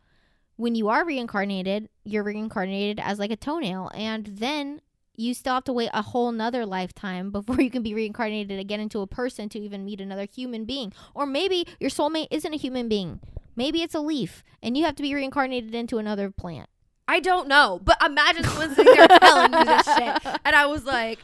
when 0.56 0.74
you 0.74 0.88
are 0.88 1.04
reincarnated, 1.04 1.88
you're 2.04 2.22
reincarnated 2.22 2.98
as 3.02 3.18
like 3.18 3.30
a 3.30 3.36
toenail, 3.36 3.90
and 3.94 4.26
then 4.26 4.80
you 5.18 5.34
still 5.34 5.54
have 5.54 5.64
to 5.64 5.72
wait 5.72 5.90
a 5.92 6.00
whole 6.00 6.32
nother 6.32 6.64
lifetime 6.64 7.30
before 7.38 7.60
you 7.60 7.70
can 7.70 7.82
be 7.82 7.92
reincarnated 7.92 8.58
again 8.58 8.80
into 8.80 9.00
a 9.00 9.06
person 9.06 9.48
to 9.50 9.58
even 9.58 9.84
meet 9.84 10.00
another 10.00 10.24
human 10.32 10.64
being, 10.64 10.92
or 11.14 11.26
maybe 11.26 11.66
your 11.80 11.90
soulmate 11.90 12.28
isn't 12.30 12.54
a 12.54 12.56
human 12.56 12.88
being. 12.88 13.20
Maybe 13.56 13.82
it's 13.82 13.94
a 13.94 14.00
leaf, 14.00 14.44
and 14.62 14.76
you 14.78 14.84
have 14.84 14.94
to 14.96 15.02
be 15.02 15.12
reincarnated 15.14 15.74
into 15.74 15.98
another 15.98 16.30
plant. 16.30 16.68
I 17.08 17.20
don't 17.20 17.48
know. 17.48 17.80
But 17.82 17.96
imagine 18.04 18.44
someone 18.48 18.74
sitting 18.74 18.94
there 18.94 19.08
telling 19.08 19.52
you 19.52 19.64
this 19.64 19.84
shit. 19.86 20.38
And 20.44 20.54
I 20.54 20.66
was 20.66 20.84
like, 20.84 21.18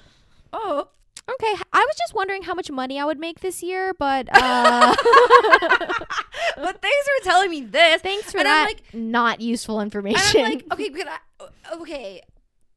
oh. 0.52 0.88
Okay, 1.26 1.54
I 1.72 1.78
was 1.78 1.96
just 1.96 2.12
wondering 2.14 2.42
how 2.42 2.52
much 2.52 2.70
money 2.70 3.00
I 3.00 3.04
would 3.06 3.18
make 3.18 3.40
this 3.40 3.62
year, 3.62 3.94
but 3.98 4.28
uh, 4.30 4.94
but 6.56 6.82
thanks 6.82 7.08
for 7.18 7.24
telling 7.24 7.48
me 7.50 7.62
this. 7.62 8.02
thanks 8.02 8.30
for 8.30 8.38
And 8.38 8.48
I'm 8.48 8.54
that 8.54 8.64
like- 8.66 8.82
not 8.94 9.40
useful 9.40 9.80
And 9.80 9.86
information. 9.86 10.44
I'm 10.44 10.52
like, 10.52 10.66
okay, 10.72 10.90
I, 11.06 11.74
okay, 11.76 12.22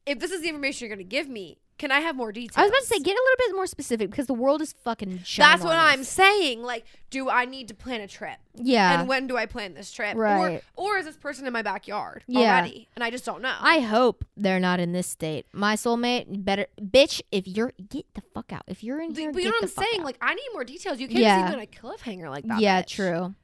if 0.08 0.18
this 0.18 0.30
is 0.30 0.40
the 0.42 0.48
information 0.48 0.88
you're 0.88 0.96
gonna 0.96 1.04
give 1.04 1.28
me, 1.28 1.58
can 1.78 1.92
I 1.92 2.00
have 2.00 2.16
more 2.16 2.32
details? 2.32 2.56
I 2.56 2.62
was 2.62 2.70
about 2.70 2.80
to 2.80 2.86
say, 2.86 2.98
get 2.98 3.12
a 3.12 3.22
little 3.22 3.36
bit 3.50 3.54
more 3.54 3.66
specific 3.68 4.10
because 4.10 4.26
the 4.26 4.34
world 4.34 4.60
is 4.60 4.72
fucking. 4.72 5.20
That's 5.36 5.62
what 5.62 5.76
I'm 5.76 6.02
saying. 6.02 6.60
Like, 6.64 6.84
do 7.10 7.30
I 7.30 7.44
need 7.44 7.68
to 7.68 7.74
plan 7.74 8.00
a 8.00 8.08
trip? 8.08 8.36
Yeah, 8.56 8.98
And 8.98 9.08
when 9.08 9.28
do 9.28 9.36
I 9.36 9.46
plan 9.46 9.74
this 9.74 9.92
trip? 9.92 10.16
Right. 10.16 10.60
Or, 10.76 10.94
or 10.94 10.98
is 10.98 11.04
this 11.06 11.16
person 11.16 11.46
in 11.46 11.52
my 11.52 11.62
backyard 11.62 12.24
Yeah. 12.26 12.40
already? 12.40 12.88
And 12.96 13.04
I 13.04 13.10
just 13.10 13.24
don't 13.24 13.42
know. 13.42 13.54
I 13.60 13.78
hope 13.78 14.24
they're 14.36 14.58
not 14.58 14.80
in 14.80 14.90
this 14.90 15.06
state. 15.06 15.46
My 15.52 15.76
soulmate, 15.76 16.44
better 16.44 16.66
bitch. 16.82 17.20
If 17.30 17.46
you're 17.46 17.72
get 17.88 18.06
the 18.14 18.22
fuck 18.34 18.52
out. 18.52 18.62
If 18.66 18.82
you're 18.82 19.00
in 19.00 19.14
here, 19.14 19.30
but 19.30 19.40
you 19.44 19.48
know 19.48 19.54
what 19.60 19.70
I'm 19.78 19.84
saying? 19.84 20.00
out. 20.00 20.04
Like, 20.06 20.18
I 20.20 20.34
need 20.34 20.48
more 20.52 20.64
details. 20.64 20.98
You 20.98 21.06
can't 21.06 21.20
Yeah. 21.20 21.42
just 21.42 21.52
leave 21.54 21.62
it 21.64 21.82
on 21.84 21.92
a 21.92 21.96
cliffhanger 21.96 22.28
like 22.28 22.44
that. 22.48 22.60
yeah, 22.60 22.82
bitch. 22.82 22.88
true. 22.88 23.34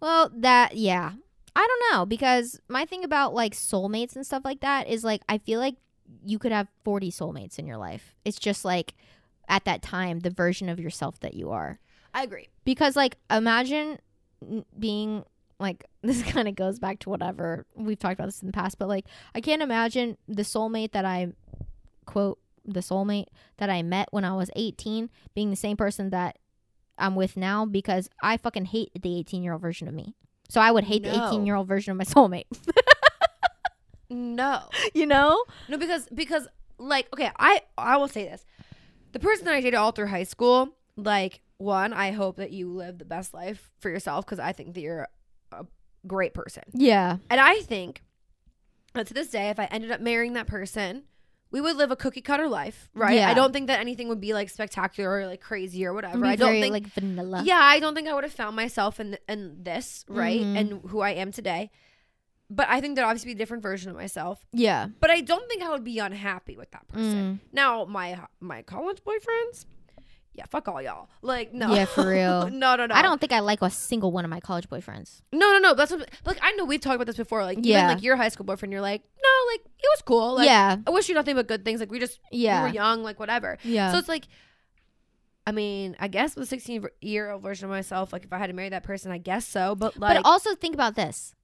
Well, 0.00 0.30
that 0.36 0.76
yeah, 0.78 1.12
I 1.56 1.66
don't 1.66 1.92
know 1.92 2.06
because 2.06 2.60
my 2.68 2.84
thing 2.84 3.04
about 3.04 3.34
like 3.34 3.54
soulmates 3.54 4.14
and 4.16 4.24
stuff 4.24 4.42
like 4.44 4.60
that 4.60 4.88
is 4.88 5.04
like 5.04 5.22
I 5.28 5.38
feel 5.38 5.60
like 5.60 5.76
you 6.24 6.38
could 6.38 6.52
have 6.52 6.68
40 6.84 7.10
soulmates 7.10 7.58
in 7.58 7.66
your 7.66 7.76
life. 7.76 8.14
It's 8.24 8.38
just 8.38 8.64
like 8.64 8.94
at 9.48 9.64
that 9.64 9.82
time 9.82 10.20
the 10.20 10.30
version 10.30 10.68
of 10.68 10.78
yourself 10.80 11.18
that 11.20 11.34
you 11.34 11.50
are. 11.50 11.78
I 12.12 12.24
agree. 12.24 12.48
because 12.64 12.96
like 12.96 13.16
imagine 13.30 13.98
being 14.78 15.24
like 15.60 15.84
this 16.02 16.22
kind 16.24 16.48
of 16.48 16.54
goes 16.56 16.78
back 16.78 16.98
to 17.00 17.10
whatever 17.10 17.66
we've 17.76 17.98
talked 17.98 18.14
about 18.14 18.26
this 18.26 18.40
in 18.40 18.46
the 18.46 18.52
past 18.52 18.78
but 18.78 18.88
like 18.88 19.04
i 19.34 19.40
can't 19.40 19.62
imagine 19.62 20.16
the 20.26 20.42
soulmate 20.42 20.90
that 20.92 21.04
i 21.04 21.28
quote 22.06 22.38
the 22.64 22.80
soulmate 22.80 23.26
that 23.58 23.70
i 23.70 23.80
met 23.82 24.08
when 24.10 24.24
i 24.24 24.32
was 24.34 24.50
18 24.56 25.08
being 25.34 25.50
the 25.50 25.56
same 25.56 25.76
person 25.76 26.10
that 26.10 26.38
i'm 26.98 27.14
with 27.14 27.36
now 27.36 27.64
because 27.64 28.08
i 28.22 28.36
fucking 28.36 28.64
hate 28.64 28.90
the 29.00 29.18
18 29.18 29.42
year 29.42 29.52
old 29.52 29.62
version 29.62 29.86
of 29.86 29.94
me 29.94 30.14
so 30.50 30.60
i 30.60 30.70
would 30.70 30.84
hate 30.84 31.02
the 31.02 31.28
18 31.28 31.46
year 31.46 31.54
old 31.54 31.66
version 31.68 31.92
of 31.92 31.96
my 31.96 32.04
soulmate. 32.14 32.46
No. 34.10 34.62
you 34.94 35.06
know? 35.06 35.44
No, 35.68 35.78
because 35.78 36.08
because 36.12 36.48
like 36.78 37.08
okay, 37.14 37.30
I 37.38 37.62
I 37.78 37.96
will 37.96 38.08
say 38.08 38.24
this: 38.24 38.44
the 39.12 39.20
person 39.20 39.44
that 39.46 39.54
I 39.54 39.60
dated 39.60 39.74
all 39.74 39.92
through 39.92 40.08
high 40.08 40.24
school, 40.24 40.74
like 40.96 41.40
one, 41.58 41.92
I 41.92 42.10
hope 42.10 42.36
that 42.36 42.50
you 42.50 42.68
live 42.68 42.98
the 42.98 43.04
best 43.04 43.32
life 43.32 43.70
for 43.78 43.88
yourself 43.88 44.26
because 44.26 44.38
I 44.38 44.52
think 44.52 44.74
that 44.74 44.80
you're 44.80 45.08
a 45.52 45.64
great 46.06 46.34
person, 46.34 46.64
yeah. 46.72 47.18
And 47.28 47.40
I 47.40 47.60
think 47.60 48.02
that 48.94 49.06
to 49.06 49.14
this 49.14 49.28
day, 49.28 49.50
if 49.50 49.60
I 49.60 49.66
ended 49.66 49.90
up 49.90 50.00
marrying 50.00 50.34
that 50.34 50.46
person. 50.46 51.04
We 51.52 51.60
would 51.60 51.76
live 51.76 51.90
a 51.90 51.96
cookie 51.96 52.20
cutter 52.20 52.48
life, 52.48 52.88
right? 52.94 53.16
Yeah. 53.16 53.28
I 53.28 53.34
don't 53.34 53.52
think 53.52 53.66
that 53.66 53.80
anything 53.80 54.08
would 54.08 54.20
be 54.20 54.32
like 54.34 54.48
spectacular 54.48 55.10
or 55.10 55.26
like 55.26 55.40
crazy 55.40 55.84
or 55.84 55.92
whatever. 55.92 56.24
I 56.24 56.36
don't 56.36 56.48
very, 56.48 56.60
think 56.60 56.72
like 56.72 56.86
vanilla 56.94 57.42
yeah, 57.44 57.58
I 57.60 57.80
don't 57.80 57.94
think 57.94 58.06
I 58.08 58.14
would 58.14 58.24
have 58.24 58.32
found 58.32 58.54
myself 58.56 59.00
in 59.00 59.18
in 59.28 59.62
this, 59.62 60.04
right? 60.08 60.40
Mhm. 60.40 60.58
And 60.58 60.90
who 60.90 61.00
I 61.00 61.10
am 61.10 61.32
today. 61.32 61.70
But 62.52 62.68
I 62.68 62.80
think 62.80 62.96
there'd 62.96 63.06
obviously 63.06 63.28
be 63.32 63.36
a 63.38 63.38
different 63.42 63.62
version 63.62 63.90
of 63.90 63.96
myself. 63.96 64.44
yeah 64.52 64.88
But 65.00 65.10
I 65.10 65.20
don't 65.20 65.48
think 65.48 65.62
I 65.62 65.70
would 65.70 65.84
be 65.84 65.98
unhappy 65.98 66.56
with 66.56 66.70
that 66.72 66.86
person. 66.88 67.40
Mm. 67.44 67.52
Now, 67.52 67.84
my 67.84 68.18
my 68.40 68.62
college 68.62 69.02
boyfriends, 69.04 69.66
yeah, 70.32 70.44
fuck 70.48 70.68
all 70.68 70.80
y'all. 70.80 71.08
Like, 71.22 71.52
no, 71.52 71.74
Yeah, 71.74 71.84
for 71.86 72.06
real. 72.08 72.48
no, 72.52 72.76
no, 72.76 72.86
no. 72.86 72.94
i 72.94 73.02
don't 73.02 73.20
think 73.20 73.32
i 73.32 73.40
like 73.40 73.62
a 73.62 73.70
single 73.70 74.12
one 74.12 74.24
of 74.24 74.30
my 74.30 74.40
college 74.40 74.68
boyfriends 74.68 75.22
No, 75.32 75.52
no, 75.52 75.58
no. 75.58 75.74
That's 75.74 75.90
what. 75.90 76.08
Like, 76.24 76.38
I 76.42 76.52
know 76.52 76.64
we've 76.64 76.80
talked 76.80 76.94
about 76.96 77.06
this 77.06 77.16
before. 77.16 77.42
Like, 77.42 77.58
even 77.58 77.70
Yeah. 77.70 77.88
like 77.88 78.02
your 78.02 78.16
high 78.16 78.28
school 78.28 78.44
boyfriend, 78.46 78.72
you're 78.72 78.80
like, 78.80 79.02
no, 79.22 79.52
like 79.52 79.60
it 79.64 79.88
was 79.94 80.02
cool. 80.04 80.36
Like, 80.36 80.46
yeah 80.46 80.76
I 80.86 80.90
wish 80.90 81.08
you 81.08 81.14
nothing 81.14 81.34
but 81.36 81.46
good 81.48 81.64
things. 81.64 81.80
Like, 81.80 81.90
we 81.90 81.98
just 81.98 82.20
yeah 82.30 82.62
we 82.64 82.68
were 82.70 82.74
young, 82.74 83.02
like 83.02 83.18
whatever. 83.18 83.58
yeah 83.64 83.90
So 83.92 83.98
it's 83.98 84.08
like, 84.08 84.26
I 85.46 85.52
mean, 85.52 85.96
I 85.98 86.08
guess 86.08 86.36
with 86.36 86.44
a 86.44 86.46
16 86.46 86.86
year 87.00 87.30
old 87.30 87.42
version 87.42 87.64
of 87.64 87.70
myself, 87.70 88.12
like 88.12 88.24
if 88.24 88.32
I 88.32 88.38
had 88.38 88.46
to 88.48 88.52
marry 88.52 88.68
that 88.68 88.82
person, 88.84 89.10
I 89.10 89.18
guess 89.18 89.46
so. 89.46 89.74
But 89.74 89.96
like, 89.98 90.16
but 90.16 90.26
also 90.26 90.54
think 90.54 90.74
about 90.74 90.94
this. 90.94 91.34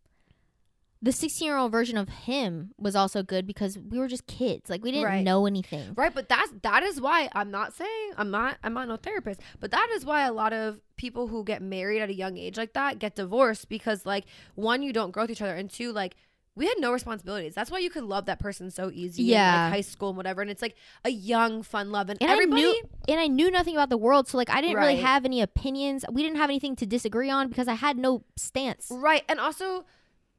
The 1.07 1.13
16 1.13 1.47
year 1.47 1.57
old 1.57 1.71
version 1.71 1.97
of 1.97 2.09
him 2.09 2.73
was 2.79 2.97
also 2.97 3.23
good 3.23 3.47
because 3.47 3.79
we 3.79 3.99
were 3.99 4.09
just 4.09 4.27
kids. 4.27 4.69
Like 4.69 4.83
we 4.83 4.91
didn't 4.91 5.07
Right. 5.07 5.23
know 5.25 5.47
anything. 5.47 5.93
Right, 5.95 6.13
but 6.13 6.29
that's 6.29 6.53
that 6.63 6.83
is 6.83 7.01
why 7.01 7.29
I'm 7.33 7.51
not 7.53 7.73
saying 7.75 8.11
I'm 8.17 8.31
not 8.33 8.59
I'm 8.65 8.75
not 8.75 8.89
no 8.89 8.97
therapist, 8.97 9.41
but 9.61 9.71
that 9.71 9.89
is 9.95 10.05
why 10.05 10.23
a 10.27 10.33
lot 10.33 10.53
of 10.53 10.81
people 10.97 11.29
who 11.29 11.45
get 11.45 11.63
married 11.63 12.03
at 12.03 12.09
a 12.11 12.15
young 12.15 12.37
age 12.37 12.57
like 12.57 12.73
that 12.73 12.99
get 12.99 13.15
divorced 13.15 13.69
because 13.69 14.05
like 14.05 14.25
one 14.57 14.83
you 14.83 14.93
don't 14.93 15.13
grow 15.13 15.23
with 15.23 15.31
each 15.31 15.43
other 15.43 15.55
and 15.55 15.71
two 15.71 15.93
like 15.93 16.17
we 16.57 16.65
had 16.67 16.77
no 16.79 16.91
responsibilities. 16.91 17.55
That's 17.55 17.71
why 17.71 17.79
you 17.81 17.91
could 17.91 18.05
love 18.05 18.25
that 18.25 18.39
person 18.41 18.71
so 18.71 18.91
easy 18.91 19.25
in 19.25 19.29
Yeah. 19.29 19.65
like 19.65 19.73
high 19.75 19.81
school 19.83 20.09
and 20.09 20.17
whatever. 20.17 20.41
And 20.41 20.51
it's 20.51 20.63
like 20.63 20.75
a 21.05 21.11
young, 21.11 21.63
fun 21.63 21.93
love. 21.93 22.09
And, 22.09 22.21
And 22.23 22.31
I 22.31 22.33
everybody 22.33 22.63
knew- 22.63 22.83
And 23.09 23.21
I 23.21 23.27
knew 23.27 23.51
nothing 23.51 23.77
about 23.77 23.91
the 23.91 23.99
world, 23.99 24.27
so 24.27 24.39
like 24.39 24.49
I 24.49 24.63
didn't 24.63 24.79
really 24.79 24.97
have 24.97 25.27
any 25.27 25.43
opinions. 25.43 26.05
We 26.11 26.23
didn't 26.23 26.39
have 26.39 26.49
anything 26.49 26.75
to 26.77 26.87
disagree 26.87 27.29
on 27.29 27.49
because 27.49 27.69
I 27.69 27.75
had 27.75 27.99
no 27.99 28.25
stance. 28.37 28.89
Right. 28.91 29.23
And 29.29 29.39
also, 29.39 29.85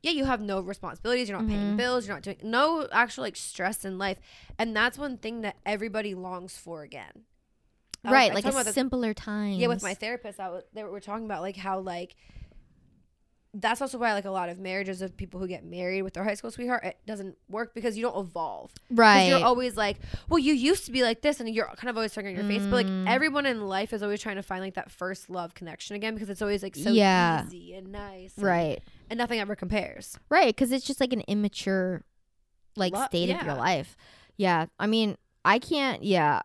yeah, 0.04 0.12
you 0.12 0.26
have 0.26 0.42
no 0.42 0.60
responsibilities. 0.62 1.28
You're 1.30 1.38
not 1.40 1.48
paying 1.48 1.74
Mhm. 1.74 1.78
bills. 1.78 2.06
You're 2.08 2.16
not 2.16 2.24
doing 2.24 2.38
no 2.44 2.88
actual 2.92 3.24
like 3.24 3.36
stress 3.36 3.84
in 3.84 3.98
life. 3.98 4.20
And 4.58 4.76
that's 4.76 4.98
one 4.98 5.18
thing 5.18 5.42
that 5.42 5.58
everybody 5.66 6.14
longs 6.16 6.58
for 6.58 6.84
again. 6.84 7.24
I 8.06 8.12
Right, 8.12 8.32
I 8.32 8.36
like 8.36 8.46
a 8.46 8.72
simpler 8.72 9.14
time. 9.14 9.54
Yeah, 9.60 9.68
with 9.68 9.84
my 9.84 9.94
therapist, 9.96 10.40
I 10.40 10.50
was, 10.50 10.64
they 10.74 10.84
were 10.84 11.00
talking 11.00 11.26
about 11.26 11.42
like 11.42 11.58
how 11.58 11.80
like 11.80 12.16
that's 13.54 13.82
also 13.82 13.98
why 13.98 14.14
like 14.14 14.26
a 14.26 14.30
lot 14.30 14.50
of 14.50 14.60
marriages 14.60 15.02
of 15.02 15.18
people 15.18 15.40
who 15.40 15.48
get 15.48 15.64
married 15.66 16.04
with 16.04 16.14
their 16.14 16.24
high 16.24 16.36
school 16.36 16.52
sweetheart 16.52 16.84
it 16.84 16.98
doesn't 17.08 17.36
work 17.50 17.74
because 17.74 17.98
you 17.98 18.04
don't 18.04 18.20
evolve 18.20 18.72
right. 18.92 19.30
You're 19.30 19.44
always 19.44 19.76
like, 19.76 19.98
well, 20.30 20.38
you 20.38 20.54
used 20.54 20.86
to 20.86 20.92
be 20.92 21.02
like 21.02 21.22
this, 21.22 21.40
and 21.40 21.50
you're 21.50 21.66
kind 21.78 21.90
of 21.90 21.96
always 21.98 22.16
on 22.18 22.26
your 22.26 22.44
face. 22.44 22.68
But 22.70 22.76
like 22.76 22.88
Mm. 22.88 23.04
everyone 23.08 23.46
in 23.46 23.68
life 23.68 23.94
is 23.94 24.04
always 24.04 24.22
trying 24.22 24.36
to 24.36 24.44
find 24.44 24.62
like 24.62 24.76
that 24.76 24.92
first 24.92 25.30
love 25.30 25.54
connection 25.56 25.96
again 25.96 26.14
because 26.14 26.30
it's 26.30 26.42
always 26.42 26.62
like 26.62 26.76
so 26.76 26.92
Yeah. 26.92 27.46
easy 27.46 27.74
and 27.74 27.92
nice, 27.92 28.34
right. 28.38 28.78
And 28.78 28.97
nothing 29.16 29.40
ever 29.40 29.56
compares. 29.56 30.18
Right, 30.30 30.48
because 30.56 30.72
it's 30.72 30.86
just 30.86 31.00
like 31.00 31.14
an 31.14 31.22
immature, 31.28 32.04
like 32.76 32.94
Lo- 32.94 33.06
state 33.06 33.30
of 33.30 33.44
your 33.46 33.56
life. 33.56 33.96
Yeah, 34.38 34.66
I 34.80 34.88
mean, 34.88 35.18
I 35.46 35.60
can't. 35.60 36.04
Yeah, 36.04 36.42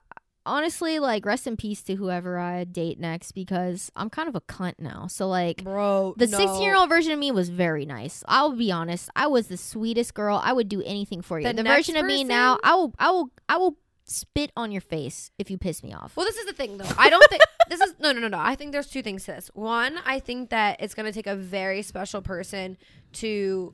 honestly, 0.47 0.99
like 0.99 1.25
rest 1.27 1.47
in 1.47 1.57
peace 1.57 1.83
to 1.85 1.95
whoever 1.95 2.39
I 2.39 2.65
date 2.65 2.99
next 2.99 3.33
because 3.33 3.91
I'm 3.97 4.11
kind 4.11 4.29
of 4.29 4.35
a 4.35 4.41
cunt 4.41 4.75
now. 4.79 5.07
So 5.09 5.29
like. 5.29 5.63
Bro, 5.65 6.15
The 6.17 6.27
16 6.27 6.63
year 6.63 6.77
old 6.77 6.89
version 6.89 7.13
of 7.13 7.19
me 7.19 7.31
was 7.31 7.49
very 7.49 7.85
nice. 7.85 8.25
I'll 8.27 8.53
be 8.53 8.71
honest. 8.73 9.11
I 9.15 9.27
was 9.27 9.49
the 9.49 9.57
sweetest 9.57 10.15
girl. 10.15 10.41
I 10.43 10.53
would 10.53 10.69
do 10.69 10.83
anything 10.83 11.23
for 11.23 11.39
you. 11.39 11.47
The 11.47 11.55
The, 11.55 11.63
version 11.63 11.97
of 11.97 12.07
me 12.07 12.25
now. 12.25 12.59
I 12.63 12.75
will, 12.75 12.95
I 12.99 13.11
will, 13.11 13.31
I 13.49 13.57
will 13.59 13.77
spit 14.05 14.51
on 14.57 14.73
your 14.73 14.81
face 14.81 15.31
if 15.39 15.51
you 15.51 15.57
piss 15.59 15.83
me 15.83 15.93
off. 15.93 16.17
Well, 16.17 16.27
this 16.27 16.37
is 16.37 16.47
the 16.47 16.53
thing, 16.53 16.77
though. 16.79 16.89
I 16.99 17.09
don't 17.09 17.29
think 17.31 17.43
this 17.69 17.81
is 17.81 17.95
no, 17.99 18.13
no, 18.13 18.21
no, 18.21 18.29
no. 18.29 18.39
I 18.39 18.55
think 18.57 18.73
there's 18.73 18.89
two 18.89 19.03
things 19.03 19.25
to 19.27 19.33
this. 19.33 19.51
One, 19.55 19.99
I 20.05 20.19
think 20.19 20.51
that 20.51 20.77
it's 20.81 20.95
going 20.95 21.07
to 21.07 21.13
take 21.13 21.27
a 21.27 21.37
very 21.37 21.83
special 21.83 22.21
person 22.23 22.77
to 23.15 23.73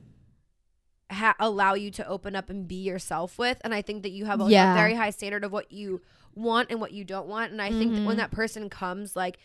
ha- 1.11 1.35
allow 1.41 1.75
you 1.75 1.91
to 1.93 2.07
open 2.07 2.37
up 2.37 2.51
and 2.51 2.69
be 2.69 2.77
yourself 2.77 3.39
with, 3.39 3.59
and 3.65 3.75
I 3.75 3.83
think 3.83 4.03
that 4.03 4.11
you 4.11 4.27
have 4.27 4.41
a, 4.41 4.45
a 4.73 4.75
very 4.75 4.95
high 4.95 5.11
standard 5.11 5.45
of 5.45 5.53
what 5.53 5.73
you 5.73 6.03
want 6.35 6.71
and 6.71 6.81
what 6.81 6.93
you 6.93 7.05
don't 7.05 7.27
want, 7.27 7.51
and 7.53 7.61
I 7.63 7.71
think 7.71 7.95
that 7.95 8.05
when 8.05 8.17
Mhm. 8.17 8.19
that 8.19 8.31
person 8.31 8.69
comes, 8.71 9.17
like 9.17 9.39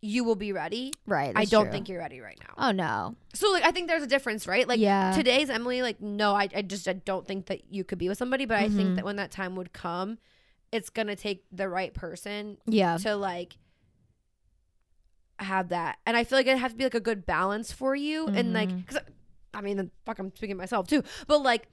you 0.00 0.22
will 0.24 0.36
be 0.36 0.52
ready. 0.52 0.92
right. 1.06 1.32
I 1.34 1.44
don't 1.44 1.64
true. 1.64 1.72
think 1.72 1.88
you're 1.88 1.98
ready 1.98 2.20
right 2.20 2.38
now. 2.40 2.54
Oh 2.68 2.70
no. 2.70 3.16
So, 3.34 3.50
like, 3.50 3.64
I 3.64 3.72
think 3.72 3.88
there's 3.88 4.02
a 4.02 4.06
difference, 4.06 4.46
right? 4.46 4.66
Like, 4.68 4.78
yeah. 4.80 5.12
today's 5.12 5.50
Emily, 5.50 5.82
like, 5.82 6.00
no, 6.00 6.34
I, 6.34 6.48
I 6.54 6.62
just 6.62 6.86
I 6.86 6.92
don't 6.92 7.26
think 7.26 7.46
that 7.46 7.72
you 7.72 7.82
could 7.84 7.98
be 7.98 8.08
with 8.08 8.16
somebody, 8.18 8.44
but 8.44 8.58
I 8.58 8.68
think 8.68 8.90
Mhm. 8.90 8.96
that 8.96 9.04
when 9.04 9.16
that 9.16 9.30
time 9.32 9.56
would 9.56 9.72
come, 9.72 10.18
it's 10.70 10.88
gonna 10.90 11.16
take 11.16 11.44
the 11.50 11.68
right 11.68 11.92
person 11.94 12.58
yeah. 12.66 12.96
to 12.98 13.16
like 13.16 13.56
have 15.38 15.68
that. 15.68 15.98
And 16.06 16.16
I 16.16 16.24
feel 16.24 16.38
like 16.38 16.46
it 16.46 16.58
has 16.58 16.72
to 16.72 16.76
be 16.78 16.84
like 16.84 16.94
a 16.94 17.00
good 17.00 17.24
balance 17.26 17.70
for 17.72 17.94
you. 17.94 18.26
And 18.26 18.52
like, 18.52 18.68
Mhm. 18.70 18.86
cause 18.86 18.98
I 19.54 19.60
mean, 19.60 19.76
the 19.78 19.90
fuck, 20.04 20.18
I'm 20.18 20.34
speaking 20.34 20.56
myself 20.56 20.86
too, 20.88 21.02
but 21.26 21.42
like, 21.42 21.68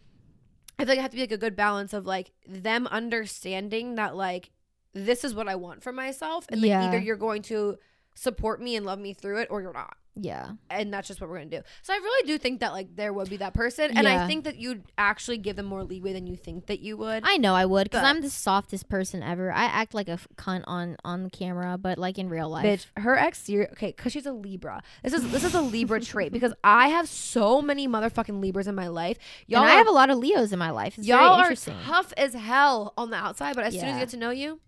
I 0.78 0.84
feel 0.86 0.90
like 0.94 1.00
it 1.00 1.02
has 1.02 1.12
to 1.12 1.16
be 1.16 1.22
like 1.24 1.32
a 1.32 1.38
good 1.38 1.56
balance 1.56 1.94
of 1.94 2.06
like 2.06 2.32
them 2.48 2.88
understanding 2.88 3.96
that 3.96 4.16
like 4.16 4.52
this 4.94 5.24
is 5.24 5.34
what 5.34 5.48
I 5.48 5.56
want 5.56 5.84
for 5.84 5.92
myself, 5.92 6.46
and 6.50 6.62
like 6.62 6.70
Yeah. 6.70 6.88
either 6.88 6.98
you're 7.00 7.16
going 7.18 7.42
to 7.44 7.78
support 8.16 8.62
me 8.62 8.76
and 8.76 8.86
love 8.86 8.98
me 9.00 9.14
through 9.14 9.40
it, 9.40 9.48
or 9.52 9.62
you're 9.62 9.74
not 9.74 9.98
Yeah. 10.16 10.52
and 10.70 10.94
that's 10.94 11.08
just 11.10 11.20
what 11.20 11.30
we're 11.30 11.38
gonna 11.40 11.50
do. 11.50 11.62
So 11.82 11.94
I 11.94 11.98
really 11.98 12.26
do 12.26 12.38
think 12.38 12.62
that 12.62 12.72
like 12.72 12.96
there 12.96 13.12
would 13.12 13.30
be 13.30 13.36
that 13.38 13.54
person, 13.54 13.98
and 13.98 14.08
I 14.08 14.26
think 14.26 14.46
that 14.46 14.56
you'd 14.56 14.84
actually 14.98 15.38
give 15.38 15.58
them 15.58 15.66
more 15.66 15.84
leeway 15.84 16.14
than 16.14 16.26
you 16.26 16.38
think 16.38 16.68
that 16.68 16.80
you 16.80 16.96
would. 16.96 17.24
I 17.26 17.36
know 17.36 17.54
I 17.54 17.66
would 17.66 17.84
because 17.86 18.02
But- 18.04 18.08
I'm 18.08 18.22
the 18.22 18.30
softest 18.30 18.88
person 18.88 19.22
ever. 19.22 19.52
I 19.52 19.66
act 19.66 19.94
like 19.94 20.08
a 20.08 20.14
f- 20.14 20.28
cunt 20.38 20.64
on 20.66 20.96
on 21.04 21.30
camera, 21.30 21.78
but 21.78 21.98
like 21.98 22.18
in 22.18 22.30
real 22.30 22.48
life. 22.48 22.66
Bitch, 22.96 23.02
her 23.04 23.16
exterior, 23.16 23.68
okay, 23.74 23.88
because 23.96 24.14
she's 24.14 24.26
a 24.26 24.32
Libra. 24.32 24.82
This 25.04 25.12
is 25.12 25.30
this 25.32 25.44
is 25.44 25.54
a 25.54 25.62
Libra 25.62 26.00
trait 26.00 26.32
because 26.32 26.54
I 26.64 26.88
have 26.88 27.10
so 27.10 27.62
many 27.62 27.86
motherfucking 27.86 28.40
Libras 28.40 28.68
in 28.68 28.76
my 28.76 28.88
life. 28.88 29.18
Y'all, 29.48 29.64
and 29.64 29.70
I 29.72 29.76
have 29.76 29.88
a 29.88 29.92
lot 29.92 30.10
of 30.10 30.18
Leos 30.20 30.54
in 30.54 30.60
my 30.60 30.70
life. 30.72 30.98
It's 30.98 31.06
y'all 31.06 31.18
very 31.18 31.30
are 31.30 31.40
interesting. 31.42 31.76
tough 31.84 32.14
as 32.16 32.34
hell 32.34 32.94
on 32.98 33.10
the 33.10 33.18
outside, 33.18 33.56
but 33.56 33.66
as 33.66 33.74
soon 33.74 33.84
as 33.84 33.88
Yeah. 33.90 33.94
you 33.96 34.00
get 34.00 34.10
to 34.10 34.18
know 34.18 34.30
you, 34.30 34.62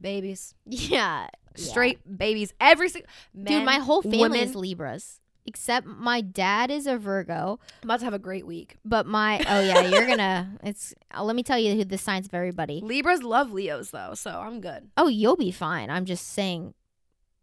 babies, 0.00 0.54
Yeah. 0.66 1.28
Straight 1.58 1.98
babies, 2.18 2.52
every 2.60 2.88
single 2.88 3.10
Dude, 3.34 3.64
my 3.64 3.76
whole 3.78 4.02
family 4.02 4.18
women. 4.18 4.40
is 4.40 4.54
Libras. 4.54 5.20
Except 5.46 5.86
my 5.86 6.20
dad 6.20 6.70
is 6.70 6.86
a 6.86 6.98
Virgo, 6.98 7.58
I'm 7.82 7.86
about 7.88 8.00
to 8.00 8.04
have 8.04 8.12
a 8.12 8.18
great 8.18 8.46
week. 8.46 8.76
but 8.84 9.06
my 9.06 9.38
oh 9.48 9.60
yeah, 9.60 9.80
you're 9.80 10.06
gonna 10.06 10.58
it's 10.62 10.94
uh, 11.16 11.24
let 11.24 11.34
me 11.36 11.42
tell 11.42 11.58
you 11.58 11.74
who 11.74 11.84
the 11.86 11.96
signs 11.96 12.26
of 12.26 12.34
everybody. 12.34 12.82
Libras 12.82 13.22
love 13.22 13.50
Leos 13.50 13.90
though, 13.90 14.12
so 14.14 14.30
I'm 14.30 14.60
good. 14.60 14.90
Oh, 14.98 15.08
you'll 15.08 15.36
be 15.36 15.50
fine. 15.50 15.88
I'm 15.88 16.04
just 16.04 16.28
saying 16.28 16.74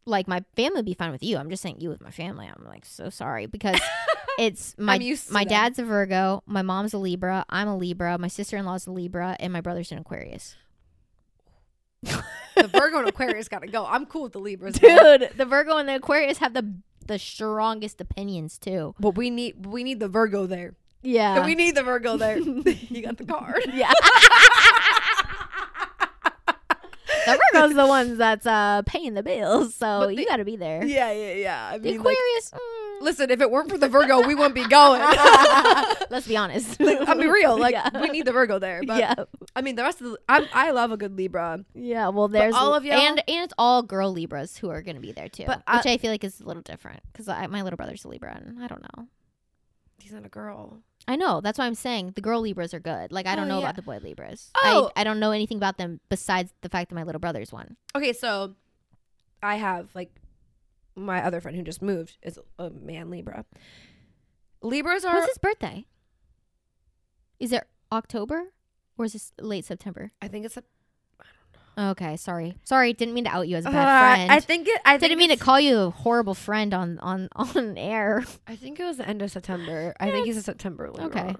like 0.05 0.27
my 0.27 0.43
family 0.55 0.77
would 0.77 0.85
be 0.85 0.93
fine 0.93 1.11
with 1.11 1.23
you. 1.23 1.37
I'm 1.37 1.49
just 1.49 1.63
saying 1.63 1.77
you 1.79 1.89
with 1.89 1.99
my 1.99 2.11
family. 2.11 2.45
I'm 2.47 2.63
like 2.63 2.85
so 2.85 3.09
sorry 3.09 3.47
because 3.47 3.79
it's 4.37 4.75
my 4.77 4.93
I'm 4.95 5.01
used 5.01 5.27
to 5.29 5.33
my 5.33 5.43
that. 5.43 5.49
dad's 5.49 5.79
a 5.79 5.83
Virgo, 5.83 6.43
my 6.45 6.61
mom's 6.61 6.93
a 6.93 6.99
Libra, 6.99 7.43
I'm 7.49 7.67
a 7.67 7.75
Libra, 7.75 8.19
my 8.19 8.27
sister-in-law's 8.27 8.85
a 8.85 8.91
Libra, 8.91 9.35
and 9.39 9.51
my 9.51 9.61
brother's 9.61 9.91
an 9.91 9.97
Aquarius. 9.97 10.55
The 12.55 12.67
Virgo 12.67 12.99
and 12.99 13.07
Aquarius 13.09 13.47
gotta 13.47 13.67
go. 13.67 13.85
I'm 13.85 14.05
cool 14.05 14.23
with 14.23 14.33
the 14.33 14.39
Libras. 14.39 14.75
Dude, 14.79 15.29
the 15.35 15.45
Virgo 15.45 15.77
and 15.77 15.87
the 15.89 15.95
Aquarius 15.95 16.37
have 16.39 16.53
the 16.53 16.73
the 17.05 17.19
strongest 17.19 18.01
opinions 18.01 18.57
too. 18.57 18.95
But 18.99 19.15
we 19.15 19.29
need 19.29 19.65
we 19.65 19.83
need 19.83 19.99
the 19.99 20.07
Virgo 20.07 20.45
there. 20.47 20.73
Yeah. 21.03 21.45
we 21.45 21.53
need 21.53 21.75
the 21.75 21.83
Virgo 21.83 22.17
there. 22.17 22.37
you 22.39 23.01
got 23.03 23.17
the 23.17 23.25
card. 23.25 23.61
yeah. 23.73 23.91
the 27.25 27.39
Virgo's 27.53 27.75
the 27.75 27.85
ones 27.87 28.17
that's 28.17 28.45
uh 28.45 28.81
paying 28.85 29.13
the 29.13 29.23
bills, 29.23 29.75
so 29.75 30.01
But 30.05 30.15
you 30.15 30.25
got 30.25 30.37
to 30.37 30.45
be 30.45 30.55
there. 30.55 30.83
Yeah, 30.85 31.11
yeah, 31.11 31.33
yeah. 31.33 31.69
I 31.73 31.77
The 31.77 31.91
mean, 31.91 32.03
like, 32.03 32.17
Aquarius. 32.17 32.51
mm. 32.51 32.84
Listen, 33.01 33.29
if 33.31 33.41
it 33.41 33.49
weren't 33.51 33.69
for 33.69 33.77
the 33.77 33.87
Virgo, 33.89 34.25
we 34.25 34.35
wouldn't 34.35 34.55
be 34.55 34.67
going. 34.67 35.01
Let's 36.09 36.27
be 36.27 36.37
honest. 36.37 36.79
I'll 36.81 37.17
be 37.17 37.27
real. 37.27 37.57
Like 37.57 37.73
Yeah. 37.73 38.01
we 38.01 38.09
need 38.09 38.25
the 38.25 38.31
Virgo 38.31 38.59
there. 38.59 38.81
But 38.85 38.97
yeah, 38.99 39.13
I 39.55 39.61
mean, 39.61 39.75
the 39.75 39.83
rest 39.83 40.01
of 40.01 40.11
the 40.11 40.17
I'm, 40.29 40.47
I 40.53 40.71
love 40.71 40.91
a 40.91 40.97
good 40.97 41.15
Libra. 41.17 41.63
yeah. 41.73 42.09
Well, 42.09 42.27
there's 42.27 42.55
all 42.55 42.73
of 42.73 42.85
y'all- 42.85 42.99
and 42.99 43.19
and 43.27 43.43
it's 43.43 43.53
all 43.57 43.83
girl 43.83 44.11
Libras 44.11 44.57
who 44.57 44.69
are 44.69 44.81
going 44.81 44.95
to 44.95 45.01
be 45.01 45.11
there 45.11 45.29
too, 45.29 45.45
But 45.45 45.63
I- 45.67 45.77
which 45.77 45.85
uh, 45.85 45.89
I 45.91 45.97
feel 45.97 46.11
like 46.11 46.23
is 46.23 46.39
a 46.39 46.45
little 46.45 46.63
different 46.63 47.01
because 47.11 47.27
my 47.27 47.61
little 47.61 47.77
brother's 47.77 48.05
a 48.05 48.07
Libra, 48.09 48.35
and 48.43 48.63
I 48.63 48.67
don't 48.67 48.81
know. 48.81 49.07
He's 49.99 50.11
not 50.13 50.25
a 50.25 50.29
girl. 50.29 50.79
I 51.07 51.15
know 51.15 51.39
that's 51.41 51.57
why 51.57 51.65
I'm 51.65 51.75
saying 51.75 52.11
the 52.15 52.21
girl 52.21 52.41
Libras 52.41 52.73
are 52.73 52.79
good. 52.79 53.11
Like 53.11 53.25
I 53.27 53.33
oh, 53.33 53.35
don't 53.37 53.45
Oh, 53.45 53.47
know 53.49 53.57
yeah. 53.59 53.65
about 53.65 53.75
the 53.75 53.81
boy 53.81 53.99
Libras. 54.01 54.51
Oh. 54.63 54.91
I 54.95 55.01
I 55.01 55.03
don't 55.03 55.19
know 55.19 55.31
anything 55.31 55.57
about 55.57 55.77
them 55.77 55.99
besides 56.09 56.51
the 56.61 56.69
fact 56.69 56.89
that 56.89 56.95
my 56.95 57.03
little 57.03 57.19
brother's 57.19 57.51
one. 57.51 57.77
Okay, 57.95 58.13
so 58.13 58.55
I 59.41 59.55
have 59.55 59.89
like 59.95 60.11
my 60.95 61.23
other 61.23 61.41
friend 61.41 61.57
who 61.57 61.63
just 61.63 61.81
moved 61.81 62.17
is 62.21 62.39
a 62.59 62.69
man 62.69 63.09
Libra. 63.09 63.45
Libras 64.61 65.05
are 65.05 65.13
What's 65.15 65.27
his 65.27 65.37
birthday? 65.37 65.85
Is 67.39 67.51
it 67.51 67.63
October 67.91 68.53
or 68.97 69.05
is 69.05 69.13
this 69.13 69.33
late 69.39 69.65
September? 69.65 70.11
I 70.21 70.27
think 70.27 70.45
it's 70.45 70.57
a 70.57 70.63
Okay, 71.77 72.15
sorry. 72.15 72.55
Sorry, 72.63 72.93
didn't 72.93 73.13
mean 73.13 73.25
to 73.25 73.29
out 73.31 73.49
you 73.49 73.57
as 73.57 73.65
a 73.65 73.67
Uh, 73.67 73.71
bad 73.73 74.15
friend. 74.15 74.31
I 74.31 74.39
think 74.39 74.65
it. 74.69 74.79
I 74.85 74.91
think 74.97 75.09
didn't 75.09 75.17
mean 75.19 75.29
to 75.37 75.43
call 75.43 75.59
you 75.59 75.77
a 75.79 75.89
horrible 75.89 76.33
friend 76.33 76.73
on 76.73 76.97
on 76.99 77.27
on 77.35 77.77
air. 77.77 78.23
I 78.47 78.55
think 78.55 78.79
it 78.79 78.85
was 78.85 78.95
the 78.97 79.07
end 79.07 79.21
of 79.21 79.29
September. 79.29 79.93
I 79.99 80.09
think 80.09 80.25
he's 80.25 80.37
a 80.37 80.41
September 80.41 80.89
Libra. 80.89 81.05
Okay. 81.07 81.35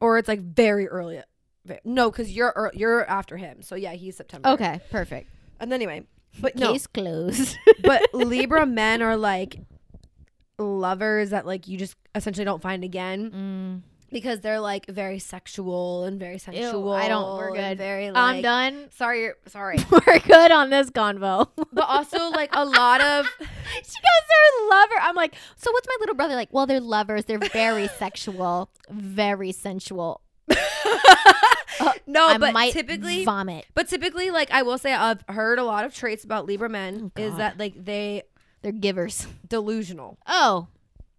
Or 0.00 0.18
it's 0.18 0.26
like 0.26 0.40
very 0.40 0.88
early. 0.88 1.20
No, 1.84 2.10
because 2.10 2.32
you're 2.32 2.72
you're 2.74 3.08
after 3.08 3.36
him. 3.36 3.62
So 3.62 3.76
yeah, 3.76 3.92
he's 3.92 4.16
September. 4.16 4.48
Okay, 4.50 4.80
perfect. 4.90 5.30
And 5.60 5.72
anyway, 5.72 6.04
but 6.40 6.56
no, 6.56 6.72
Case 6.72 6.86
closed. 6.86 7.56
but 7.82 8.02
Libra 8.14 8.66
men 8.80 9.02
are 9.02 9.16
like 9.16 9.58
lovers 10.58 11.30
that 11.30 11.46
like 11.46 11.68
you 11.68 11.76
just 11.78 11.96
essentially 12.14 12.44
don't 12.44 12.62
find 12.62 12.82
again 12.84 13.30
Mm. 13.30 13.82
because 14.10 14.40
they're 14.40 14.60
like 14.60 14.86
very 14.86 15.18
sexual 15.18 16.04
and 16.04 16.18
very 16.18 16.38
sensual. 16.38 16.92
I 16.92 17.08
don't- 17.08 17.36
we're 17.36 17.52
good. 17.54 17.76
Very 17.78 18.10
like. 18.10 18.36
I'm 18.36 18.42
done. 18.42 18.88
Sorry, 18.94 19.20
you're- 19.22 19.34
sorry. 19.48 19.76
We're 19.90 20.18
good 20.20 20.50
on 20.50 20.70
this 20.70 20.90
convo. 20.90 21.48
but 21.72 21.84
also 21.88 22.30
like 22.30 22.50
a 22.54 22.64
lot 22.64 23.00
of 23.02 23.26
she 23.26 23.42
goes, 23.42 24.24
they're 24.30 24.68
lover. 24.70 24.94
I'm 25.02 25.14
like, 25.14 25.34
so 25.56 25.70
what's 25.72 25.86
my 25.86 25.96
little 26.00 26.14
brother 26.14 26.34
like? 26.34 26.48
Well, 26.52 26.66
they're 26.66 26.80
lovers. 26.80 27.24
They're 27.26 27.38
very 27.38 27.88
sexual, 27.88 28.70
very 28.90 29.52
sensual. 29.52 30.22
Uh, 31.80 31.92
no, 32.06 32.26
I 32.28 32.38
but 32.38 32.52
might 32.54 32.72
typically 32.72 33.24
vomit. 33.24 33.66
But 33.74 33.88
typically, 33.88 34.30
like 34.30 34.50
I 34.50 34.62
will 34.62 34.78
say, 34.78 34.92
I've 34.94 35.22
heard 35.28 35.58
a 35.58 35.64
lot 35.64 35.84
of 35.84 35.94
traits 35.94 36.24
about 36.24 36.46
Libra 36.46 36.68
men 36.68 37.12
Oh, 37.16 37.20
is 37.22 37.36
that 37.36 37.58
like 37.58 37.84
they 37.84 38.22
They're 38.62 38.72
givers. 38.72 39.26
delusional 39.46 40.18
Oh, 40.26 40.68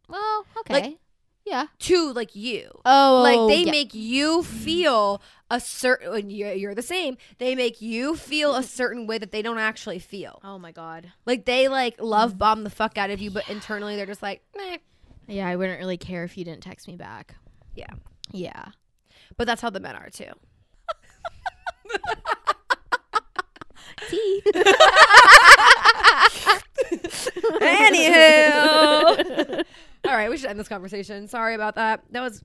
well, 0.10 0.46
okay, 0.62 0.74
Like- 0.74 0.98
yeah. 1.46 1.66
to 1.80 2.14
like 2.14 2.36
you. 2.36 2.70
Oh, 2.86 3.22
like 3.24 3.54
they 3.56 3.64
yeah. 3.66 3.72
make 3.72 3.94
you 3.94 4.44
feel 4.44 5.22
a 5.50 5.60
certain. 5.60 6.30
You're, 6.30 6.54
you're 6.54 6.76
the 6.76 6.82
same, 6.82 7.18
they 7.38 7.56
make 7.56 7.82
you 7.82 8.16
feel 8.16 8.56
a 8.56 8.64
certain 8.64 9.08
way 9.08 9.18
that 9.18 9.32
they 9.32 9.42
don't 9.42 9.58
actually 9.58 10.00
feel. 10.00 10.40
Oh 10.44 10.58
my 10.60 10.72
god. 10.72 11.12
Like 11.26 11.46
they 11.46 11.68
like 11.68 11.96
love 12.02 12.38
bomb 12.38 12.64
the 12.64 12.70
fuck 12.70 12.98
out 12.98 13.10
of 13.10 13.22
you, 13.22 13.32
but 13.32 13.48
internally 13.50 13.96
they're 13.96 14.06
just 14.06 14.22
like, 14.24 14.42
Meh. 14.56 14.78
Yeah, 15.28 15.48
I 15.48 15.56
wouldn't 15.58 15.80
really 15.80 15.98
care 15.98 16.24
if 16.24 16.38
you 16.38 16.46
didn't 16.46 16.64
text 16.64 16.88
me 16.88 16.96
back. 16.96 17.36
Yeah. 17.76 17.92
Yeah. 18.32 18.66
But 19.36 19.46
that's 19.46 19.62
how 19.62 19.70
the 19.70 19.80
men 19.82 19.96
are 19.96 20.10
too. 20.10 20.32
T. 24.10 24.42
Anywho, 27.88 29.64
all 30.06 30.12
right, 30.14 30.30
we 30.30 30.38
should 30.38 30.50
end 30.50 30.60
this 30.60 30.68
conversation. 30.68 31.28
Sorry 31.28 31.56
about 31.56 31.76
that. 31.76 32.04
That 32.12 32.22
was. 32.22 32.44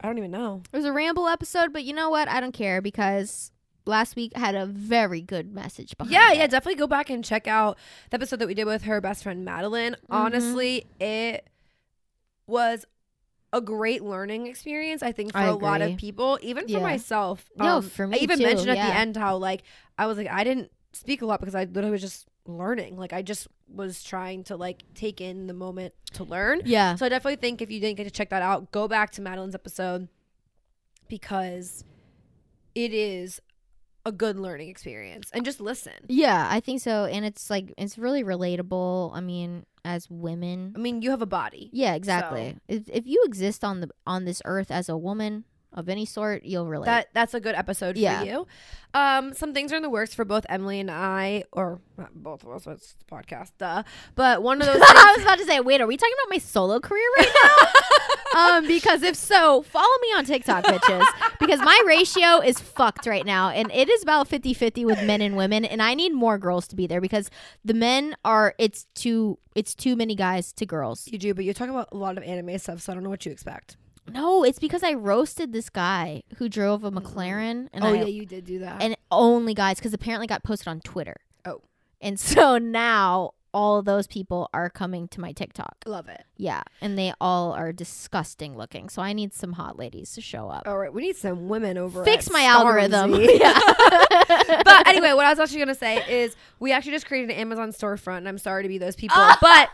I 0.00 0.06
don't 0.06 0.18
even 0.18 0.30
know. 0.30 0.62
It 0.72 0.76
was 0.76 0.84
a 0.86 0.92
ramble 0.92 1.26
episode, 1.26 1.72
but 1.72 1.82
you 1.84 1.92
know 1.92 2.08
what? 2.10 2.28
I 2.28 2.38
don't 2.40 2.52
care 2.52 2.80
because 2.80 3.50
last 3.84 4.14
week 4.14 4.36
had 4.36 4.54
a 4.54 4.64
very 4.66 5.20
good 5.20 5.52
message 5.52 5.96
behind 5.96 6.12
Yeah, 6.12 6.30
it. 6.32 6.38
yeah, 6.38 6.46
definitely 6.46 6.76
go 6.78 6.86
back 6.86 7.10
and 7.10 7.24
check 7.24 7.48
out 7.48 7.78
the 8.10 8.14
episode 8.16 8.36
that 8.38 8.46
we 8.46 8.54
did 8.54 8.66
with 8.66 8.82
her 8.84 9.00
best 9.00 9.24
friend 9.24 9.44
Madeline. 9.44 9.94
Mm-hmm. 9.94 10.12
Honestly, 10.14 10.86
it 11.00 11.48
was 12.46 12.84
a 13.52 13.60
great 13.60 14.02
learning 14.02 14.46
experience. 14.46 15.02
I 15.02 15.12
think 15.12 15.32
for 15.32 15.38
I 15.38 15.46
a 15.46 15.54
lot 15.56 15.80
of 15.80 15.96
people, 15.96 16.38
even 16.42 16.64
for 16.64 16.70
Yeah. 16.72 16.78
myself. 16.80 17.48
No, 17.56 17.76
Um, 17.78 17.82
for 17.82 18.06
I 18.12 18.16
even 18.18 18.38
too, 18.38 18.44
mentioned 18.44 18.70
at 18.70 18.74
the 18.74 18.94
end 18.96 19.16
how 19.16 19.36
like 19.36 19.62
I 19.96 20.06
was 20.06 20.18
like 20.18 20.28
I 20.28 20.44
didn't 20.44 20.70
speak 20.92 21.22
a 21.22 21.26
lot 21.26 21.40
because 21.40 21.54
I 21.54 21.64
literally 21.64 21.90
was 21.92 22.00
just 22.00 22.26
learning. 22.46 22.96
Like 22.98 23.12
I 23.12 23.22
just 23.22 23.48
was 23.72 24.02
trying 24.02 24.44
to 24.44 24.56
like 24.56 24.82
take 24.94 25.20
in 25.20 25.46
the 25.46 25.52
moment 25.54 25.94
to 26.14 26.24
learn. 26.24 26.62
Yeah. 26.64 26.94
So 26.96 27.06
I 27.06 27.08
definitely 27.08 27.36
think 27.36 27.60
if 27.62 27.70
you 27.70 27.80
didn't 27.80 27.96
get 27.96 28.04
to 28.04 28.10
check 28.10 28.30
that 28.30 28.42
out, 28.42 28.70
go 28.72 28.88
back 28.88 29.10
to 29.12 29.22
Madeline's 29.22 29.54
episode 29.54 30.08
because 31.08 31.84
it 32.74 32.92
is 32.92 33.40
a 34.06 34.12
good 34.12 34.38
learning 34.38 34.68
experience 34.68 35.30
and 35.34 35.44
just 35.44 35.60
listen. 35.60 35.92
Yeah, 36.08 36.46
I 36.50 36.60
think 36.60 36.80
so. 36.80 37.04
And 37.06 37.24
it's 37.24 37.50
like, 37.50 37.74
it's 37.76 37.98
really 37.98 38.24
relatable. 38.24 39.10
I 39.14 39.20
mean, 39.20 39.66
as 39.88 40.10
women. 40.10 40.74
I 40.76 40.78
mean, 40.78 41.00
you 41.02 41.10
have 41.10 41.22
a 41.22 41.26
body. 41.26 41.70
Yeah, 41.72 41.94
exactly. 41.94 42.56
If, 42.68 42.88
if 42.88 43.06
you 43.06 43.22
exist 43.24 43.64
on 43.64 43.80
the 43.80 43.88
on 44.06 44.26
this 44.26 44.42
earth 44.44 44.70
as 44.70 44.88
a 44.88 44.96
woman, 44.96 45.44
of 45.72 45.88
any 45.88 46.04
sort, 46.06 46.44
you'll 46.44 46.66
relate. 46.66 46.86
That 46.86 47.08
that's 47.12 47.34
a 47.34 47.40
good 47.40 47.54
episode 47.54 47.96
Yeah. 47.96 48.20
for 48.20 48.26
you. 48.26 48.46
Um, 48.94 49.34
some 49.34 49.52
things 49.52 49.70
are 49.72 49.76
in 49.76 49.82
the 49.82 49.90
works 49.90 50.14
for 50.14 50.24
both 50.24 50.46
Emily 50.48 50.80
and 50.80 50.90
I, 50.90 51.44
or 51.52 51.78
not 51.98 52.14
both 52.14 52.42
of 52.42 52.50
us. 52.50 52.66
It's 52.66 52.94
the 52.94 53.04
podcast, 53.04 53.52
duh. 53.58 53.82
But 54.14 54.42
one 54.42 54.60
of 54.62 54.66
those. 54.72 54.80
I 54.80 55.12
was 55.16 55.22
about 55.24 55.38
to 55.38 55.44
say, 55.44 55.60
wait, 55.60 55.80
are 55.82 55.86
we 55.86 55.96
talking 55.98 56.14
about 56.24 56.30
my 56.30 56.38
solo 56.38 56.80
career 56.80 57.06
right 57.18 57.28
now? 57.44 58.40
um, 58.56 58.66
because 58.66 59.02
if 59.02 59.14
so, 59.14 59.60
follow 59.62 59.92
me 60.00 60.08
on 60.16 60.24
TikTok, 60.24 60.64
bitches. 60.64 61.04
Because 61.38 61.60
my 61.60 61.78
ratio 61.86 62.40
is 62.40 62.58
fucked 62.58 63.06
right 63.06 63.26
now, 63.26 63.50
and 63.50 63.70
it 63.72 63.90
is 63.90 64.02
about 64.02 64.26
50-50 64.28 64.86
with 64.86 65.02
men 65.04 65.20
and 65.20 65.36
women, 65.36 65.66
and 65.66 65.82
I 65.82 65.92
need 65.94 66.14
more 66.14 66.38
girls 66.38 66.66
to 66.68 66.76
be 66.76 66.86
there 66.86 67.02
because 67.02 67.30
the 67.64 67.74
men 67.74 68.16
are 68.24 68.54
it's 68.58 68.86
too 68.94 69.38
it's 69.54 69.74
too 69.74 69.96
many 69.96 70.14
guys 70.14 70.52
to 70.54 70.64
girls. 70.66 71.06
you 71.12 71.18
do, 71.18 71.34
but 71.34 71.44
you're 71.44 71.52
talking 71.54 71.74
about 71.74 71.88
a 71.92 71.96
lot 71.96 72.16
of 72.16 72.24
anime 72.24 72.58
stuff, 72.58 72.80
so 72.80 72.92
I 72.92 72.94
don't 72.94 73.04
know 73.04 73.10
what 73.10 73.26
you 73.26 73.32
expect. 73.32 73.76
No, 74.12 74.44
it's 74.44 74.58
because 74.58 74.82
I 74.82 74.94
roasted 74.94 75.52
this 75.52 75.70
guy 75.70 76.22
who 76.36 76.48
drove 76.48 76.84
a 76.84 76.90
mm-hmm. 76.90 76.98
McLaren, 76.98 77.68
and 77.72 77.84
oh 77.84 77.88
I, 77.88 77.94
yeah, 77.94 78.04
you 78.04 78.26
did 78.26 78.44
do 78.44 78.60
that. 78.60 78.82
and 78.82 78.96
only 79.10 79.54
guys 79.54 79.78
because 79.78 79.94
apparently 79.94 80.26
got 80.26 80.42
posted 80.42 80.68
on 80.68 80.80
Twitter. 80.80 81.16
Oh. 81.44 81.62
and 82.00 82.18
so 82.18 82.58
now 82.58 83.32
all 83.54 83.78
of 83.78 83.84
those 83.84 84.06
people 84.06 84.48
are 84.52 84.68
coming 84.68 85.08
to 85.08 85.20
my 85.20 85.32
TikTok. 85.32 85.76
Love 85.86 86.08
it. 86.08 86.24
Yeah, 86.36 86.62
and 86.80 86.98
they 86.98 87.12
all 87.20 87.52
are 87.52 87.72
disgusting 87.72 88.56
looking. 88.56 88.88
So 88.88 89.02
I 89.02 89.12
need 89.12 89.32
some 89.32 89.54
hot 89.54 89.78
ladies 89.78 90.12
to 90.14 90.20
show 90.20 90.48
up. 90.48 90.64
All 90.66 90.78
right, 90.78 90.92
we 90.92 91.02
need 91.02 91.16
some 91.16 91.48
women 91.48 91.78
over. 91.78 92.04
Fix 92.04 92.30
my 92.30 92.44
algorithm. 92.44 93.14
Yeah. 93.28 93.58
but 94.64 94.88
anyway, 94.88 95.12
what 95.12 95.24
I 95.24 95.30
was 95.30 95.38
actually 95.38 95.60
gonna 95.60 95.74
say 95.74 96.02
is 96.08 96.36
we 96.58 96.72
actually 96.72 96.92
just 96.92 97.06
created 97.06 97.30
an 97.30 97.36
Amazon 97.36 97.72
storefront, 97.72 98.18
and 98.18 98.28
I'm 98.28 98.38
sorry 98.38 98.62
to 98.62 98.68
be 98.68 98.78
those 98.78 98.96
people, 98.96 99.16
but 99.40 99.70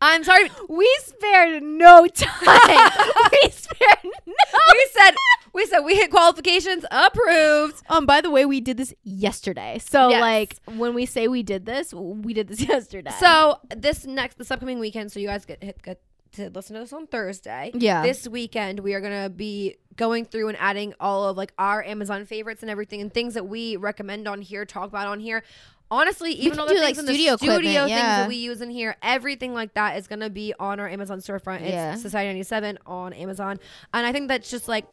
I'm 0.00 0.22
sorry. 0.24 0.50
we 0.68 0.88
spared 1.04 1.62
no 1.62 2.06
time. 2.06 2.38
we 3.42 3.50
spared 3.50 3.98
no. 4.04 4.32
We 4.72 4.88
said 4.92 5.14
we 5.52 5.66
said 5.66 5.80
we 5.80 5.94
hit 5.94 6.10
qualifications 6.10 6.84
approved. 6.90 7.82
Um. 7.88 8.04
By 8.06 8.20
the 8.20 8.30
way, 8.30 8.44
we 8.44 8.60
did 8.60 8.76
this 8.76 8.92
yesterday. 9.02 9.78
So 9.78 10.08
Yes. 10.10 10.20
like 10.20 10.56
when 10.76 10.94
we 10.94 11.06
say 11.06 11.28
we 11.28 11.42
did 11.42 11.64
this, 11.64 11.94
we 11.94 12.34
did 12.34 12.48
this 12.48 12.60
yesterday. 12.68 13.12
So 13.18 13.58
this 13.74 14.04
next 14.06 14.36
this 14.38 14.50
upcoming 14.50 14.78
weekend, 14.78 15.10
so 15.12 15.20
you 15.20 15.28
guys 15.28 15.44
get 15.44 15.62
hit 15.62 15.80
get 15.82 16.00
to 16.32 16.50
listen 16.50 16.74
to 16.74 16.80
this 16.80 16.92
on 16.92 17.06
Thursday. 17.06 17.70
yeah. 17.74 18.02
This 18.02 18.26
weekend 18.26 18.80
we 18.80 18.94
are 18.94 19.00
gonna 19.00 19.30
be 19.30 19.76
going 19.96 20.24
through 20.24 20.48
and 20.48 20.56
adding 20.60 20.92
all 20.98 21.28
of 21.28 21.36
like 21.36 21.52
our 21.58 21.80
Amazon 21.84 22.24
favorites 22.24 22.62
and 22.62 22.70
everything 22.70 23.00
and 23.00 23.14
things 23.14 23.34
that 23.34 23.46
we 23.46 23.76
recommend 23.76 24.26
on 24.26 24.42
here, 24.42 24.64
talk 24.64 24.88
about 24.88 25.06
on 25.06 25.20
here. 25.20 25.44
Honestly, 25.90 26.32
even 26.32 26.58
all 26.58 26.66
the 26.66 26.74
do, 26.74 26.80
things 26.80 26.96
like, 26.96 26.98
in 26.98 27.06
the 27.06 27.12
studio 27.14 27.36
studio 27.36 27.56
equipment, 27.58 27.88
things 27.88 28.00
that 28.02 28.28
we 28.28 28.36
use 28.36 28.60
in 28.60 28.70
here, 28.70 28.96
everything 29.02 29.54
like 29.54 29.74
that 29.74 29.96
is 29.96 30.06
gonna 30.06 30.30
be 30.30 30.52
on 30.58 30.80
our 30.80 30.88
Amazon 30.88 31.18
storefront. 31.20 31.60
It's 31.60 31.70
Yeah. 31.72 31.94
Society 31.94 32.28
97 32.28 32.78
on 32.86 33.12
Amazon. 33.12 33.58
And 33.92 34.06
I 34.06 34.10
think 34.12 34.28
that's 34.28 34.50
just 34.50 34.66
like 34.66 34.86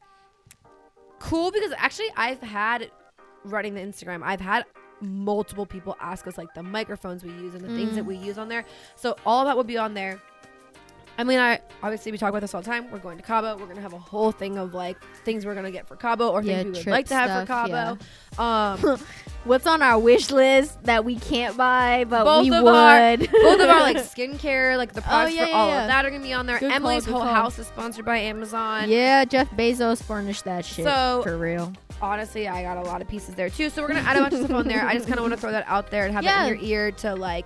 cool 1.20 1.52
because 1.52 1.72
actually 1.78 2.10
I've 2.16 2.42
had 2.42 2.92
running 3.46 3.74
the 3.74 3.82
Instagram, 3.82 4.22
I've 4.24 4.42
had 4.42 4.66
multiple 5.02 5.66
people 5.66 5.98
ask 6.00 6.28
us 6.28 6.38
like 6.38 6.54
the 6.54 6.62
microphones 6.62 7.24
we 7.24 7.32
use 7.32 7.56
and 7.56 7.64
the 7.64 7.70
things 7.70 7.94
Mm. 7.94 7.96
that 7.96 8.04
we 8.06 8.16
use 8.18 8.38
on 8.38 8.50
there. 8.50 8.66
So 8.96 9.16
all 9.26 9.46
that 9.46 9.56
will 9.58 9.64
be 9.64 9.78
on 9.78 9.94
there. 9.96 10.20
I 11.22 11.24
mean, 11.24 11.38
I 11.40 11.60
obviously 11.84 12.12
we 12.12 12.18
talk 12.18 12.30
about 12.30 12.42
this 12.42 12.56
all 12.56 12.62
the 12.62 12.66
time. 12.68 12.90
We're 12.90 12.98
going 12.98 13.18
to 13.18 13.24
Cabo. 13.24 13.56
We're 13.56 13.68
gonna 13.68 13.82
have 13.82 13.94
a 13.94 14.00
whole 14.00 14.32
thing 14.32 14.58
of 14.58 14.74
like 14.74 14.98
things 15.24 15.46
we're 15.46 15.54
gonna 15.54 15.70
get 15.70 15.88
for 15.88 15.96
Cabo 15.96 16.30
or 16.30 16.42
Yeah, 16.42 16.64
things 16.64 16.78
we 16.80 16.84
would 16.86 16.92
like 16.92 17.06
to 17.10 17.14
have 17.14 17.42
for 17.42 17.46
Cabo. 17.48 17.98
Um, 18.40 18.98
What's 19.44 19.66
on 19.68 19.82
our 19.82 19.98
wish 19.98 20.30
list 20.32 20.84
that 20.84 21.04
we 21.06 21.16
can't 21.16 21.56
buy, 21.58 22.06
but 22.08 22.24
Both 22.26 22.44
we 22.44 22.56
of 22.56 22.64
would? 22.64 22.72
our- 22.74 23.18
both 23.18 23.60
of 23.60 23.70
our 23.70 23.80
like 23.82 23.98
skincare, 23.98 24.78
like 24.78 24.94
the 24.94 25.02
products 25.02 25.32
Oh, 25.32 25.36
yeah, 25.36 25.46
for 25.46 25.50
yeah, 25.52 25.56
all 25.58 25.68
yeah. 25.70 25.82
of 25.84 25.88
that 25.90 26.06
are 26.06 26.10
gonna 26.12 26.24
be 26.24 26.34
on 26.34 26.46
there. 26.48 26.60
Good 26.60 26.72
Emily's 26.72 27.06
good 27.06 27.12
whole 27.14 27.22
call. 27.22 27.34
house 27.34 27.58
is 27.60 27.68
sponsored 27.68 28.06
by 28.06 28.18
Amazon. 28.18 28.90
yeah, 28.90 29.24
Jeff 29.26 29.50
Bezos 29.52 30.02
furnished 30.04 30.46
that 30.46 30.66
shit 30.66 30.86
So- 30.86 31.22
for 31.24 31.38
real. 31.38 31.72
honestly, 32.02 32.48
I 32.48 32.64
got 32.64 32.78
a 32.78 32.82
lot 32.82 33.02
of 33.02 33.08
pieces 33.08 33.36
there 33.36 33.50
too. 33.50 33.70
So 33.70 33.82
we're 33.84 33.90
gonna 33.90 34.02
add 34.02 34.18
a 34.18 34.22
bunch 34.22 34.34
of 34.34 34.40
stuff 34.46 34.52
on 34.58 34.68
there. 34.68 34.86
I 34.86 34.94
just 34.96 35.08
kind 35.08 35.20
of 35.20 35.24
want 35.24 35.34
to 35.36 35.40
throw 35.40 35.52
that 35.52 35.66
out 35.68 35.92
there 35.92 36.06
and 36.06 36.14
have 36.14 36.24
Yeah. 36.24 36.44
that 36.48 36.52
in 36.52 36.60
your 36.60 36.64
ear 36.68 36.92
to 36.94 37.14
like 37.16 37.46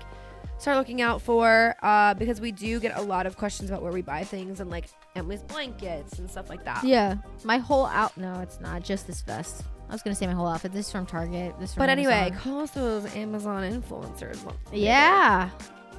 start 0.57 0.77
looking 0.77 1.01
out 1.01 1.21
for 1.21 1.75
uh, 1.81 2.13
because 2.15 2.39
we 2.41 2.51
do 2.51 2.79
get 2.79 2.97
a 2.97 3.01
lot 3.01 3.25
of 3.25 3.37
questions 3.37 3.69
about 3.69 3.81
where 3.83 3.91
we 3.91 4.01
buy 4.01 4.23
things 4.23 4.59
and 4.59 4.69
like 4.69 4.85
Emily's 5.15 5.43
blankets 5.43 6.19
and 6.19 6.29
stuff 6.29 6.49
like 6.49 6.63
that. 6.65 6.83
Yeah, 6.83 7.15
my 7.43 7.57
whole 7.57 7.85
out. 7.87 8.15
No, 8.17 8.39
it's 8.39 8.59
not 8.59 8.83
just 8.83 9.07
this 9.07 9.21
vest. 9.21 9.63
I 9.87 9.91
was 9.91 10.01
gonna 10.01 10.15
say 10.15 10.25
my 10.27 10.33
whole 10.33 10.47
outfit. 10.47 10.71
This 10.73 10.87
is 10.87 10.91
from 10.91 11.05
Target. 11.05 11.59
This 11.59 11.73
from 11.73 11.81
But 11.81 11.89
anyway, 11.89 12.33
call 12.37 12.61
us 12.61 12.71
those 12.71 13.05
Amazon 13.15 13.63
influencers. 13.63 14.37
yeah. 14.71 15.49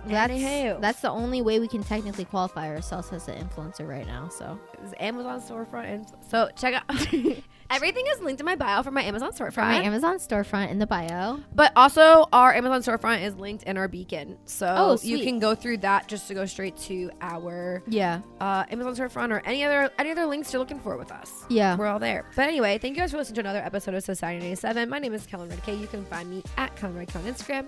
That's 0.08 0.32
Anywho. 0.32 0.80
that's 0.80 1.00
the 1.00 1.10
only 1.10 1.42
way 1.42 1.58
we 1.58 1.66
can 1.66 1.82
technically 1.82 2.26
qualify 2.26 2.68
ourselves 2.68 3.12
as 3.12 3.26
an 3.26 3.44
influencer 3.44 3.88
right 3.88 4.06
now. 4.06 4.28
So 4.28 4.56
It's 4.84 4.94
Amazon 5.00 5.40
storefront. 5.40 5.84
And 5.92 6.06
so 6.30 6.48
check 6.54 6.74
out 6.74 6.84
everything 7.70 8.04
is 8.08 8.20
linked 8.20 8.40
in 8.40 8.46
my 8.46 8.54
bio 8.56 8.82
for 8.82 8.90
my 8.90 9.02
Amazon 9.02 9.32
storefront. 9.32 9.52
from 9.52 9.68
my 9.68 9.82
Amazon 9.82 10.18
storefront 10.18 10.70
in 10.70 10.78
the 10.78 10.86
bio. 10.86 11.40
But 11.54 11.72
also, 11.76 12.26
our 12.32 12.54
Amazon 12.54 12.80
storefront 12.82 13.22
is 13.22 13.34
linked 13.36 13.64
in 13.64 13.76
our 13.76 13.88
beacon, 13.88 14.38
so 14.44 14.66
Oh, 14.76 14.98
you 15.02 15.22
can 15.24 15.38
go 15.38 15.54
through 15.54 15.78
that 15.78 16.08
just 16.08 16.28
to 16.28 16.34
go 16.34 16.46
straight 16.46 16.76
to 16.78 17.10
our 17.20 17.82
Yeah, 17.86 18.20
uh, 18.40 18.64
Amazon 18.70 18.94
storefront 18.94 19.30
or 19.32 19.42
any 19.44 19.64
other 19.64 19.90
any 19.98 20.10
other 20.10 20.26
links 20.26 20.52
you're 20.52 20.60
looking 20.60 20.78
for 20.80 20.96
with 20.96 21.10
us. 21.12 21.44
yeah. 21.48 21.76
We're 21.76 21.86
all 21.86 21.98
there. 21.98 22.24
But 22.36 22.48
anyway, 22.48 22.78
thank 22.78 22.96
you 22.96 23.02
guys 23.02 23.10
for 23.12 23.18
listening 23.18 23.34
to 23.36 23.40
another 23.40 23.62
episode 23.64 23.94
of 23.94 24.02
Society 24.04 24.38
97. 24.40 24.88
My 24.88 24.98
name 24.98 25.12
is 25.14 25.26
Kellen 25.26 25.48
Redcay. 25.50 25.80
You 25.80 25.86
can 25.86 26.04
find 26.06 26.30
me 26.30 26.42
at 26.56 26.74
Kellen 26.76 26.96
Redcay 26.96 27.16
on 27.16 27.32
Instagram. 27.32 27.66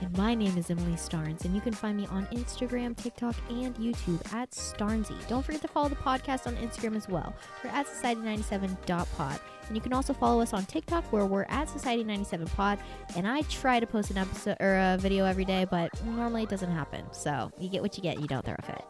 And 0.00 0.16
my 0.16 0.34
name 0.34 0.56
is 0.58 0.70
Emily 0.70 0.92
Starnes, 0.96 1.44
and 1.44 1.54
you 1.54 1.60
can 1.60 1.72
find 1.72 1.96
me 1.96 2.06
on 2.08 2.26
Instagram, 2.26 2.96
TikTok, 2.96 3.34
and 3.48 3.74
YouTube 3.76 4.20
at 4.34 4.50
Starnesey. 4.50 5.16
Don't 5.28 5.44
forget 5.44 5.62
to 5.62 5.68
follow 5.68 5.88
the 5.88 5.96
podcast 5.96 6.46
on 6.46 6.56
Instagram 6.56 6.96
as 6.96 7.08
well. 7.08 7.34
We're 7.62 7.70
at 7.70 7.86
Society97.pod. 7.86 9.35
And 9.68 9.76
you 9.76 9.80
can 9.80 9.92
also 9.92 10.12
follow 10.12 10.40
us 10.40 10.52
on 10.52 10.64
TikTok 10.64 11.12
where 11.12 11.26
we're 11.26 11.46
at 11.48 11.68
Society97pod. 11.68 12.78
And 13.16 13.26
I 13.26 13.42
try 13.42 13.80
to 13.80 13.86
post 13.86 14.10
an 14.10 14.18
episode 14.18 14.56
or 14.60 14.76
a 14.76 14.96
video 14.98 15.24
every 15.24 15.44
day, 15.44 15.66
but 15.68 15.90
normally 16.04 16.44
it 16.44 16.48
doesn't 16.48 16.70
happen. 16.70 17.04
So 17.12 17.50
you 17.58 17.68
get 17.68 17.82
what 17.82 17.96
you 17.96 18.02
get, 18.02 18.20
you 18.20 18.26
don't 18.26 18.44
throw 18.44 18.56
a 18.58 18.62
fit. 18.62 18.84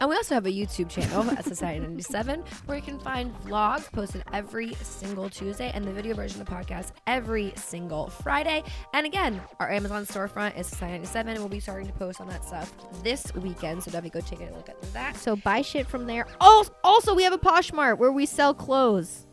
And 0.00 0.10
we 0.10 0.16
also 0.16 0.34
have 0.34 0.46
a 0.46 0.50
YouTube 0.50 0.88
channel 0.88 1.30
at 1.38 1.44
Society 1.44 1.80
97 1.80 2.42
where 2.66 2.76
you 2.76 2.82
can 2.82 2.98
find 2.98 3.34
vlogs 3.42 3.90
posted 3.92 4.22
every 4.32 4.74
single 4.74 5.30
Tuesday 5.30 5.70
and 5.72 5.84
the 5.84 5.92
video 5.92 6.14
version 6.14 6.40
of 6.40 6.46
the 6.46 6.52
podcast 6.52 6.92
every 7.06 7.52
single 7.56 8.08
Friday. 8.08 8.62
And 8.92 9.06
again, 9.06 9.40
our 9.60 9.70
Amazon 9.70 10.04
storefront 10.04 10.58
is 10.58 10.66
Society 10.66 10.94
97 10.94 11.32
and 11.32 11.38
we'll 11.38 11.48
be 11.48 11.60
starting 11.60 11.86
to 11.86 11.92
post 11.92 12.20
on 12.20 12.28
that 12.28 12.44
stuff 12.44 12.72
this 13.02 13.32
weekend. 13.34 13.82
So 13.82 13.90
definitely 13.90 14.20
go 14.20 14.26
take 14.26 14.40
a 14.40 14.52
look 14.54 14.68
at 14.68 14.80
that. 14.92 15.16
So 15.16 15.36
buy 15.36 15.62
shit 15.62 15.86
from 15.86 16.06
there. 16.06 16.26
Oh, 16.40 16.66
also 16.82 17.14
we 17.14 17.22
have 17.22 17.32
a 17.32 17.38
Poshmark 17.38 17.98
where 17.98 18.12
we 18.12 18.26
sell 18.26 18.52
clothes 18.52 19.23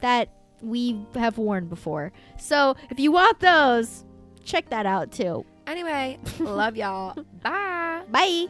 that 0.00 0.28
we 0.62 1.00
have 1.14 1.38
worn 1.38 1.66
before. 1.68 2.12
So 2.38 2.76
if 2.90 2.98
you 2.98 3.12
want 3.12 3.40
those, 3.40 4.04
check 4.44 4.70
that 4.70 4.86
out 4.86 5.12
too. 5.12 5.44
Anyway, 5.66 6.18
love 6.40 6.76
y'all. 6.76 7.14
Bye. 7.42 8.02
Bye. 8.10 8.46